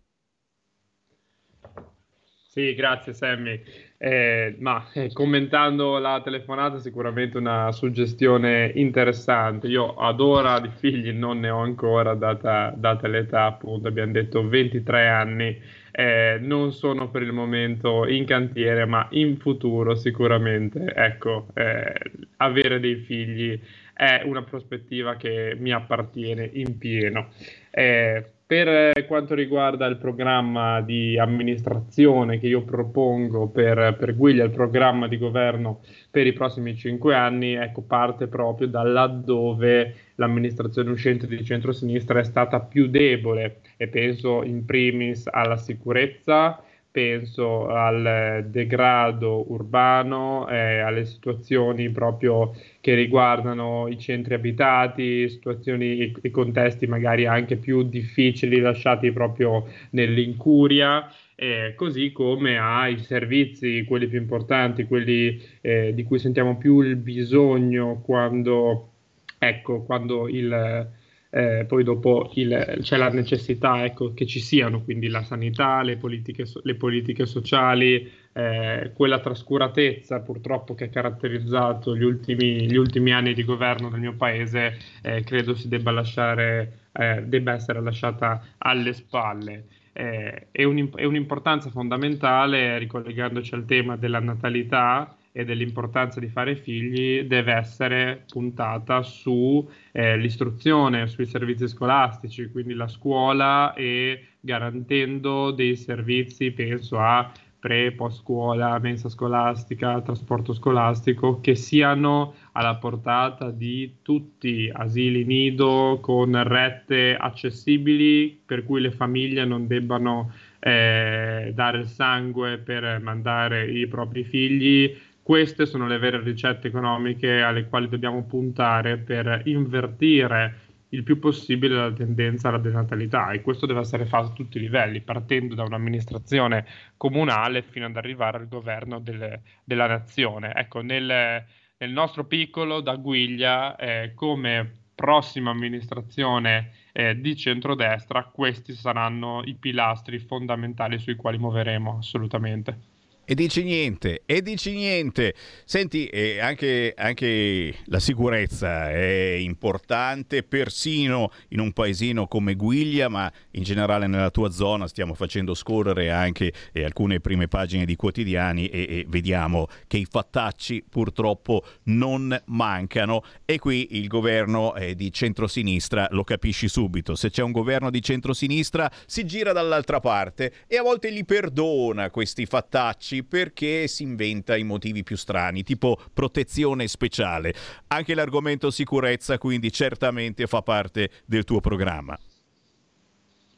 Sì, 2.47 2.73
grazie 2.73 3.13
Sammy. 3.13 3.61
Eh, 3.99 4.55
ma 4.59 4.89
eh, 4.93 5.11
commentando 5.11 5.97
la 5.99 6.21
telefonata, 6.23 6.79
sicuramente 6.79 7.37
una 7.37 7.71
suggestione 7.71 8.71
interessante. 8.73 9.67
Io 9.67 9.93
ad 9.95 10.19
ora 10.21 10.59
di 10.59 10.69
figli 10.75 11.11
non 11.11 11.39
ne 11.39 11.49
ho 11.49 11.59
ancora, 11.59 12.15
data, 12.15 12.73
data 12.75 13.07
l'età, 13.07 13.43
appunto, 13.45 13.87
abbiamo 13.87 14.11
detto 14.11 14.47
23 14.47 15.07
anni. 15.07 15.61
Eh, 15.99 16.37
non 16.39 16.73
sono 16.73 17.09
per 17.09 17.23
il 17.23 17.31
momento 17.31 18.05
in 18.07 18.23
cantiere, 18.23 18.85
ma 18.85 19.07
in 19.13 19.37
futuro 19.37 19.95
sicuramente, 19.95 20.93
ecco, 20.93 21.47
eh, 21.55 21.91
avere 22.37 22.79
dei 22.79 22.97
figli 22.97 23.59
è 23.93 24.21
una 24.23 24.43
prospettiva 24.43 25.15
che 25.15 25.55
mi 25.57 25.71
appartiene 25.71 26.47
in 26.53 26.77
pieno. 26.77 27.29
Eh, 27.71 28.23
per 28.47 29.05
quanto 29.07 29.35
riguarda 29.35 29.85
il 29.87 29.97
programma 29.97 30.79
di 30.79 31.19
amministrazione 31.19 32.39
che 32.39 32.47
io 32.47 32.63
propongo 32.63 33.49
per, 33.49 33.97
per 33.99 34.15
Guiglia, 34.15 34.45
il 34.45 34.51
programma 34.51 35.09
di 35.09 35.17
governo 35.17 35.81
per 36.09 36.25
i 36.25 36.31
prossimi 36.31 36.73
cinque 36.77 37.13
anni, 37.13 37.55
ecco, 37.55 37.81
parte 37.81 38.27
proprio 38.27 38.69
da 38.69 38.83
laddove 38.83 39.95
l'amministrazione 40.15 40.91
uscente 40.91 41.27
di 41.27 41.43
centrosinistra 41.43 42.19
è 42.19 42.23
stata 42.23 42.61
più 42.61 42.87
debole 42.87 43.59
e 43.75 43.89
penso 43.89 44.41
in 44.43 44.63
primis 44.63 45.27
alla 45.29 45.57
sicurezza, 45.57 46.63
penso 46.97 47.67
al 47.67 48.47
degrado 48.49 49.51
urbano, 49.51 50.49
eh, 50.49 50.79
alle 50.79 51.05
situazioni 51.05 51.91
proprio 51.91 52.55
che 52.81 52.95
riguardano 52.95 53.87
i 53.87 53.99
centri 53.99 54.33
abitati, 54.33 55.29
situazioni 55.29 55.99
e, 55.99 56.13
e 56.19 56.31
contesti 56.31 56.87
magari 56.87 57.27
anche 57.27 57.57
più 57.57 57.83
difficili 57.83 58.59
lasciati 58.59 59.11
proprio 59.11 59.67
nell'incuria. 59.91 61.07
Eh, 61.35 61.73
così 61.75 62.11
come 62.11 62.57
ai 62.57 62.97
servizi, 62.97 63.83
quelli 63.83 64.07
più 64.07 64.17
importanti, 64.17 64.85
quelli 64.85 65.39
eh, 65.61 65.93
di 65.93 66.03
cui 66.03 66.17
sentiamo 66.17 66.57
più 66.57 66.81
il 66.81 66.95
bisogno 66.95 68.01
quando, 68.03 68.93
ecco, 69.37 69.83
quando 69.83 70.27
il, 70.27 70.89
eh, 71.37 71.65
poi 71.65 71.83
dopo 71.83 72.31
il, 72.33 72.79
c'è 72.81 72.97
la 72.97 73.09
necessità 73.09 73.85
ecco, 73.85 74.11
che 74.15 74.25
ci 74.25 74.39
siano, 74.39 74.81
quindi 74.81 75.07
la 75.07 75.21
sanità, 75.21 75.83
le 75.83 75.95
politiche, 75.97 76.45
le 76.63 76.73
politiche 76.73 77.27
sociali, 77.27 78.11
eh, 78.33 78.91
quella 78.95 79.19
trascuratezza 79.19 80.21
purtroppo 80.21 80.73
che 80.73 80.85
ha 80.85 80.89
caratterizzato 80.89 81.95
gli 81.95 82.01
ultimi, 82.01 82.65
gli 82.65 82.75
ultimi 82.75 83.13
anni 83.13 83.35
di 83.35 83.43
governo 83.43 83.89
del 83.89 83.99
mio 83.99 84.15
paese, 84.15 84.79
eh, 85.03 85.23
credo 85.23 85.53
si 85.53 85.67
debba, 85.67 85.91
lasciare, 85.91 86.87
eh, 86.91 87.21
debba 87.23 87.53
essere 87.53 87.83
lasciata 87.83 88.43
alle 88.57 88.93
spalle. 88.93 89.65
Eh, 89.93 90.47
è, 90.49 90.63
un, 90.63 90.89
è 90.95 91.05
un'importanza 91.05 91.69
fondamentale, 91.69 92.79
ricollegandoci 92.79 93.53
al 93.53 93.65
tema 93.65 93.95
della 93.95 94.19
natalità, 94.19 95.15
e 95.37 95.45
dell'importanza 95.45 96.19
di 96.19 96.29
fare 96.29 96.55
figli 96.55 97.21
deve 97.21 97.53
essere 97.53 98.23
puntata 98.27 99.03
sull'istruzione, 99.03 101.03
eh, 101.03 101.07
sui 101.07 101.27
servizi 101.27 101.67
scolastici, 101.67 102.49
quindi 102.49 102.73
la 102.73 102.87
scuola 102.87 103.75
e 103.75 104.29
garantendo 104.39 105.51
dei 105.51 105.75
servizi, 105.75 106.49
penso 106.49 106.97
a 106.97 107.31
pre, 107.59 107.91
post 107.91 108.21
scuola, 108.21 108.79
mensa 108.79 109.09
scolastica, 109.09 110.01
trasporto 110.01 110.53
scolastico, 110.53 111.39
che 111.39 111.53
siano 111.53 112.33
alla 112.53 112.77
portata 112.77 113.51
di 113.51 113.97
tutti 114.01 114.67
asili 114.73 115.23
nido 115.23 115.99
con 116.01 116.31
rette 116.47 117.15
accessibili 117.15 118.41
per 118.43 118.63
cui 118.63 118.81
le 118.81 118.89
famiglie 118.89 119.45
non 119.45 119.67
debbano 119.67 120.31
eh, 120.59 121.51
dare 121.53 121.77
il 121.77 121.87
sangue 121.87 122.57
per 122.57 122.99
mandare 123.03 123.69
i 123.69 123.85
propri 123.85 124.23
figli 124.23 125.05
queste 125.27 125.65
sono 125.65 125.87
le 125.87 125.97
vere 125.97 126.21
ricette 126.21 126.69
economiche 126.69 127.41
alle 127.41 127.67
quali 127.67 127.89
dobbiamo 127.89 128.23
puntare 128.23 128.97
per 128.97 129.41
invertire 129.43 130.59
il 130.91 131.03
più 131.03 131.19
possibile 131.19 131.75
la 131.75 131.91
tendenza 131.91 132.47
alla 132.47 132.59
denatalità 132.59 133.31
e 133.31 133.41
questo 133.41 133.65
deve 133.65 133.81
essere 133.81 134.05
fatto 134.05 134.27
a 134.27 134.33
tutti 134.33 134.55
i 134.55 134.61
livelli, 134.61 135.01
partendo 135.01 135.53
da 135.53 135.63
un'amministrazione 135.63 136.65
comunale 136.95 137.61
fino 137.61 137.87
ad 137.87 137.97
arrivare 137.97 138.37
al 138.37 138.47
governo 138.47 138.99
del, 138.99 139.37
della 139.65 139.87
nazione. 139.87 140.53
Ecco, 140.55 140.79
nel, 140.79 141.43
nel, 141.77 141.91
nostro 141.91 142.23
piccolo, 142.23 142.79
da 142.79 142.95
Guiglia, 142.95 143.75
eh, 143.75 144.13
come 144.15 144.71
prossima 144.95 145.49
amministrazione 145.49 146.71
eh, 146.93 147.19
di 147.19 147.35
centrodestra, 147.35 148.29
questi 148.31 148.71
saranno 148.71 149.41
i 149.43 149.55
pilastri 149.55 150.19
fondamentali 150.19 150.97
sui 150.99 151.17
quali 151.17 151.37
muoveremo 151.37 151.97
assolutamente. 151.97 152.95
E 153.29 153.35
dici 153.35 153.61
niente, 153.61 154.21
e 154.25 154.41
dici 154.41 154.71
niente. 154.71 155.35
Senti, 155.65 156.05
eh, 156.05 156.39
anche, 156.39 156.93
anche, 156.95 157.75
la 157.87 157.99
sicurezza 157.99 158.89
è 158.89 159.35
importante, 159.37 160.43
persino 160.43 161.33
in 161.49 161.59
un 161.59 161.73
paesino 161.73 162.27
come 162.27 162.55
Guiglia, 162.55 163.09
ma 163.09 163.29
in 163.51 163.63
generale 163.63 164.07
nella 164.07 164.29
tua 164.29 164.49
zona 164.49 164.87
stiamo 164.87 165.13
facendo 165.13 165.55
scorrere 165.55 166.09
anche 166.09 166.53
eh, 166.71 166.85
alcune 166.85 167.19
prime 167.19 167.49
pagine 167.49 167.83
di 167.83 167.97
quotidiani 167.97 168.67
e, 168.67 168.79
e, 168.79 169.05
vediamo 169.09 169.67
che 169.87 169.97
i 169.97 170.07
fattacci 170.09 170.85
purtroppo 170.89 171.65
non 171.83 172.33
mancano. 172.45 173.25
E 173.43 173.59
qui 173.59 173.97
il 173.97 174.07
governo 174.07 174.73
eh, 174.73 174.95
di 174.95 175.11
centrosinistra 175.11 176.07
lo 176.11 176.23
capisci 176.23 176.69
subito. 176.69 177.13
Se 177.13 177.29
c'è 177.29 177.43
un 177.43 177.51
governo 177.51 177.89
di 177.89 178.01
centrosinistra 178.01 178.89
si 179.05 179.25
gira 179.25 179.51
dall'altra 179.51 179.99
parte 179.99 180.53
e 180.65 180.77
a 180.77 180.81
volte 180.81 181.09
li 181.09 181.25
perdona 181.25 182.09
questi 182.09 182.45
fattacci 182.45 183.15
perché 183.23 183.87
si 183.87 184.03
inventa 184.03 184.55
i 184.55 184.63
motivi 184.63 185.03
più 185.03 185.15
strani, 185.15 185.63
tipo 185.63 185.99
protezione 186.13 186.87
speciale. 186.87 187.53
Anche 187.87 188.15
l'argomento 188.15 188.69
sicurezza 188.71 189.37
quindi 189.37 189.71
certamente 189.71 190.47
fa 190.47 190.61
parte 190.61 191.09
del 191.25 191.43
tuo 191.43 191.59
programma. 191.59 192.17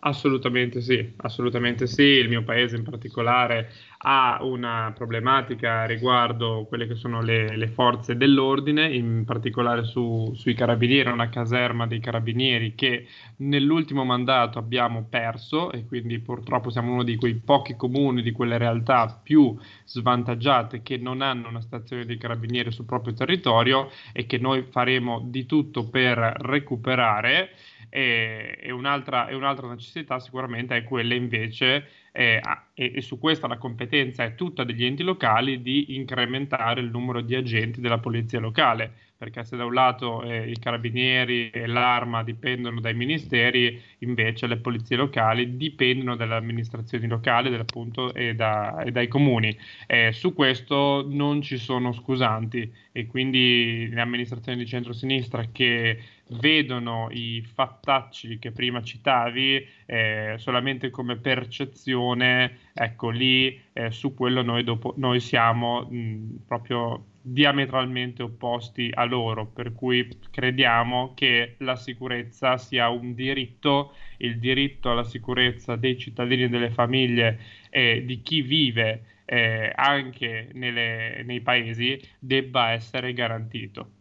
Assolutamente 0.02 0.80
sì, 0.80 1.14
assolutamente 1.18 1.86
sì. 1.86 2.04
Il 2.04 2.30
mio 2.30 2.42
paese 2.44 2.78
in 2.78 2.84
particolare 2.84 3.70
ha 4.04 4.38
una 4.44 4.94
problematica 4.96 5.84
riguardo 5.86 6.66
quelle 6.70 6.88
che 6.88 6.96
sono 6.96 7.22
le, 7.22 7.58
le 7.58 7.68
forze 7.68 8.16
dell'ordine, 8.16 8.88
in 8.96 9.26
particolare 9.26 9.84
su, 9.84 10.32
sui 10.36 10.54
carabinieri, 10.54 11.10
una 11.10 11.28
caserma 11.28 11.86
dei 11.86 12.00
carabinieri 12.00 12.76
che 12.76 13.08
nell'ultimo 13.38 14.06
mandato 14.06 14.58
abbiamo 14.58 15.06
perso 15.10 15.70
e 15.74 15.86
quindi 15.86 16.20
purtroppo 16.20 16.70
siamo 16.70 16.94
uno 16.94 17.04
di 17.04 17.18
quei 17.18 17.36
pochi 17.36 17.76
comuni, 17.76 18.22
di 18.22 18.32
quelle 18.32 18.58
realtà 18.58 19.20
più 19.22 19.54
svantaggiate 19.84 20.82
che 20.82 20.96
non 20.96 21.22
hanno 21.22 21.50
una 21.50 21.60
stazione 21.62 22.06
dei 22.06 22.18
carabinieri 22.18 22.72
sul 22.72 22.86
proprio 22.86 23.14
territorio 23.14 23.90
e 24.14 24.26
che 24.26 24.38
noi 24.38 24.64
faremo 24.64 25.20
di 25.26 25.46
tutto 25.46 25.90
per 25.90 26.18
recuperare. 26.40 27.50
E, 27.90 28.58
e, 28.62 28.72
un'altra, 28.72 29.28
e 29.28 29.36
un'altra 29.36 29.68
necessità 29.68 30.20
sicuramente 30.20 30.76
è 30.76 30.84
quella 30.84 31.16
invece 31.16 31.88
eh, 32.12 32.42
e, 32.74 32.92
e, 32.96 33.02
su 33.02 33.18
questa 33.20 33.48
la 33.48 33.58
competenza 33.58 34.24
è 34.24 34.36
tutta 34.36 34.64
degli 34.64 34.86
enti 34.86 35.04
locali 35.04 35.62
di 35.62 35.96
incrementare 35.96 36.82
il 36.82 36.90
numero 36.90 37.22
di 37.22 37.36
agenti 37.36 37.82
della 37.82 38.00
polizia 38.00 38.40
locale 38.40 39.08
perché 39.20 39.44
se 39.44 39.58
da 39.58 39.66
un 39.66 39.74
lato 39.74 40.24
eh, 40.24 40.50
i 40.50 40.58
carabinieri 40.58 41.50
e 41.50 41.68
l'arma 41.68 42.24
dipendono 42.24 42.80
dai 42.80 42.94
ministeri, 42.94 43.78
invece 43.98 44.48
le 44.48 44.56
polizie 44.56 44.96
locali 44.96 45.58
dipendono 45.58 46.16
dalle 46.16 46.36
amministrazioni 46.36 47.06
locali 47.06 47.54
appunto, 47.54 48.14
e, 48.14 48.34
da, 48.34 48.82
e, 48.82 48.92
dai 48.92 49.10
comuni. 49.10 49.54
Eh, 49.88 50.14
su 50.14 50.34
questo 50.34 51.06
non 51.06 51.42
ci 51.42 51.58
sono 51.58 51.92
scusanti 51.92 52.72
e 52.94 53.08
quindi 53.08 53.90
le 53.92 54.00
amministrazioni 54.00 54.58
di 54.58 54.66
centrosinistra 54.66 55.44
che 55.52 56.00
vedono 56.30 57.08
i 57.12 57.42
fattacci 57.42 58.38
che 58.40 58.52
prima 58.52 58.82
citavi 58.84 59.66
eh, 59.86 60.36
solamente 60.38 60.90
come 60.90 61.18
percezione, 61.18 62.60
ecco 62.74 63.10
lì 63.10 63.60
eh, 63.74 63.92
su 63.92 64.14
quello 64.14 64.42
noi, 64.42 64.64
dopo, 64.64 64.94
noi 64.98 65.20
siamo 65.20 65.88
mh, 65.90 66.44
proprio 66.46 67.06
diametralmente 67.22 68.24
opposti 68.24 68.90
a 68.94 69.04
loro, 69.06 69.46
per 69.48 69.74
cui 69.74 70.08
crediamo 70.32 71.14
che 71.16 71.56
la 71.60 71.76
sicurezza 71.76 72.58
sia 72.58 72.90
un 72.90 73.14
diritto, 73.14 73.96
il 74.18 74.40
diritto 74.40 74.92
alla 74.92 75.04
sicurezza 75.04 75.76
dei 75.76 75.98
cittadini 75.98 76.44
e 76.44 76.50
delle 76.50 76.70
famiglie 76.72 77.40
e 77.70 78.04
di 78.06 78.22
chi 78.22 78.42
vive 78.42 79.22
eh, 79.26 79.72
anche 79.76 80.50
nelle, 80.54 81.22
nei 81.24 81.42
paesi 81.42 82.00
debba 82.20 82.72
essere 82.72 83.14
garantito. 83.14 83.99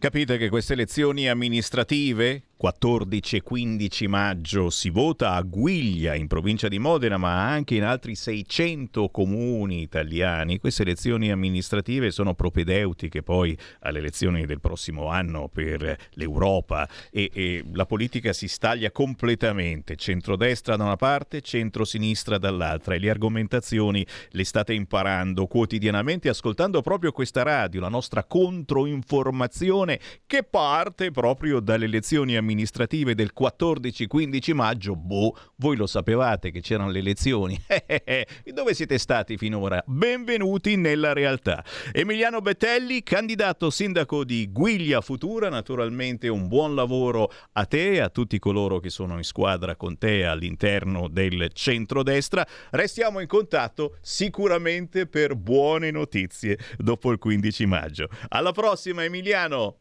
Capite 0.00 0.38
che 0.38 0.48
queste 0.48 0.72
elezioni 0.72 1.28
amministrative 1.28 2.44
14 2.60 3.36
e 3.36 3.42
15 3.42 4.06
maggio 4.06 4.68
si 4.68 4.90
vota 4.90 5.32
a 5.32 5.40
Guiglia 5.40 6.14
in 6.14 6.26
provincia 6.26 6.68
di 6.68 6.78
Modena, 6.78 7.16
ma 7.16 7.48
anche 7.48 7.74
in 7.74 7.84
altri 7.84 8.14
600 8.14 9.08
comuni 9.08 9.80
italiani. 9.80 10.58
Queste 10.58 10.82
elezioni 10.82 11.30
amministrative 11.30 12.10
sono 12.10 12.34
propedeutiche 12.34 13.22
poi 13.22 13.56
alle 13.80 14.00
elezioni 14.00 14.44
del 14.44 14.60
prossimo 14.60 15.06
anno 15.06 15.48
per 15.48 15.96
l'Europa 16.10 16.86
e, 17.10 17.30
e 17.32 17.64
la 17.72 17.86
politica 17.86 18.34
si 18.34 18.46
staglia 18.46 18.90
completamente, 18.90 19.96
centrodestra 19.96 20.76
da 20.76 20.84
una 20.84 20.96
parte, 20.96 21.40
centrosinistra 21.40 22.36
dall'altra 22.36 22.94
e 22.94 22.98
le 22.98 23.08
argomentazioni 23.08 24.06
le 24.32 24.44
state 24.44 24.74
imparando 24.74 25.46
quotidianamente 25.46 26.28
ascoltando 26.28 26.82
proprio 26.82 27.10
questa 27.10 27.42
radio, 27.42 27.80
la 27.80 27.88
nostra 27.88 28.22
controinformazione 28.22 29.98
che 30.26 30.42
parte 30.42 31.10
proprio 31.10 31.60
dalle 31.60 31.86
elezioni 31.86 32.36
amministrative 32.50 33.14
del 33.14 33.32
14-15 33.38 34.54
maggio. 34.54 34.96
Boh, 34.96 35.36
voi 35.56 35.76
lo 35.76 35.86
sapevate 35.86 36.50
che 36.50 36.60
c'erano 36.60 36.90
le 36.90 36.98
elezioni. 36.98 37.58
Dove 38.52 38.74
siete 38.74 38.98
stati 38.98 39.36
finora? 39.36 39.82
Benvenuti 39.86 40.76
nella 40.76 41.12
realtà. 41.12 41.64
Emiliano 41.92 42.40
Bettelli, 42.40 43.02
candidato 43.04 43.70
sindaco 43.70 44.24
di 44.24 44.50
Guiglia 44.50 45.00
Futura, 45.00 45.48
naturalmente 45.48 46.26
un 46.28 46.48
buon 46.48 46.74
lavoro 46.74 47.30
a 47.52 47.64
te 47.66 47.92
e 47.92 48.00
a 48.00 48.08
tutti 48.08 48.38
coloro 48.40 48.80
che 48.80 48.90
sono 48.90 49.16
in 49.16 49.24
squadra 49.24 49.76
con 49.76 49.96
te 49.96 50.24
all'interno 50.24 51.08
del 51.08 51.50
centrodestra. 51.52 52.44
Restiamo 52.70 53.20
in 53.20 53.28
contatto 53.28 53.96
sicuramente 54.00 55.06
per 55.06 55.36
buone 55.36 55.92
notizie 55.92 56.58
dopo 56.76 57.12
il 57.12 57.18
15 57.18 57.66
maggio. 57.66 58.08
Alla 58.28 58.52
prossima 58.52 59.04
Emiliano! 59.04 59.76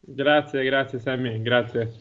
Grazie, 0.00 0.64
grazie 0.64 0.98
Sammy, 0.98 1.40
grazie. 1.42 1.92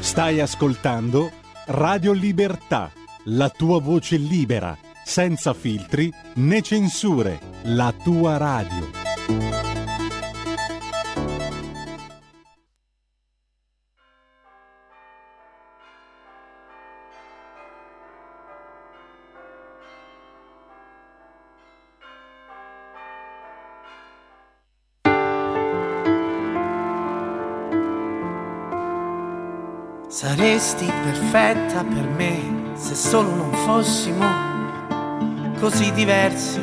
Stai 0.00 0.40
ascoltando 0.40 1.30
Radio 1.66 2.12
Libertà, 2.12 2.90
la 3.26 3.48
tua 3.50 3.80
voce 3.80 4.16
libera, 4.16 4.76
senza 5.04 5.52
filtri 5.52 6.10
né 6.34 6.62
censure, 6.62 7.38
la 7.64 7.94
tua 8.02 8.36
radio. 8.36 9.09
Saresti 30.22 30.84
perfetta 30.84 31.82
per 31.82 32.06
me 32.06 32.74
se 32.74 32.94
solo 32.94 33.34
non 33.34 33.54
fossimo 33.64 34.26
così 35.58 35.90
diversi. 35.92 36.60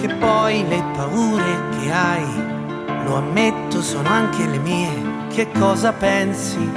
Che 0.00 0.08
poi 0.14 0.66
le 0.66 0.82
paure 0.94 1.68
che 1.78 1.92
hai, 1.92 3.04
lo 3.04 3.16
ammetto, 3.16 3.82
sono 3.82 4.08
anche 4.08 4.46
le 4.46 4.56
mie. 4.56 5.28
Che 5.28 5.52
cosa 5.52 5.92
pensi? 5.92 6.70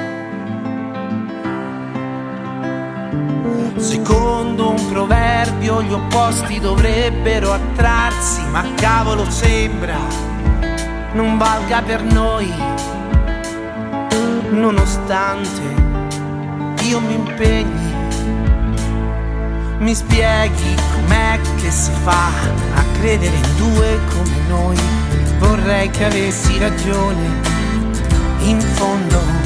Secondo 3.77 4.71
un 4.71 4.89
proverbio 4.91 5.81
gli 5.81 5.93
opposti 5.93 6.59
dovrebbero 6.59 7.53
attrarsi, 7.53 8.41
ma 8.49 8.65
cavolo 8.75 9.29
sembra 9.29 10.28
non 11.13 11.37
valga 11.37 11.81
per 11.81 12.03
noi, 12.03 12.53
nonostante 14.51 15.61
io 16.83 16.99
mi 16.99 17.13
impegni. 17.13 17.97
Mi 19.79 19.95
spieghi 19.95 20.75
com'è 20.93 21.39
che 21.55 21.71
si 21.71 21.91
fa 22.03 22.27
a 22.75 22.83
credere 22.99 23.35
in 23.35 23.55
due 23.55 23.99
come 24.09 24.47
noi? 24.47 24.77
Vorrei 25.37 25.89
che 25.89 26.05
avessi 26.05 26.57
ragione, 26.57 27.41
in 28.39 28.59
fondo 28.59 29.39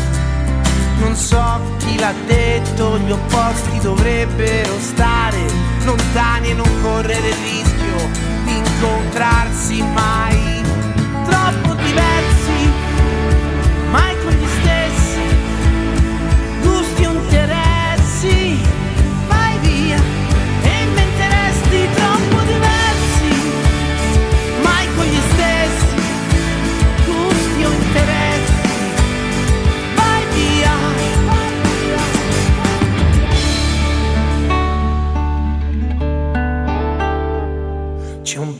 non 0.99 1.15
so 1.15 1.59
chi 1.79 1.99
l'ha 1.99 2.13
detto, 2.25 2.97
gli 2.99 3.11
opposti 3.11 3.77
dovrebbero 3.79 4.79
stare 4.79 5.37
lontani 5.83 6.51
e 6.51 6.53
non 6.53 6.81
correre 6.81 7.27
il 7.27 7.35
rischio 7.35 8.09
di 8.45 8.55
incontrarsi 8.55 9.81
mai 9.93 10.62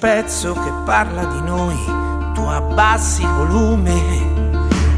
pezzo 0.04 0.52
che 0.52 0.70
parla 0.84 1.24
di 1.24 1.42
noi 1.44 1.78
tu 2.34 2.42
abbassi 2.42 3.22
il 3.22 3.30
volume, 3.30 3.94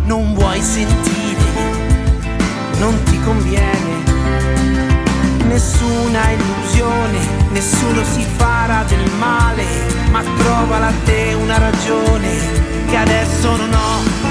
non 0.05 0.33
vuoi 0.33 0.59
sentire, 0.59 1.43
non 2.79 3.03
ti 3.03 3.19
conviene. 3.19 4.03
Nessuna 5.45 6.31
illusione, 6.31 7.19
nessuno 7.51 8.03
si 8.03 8.25
farà 8.35 8.83
del 8.87 9.07
male, 9.19 9.65
ma 10.09 10.23
trova 10.39 10.79
da 10.79 10.91
te 11.03 11.35
una 11.39 11.59
ragione 11.59 12.39
che 12.87 12.97
adesso 12.97 13.55
non 13.57 13.73
ho. 13.73 14.24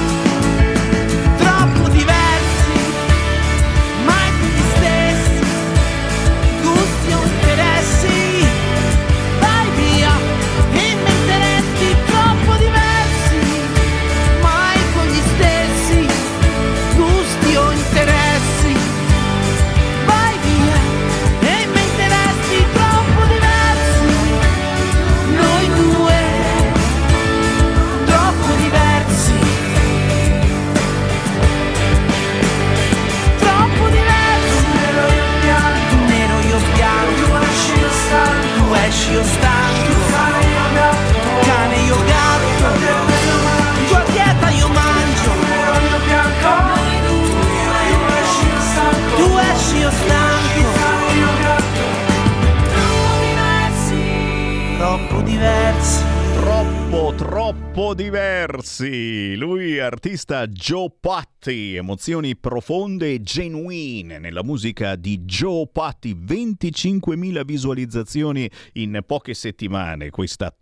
Artista 59.84 60.46
Joe 60.46 60.92
Patti, 60.98 61.74
emozioni 61.74 62.36
profonde 62.36 63.12
e 63.12 63.20
genuine 63.20 64.18
nella 64.18 64.42
musica 64.42 64.96
di 64.96 65.18
Joe 65.20 65.68
Patti, 65.70 66.14
25.000 66.14 67.44
visualizzazioni 67.44 68.50
in 68.74 69.00
poche 69.06 69.34
settimane. 69.34 70.10
Questa 70.10 70.54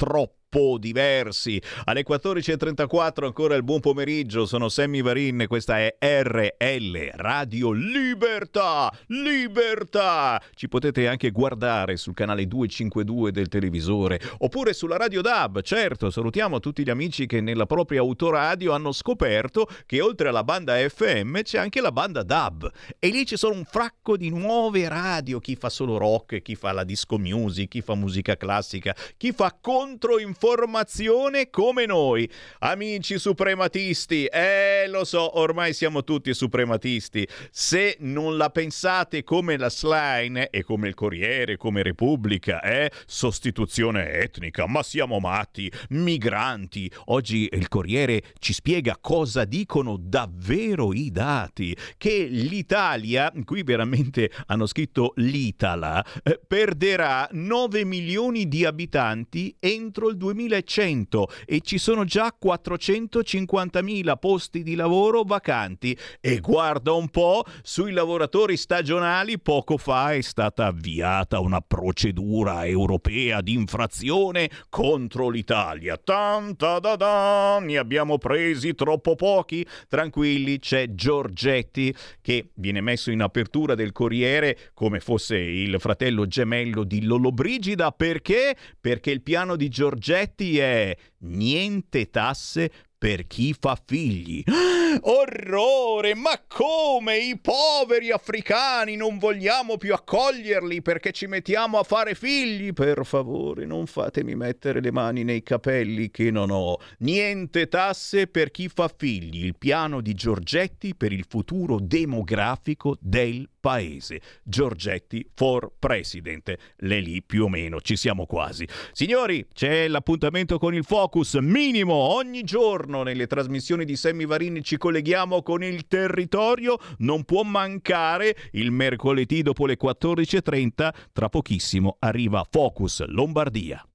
troppo 0.53 0.77
diversi. 0.77 1.61
Alle 1.85 2.05
14.34 2.07 3.25
ancora 3.25 3.55
il 3.55 3.63
buon 3.63 3.81
pomeriggio, 3.81 4.45
sono 4.45 4.69
Sammy 4.69 5.01
Varin, 5.01 5.47
questa 5.49 5.79
è 5.79 5.97
RL 5.99 7.11
Radio 7.15 7.73
Libertà, 7.73 8.93
Libertà. 9.07 10.41
Ci 10.55 10.69
potete 10.69 11.09
anche 11.09 11.31
guardare 11.31 11.97
sul 11.97 12.13
canale 12.13 12.47
252 12.47 13.33
del 13.33 13.49
televisore 13.49 14.21
oppure 14.39 14.75
sulla 14.75 14.99
Radio 14.99 15.23
DAB. 15.23 15.63
Certo, 15.63 16.11
salutiamo 16.11 16.61
tutti 16.61 16.85
gli 16.85 16.91
amici 16.91 17.27
che 17.27 17.41
nella 17.41 17.67
propria 17.67 18.01
autoradio 18.01 18.73
hanno 18.73 18.93
scoperto 18.93 19.67
che 19.87 20.03
oltre 20.03 20.29
alla 20.29 20.45
banda 20.45 20.77
FM 20.77 21.41
c'è 21.41 21.59
anche 21.59 21.81
la 21.81 21.93
banda 21.93 22.23
DAB 22.23 22.71
e 22.99 23.09
lì 23.09 23.25
ci 23.25 23.37
sono 23.37 23.55
un 23.55 23.65
fracco 23.65 24.17
di 24.19 24.29
nuove 24.29 24.87
radio, 24.89 25.39
chi 25.39 25.57
fa 25.57 25.71
solo 25.71 25.97
rock, 25.97 26.43
chi 26.43 26.55
fa 26.55 26.73
la 26.73 26.85
disco 26.85 27.17
music, 27.17 27.69
chi 27.69 27.81
fa 27.81 27.95
musica 27.95 28.37
classica, 28.37 28.95
chi 29.17 29.33
fa 29.33 29.57
controinformazione 29.59 30.41
l'informazione 30.43 31.51
come 31.51 31.87
noi. 31.87 32.29
Amici 32.59 33.17
suprematisti, 33.17 34.25
eh 34.25 34.87
lo 34.89 35.05
so, 35.05 35.39
ormai 35.39 35.73
siamo 35.73 36.03
tutti 36.03 36.35
suprematisti. 36.35 37.27
Se 37.53 37.97
non 38.01 38.37
la 38.37 38.51
pensate 38.51 39.23
come 39.23 39.57
la 39.57 39.71
Slime 39.71 40.51
e 40.51 40.65
come 40.65 40.89
il 40.89 40.95
Corriere, 40.95 41.57
come 41.57 41.85
Repubblica, 41.85 42.61
eh, 42.61 42.91
sostituzione 43.07 44.11
etnica, 44.15 44.67
ma 44.67 44.83
siamo 44.83 45.21
matti, 45.21 45.71
migranti. 45.91 46.91
Oggi 47.07 47.49
il 47.53 47.69
Corriere 47.69 48.23
ci 48.41 48.53
spiega 48.53 48.99
cosa 49.01 49.45
dicono 49.45 49.97
davvero 49.97 50.93
i 50.93 51.13
dati, 51.13 51.77
che 51.97 52.27
l'Italia, 52.29 53.33
qui 53.45 53.63
veramente 53.63 54.29
hanno 54.47 54.67
scritto 54.67 55.13
l'Itala, 55.17 56.05
eh, 56.25 56.41
perderà 56.45 57.29
9 57.31 57.85
milioni 57.85 58.49
di 58.49 58.65
abitanti 58.65 59.55
entro 59.61 60.09
il 60.09 60.17
2100 60.33 61.29
e 61.45 61.61
ci 61.61 61.79
sono 61.79 62.05
già 62.05 62.35
450.000 62.43 64.19
posti 64.19 64.63
di 64.63 64.75
lavoro 64.75 65.23
vacanti 65.23 65.97
e 66.21 66.39
guarda 66.41 66.93
un 66.93 67.09
po', 67.09 67.45
sui 67.63 67.93
lavoratori 67.93 68.57
stagionali 68.57 69.39
poco 69.39 69.77
fa 69.77 70.15
è 70.15 70.21
stata 70.21 70.67
avviata 70.67 71.41
una 71.41 71.61
procedura 71.61 72.67
europea 72.67 73.41
di 73.41 73.53
infrazione 73.53 74.51
contro 74.69 75.29
l'Italia. 75.29 75.97
Tanta 75.97 76.79
da 76.79 76.97
da, 76.97 77.59
ne 77.61 77.79
abbiamo 77.79 78.19
presi 78.19 78.75
troppo 78.75 79.15
pochi. 79.15 79.67
Tranquilli, 79.89 80.59
c'è 80.59 80.95
Giorgetti 80.95 81.95
che 82.21 82.51
viene 82.55 82.81
messo 82.81 83.11
in 83.11 83.21
apertura 83.21 83.75
del 83.75 83.93
Corriere 83.93 84.71
come 84.75 85.01
fosse 85.01 85.37
il 85.37 85.77
fratello 85.79 86.27
gemello 86.27 86.85
di 86.85 87.03
Lollobrigida 87.03 87.93
perché? 87.93 88.57
Perché 88.81 89.11
il 89.11 89.23
piano 89.23 89.57
di 89.57 89.69
Giorgetti 89.69 90.22
è 90.59 90.97
niente 91.19 92.11
tasse 92.11 92.71
per 93.03 93.27
chi 93.27 93.53
fa 93.59 93.77
figli. 93.85 94.45
Orrore! 95.03 96.15
Ma 96.15 96.41
come 96.47 97.19
i 97.19 97.37
poveri 97.37 98.13
africani 98.13 98.95
non 98.95 99.19
vogliamo 99.19 99.77
più 99.77 99.93
accoglierli 99.93 100.83
perché 100.83 101.11
ci 101.11 101.27
mettiamo 101.27 101.79
a 101.79 101.83
fare 101.83 102.15
figli? 102.15 102.73
Per 102.73 103.05
favore, 103.05 103.67
non 103.67 103.87
fatemi 103.87 104.37
mettere 104.37 104.81
le 104.81 104.93
mani 104.93 105.25
nei 105.25 105.43
capelli 105.43 106.13
che 106.13 106.31
non 106.31 106.51
ho. 106.53 106.77
Niente 106.99 107.67
tasse 107.67 108.29
per 108.29 108.53
chi 108.53 108.69
fa 108.69 108.89
figli. 108.95 109.47
Il 109.47 109.57
piano 109.57 110.01
di 110.01 110.15
Giorgetti 110.15 110.95
per 110.95 111.11
il 111.11 111.25
futuro 111.29 111.81
demografico 111.81 112.97
del 113.01 113.49
paese. 113.63 114.21
Giorgetti 114.43 115.25
for 115.35 115.73
president. 115.79 116.55
Le 116.79 117.01
lì 117.01 117.23
più 117.23 117.45
o 117.45 117.49
meno 117.49 117.81
ci 117.81 117.97
siamo 117.97 118.27
quasi. 118.27 118.67
Signori, 118.91 119.47
c'è 119.55 119.87
l'appuntamento 119.87 120.59
con 120.59 120.75
il 120.75 120.85
Focus 120.85 121.35
minimo 121.35 121.95
ogni 121.95 122.43
giorno 122.43 123.05
nelle 123.05 123.29
trasmissioni 123.29 123.85
di 123.85 123.95
Sammy 123.95 124.27
Varini 124.27 124.63
ci 124.63 124.77
colleghiamo 124.77 125.43
con 125.43 125.63
il 125.63 125.87
territorio. 125.87 126.77
Non 126.99 127.25
può 127.25 127.45
mancare 127.45 128.37
il 128.53 128.73
mercoledì 128.73 129.43
dopo 129.43 129.65
le 129.65 129.79
14.30. 129.81 130.93
Tra 131.13 131.29
pochissimo 131.29 131.97
arriva 132.01 132.45
Focus 132.51 133.07
Lombardia. 133.07 133.87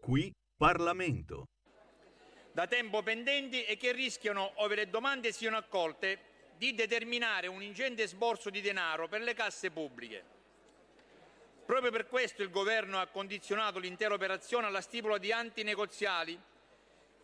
Qui 0.00 0.32
Parlamento. 0.58 1.44
Da 2.54 2.68
tempo 2.68 3.02
pendenti 3.02 3.64
e 3.64 3.76
che 3.76 3.90
rischiano, 3.90 4.52
ove 4.62 4.76
le 4.76 4.88
domande 4.88 5.32
siano 5.32 5.56
accolte, 5.56 6.20
di 6.56 6.72
determinare 6.72 7.48
un 7.48 7.60
ingente 7.60 8.06
sborso 8.06 8.48
di 8.48 8.60
denaro 8.60 9.08
per 9.08 9.22
le 9.22 9.34
casse 9.34 9.72
pubbliche. 9.72 10.22
Proprio 11.66 11.90
per 11.90 12.06
questo 12.06 12.42
il 12.42 12.50
Governo 12.50 13.00
ha 13.00 13.08
condizionato 13.08 13.80
l'intera 13.80 14.14
operazione 14.14 14.68
alla 14.68 14.80
stipula 14.80 15.18
di, 15.18 15.32
antinegoziali, 15.32 16.40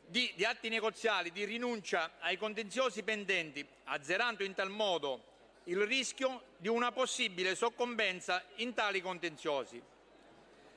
di, 0.05 0.33
di 0.35 0.45
atti 0.45 0.69
negoziali 0.69 1.31
di 1.31 1.45
rinuncia 1.45 2.15
ai 2.19 2.37
contenziosi 2.37 3.05
pendenti, 3.05 3.65
azzerando 3.85 4.43
in 4.43 4.55
tal 4.55 4.71
modo 4.71 5.29
il 5.65 5.81
rischio 5.87 6.43
di 6.57 6.67
una 6.67 6.91
possibile 6.91 7.55
soccombenza 7.55 8.43
in 8.57 8.75
tali 8.75 9.01
contenziosi, 9.01 9.81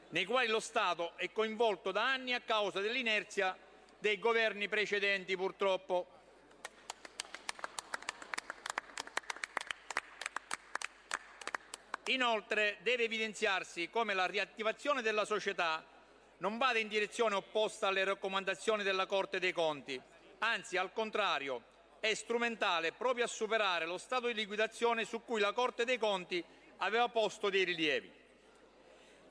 nei 0.09 0.25
quali 0.25 0.47
lo 0.47 0.59
Stato 0.59 1.13
è 1.15 1.31
coinvolto 1.31 1.91
da 1.91 2.03
anni 2.03 2.35
a 2.35 2.41
causa 2.41 2.81
dell'inerzia 2.81 3.57
dei 4.03 4.19
governi 4.19 4.67
precedenti 4.67 5.37
purtroppo. 5.37 6.07
Inoltre 12.07 12.79
deve 12.81 13.05
evidenziarsi 13.05 13.89
come 13.89 14.13
la 14.13 14.25
riattivazione 14.25 15.01
della 15.01 15.23
società 15.23 15.87
non 16.39 16.57
vada 16.57 16.79
in 16.79 16.89
direzione 16.89 17.35
opposta 17.35 17.87
alle 17.87 18.03
raccomandazioni 18.03 18.83
della 18.83 19.05
Corte 19.05 19.39
dei 19.39 19.53
Conti, 19.53 19.97
anzi 20.39 20.75
al 20.75 20.91
contrario 20.91 21.63
è 22.01 22.13
strumentale 22.13 22.91
proprio 22.91 23.23
a 23.23 23.27
superare 23.27 23.85
lo 23.85 23.97
stato 23.97 24.27
di 24.27 24.33
liquidazione 24.33 25.05
su 25.05 25.23
cui 25.23 25.39
la 25.39 25.53
Corte 25.53 25.85
dei 25.85 25.97
Conti 25.97 26.43
aveva 26.79 27.07
posto 27.07 27.49
dei 27.49 27.63
rilievi 27.63 28.22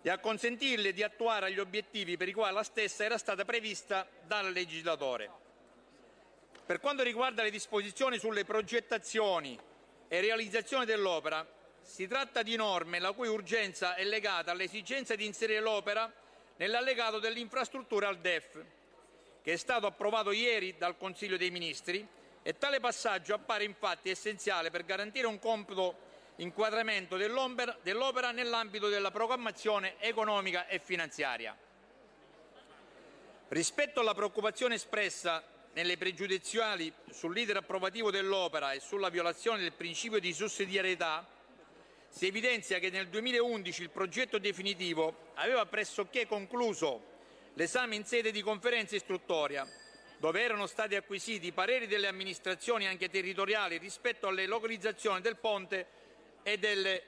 e 0.02 0.10
a 0.10 0.18
consentirle 0.18 0.92
di 0.92 1.02
attuare 1.02 1.52
gli 1.52 1.60
obiettivi 1.60 2.16
per 2.16 2.28
i 2.28 2.32
quali 2.32 2.54
la 2.54 2.64
stessa 2.64 3.04
era 3.04 3.18
stata 3.18 3.44
prevista 3.44 4.06
dal 4.26 4.50
legislatore. 4.50 5.30
Per 6.66 6.80
quanto 6.80 7.02
riguarda 7.02 7.42
le 7.42 7.50
disposizioni 7.50 8.18
sulle 8.18 8.44
progettazioni 8.44 9.58
e 10.08 10.20
realizzazione 10.20 10.84
dell'opera, 10.84 11.46
si 11.80 12.06
tratta 12.06 12.42
di 12.42 12.56
norme 12.56 12.98
la 12.98 13.12
cui 13.12 13.28
urgenza 13.28 13.94
è 13.94 14.04
legata 14.04 14.50
all'esigenza 14.50 15.14
di 15.14 15.24
inserire 15.24 15.60
l'opera 15.60 16.12
nell'allegato 16.56 17.18
dell'infrastruttura 17.18 18.08
al 18.08 18.18
DEF, 18.18 18.64
che 19.42 19.52
è 19.52 19.56
stato 19.56 19.86
approvato 19.86 20.30
ieri 20.30 20.76
dal 20.78 20.96
Consiglio 20.96 21.36
dei 21.36 21.50
Ministri 21.50 22.06
e 22.42 22.58
tale 22.58 22.80
passaggio 22.80 23.34
appare 23.34 23.64
infatti 23.64 24.10
essenziale 24.10 24.70
per 24.70 24.84
garantire 24.84 25.26
un 25.26 25.38
compito 25.38 26.10
inquadramento 26.36 27.16
dell'opera 27.16 28.30
nell'ambito 28.30 28.88
della 28.88 29.10
programmazione 29.10 29.94
economica 29.98 30.66
e 30.66 30.78
finanziaria. 30.78 31.56
Rispetto 33.48 34.00
alla 34.00 34.14
preoccupazione 34.14 34.76
espressa 34.76 35.44
nelle 35.74 35.96
pregiudiziali 35.96 36.92
sull'iter 37.10 37.56
approvativo 37.56 38.10
dell'opera 38.10 38.72
e 38.72 38.80
sulla 38.80 39.08
violazione 39.08 39.60
del 39.60 39.72
principio 39.72 40.18
di 40.18 40.32
sussidiarietà, 40.32 41.26
si 42.08 42.26
evidenzia 42.26 42.78
che 42.78 42.90
nel 42.90 43.08
2011 43.08 43.82
il 43.82 43.90
progetto 43.90 44.38
definitivo 44.38 45.30
aveva 45.34 45.64
pressoché 45.66 46.26
concluso 46.26 47.10
l'esame 47.54 47.96
in 47.96 48.04
sede 48.04 48.30
di 48.30 48.42
conferenza 48.42 48.96
istruttoria, 48.96 49.66
dove 50.18 50.42
erano 50.42 50.66
stati 50.66 50.94
acquisiti 50.94 51.46
i 51.46 51.52
pareri 51.52 51.86
delle 51.86 52.08
amministrazioni 52.08 52.86
anche 52.86 53.08
territoriali 53.08 53.78
rispetto 53.78 54.28
alle 54.28 54.46
localizzazioni 54.46 55.20
del 55.20 55.36
ponte 55.36 55.86
e 56.42 56.58
delle 56.58 57.02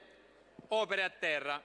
opere 0.69 1.03
a 1.03 1.09
terra. 1.09 1.61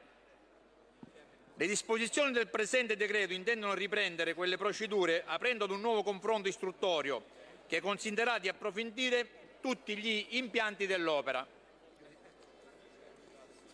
Le 1.54 1.66
disposizioni 1.66 2.32
del 2.32 2.48
presente 2.48 2.96
decreto 2.96 3.32
intendono 3.32 3.74
riprendere 3.74 4.34
quelle 4.34 4.56
procedure 4.56 5.22
aprendo 5.26 5.64
ad 5.64 5.70
un 5.70 5.80
nuovo 5.80 6.02
confronto 6.02 6.48
istruttorio 6.48 7.22
che 7.66 7.80
consentirà 7.80 8.38
di 8.38 8.48
approfondire 8.48 9.28
tutti 9.60 9.96
gli 9.96 10.26
impianti 10.30 10.86
dell'opera. 10.86 11.46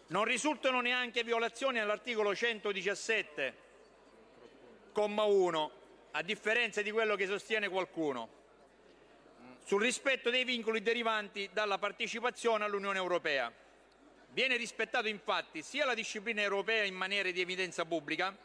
Non 0.09 0.25
risultano 0.25 0.81
neanche 0.81 1.25
violazioni 1.25 1.79
all'articolo 1.79 2.35
117, 2.35 3.55
comma 4.93 5.25
1, 5.25 5.71
a 6.13 6.23
differenza 6.23 6.83
di 6.83 6.91
quello 6.91 7.17
che 7.17 7.27
sostiene 7.27 7.69
qualcuno, 7.69 8.29
sul 9.65 9.81
rispetto 9.81 10.31
dei 10.31 10.45
vincoli 10.45 10.83
derivanti 10.83 11.51
dalla 11.53 11.79
partecipazione 11.79 12.65
all'Unione 12.65 12.99
Europea. 12.99 13.53
Viene 14.37 14.59
rispettato 14.59 15.09
infatti 15.09 15.63
sia 15.63 15.87
la 15.87 15.95
disciplina 15.95 16.43
europea 16.43 16.83
in 16.83 16.95
maniera 16.95 17.31
di 17.31 17.41
evidenza 17.41 17.87
pubblica 17.87 18.37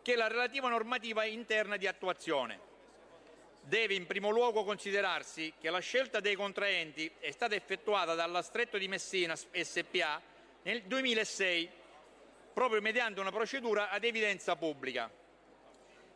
che 0.00 0.16
la 0.16 0.26
relativa 0.26 0.70
normativa 0.70 1.26
interna 1.26 1.76
di 1.76 1.86
attuazione. 1.86 2.58
Deve 3.60 3.92
in 3.92 4.06
primo 4.06 4.30
luogo 4.30 4.64
considerarsi 4.64 5.52
che 5.60 5.68
la 5.68 5.80
scelta 5.80 6.20
dei 6.20 6.34
contraenti 6.34 7.12
è 7.18 7.30
stata 7.30 7.54
effettuata 7.54 8.14
dalla 8.14 8.40
Stretto 8.40 8.78
di 8.78 8.88
Messina 8.88 9.36
SPA 9.36 10.22
nel 10.62 10.80
2006, 10.84 11.68
proprio 12.54 12.80
mediante 12.80 13.20
una 13.20 13.30
procedura 13.30 13.90
ad 13.90 14.02
evidenza 14.02 14.56
pubblica. 14.56 15.10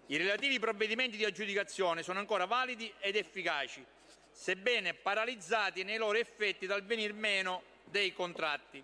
I 0.06 0.16
relativi 0.16 0.58
provvedimenti 0.58 1.18
di 1.18 1.26
aggiudicazione 1.26 2.02
sono 2.02 2.18
ancora 2.18 2.46
validi 2.46 2.90
ed 2.98 3.14
efficaci, 3.14 3.84
sebbene 4.30 4.94
paralizzati 4.94 5.84
nei 5.84 5.98
loro 5.98 6.16
effetti 6.16 6.64
dal 6.64 6.82
venir 6.82 7.12
meno 7.12 7.62
dei 7.84 8.14
contratti. 8.14 8.82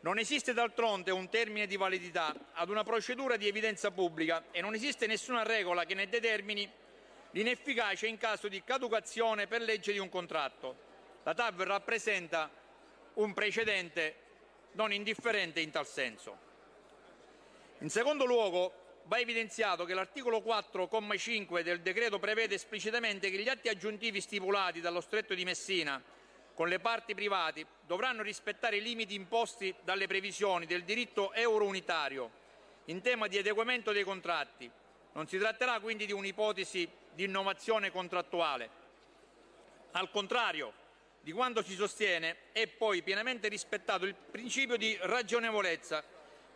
Non 0.00 0.18
esiste 0.18 0.52
d'altronde 0.52 1.10
un 1.10 1.28
termine 1.28 1.66
di 1.66 1.76
validità 1.76 2.32
ad 2.52 2.70
una 2.70 2.84
procedura 2.84 3.36
di 3.36 3.48
evidenza 3.48 3.90
pubblica 3.90 4.44
e 4.52 4.60
non 4.60 4.74
esiste 4.74 5.08
nessuna 5.08 5.42
regola 5.42 5.84
che 5.84 5.94
ne 5.94 6.08
determini 6.08 6.70
l'inefficacia 7.32 8.06
in 8.06 8.16
caso 8.16 8.46
di 8.46 8.62
caducazione 8.62 9.48
per 9.48 9.60
legge 9.60 9.92
di 9.92 9.98
un 9.98 10.08
contratto. 10.08 10.86
La 11.24 11.34
TAV 11.34 11.62
rappresenta 11.62 12.48
un 13.14 13.34
precedente 13.34 14.14
non 14.72 14.92
indifferente 14.92 15.60
in 15.60 15.72
tal 15.72 15.86
senso. 15.86 16.46
In 17.80 17.90
secondo 17.90 18.24
luogo, 18.24 19.02
va 19.04 19.18
evidenziato 19.18 19.84
che 19.84 19.94
l'articolo 19.94 20.38
4,5 20.38 21.62
del 21.62 21.80
decreto 21.80 22.20
prevede 22.20 22.54
esplicitamente 22.54 23.30
che 23.30 23.38
gli 23.38 23.48
atti 23.48 23.68
aggiuntivi 23.68 24.20
stipulati 24.20 24.80
dallo 24.80 25.00
Stretto 25.00 25.34
di 25.34 25.44
Messina 25.44 26.00
con 26.58 26.66
le 26.66 26.80
parti 26.80 27.14
private 27.14 27.64
dovranno 27.86 28.20
rispettare 28.20 28.78
i 28.78 28.82
limiti 28.82 29.14
imposti 29.14 29.72
dalle 29.84 30.08
previsioni 30.08 30.66
del 30.66 30.82
diritto 30.82 31.32
euro-unitario 31.32 32.28
in 32.86 33.00
tema 33.00 33.28
di 33.28 33.38
adeguamento 33.38 33.92
dei 33.92 34.02
contratti. 34.02 34.68
Non 35.12 35.28
si 35.28 35.38
tratterà 35.38 35.78
quindi 35.78 36.04
di 36.04 36.10
un'ipotesi 36.10 36.90
di 37.14 37.22
innovazione 37.22 37.92
contrattuale. 37.92 38.70
Al 39.92 40.10
contrario 40.10 40.72
di 41.20 41.30
quanto 41.30 41.62
si 41.62 41.74
sostiene, 41.74 42.36
è 42.50 42.66
poi 42.66 43.04
pienamente 43.04 43.46
rispettato 43.46 44.04
il 44.04 44.16
principio 44.16 44.76
di 44.76 44.98
ragionevolezza, 45.02 46.02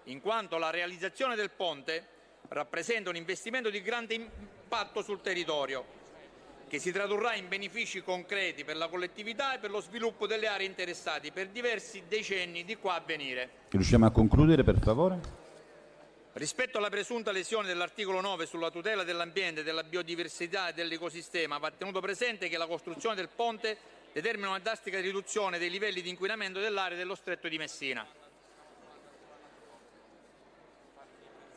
in 0.07 0.21
quanto 0.21 0.59
la 0.59 0.71
realizzazione 0.71 1.37
del 1.37 1.51
ponte 1.51 2.09
rappresenta 2.49 3.09
un 3.09 3.15
investimento 3.15 3.71
di 3.71 3.81
grande 3.81 4.15
impatto 4.15 5.01
sul 5.01 5.21
territorio, 5.21 6.02
che 6.73 6.79
si 6.79 6.91
tradurrà 6.91 7.35
in 7.35 7.49
benefici 7.49 8.03
concreti 8.03 8.65
per 8.65 8.79
la 8.79 8.89
collettività 8.89 9.55
e 9.55 9.59
per 9.59 9.71
lo 9.71 9.83
sviluppo 9.83 10.27
delle 10.27 10.47
aree 10.47 10.67
interessate 10.67 11.31
per 11.31 11.49
diversi 11.49 12.05
decenni 12.09 12.65
di 12.65 12.77
qua 12.77 12.95
a 12.95 13.03
venire. 13.05 13.67
Riusciamo 13.69 14.07
a 14.07 14.11
concludere, 14.11 14.65
per 14.65 14.79
favore? 14.79 15.21
Rispetto 16.33 16.79
alla 16.79 16.89
presunta 16.89 17.31
lesione 17.31 17.67
dell'articolo 17.67 18.23
9 18.23 18.47
sulla 18.47 18.71
tutela 18.71 19.05
dell'ambiente, 19.05 19.63
della 19.63 19.85
biodiversità 19.85 20.69
e 20.69 20.73
dell'ecosistema, 20.73 21.59
va 21.59 21.71
tenuto 21.73 22.01
presente 22.01 22.49
che 22.49 22.57
la 22.57 22.67
costruzione 22.67 23.17
del 23.17 23.29
ponte 23.29 23.77
determina 24.11 24.49
una 24.49 24.59
drastica 24.59 24.99
riduzione 24.99 25.59
dei 25.59 25.69
livelli 25.69 26.01
di 26.01 26.09
inquinamento 26.09 26.59
dell'area 26.59 26.97
dello 26.97 27.17
stretto 27.17 27.49
di 27.49 27.59
Messina. 27.59 28.07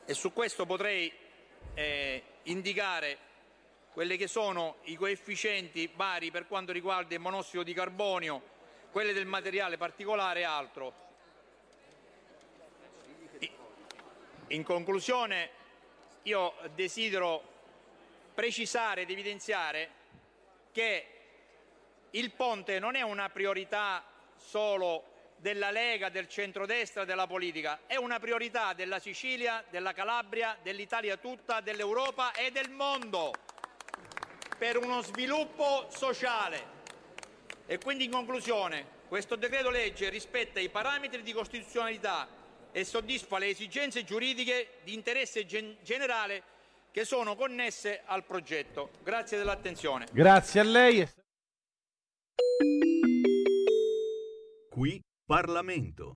E 0.06 0.14
su 0.14 0.34
questo 0.34 0.66
potrei 0.66 1.10
eh, 1.74 2.24
indicare 2.44 3.25
quelli 3.96 4.18
che 4.18 4.28
sono 4.28 4.80
i 4.84 4.96
coefficienti 4.96 5.90
vari 5.96 6.30
per 6.30 6.48
quanto 6.48 6.74
riguarda 6.74 7.14
il 7.14 7.22
monossido 7.22 7.64
di 7.64 7.74
carbonio, 7.74 8.42
quelli 8.92 9.14
del 9.14 9.26
materiale 9.26 9.78
particolare 9.78 10.42
e 10.42 10.44
altro. 10.44 10.94
In 14.48 14.64
conclusione, 14.64 15.50
io 16.24 16.56
desidero 16.74 17.42
precisare 18.34 19.04
ed 19.04 19.12
evidenziare 19.12 19.90
che 20.74 21.08
il 22.10 22.32
ponte 22.32 22.80
non 22.80 22.96
è 22.96 23.02
una 23.02 23.30
priorità 23.30 24.04
solo 24.36 25.06
della 25.38 25.72
Lega, 25.72 26.10
del 26.10 26.28
centrodestra, 26.28 27.06
della 27.06 27.28
politica, 27.28 27.80
è 27.88 27.96
una 27.96 28.20
priorità 28.20 28.74
della 28.74 29.00
Sicilia, 29.00 29.64
della 29.70 29.94
Calabria, 29.94 30.58
dell'Italia 30.62 31.16
tutta, 31.16 31.62
dell'Europa 31.62 32.34
e 32.34 32.52
del 32.52 32.70
mondo 32.70 33.45
per 34.58 34.78
uno 34.78 35.02
sviluppo 35.02 35.88
sociale. 35.90 36.74
E 37.66 37.78
quindi 37.78 38.06
in 38.06 38.12
conclusione, 38.12 38.86
questo 39.08 39.36
decreto 39.36 39.70
legge 39.70 40.10
rispetta 40.10 40.60
i 40.60 40.70
parametri 40.70 41.22
di 41.22 41.34
costituzionalità 41.34 42.28
e 42.72 42.84
soddisfa 42.84 43.38
le 43.38 43.48
esigenze 43.48 44.04
giuridiche 44.04 44.80
di 44.84 44.94
interesse 44.94 45.46
gen- 45.46 45.78
generale 45.82 46.44
che 46.92 47.06
sono 47.06 47.36
connesse 47.36 48.02
al 48.06 48.24
progetto. 48.24 48.92
Grazie 49.04 49.38
dell'attenzione. 49.38 50.08
Grazie 50.12 50.60
a 50.60 50.64
lei. 50.64 51.08
Qui 54.70 55.02
Parlamento. 55.26 56.16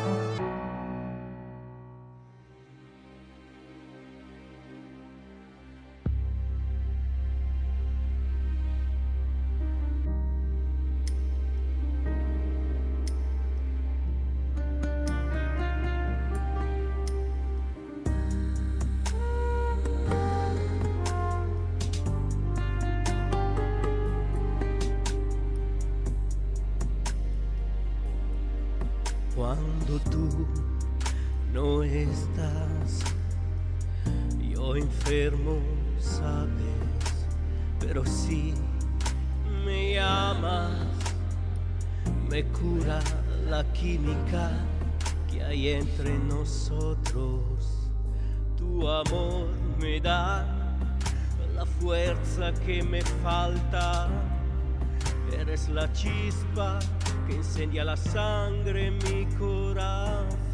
Chispa 55.93 56.79
que 57.27 57.35
incendia 57.35 57.83
la 57.83 57.97
sangre 57.97 58.87
en 58.87 58.97
mi 58.99 59.25
corazón. 59.37 60.50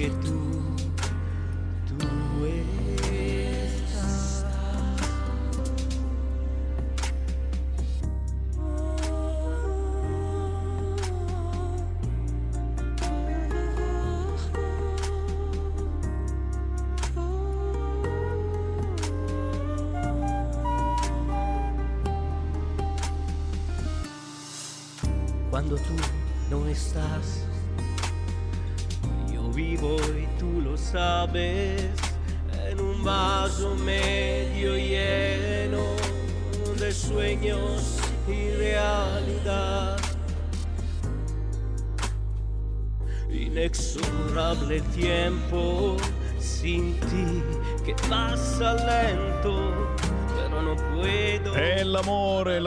it 0.00 0.27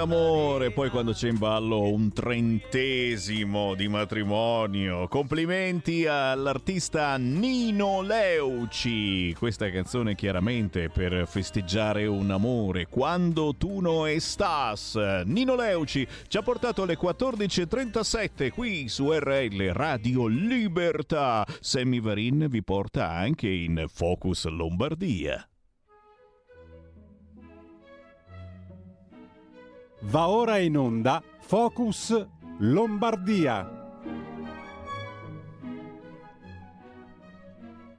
l'amore, 0.01 0.31
l'amore. 0.61 0.71
Poi 0.71 0.89
quando 0.89 1.13
c'è 1.13 1.29
in 1.29 1.37
ballo 1.37 1.89
un 1.89 2.11
trentesimo 2.11 3.75
di 3.75 3.87
matrimonio. 3.87 5.07
Complimenti 5.07 6.05
all'artista 6.05 7.15
Nino 7.17 8.01
Leuci. 8.01 9.33
Questa 9.37 9.69
canzone 9.69 10.15
chiaramente 10.15 10.89
per 10.89 11.27
festeggiare 11.27 12.05
un 12.07 12.31
amore. 12.31 12.87
Quando 12.87 13.53
tu 13.55 13.79
no 13.79 14.05
estás. 14.05 14.95
Nino 15.25 15.55
Leuci 15.55 16.07
ci 16.27 16.37
ha 16.37 16.41
portato 16.41 16.83
alle 16.83 16.97
14.37 16.97 18.49
qui 18.51 18.87
su 18.87 19.11
RL 19.11 19.71
Radio 19.73 20.27
Libertà. 20.27 21.45
Sammy 21.59 21.99
Varin 21.99 22.47
vi 22.49 22.63
porta 22.63 23.09
anche 23.09 23.47
in 23.47 23.85
Focus 23.87 24.45
Lombardia. 24.45 25.45
Va 30.05 30.29
ora 30.29 30.57
in 30.57 30.77
onda 30.77 31.21
Focus 31.39 32.25
Lombardia. 32.57 33.79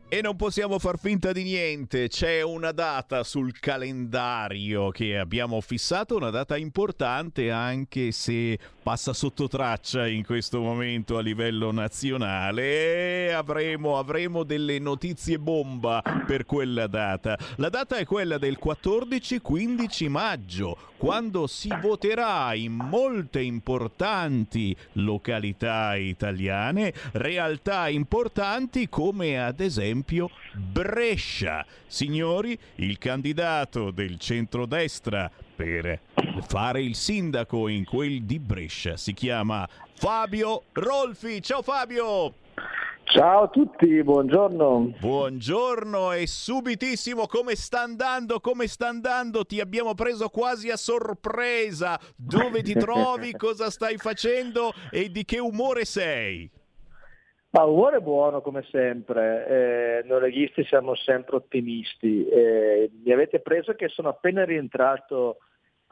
E 0.08 0.20
non 0.20 0.36
possiamo 0.36 0.78
far 0.78 0.98
finta 0.98 1.32
di 1.32 1.42
niente, 1.42 2.08
c'è 2.08 2.42
una 2.42 2.72
data 2.72 3.22
sul 3.22 3.58
calendario 3.58 4.90
che 4.90 5.16
abbiamo 5.16 5.60
fissato, 5.62 6.16
una 6.16 6.28
data 6.28 6.56
importante 6.56 7.50
anche 7.50 8.12
se 8.12 8.58
passa 8.82 9.12
sotto 9.12 9.46
traccia 9.46 10.08
in 10.08 10.24
questo 10.24 10.60
momento 10.60 11.16
a 11.16 11.20
livello 11.20 11.70
nazionale 11.70 13.28
e 13.28 13.30
avremo, 13.30 13.96
avremo 13.96 14.42
delle 14.42 14.78
notizie 14.80 15.38
bomba 15.38 16.02
per 16.26 16.44
quella 16.44 16.88
data. 16.88 17.38
La 17.56 17.68
data 17.68 17.96
è 17.96 18.04
quella 18.04 18.38
del 18.38 18.58
14-15 18.62 20.08
maggio, 20.08 20.76
quando 20.96 21.46
si 21.46 21.70
voterà 21.80 22.54
in 22.54 22.72
molte 22.74 23.40
importanti 23.40 24.76
località 24.94 25.94
italiane, 25.94 26.92
realtà 27.12 27.88
importanti 27.88 28.88
come 28.88 29.44
ad 29.44 29.60
esempio 29.60 30.30
Brescia. 30.54 31.64
Signori, 31.86 32.58
il 32.76 32.98
candidato 32.98 33.90
del 33.90 34.18
centrodestra 34.18 35.30
per 35.54 36.00
fare 36.46 36.82
il 36.82 36.94
sindaco 36.94 37.68
in 37.68 37.84
quel 37.84 38.22
di 38.22 38.38
Brescia 38.38 38.96
si 38.96 39.12
chiama 39.12 39.68
Fabio 39.94 40.64
Rolfi. 40.72 41.40
Ciao 41.42 41.62
Fabio! 41.62 42.34
Ciao 43.04 43.42
a 43.42 43.48
tutti, 43.48 44.02
buongiorno. 44.02 44.94
Buongiorno 44.98 46.12
e 46.12 46.26
subitissimo 46.26 47.26
come 47.26 47.56
sta 47.56 47.82
andando? 47.82 48.40
Come 48.40 48.66
sta 48.68 48.88
andando? 48.88 49.44
Ti 49.44 49.60
abbiamo 49.60 49.94
preso 49.94 50.28
quasi 50.30 50.70
a 50.70 50.78
sorpresa. 50.78 52.00
Dove 52.16 52.62
ti 52.62 52.72
trovi? 52.72 53.32
Cosa 53.36 53.70
stai 53.70 53.98
facendo 53.98 54.72
e 54.90 55.10
di 55.10 55.26
che 55.26 55.38
umore 55.38 55.84
sei? 55.84 56.50
Ma 57.54 57.64
umore 57.64 58.00
buono 58.00 58.40
come 58.40 58.64
sempre, 58.70 59.46
eh, 59.46 60.06
noi 60.06 60.22
leghisti 60.22 60.64
siamo 60.64 60.94
sempre 60.94 61.36
ottimisti. 61.36 62.26
Eh, 62.26 62.90
mi 63.04 63.12
avete 63.12 63.40
preso 63.40 63.74
che 63.74 63.88
sono 63.88 64.08
appena 64.08 64.42
rientrato 64.42 65.36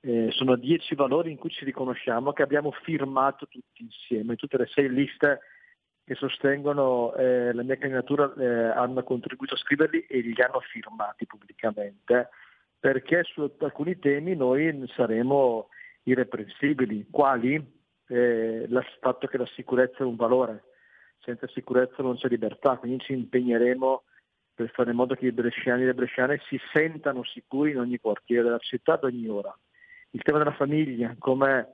Eh, 0.00 0.30
sono 0.32 0.56
dieci 0.56 0.94
valori 0.94 1.30
in 1.30 1.38
cui 1.38 1.50
ci 1.50 1.64
riconosciamo 1.64 2.32
che 2.32 2.42
abbiamo 2.42 2.72
firmato 2.82 3.46
tutti 3.46 3.82
insieme, 3.82 4.36
tutte 4.36 4.56
le 4.58 4.66
sei 4.66 4.90
liste 4.90 5.40
che 6.04 6.14
sostengono 6.14 7.14
eh, 7.14 7.52
la 7.52 7.62
mia 7.62 7.76
candidatura 7.76 8.32
eh, 8.34 8.44
hanno 8.44 9.02
contribuito 9.02 9.54
a 9.54 9.58
scriverli 9.58 10.06
e 10.06 10.20
li 10.20 10.34
hanno 10.40 10.60
firmati 10.60 11.26
pubblicamente 11.26 12.28
perché 12.78 13.24
su 13.24 13.50
alcuni 13.58 13.98
temi 13.98 14.36
noi 14.36 14.84
saremo 14.94 15.68
irreprensibili, 16.04 17.06
quali? 17.10 17.74
Eh, 18.08 18.66
il 18.68 18.86
fatto 19.00 19.26
che 19.26 19.38
la 19.38 19.46
sicurezza 19.54 19.98
è 19.98 20.02
un 20.02 20.14
valore, 20.14 20.62
senza 21.26 21.48
sicurezza 21.48 22.02
non 22.02 22.16
c'è 22.16 22.28
libertà, 22.28 22.76
quindi 22.76 23.02
ci 23.02 23.12
impegneremo 23.12 24.04
per 24.54 24.70
fare 24.70 24.90
in 24.90 24.96
modo 24.96 25.16
che 25.16 25.26
i 25.26 25.32
bresciani 25.32 25.82
e 25.82 25.86
le 25.86 25.94
bresciane 25.94 26.40
si 26.48 26.58
sentano 26.72 27.24
sicuri 27.24 27.72
in 27.72 27.80
ogni 27.80 27.98
quartiere 27.98 28.44
della 28.44 28.58
città 28.58 28.94
ad 28.94 29.04
ogni 29.04 29.26
ora. 29.28 29.54
Il 30.10 30.22
tema 30.22 30.38
della 30.38 30.54
famiglia, 30.54 31.14
come 31.18 31.72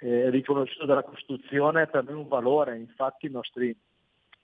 eh, 0.00 0.30
riconosciuto 0.30 0.86
dalla 0.86 1.04
Costituzione, 1.04 1.82
è 1.82 1.88
per 1.88 2.04
noi 2.04 2.14
un 2.14 2.26
valore, 2.26 2.76
infatti 2.78 3.30
le 3.30 3.76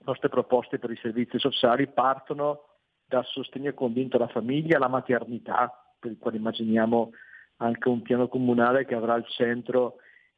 nostre 0.05 0.29
proposte 0.29 0.77
per 0.77 0.91
i 0.91 0.99
servizi 1.01 1.39
sociali 1.39 1.87
partono 1.87 2.61
dal 3.07 3.25
sostegno 3.25 3.73
convinto 3.73 4.17
alla 4.17 4.27
famiglia, 4.27 4.77
alla 4.77 4.87
maternità, 4.87 5.69
per 5.99 6.11
il 6.11 6.17
quale 6.17 6.37
immaginiamo 6.37 7.11
anche 7.57 7.89
un 7.89 8.01
piano 8.03 8.27
comunale 8.27 8.85
che 8.85 8.95
avrà 8.95 9.15
al 9.15 9.27
centro 9.27 9.95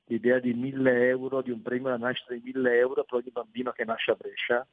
l'idea 0.08 0.40
di 0.40 0.54
1000 0.54 1.08
euro, 1.08 1.42
di 1.42 1.52
un 1.52 1.62
premio 1.62 1.88
alla 1.88 1.98
nascita 1.98 2.34
di 2.34 2.42
1000 2.44 2.78
euro 2.78 3.04
per 3.04 3.20
ogni 3.20 3.32
bambino 3.32 3.72
che 3.72 3.86
nasce 3.86 4.12
a 4.12 4.16
Brescia, 4.16 4.68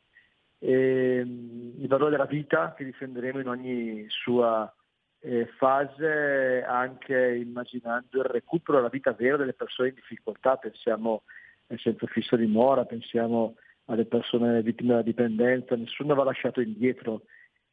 e, 0.59 1.19
il 1.19 1.87
valore 1.89 2.13
della 2.13 2.27
vita 2.27 2.75
che 2.75 2.85
difenderemo 2.85 3.41
in 3.41 3.49
ogni 3.49 4.07
sua 4.09 4.73
eh, 5.21 5.47
fase, 5.57 6.63
anche 6.63 7.35
immaginando 7.37 8.19
il 8.19 8.25
recupero 8.25 8.79
della 8.79 8.91
vita 8.91 9.13
vera 9.13 9.37
delle 9.37 9.55
persone 9.55 9.89
in 9.89 9.95
difficoltà, 9.95 10.57
pensiamo 10.57 11.23
al 11.69 11.79
centro 11.79 12.07
fisso 12.07 12.37
di 12.37 12.47
Mora, 12.47 12.85
pensiamo 12.85 13.57
alle 13.87 14.05
persone 14.05 14.63
vittime 14.63 14.91
della 14.91 15.03
dipendenza, 15.03 15.77
nessuno 15.77 16.15
va 16.15 16.25
lasciato 16.25 16.61
indietro. 16.61 17.23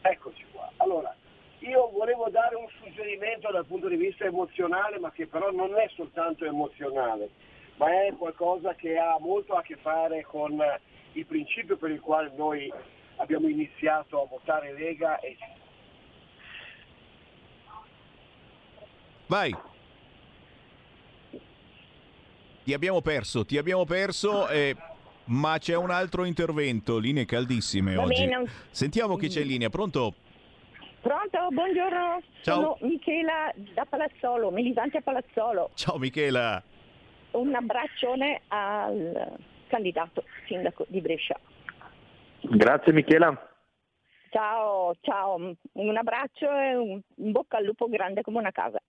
Eccoci 0.00 0.42
qua. 0.52 0.72
Allora, 0.78 1.14
io 1.58 1.90
volevo 1.90 2.30
dare 2.30 2.54
un 2.54 2.66
suggerimento 2.80 3.52
dal 3.52 3.66
punto 3.66 3.88
di 3.88 3.96
vista 3.96 4.24
emozionale, 4.24 4.98
ma 4.98 5.12
che 5.12 5.26
però 5.26 5.50
non 5.50 5.76
è 5.76 5.90
soltanto 5.94 6.46
emozionale, 6.46 7.28
ma 7.76 8.06
è 8.06 8.14
qualcosa 8.16 8.74
che 8.74 8.96
ha 8.96 9.18
molto 9.20 9.52
a 9.52 9.60
che 9.60 9.76
fare 9.76 10.22
con 10.22 10.62
il 11.12 11.26
principio 11.26 11.76
per 11.76 11.90
il 11.90 12.00
quale 12.00 12.32
noi 12.36 12.72
abbiamo 13.16 13.48
iniziato 13.48 14.22
a 14.22 14.26
votare 14.26 14.72
Lega 14.72 15.20
e 15.20 15.36
Vai. 19.26 19.54
Ti 22.66 22.74
abbiamo 22.74 23.00
perso, 23.00 23.44
ti 23.44 23.58
abbiamo 23.58 23.84
perso, 23.84 24.48
eh, 24.48 24.74
ma 25.26 25.56
c'è 25.56 25.76
un 25.76 25.92
altro 25.92 26.24
intervento, 26.24 26.98
linee 26.98 27.24
caldissime 27.24 27.94
Va 27.94 28.02
oggi. 28.02 28.26
bene. 28.26 28.50
Sentiamo 28.70 29.14
chi 29.14 29.28
c'è 29.28 29.42
in 29.42 29.46
linea, 29.46 29.68
pronto? 29.70 30.14
Pronto, 31.00 31.46
buongiorno. 31.52 32.20
Ciao. 32.42 32.54
Sono 32.60 32.78
Michela 32.80 33.52
da 33.72 33.84
Palazzolo, 33.84 34.50
militante 34.50 34.96
a 34.96 35.00
Palazzolo. 35.00 35.70
Ciao 35.74 35.96
Michela. 35.98 36.60
Un 37.30 37.54
abbraccione 37.54 38.42
al 38.48 39.36
candidato 39.68 40.24
sindaco 40.48 40.86
di 40.88 41.00
Brescia. 41.00 41.38
Grazie 42.40 42.92
Michela. 42.92 43.48
Ciao, 44.30 44.92
ciao, 45.02 45.36
un 45.36 45.96
abbraccio 45.96 46.50
e 46.50 46.74
un 46.74 47.00
un 47.14 47.30
bocca 47.30 47.58
al 47.58 47.64
lupo 47.64 47.86
grande 47.88 48.22
come 48.22 48.38
una 48.38 48.50
casa. 48.50 48.80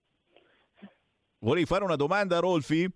Volevi 1.37 1.67
fare 1.67 1.83
una 1.83 1.95
domanda, 1.95 2.39
Rolfi? 2.39 2.91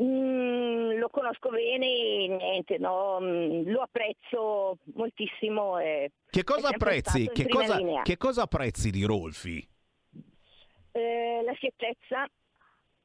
Mm, 0.00 0.92
lo 0.98 1.08
conosco 1.08 1.50
bene 1.50 1.86
e 1.86 2.28
niente, 2.28 2.78
no, 2.78 3.18
mm, 3.20 3.68
lo 3.68 3.80
apprezzo 3.80 4.78
moltissimo. 4.94 5.78
e 5.78 6.12
Che 6.30 6.44
cosa 6.44 6.68
apprezzi? 6.68 7.28
Che 7.28 7.48
cosa, 7.48 8.02
che 8.02 8.16
cosa 8.16 8.42
apprezzi 8.42 8.90
di 8.90 9.02
Rolfi? 9.02 9.66
Eh, 10.92 11.42
la 11.44 11.52
schiettezza, 11.54 12.28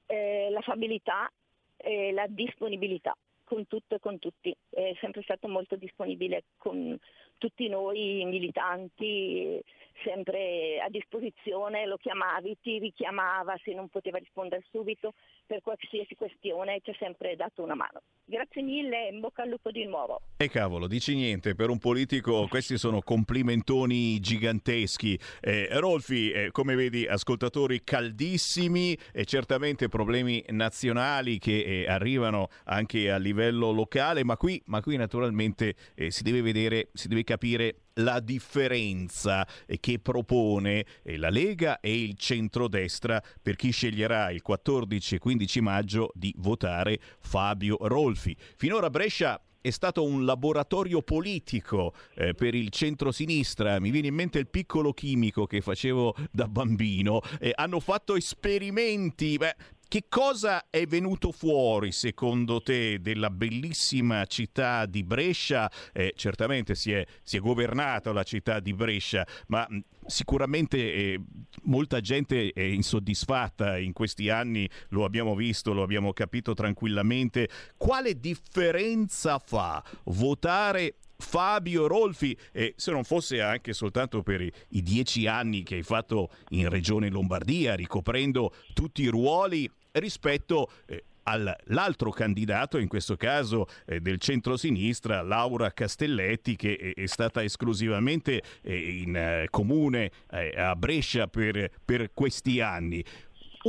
eh, 0.05 0.49
l'affabilità 0.51 1.31
e 1.77 2.11
la 2.11 2.27
disponibilità 2.27 3.15
con 3.43 3.67
tutto 3.67 3.95
e 3.95 3.99
con 3.99 4.19
tutti. 4.19 4.55
È 4.69 4.95
sempre 4.99 5.23
stato 5.23 5.47
molto 5.47 5.75
disponibile 5.75 6.43
con 6.57 6.97
tutti 7.37 7.67
noi 7.67 8.23
militanti, 8.25 9.61
sempre 10.03 10.79
a 10.79 10.89
disposizione, 10.89 11.85
lo 11.85 11.97
chiamavi, 11.97 12.57
ti 12.61 12.79
richiamava 12.79 13.55
se 13.63 13.73
non 13.73 13.89
poteva 13.89 14.17
rispondere 14.17 14.63
subito 14.71 15.13
per 15.45 15.61
qualsiasi 15.61 16.15
questione, 16.15 16.79
ci 16.83 16.91
ha 16.91 16.95
sempre 16.97 17.35
dato 17.35 17.63
una 17.63 17.75
mano. 17.75 18.01
Grazie 18.25 18.61
mille 18.61 19.07
e 19.07 19.13
in 19.13 19.19
bocca 19.19 19.43
al 19.43 19.49
lupo 19.49 19.71
di 19.71 19.85
nuovo. 19.85 20.21
E 20.37 20.49
cavolo, 20.49 20.87
dici 20.87 21.13
niente, 21.13 21.55
per 21.55 21.69
un 21.69 21.77
politico 21.77 22.47
questi 22.47 22.77
sono 22.77 23.01
complimentoni 23.01 24.19
giganteschi. 24.19 25.19
Eh, 25.41 25.67
Rolfi, 25.71 26.31
eh, 26.31 26.51
come 26.51 26.75
vedi, 26.75 27.05
ascoltatori 27.05 27.83
caldissimi 27.83 28.97
e 29.11 29.25
certamente 29.25 29.89
problemi 29.89 30.43
nazionali 30.49 31.37
che 31.37 31.63
eh, 31.63 31.87
arrivano 31.87 32.47
anche 32.65 33.11
a 33.11 33.17
livello 33.17 33.71
locale, 33.71 34.23
ma 34.23 34.37
qui, 34.37 34.61
ma 34.65 34.81
qui 34.81 34.95
naturalmente 34.95 35.75
eh, 35.95 36.11
si 36.11 36.23
deve 36.23 36.41
vedere, 36.41 36.89
si 36.93 37.07
deve 37.07 37.23
capire 37.23 37.82
la 37.95 38.19
differenza 38.19 39.47
che 39.79 39.99
propone 39.99 40.85
eh, 41.03 41.17
la 41.17 41.29
Lega 41.29 41.79
e 41.79 42.01
il 42.01 42.15
centrodestra 42.17 43.21
per 43.41 43.55
chi 43.55 43.71
sceglierà 43.71 44.31
il 44.31 44.41
14 44.41 45.15
e 45.15 45.19
15 45.19 45.61
maggio 45.61 46.11
di 46.13 46.33
votare 46.37 46.99
Fabio 47.19 47.77
Rolfi. 47.81 48.35
Finora 48.55 48.89
Brescia 48.89 49.41
è 49.63 49.69
stato 49.69 50.03
un 50.03 50.25
laboratorio 50.25 51.01
politico 51.01 51.93
eh, 52.15 52.33
per 52.33 52.53
il 52.53 52.69
centrosinistra. 52.69 53.79
Mi 53.79 53.91
viene 53.91 54.07
in 54.07 54.13
mente 54.13 54.37
il 54.37 54.49
piccolo 54.49 54.91
chimico 54.91 55.45
che 55.45 55.61
facevo 55.61 56.15
da 56.31 56.49
bambino. 56.49 57.21
Eh, 57.39 57.53
hanno 57.55 57.79
fatto 57.79 58.17
esperimenti. 58.17 59.37
Beh, 59.37 59.55
che 59.87 60.05
cosa 60.09 60.69
è 60.69 60.85
venuto 60.85 61.31
fuori 61.31 61.91
secondo 61.91 62.61
te 62.61 62.99
della 62.99 63.29
bellissima 63.29 64.25
città 64.25 64.85
di 64.85 65.03
Brescia? 65.03 65.71
Eh, 65.91 66.13
certamente 66.15 66.75
si 66.75 66.91
è, 66.91 67.05
si 67.21 67.37
è 67.37 67.39
governata 67.39 68.11
la 68.11 68.23
città 68.23 68.59
di 68.59 68.73
Brescia, 68.73 69.25
ma 69.47 69.65
mh, 69.69 69.79
sicuramente 70.05 70.77
eh, 70.77 71.21
molta 71.63 72.01
gente 72.01 72.51
è 72.53 72.61
insoddisfatta 72.61 73.77
in 73.77 73.93
questi 73.93 74.29
anni, 74.29 74.69
lo 74.89 75.05
abbiamo 75.05 75.35
visto, 75.35 75.73
lo 75.73 75.83
abbiamo 75.83 76.13
capito 76.13 76.53
tranquillamente. 76.53 77.49
Quale 77.77 78.19
differenza 78.19 79.39
fa 79.39 79.83
votare 80.05 80.95
Fabio 81.23 81.87
Rolfi, 81.87 82.37
e 82.51 82.73
se 82.75 82.91
non 82.91 83.03
fosse 83.03 83.41
anche 83.41 83.73
soltanto 83.73 84.21
per 84.21 84.41
i, 84.41 84.51
dieci 84.67 85.25
anni 85.25 85.63
che 85.63 85.75
hai 85.75 85.83
fatto 85.83 86.29
in 86.49 86.69
Regione 86.69 87.09
Lombardia, 87.09 87.73
ricoprendo 87.73 88.53
tutti 88.73 89.01
i 89.01 89.07
ruoli 89.07 89.69
rispetto 89.93 90.69
eh, 90.85 91.03
all'altro 91.23 92.11
candidato, 92.11 92.77
in 92.77 92.87
questo 92.87 93.15
caso 93.15 93.67
eh, 93.85 93.99
del 93.99 94.19
centro-sinistra, 94.19 95.21
Laura 95.21 95.71
Castelletti, 95.71 96.55
che 96.55 96.75
è, 96.75 97.01
è 97.01 97.05
stata 97.05 97.41
esclusivamente 97.41 98.43
eh, 98.61 99.01
in 99.01 99.15
eh, 99.15 99.47
comune 99.49 100.11
eh, 100.29 100.53
a 100.55 100.75
Brescia 100.75 101.27
per, 101.27 101.71
per 101.83 102.11
questi 102.13 102.59
anni. 102.59 103.03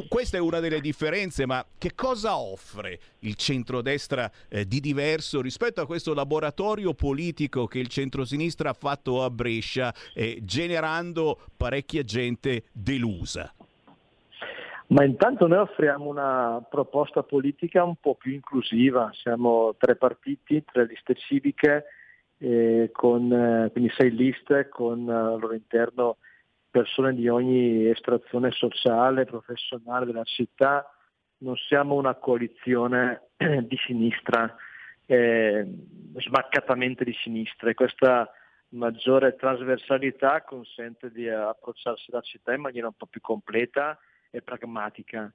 Questa 0.08 0.36
è 0.36 0.40
una 0.40 0.58
delle 0.58 0.80
differenze, 0.80 1.46
ma 1.46 1.64
che 1.78 1.92
cosa 1.94 2.36
offre 2.36 2.98
il 3.20 3.36
centrodestra 3.36 4.28
eh, 4.48 4.66
di 4.66 4.80
diverso 4.80 5.40
rispetto 5.40 5.80
a 5.80 5.86
questo 5.86 6.14
laboratorio 6.14 6.94
politico 6.94 7.66
che 7.66 7.78
il 7.78 7.86
centrosinistra 7.86 8.70
ha 8.70 8.74
fatto 8.74 9.22
a 9.22 9.30
Brescia, 9.30 9.94
eh, 10.12 10.40
generando 10.42 11.38
parecchia 11.56 12.02
gente 12.02 12.64
delusa? 12.72 13.54
Ma 14.88 15.04
intanto 15.04 15.46
noi 15.46 15.58
offriamo 15.58 16.08
una 16.08 16.60
proposta 16.68 17.22
politica 17.22 17.84
un 17.84 17.94
po' 17.94 18.16
più 18.16 18.32
inclusiva, 18.32 19.10
siamo 19.12 19.76
tre 19.78 19.94
partiti, 19.94 20.64
tre 20.64 20.86
liste 20.86 21.14
civiche, 21.14 21.84
eh, 22.38 22.90
con, 22.92 23.32
eh, 23.32 23.70
quindi 23.70 23.92
sei 23.96 24.10
liste 24.10 24.68
con 24.68 25.08
eh, 25.08 25.12
al 25.12 25.38
loro 25.38 25.54
interno 25.54 26.16
persone 26.74 27.14
di 27.14 27.28
ogni 27.28 27.88
estrazione 27.88 28.50
sociale, 28.50 29.26
professionale 29.26 30.06
della 30.06 30.24
città, 30.24 30.84
non 31.38 31.54
siamo 31.54 31.94
una 31.94 32.16
coalizione 32.16 33.28
di 33.38 33.76
sinistra, 33.86 34.52
eh, 35.06 35.64
smaccatamente 36.16 37.04
di 37.04 37.14
sinistra 37.22 37.70
e 37.70 37.74
questa 37.74 38.28
maggiore 38.70 39.36
trasversalità 39.36 40.42
consente 40.42 41.12
di 41.12 41.28
approcciarsi 41.28 42.10
alla 42.10 42.22
città 42.22 42.52
in 42.52 42.62
maniera 42.62 42.88
un 42.88 42.94
po' 42.94 43.06
più 43.06 43.20
completa 43.20 43.96
e 44.32 44.42
pragmatica. 44.42 45.32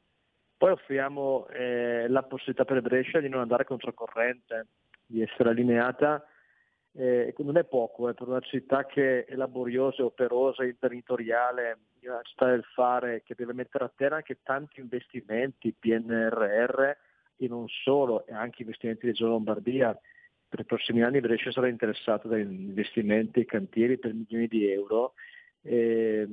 Poi 0.57 0.72
offriamo 0.72 1.48
eh, 1.48 2.10
la 2.10 2.24
possibilità 2.24 2.66
per 2.66 2.82
Brescia 2.82 3.22
di 3.22 3.30
non 3.30 3.40
andare 3.40 3.64
controcorrente, 3.64 4.68
di 5.06 5.22
essere 5.22 5.52
allineata, 5.52 6.22
eh, 6.94 7.34
non 7.38 7.57
è 7.57 7.64
poco, 7.66 8.10
eh, 8.10 8.14
per 8.14 8.28
una 8.28 8.40
città 8.40 8.86
che 8.86 9.26
è 9.26 9.36
laboriosa, 9.36 10.03
operosa, 10.03 10.64
imprenditoriale, 10.64 11.78
una 12.02 12.22
città 12.24 12.48
del 12.48 12.64
fare, 12.74 13.24
che 13.24 13.36
deve 13.36 13.53
mettere 13.53 13.86
a 13.86 13.91
terra 13.95 14.18
anche 14.18 14.40
tanti 14.44 14.80
investimenti, 14.80 15.76
PNRR 15.78 16.82
e 17.38 17.48
non 17.48 17.68
solo, 17.68 18.26
e 18.26 18.34
anche 18.34 18.61
investimenti 18.64 19.06
di 19.06 19.11
Regione 19.11 19.32
Lombardia. 19.32 19.98
Per 20.49 20.60
i 20.60 20.66
prossimi 20.66 21.03
anni 21.03 21.20
Brescia 21.20 21.52
sarà 21.52 21.68
interessato 21.68 22.28
da 22.28 22.38
investimenti 22.38 23.41
e 23.41 23.45
cantieri 23.45 23.99
per 23.99 24.14
milioni 24.14 24.48
di 24.48 24.68
euro, 24.72 25.14
eh, 25.61 26.28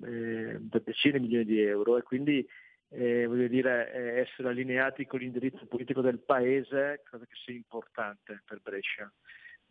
per 0.00 0.82
decine 0.82 1.18
di 1.18 1.24
milioni 1.24 1.44
di 1.44 1.60
euro 1.60 1.98
e 1.98 2.02
quindi 2.02 2.46
eh, 2.90 3.26
voglio 3.26 3.48
dire, 3.48 3.92
eh, 3.92 4.20
essere 4.20 4.48
allineati 4.48 5.04
con 5.06 5.20
l'indirizzo 5.20 5.66
politico 5.66 6.00
del 6.00 6.20
Paese 6.20 7.02
credo 7.04 7.26
che 7.26 7.36
sia 7.44 7.54
importante 7.54 8.42
per 8.46 8.60
Brescia. 8.62 9.12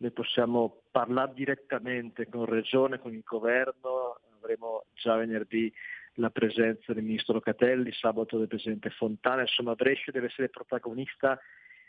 Noi 0.00 0.10
possiamo 0.12 0.82
parlare 0.90 1.32
direttamente 1.34 2.28
con 2.28 2.44
Regione, 2.44 2.98
con 2.98 3.12
il 3.12 3.22
Governo, 3.24 4.20
avremo 4.40 4.84
già 4.94 5.16
venerdì 5.16 5.72
la 6.14 6.30
presenza 6.30 6.92
del 6.92 7.02
Ministro 7.02 7.34
Locatelli, 7.34 7.92
sabato 7.92 8.38
del 8.38 8.48
Presidente 8.48 8.90
Fontana, 8.90 9.42
insomma 9.42 9.74
Brescia 9.74 10.10
deve 10.10 10.26
essere 10.26 10.48
protagonista 10.48 11.38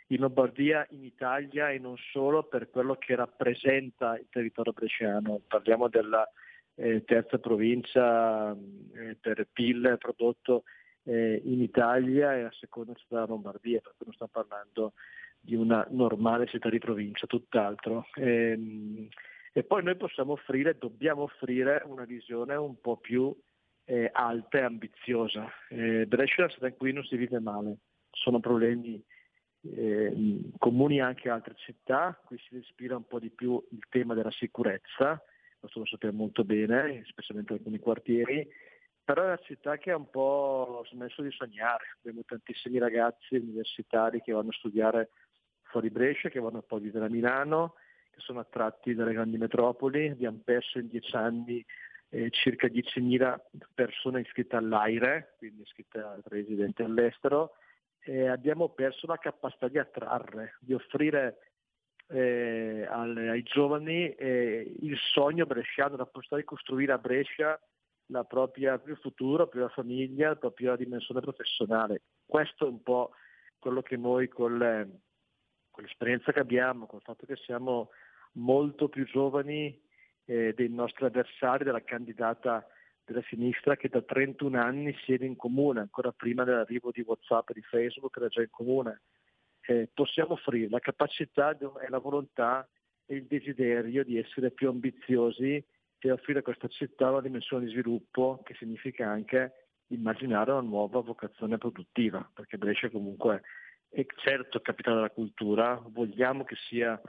in 0.07 0.21
Lombardia, 0.21 0.87
in 0.91 1.03
Italia 1.03 1.69
e 1.69 1.77
non 1.77 1.95
solo 2.11 2.43
per 2.43 2.69
quello 2.69 2.95
che 2.95 3.15
rappresenta 3.15 4.17
il 4.17 4.27
territorio 4.29 4.73
bresciano. 4.73 5.41
Parliamo 5.47 5.87
della 5.87 6.27
eh, 6.75 7.03
terza 7.03 7.37
provincia 7.37 8.51
eh, 8.51 9.17
per 9.19 9.47
PIL 9.51 9.97
prodotto 9.99 10.63
eh, 11.03 11.41
in 11.45 11.61
Italia 11.61 12.35
e 12.35 12.43
la 12.43 12.51
seconda 12.59 12.93
città 12.93 13.15
della 13.15 13.27
Lombardia, 13.27 13.81
per 13.81 13.93
cui 13.97 14.05
non 14.07 14.13
stiamo 14.13 14.31
parlando 14.31 14.93
di 15.39 15.55
una 15.55 15.85
normale 15.91 16.47
città 16.47 16.69
di 16.69 16.79
provincia, 16.79 17.27
tutt'altro. 17.27 18.07
E, 18.15 18.51
ehm, 18.51 19.07
e 19.51 19.63
poi 19.63 19.83
noi 19.83 19.95
possiamo 19.95 20.33
offrire, 20.33 20.77
dobbiamo 20.77 21.23
offrire 21.23 21.81
una 21.85 22.05
visione 22.05 22.55
un 22.55 22.79
po' 22.79 22.97
più 22.97 23.35
eh, 23.85 24.09
alta 24.13 24.59
e 24.59 24.61
ambiziosa. 24.61 25.49
Eh, 25.69 26.05
Brescia 26.05 26.41
è 26.41 26.43
una 26.43 26.53
città 26.53 26.67
in 26.67 26.77
cui 26.77 26.93
non 26.93 27.03
si 27.03 27.17
vive 27.17 27.39
male, 27.39 27.77
sono 28.11 28.39
problemi 28.39 29.03
eh, 29.61 30.51
comuni 30.57 31.01
anche 31.01 31.29
a 31.29 31.33
altre 31.33 31.55
città, 31.57 32.19
qui 32.25 32.37
si 32.37 32.55
respira 32.55 32.95
un 32.95 33.07
po' 33.07 33.19
di 33.19 33.31
più 33.31 33.61
il 33.71 33.83
tema 33.89 34.13
della 34.13 34.31
sicurezza, 34.31 35.21
questo 35.59 35.79
lo 35.79 35.85
sappiamo 35.85 36.19
molto 36.19 36.43
bene, 36.43 37.03
specialmente 37.07 37.53
in 37.53 37.59
alcuni 37.59 37.79
quartieri, 37.79 38.47
però 39.03 39.23
è 39.23 39.25
una 39.25 39.37
città 39.37 39.77
che 39.77 39.91
ha 39.91 39.97
un 39.97 40.09
po' 40.09 40.85
smesso 40.89 41.23
di 41.23 41.31
sognare, 41.31 41.97
abbiamo 41.97 42.21
tantissimi 42.25 42.77
ragazzi 42.77 43.35
universitari 43.35 44.21
che 44.21 44.31
vanno 44.31 44.49
a 44.49 44.53
studiare 44.53 45.09
fuori 45.69 45.89
Brescia, 45.89 46.29
che 46.29 46.39
vanno 46.39 46.61
poi 46.61 46.79
a 46.79 46.81
vivere 46.81 47.05
a 47.05 47.09
Milano, 47.09 47.75
che 48.11 48.19
sono 48.19 48.39
attratti 48.39 48.93
dalle 48.93 49.13
grandi 49.13 49.37
metropoli, 49.37 50.09
abbiamo 50.09 50.41
perso 50.43 50.79
in 50.79 50.87
dieci 50.87 51.15
anni 51.15 51.65
eh, 52.09 52.29
circa 52.31 52.67
10.000 52.67 53.39
persone 53.73 54.21
iscritte 54.21 54.55
all'AIRE, 54.55 55.35
quindi 55.37 55.61
iscritte 55.61 55.99
a 55.99 56.19
residenti 56.25 56.81
all'estero, 56.81 57.53
e 58.01 58.27
abbiamo 58.27 58.69
perso 58.69 59.05
la 59.07 59.17
capacità 59.17 59.67
di 59.67 59.77
attrarre, 59.77 60.55
di 60.59 60.73
offrire 60.73 61.37
eh, 62.07 62.87
alle, 62.89 63.29
ai 63.29 63.43
giovani 63.43 64.09
eh, 64.15 64.75
il 64.79 64.97
sogno 64.97 65.45
bresciano, 65.45 65.95
la 65.95 66.05
possibilità 66.05 66.37
di 66.37 66.43
costruire 66.43 66.91
a 66.93 66.97
Brescia 66.97 67.59
la 68.07 68.23
propria, 68.23 68.81
il 68.85 68.97
futuro, 68.97 69.43
la 69.43 69.47
propria 69.47 69.69
famiglia, 69.69 70.29
la 70.29 70.35
propria 70.35 70.75
dimensione 70.75 71.21
professionale. 71.21 72.01
Questo 72.25 72.65
è 72.65 72.69
un 72.69 72.81
po' 72.81 73.11
quello 73.59 73.83
che 73.83 73.97
noi 73.97 74.27
con, 74.27 74.57
le, 74.57 75.01
con 75.79 75.87
l'esperienza 75.87 76.33
che 76.33 76.39
abbiamo, 76.39 76.85
con 76.87 76.97
il 76.97 77.05
fatto 77.05 77.25
che 77.25 77.37
siamo 77.37 77.91
molto 78.33 78.89
più 78.89 79.05
giovani 79.05 79.79
eh, 80.25 80.53
dei 80.53 80.67
nostri 80.67 81.05
avversari, 81.05 81.63
della 81.63 81.83
candidata 81.83 82.67
della 83.05 83.23
sinistra 83.29 83.77
che 83.77 83.87
da 83.87 84.01
31 84.01 84.59
anni 84.59 84.93
siede 85.05 85.25
in 85.25 85.37
comune, 85.37 85.79
ancora 85.79 86.11
prima 86.11 86.43
dell'arrivo 86.43 86.91
di 86.91 87.01
Whatsapp 87.01 87.49
e 87.49 87.53
di 87.53 87.61
Facebook 87.61 88.17
era 88.17 88.27
già 88.27 88.41
in 88.41 88.49
comune. 88.49 89.01
Eh, 89.61 89.89
possiamo 89.93 90.33
offrire 90.33 90.69
la 90.69 90.79
capacità 90.79 91.57
e 91.57 91.89
la 91.89 91.97
volontà 91.99 92.67
e 93.05 93.15
il 93.15 93.25
desiderio 93.25 94.03
di 94.03 94.17
essere 94.17 94.51
più 94.51 94.67
ambiziosi 94.67 95.63
e 96.01 96.11
offrire 96.11 96.39
a 96.39 96.43
questa 96.43 96.67
città 96.67 97.09
una 97.09 97.21
dimensione 97.21 97.65
di 97.65 97.71
sviluppo 97.71 98.41
che 98.43 98.53
significa 98.55 99.09
anche 99.09 99.67
immaginare 99.87 100.51
una 100.51 100.61
nuova 100.61 100.99
vocazione 100.99 101.57
produttiva, 101.57 102.29
perché 102.33 102.57
Brescia 102.57 102.89
comunque 102.89 103.41
è 103.89 104.05
certo 104.17 104.59
capitale 104.59 104.97
della 104.97 105.09
cultura, 105.09 105.81
vogliamo 105.87 106.43
che 106.43 106.55
sia 106.67 106.99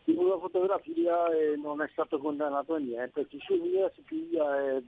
in 0.06 0.18
una 0.18 0.38
fotografia 0.38 1.28
e 1.30 1.56
non 1.58 1.82
è 1.82 1.90
stato 1.92 2.18
condannato 2.18 2.76
a 2.76 2.80
niente, 2.80 3.28
ci 3.30 3.40
si 3.46 3.60
si 3.94 4.02
piglia 4.02 4.60
e 4.60 4.84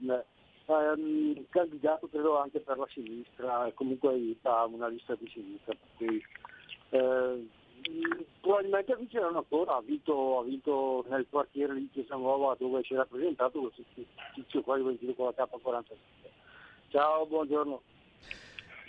ehm, 0.66 1.46
candidato 1.50 2.08
credo 2.08 2.38
anche 2.38 2.60
per 2.60 2.78
la 2.78 2.86
sinistra, 2.90 3.70
comunque 3.74 4.10
aiuta 4.10 4.64
una 4.64 4.88
lista 4.88 5.14
di 5.14 5.28
sinistra. 5.28 5.76
Quindi, 5.96 6.22
eh, 6.90 7.46
probabilmente 8.40 8.96
vinceranno 8.96 9.38
ancora, 9.38 9.76
ha 9.76 9.82
vinto, 9.82 10.38
ha 10.38 10.42
vinto 10.42 11.04
nel 11.08 11.26
quartiere 11.28 11.74
di 11.74 11.88
Chiesa 11.92 12.16
Nuova 12.16 12.56
dove 12.58 12.82
si 12.82 12.94
è 12.94 12.96
rappresentato 12.96 13.60
questo 13.60 13.82
tizio 14.34 14.62
qua 14.62 14.78
di 14.78 15.14
con 15.14 15.26
la 15.26 15.44
K47. 15.44 15.84
Ciao, 16.88 17.26
buongiorno. 17.26 17.82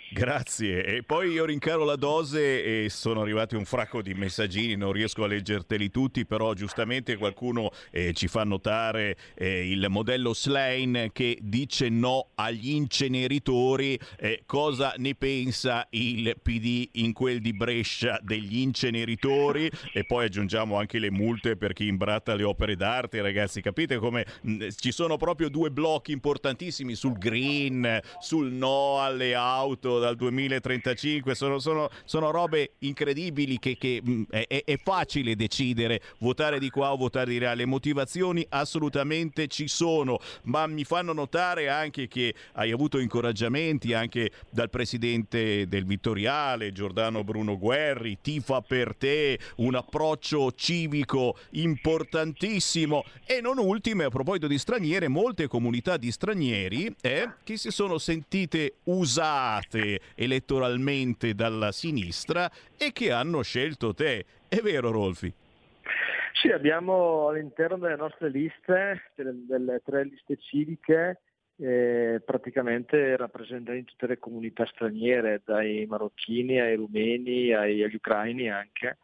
Grazie. 0.08 0.84
E 0.84 1.02
poi 1.02 1.30
io 1.32 1.44
rincaro 1.44 1.84
la 1.84 1.96
dose 1.96 2.84
e 2.84 2.88
sono 2.90 3.22
arrivati 3.22 3.56
un 3.56 3.64
fracco 3.64 4.02
di 4.02 4.14
messaggini, 4.14 4.76
non 4.76 4.92
riesco 4.92 5.24
a 5.24 5.26
leggerteli 5.26 5.90
tutti, 5.90 6.24
però 6.24 6.54
giustamente 6.54 7.16
qualcuno 7.16 7.70
eh, 7.90 8.12
ci 8.12 8.28
fa 8.28 8.44
notare 8.44 9.16
eh, 9.34 9.68
il 9.68 9.84
modello 9.88 10.32
Slane 10.32 11.10
che 11.12 11.38
dice 11.42 11.88
no 11.88 12.28
agli 12.36 12.70
inceneritori. 12.70 13.98
Eh, 14.16 14.44
cosa 14.46 14.94
ne 14.96 15.16
pensa 15.16 15.86
il 15.90 16.36
PD 16.40 16.88
in 16.94 17.12
quel 17.12 17.40
di 17.40 17.52
Brescia 17.52 18.20
degli 18.22 18.58
inceneritori? 18.58 19.68
E 19.92 20.04
poi 20.04 20.26
aggiungiamo 20.26 20.78
anche 20.78 21.00
le 21.00 21.10
multe 21.10 21.56
per 21.56 21.72
chi 21.72 21.88
imbratta 21.88 22.34
le 22.36 22.44
opere 22.44 22.76
d'arte, 22.76 23.20
ragazzi. 23.20 23.60
Capite 23.60 23.96
come 23.96 24.24
mh, 24.42 24.68
ci 24.78 24.92
sono 24.92 25.16
proprio 25.16 25.48
due 25.48 25.72
blocchi 25.72 26.12
importantissimi 26.12 26.94
sul 26.94 27.18
green, 27.18 28.00
sul 28.20 28.52
no 28.52 29.02
alle 29.02 29.34
auto 29.34 29.94
dal 29.98 30.16
2035. 30.16 31.34
Sono, 31.34 31.58
sono, 31.58 31.88
sono 32.04 32.30
robe 32.30 32.72
incredibili 32.80 33.58
che, 33.58 33.76
che 33.76 34.00
mh, 34.02 34.22
è, 34.30 34.62
è 34.64 34.76
facile 34.82 35.36
decidere 35.36 36.00
votare 36.18 36.58
di 36.58 36.70
qua 36.70 36.92
o 36.92 36.96
votare 36.96 37.30
di 37.30 37.38
là. 37.38 37.54
Le 37.54 37.66
motivazioni 37.66 38.44
assolutamente 38.48 39.46
ci 39.48 39.68
sono, 39.68 40.18
ma 40.44 40.66
mi 40.66 40.84
fanno 40.84 41.12
notare 41.12 41.68
anche 41.68 42.08
che 42.08 42.34
hai 42.52 42.70
avuto 42.70 42.98
incoraggiamenti 42.98 43.92
anche 43.92 44.30
dal 44.50 44.70
presidente 44.70 45.66
del 45.68 45.84
Vittoriale, 45.84 46.72
Giordano 46.72 47.24
Bruno 47.24 47.58
Guerri, 47.58 48.18
tifa 48.20 48.60
per 48.60 48.94
te, 48.96 49.38
un 49.56 49.74
approccio 49.74 50.52
civico 50.52 51.36
importantissimo 51.50 53.04
e 53.24 53.40
non 53.40 53.58
ultime 53.58 54.04
a 54.04 54.08
proposito 54.08 54.46
di 54.46 54.58
straniere, 54.58 55.08
molte 55.08 55.46
comunità 55.46 55.96
di 55.96 56.10
stranieri 56.10 56.94
eh, 57.00 57.30
che 57.44 57.56
si 57.56 57.70
sono 57.70 57.98
sentite 57.98 58.76
usate 58.84 59.85
elettoralmente 60.14 61.34
dalla 61.34 61.72
sinistra 61.72 62.50
e 62.76 62.92
che 62.92 63.12
hanno 63.12 63.42
scelto 63.42 63.94
te. 63.94 64.24
È 64.48 64.56
vero 64.56 64.90
Rolfi? 64.90 65.32
Sì, 66.40 66.48
abbiamo 66.50 67.28
all'interno 67.28 67.78
delle 67.78 67.96
nostre 67.96 68.28
liste, 68.28 69.10
delle, 69.14 69.32
delle 69.46 69.82
tre 69.84 70.04
liste 70.04 70.36
civiche, 70.36 71.20
eh, 71.58 72.20
praticamente 72.24 73.16
rappresentanti 73.16 73.84
tutte 73.84 74.06
le 74.06 74.18
comunità 74.18 74.66
straniere, 74.66 75.40
dai 75.44 75.86
marocchini 75.86 76.60
ai 76.60 76.76
rumeni 76.76 77.54
ai, 77.54 77.82
agli 77.82 77.94
ucraini 77.94 78.50
anche, 78.50 78.98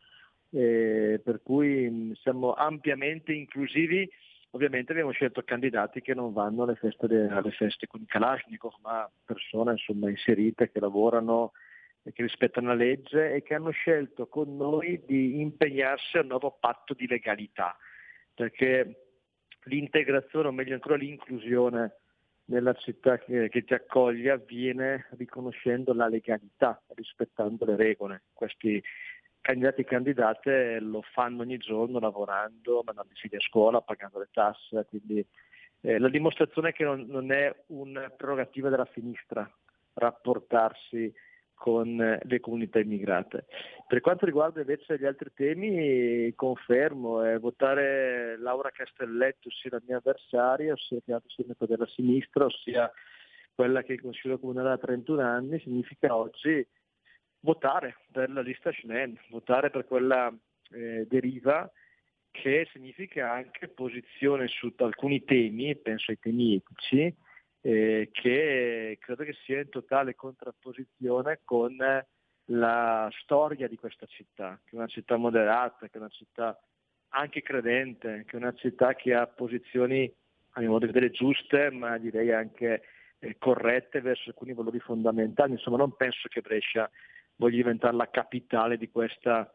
eh, 0.50 1.20
per 1.24 1.40
cui 1.42 1.88
mh, 1.88 2.12
siamo 2.16 2.52
ampiamente 2.52 3.32
inclusivi. 3.32 4.08
Ovviamente 4.54 4.92
abbiamo 4.92 5.12
scelto 5.12 5.42
candidati 5.42 6.02
che 6.02 6.12
non 6.12 6.32
vanno 6.32 6.64
alle 6.64 6.74
feste, 6.74 7.06
de- 7.06 7.28
alle 7.28 7.52
feste 7.52 7.86
con 7.86 8.02
i 8.02 8.06
Kalashnikov, 8.06 8.74
ma 8.82 9.10
persone 9.24 9.72
insomma, 9.72 10.10
inserite 10.10 10.70
che 10.70 10.78
lavorano 10.78 11.52
e 12.02 12.12
che 12.12 12.22
rispettano 12.22 12.68
la 12.68 12.74
legge 12.74 13.32
e 13.32 13.42
che 13.42 13.54
hanno 13.54 13.70
scelto 13.70 14.26
con 14.26 14.54
noi 14.56 15.02
di 15.06 15.40
impegnarsi 15.40 16.18
a 16.18 16.20
un 16.20 16.26
nuovo 16.26 16.56
patto 16.60 16.92
di 16.92 17.06
legalità, 17.06 17.76
perché 18.34 19.06
l'integrazione, 19.64 20.48
o 20.48 20.52
meglio 20.52 20.74
ancora 20.74 20.96
l'inclusione 20.96 21.96
nella 22.46 22.74
città 22.74 23.18
che, 23.18 23.48
che 23.48 23.64
ti 23.64 23.72
accoglie 23.72 24.32
avviene 24.32 25.06
riconoscendo 25.16 25.94
la 25.94 26.08
legalità, 26.08 26.82
rispettando 26.94 27.64
le 27.64 27.76
regole. 27.76 28.22
Questi 28.34 28.82
candidati 29.42 29.82
e 29.82 29.84
candidate 29.84 30.80
lo 30.80 31.02
fanno 31.02 31.42
ogni 31.42 31.58
giorno 31.58 31.98
lavorando, 31.98 32.82
mandando 32.84 33.12
i 33.12 33.16
figli 33.16 33.36
a 33.36 33.40
scuola, 33.40 33.82
pagando 33.82 34.18
le 34.18 34.28
tasse, 34.32 34.86
quindi 34.88 35.24
eh, 35.82 35.98
la 35.98 36.08
dimostrazione 36.08 36.70
è 36.70 36.72
che 36.72 36.84
non, 36.84 37.04
non 37.08 37.30
è 37.30 37.54
una 37.66 38.08
prerogativa 38.08 38.70
della 38.70 38.88
sinistra 38.94 39.48
rapportarsi 39.94 41.12
con 41.54 42.00
eh, 42.00 42.20
le 42.22 42.40
comunità 42.40 42.78
immigrate. 42.78 43.46
Per 43.86 44.00
quanto 44.00 44.24
riguarda 44.26 44.60
invece 44.60 44.98
gli 44.98 45.04
altri 45.04 45.30
temi, 45.34 46.32
confermo, 46.34 47.24
eh, 47.24 47.38
votare 47.38 48.38
Laura 48.38 48.70
Castelletto, 48.70 49.48
ossia 49.48 49.70
la 49.72 49.82
mia 49.86 49.98
avversaria, 49.98 50.72
ossia 50.72 50.96
il 50.96 51.02
candidato 51.04 51.32
sindaco 51.34 51.66
della 51.66 51.86
sinistra, 51.86 52.46
ossia 52.46 52.90
quella 53.54 53.82
che 53.82 53.92
il 53.92 54.00
Consiglio 54.00 54.38
Comunale 54.38 54.70
da 54.70 54.78
31 54.78 55.20
anni, 55.20 55.60
significa 55.60 56.16
oggi 56.16 56.66
votare 57.42 57.96
per 58.10 58.30
la 58.30 58.40
lista 58.40 58.72
Schnell, 58.72 59.18
votare 59.28 59.70
per 59.70 59.84
quella 59.86 60.32
eh, 60.70 61.06
deriva 61.08 61.70
che 62.30 62.66
significa 62.72 63.30
anche 63.30 63.68
posizione 63.68 64.48
su 64.48 64.72
alcuni 64.78 65.22
temi, 65.22 65.76
penso 65.76 66.10
ai 66.10 66.18
temi 66.18 66.54
etici, 66.54 67.14
eh, 67.60 68.08
che 68.10 68.96
credo 69.00 69.24
che 69.24 69.34
sia 69.44 69.60
in 69.60 69.68
totale 69.68 70.14
contrapposizione 70.14 71.40
con 71.44 71.76
la 72.46 73.08
storia 73.20 73.68
di 73.68 73.76
questa 73.76 74.06
città, 74.06 74.58
che 74.64 74.74
è 74.74 74.78
una 74.78 74.86
città 74.86 75.16
moderata, 75.16 75.88
che 75.88 75.92
è 75.92 75.98
una 75.98 76.08
città 76.08 76.58
anche 77.10 77.42
credente, 77.42 78.24
che 78.26 78.32
è 78.32 78.40
una 78.40 78.54
città 78.54 78.94
che 78.94 79.14
ha 79.14 79.26
posizioni 79.26 80.12
a 80.52 80.60
mio 80.60 80.70
modo 80.70 80.86
di 80.86 80.92
vedere 80.92 81.12
giuste, 81.12 81.70
ma 81.70 81.98
direi 81.98 82.32
anche 82.32 82.82
eh, 83.18 83.36
corrette 83.38 84.00
verso 84.00 84.30
alcuni 84.30 84.54
valori 84.54 84.80
fondamentali. 84.80 85.52
Insomma, 85.52 85.76
non 85.76 85.94
penso 85.96 86.28
che 86.28 86.40
Brescia 86.40 86.90
voglia 87.36 87.56
diventare 87.56 87.96
la 87.96 88.10
capitale 88.10 88.76
di, 88.76 88.90
questa, 88.90 89.52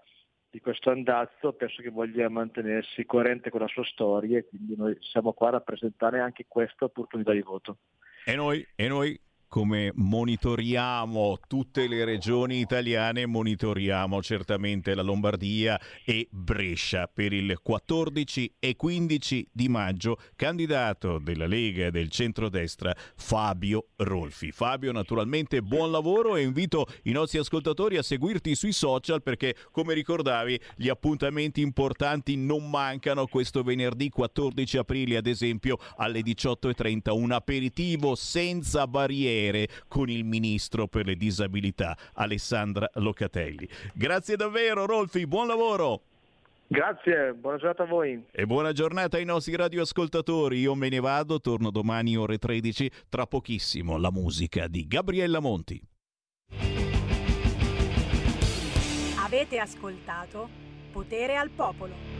di 0.50 0.60
questo 0.60 0.90
andazzo, 0.90 1.54
penso 1.54 1.82
che 1.82 1.90
voglia 1.90 2.30
mantenersi 2.30 3.06
coerente 3.06 3.50
con 3.50 3.62
la 3.62 3.68
sua 3.68 3.86
storia 3.86 4.38
e 4.38 4.48
quindi 4.48 4.76
noi 4.76 4.98
siamo 5.00 5.34
qua 5.34 5.50
a 5.50 5.52
rappresentare 5.52 6.20
anche 6.20 6.46
questa 6.48 6.86
opportunità 6.86 7.32
di 7.32 7.42
voto. 7.42 7.78
E 8.26 8.36
noi, 8.36 8.66
e 8.76 8.88
noi 8.88 9.20
come 9.48 9.92
monitoriamo 9.96 11.40
tutte 11.48 11.88
le 11.88 12.04
regioni 12.04 12.60
italiane, 12.60 13.26
monitoriamo 13.26 14.22
certamente 14.22 14.94
la 14.94 15.02
Lombardia 15.02 15.80
e 16.04 16.28
Brescia 16.30 17.10
per 17.12 17.32
il 17.32 17.60
14 17.62 18.56
e 18.60 18.76
15 18.76 19.50
di 19.52 19.70
maggio, 19.70 20.18
candidato 20.36 21.20
della 21.20 21.48
Lega 21.48 21.86
e 21.86 21.92
del 21.92 22.10
centrodestra 22.10 22.94
Fabio 23.16 23.88
Rolfi. 23.98 24.52
Fabio, 24.52 24.92
naturalmente 24.92 25.62
buon 25.62 25.92
lavoro 25.92 26.36
e 26.36 26.42
invito 26.42 26.86
i 27.04 27.12
nostri 27.12 27.40
ascoltatori 27.40 27.98
a 27.98 28.04
seguirti 28.04 28.54
sui 28.54 28.74
social 28.74 29.24
perché, 29.24 29.56
come 29.72 29.94
ricordavi, 29.94 30.60
gli 30.76 30.90
appuntamenti 30.90 31.62
importanti 31.62 32.36
non 32.36 32.70
mancano 32.70 33.28
questo 33.28 33.64
venerdì 33.64 34.10
14 34.10 34.78
aprile, 34.78 35.18
ad 35.18 35.28
esempio 35.28 35.78
alle 35.96 36.20
18.30, 36.20 37.12
un 37.12 37.32
aperitivo 37.32 38.16
senza 38.16 38.86
barriere 38.88 39.37
con 39.88 40.10
il 40.10 40.24
ministro 40.24 40.88
per 40.88 41.06
le 41.06 41.16
disabilità 41.16 41.98
Alessandra 42.14 42.90
Locatelli. 42.96 43.68
Grazie 43.94 44.36
davvero 44.36 44.86
Rolfi, 44.86 45.28
buon 45.28 45.48
lavoro! 45.48 46.02
Grazie, 46.70 47.34
buona 47.34 47.58
giornata 47.58 47.84
a 47.84 47.86
voi. 47.86 48.26
E 48.30 48.46
buona 48.46 48.74
giornata 48.74 49.16
ai 49.16 49.24
nostri 49.24 49.56
radioascoltatori. 49.56 50.60
Io 50.60 50.76
me 50.76 50.90
ne 50.90 51.00
vado, 51.00 51.40
torno 51.40 51.72
domani 51.72 52.18
ore 52.18 52.38
13, 52.38 52.92
tra 53.08 53.26
pochissimo 53.26 53.98
la 53.98 54.12
musica 54.12 54.68
di 54.68 54.86
Gabriella 54.86 55.40
Monti. 55.40 55.82
Avete 59.24 59.60
ascoltato 59.60 60.50
Potere 60.92 61.38
al 61.38 61.50
Popolo. 61.50 62.17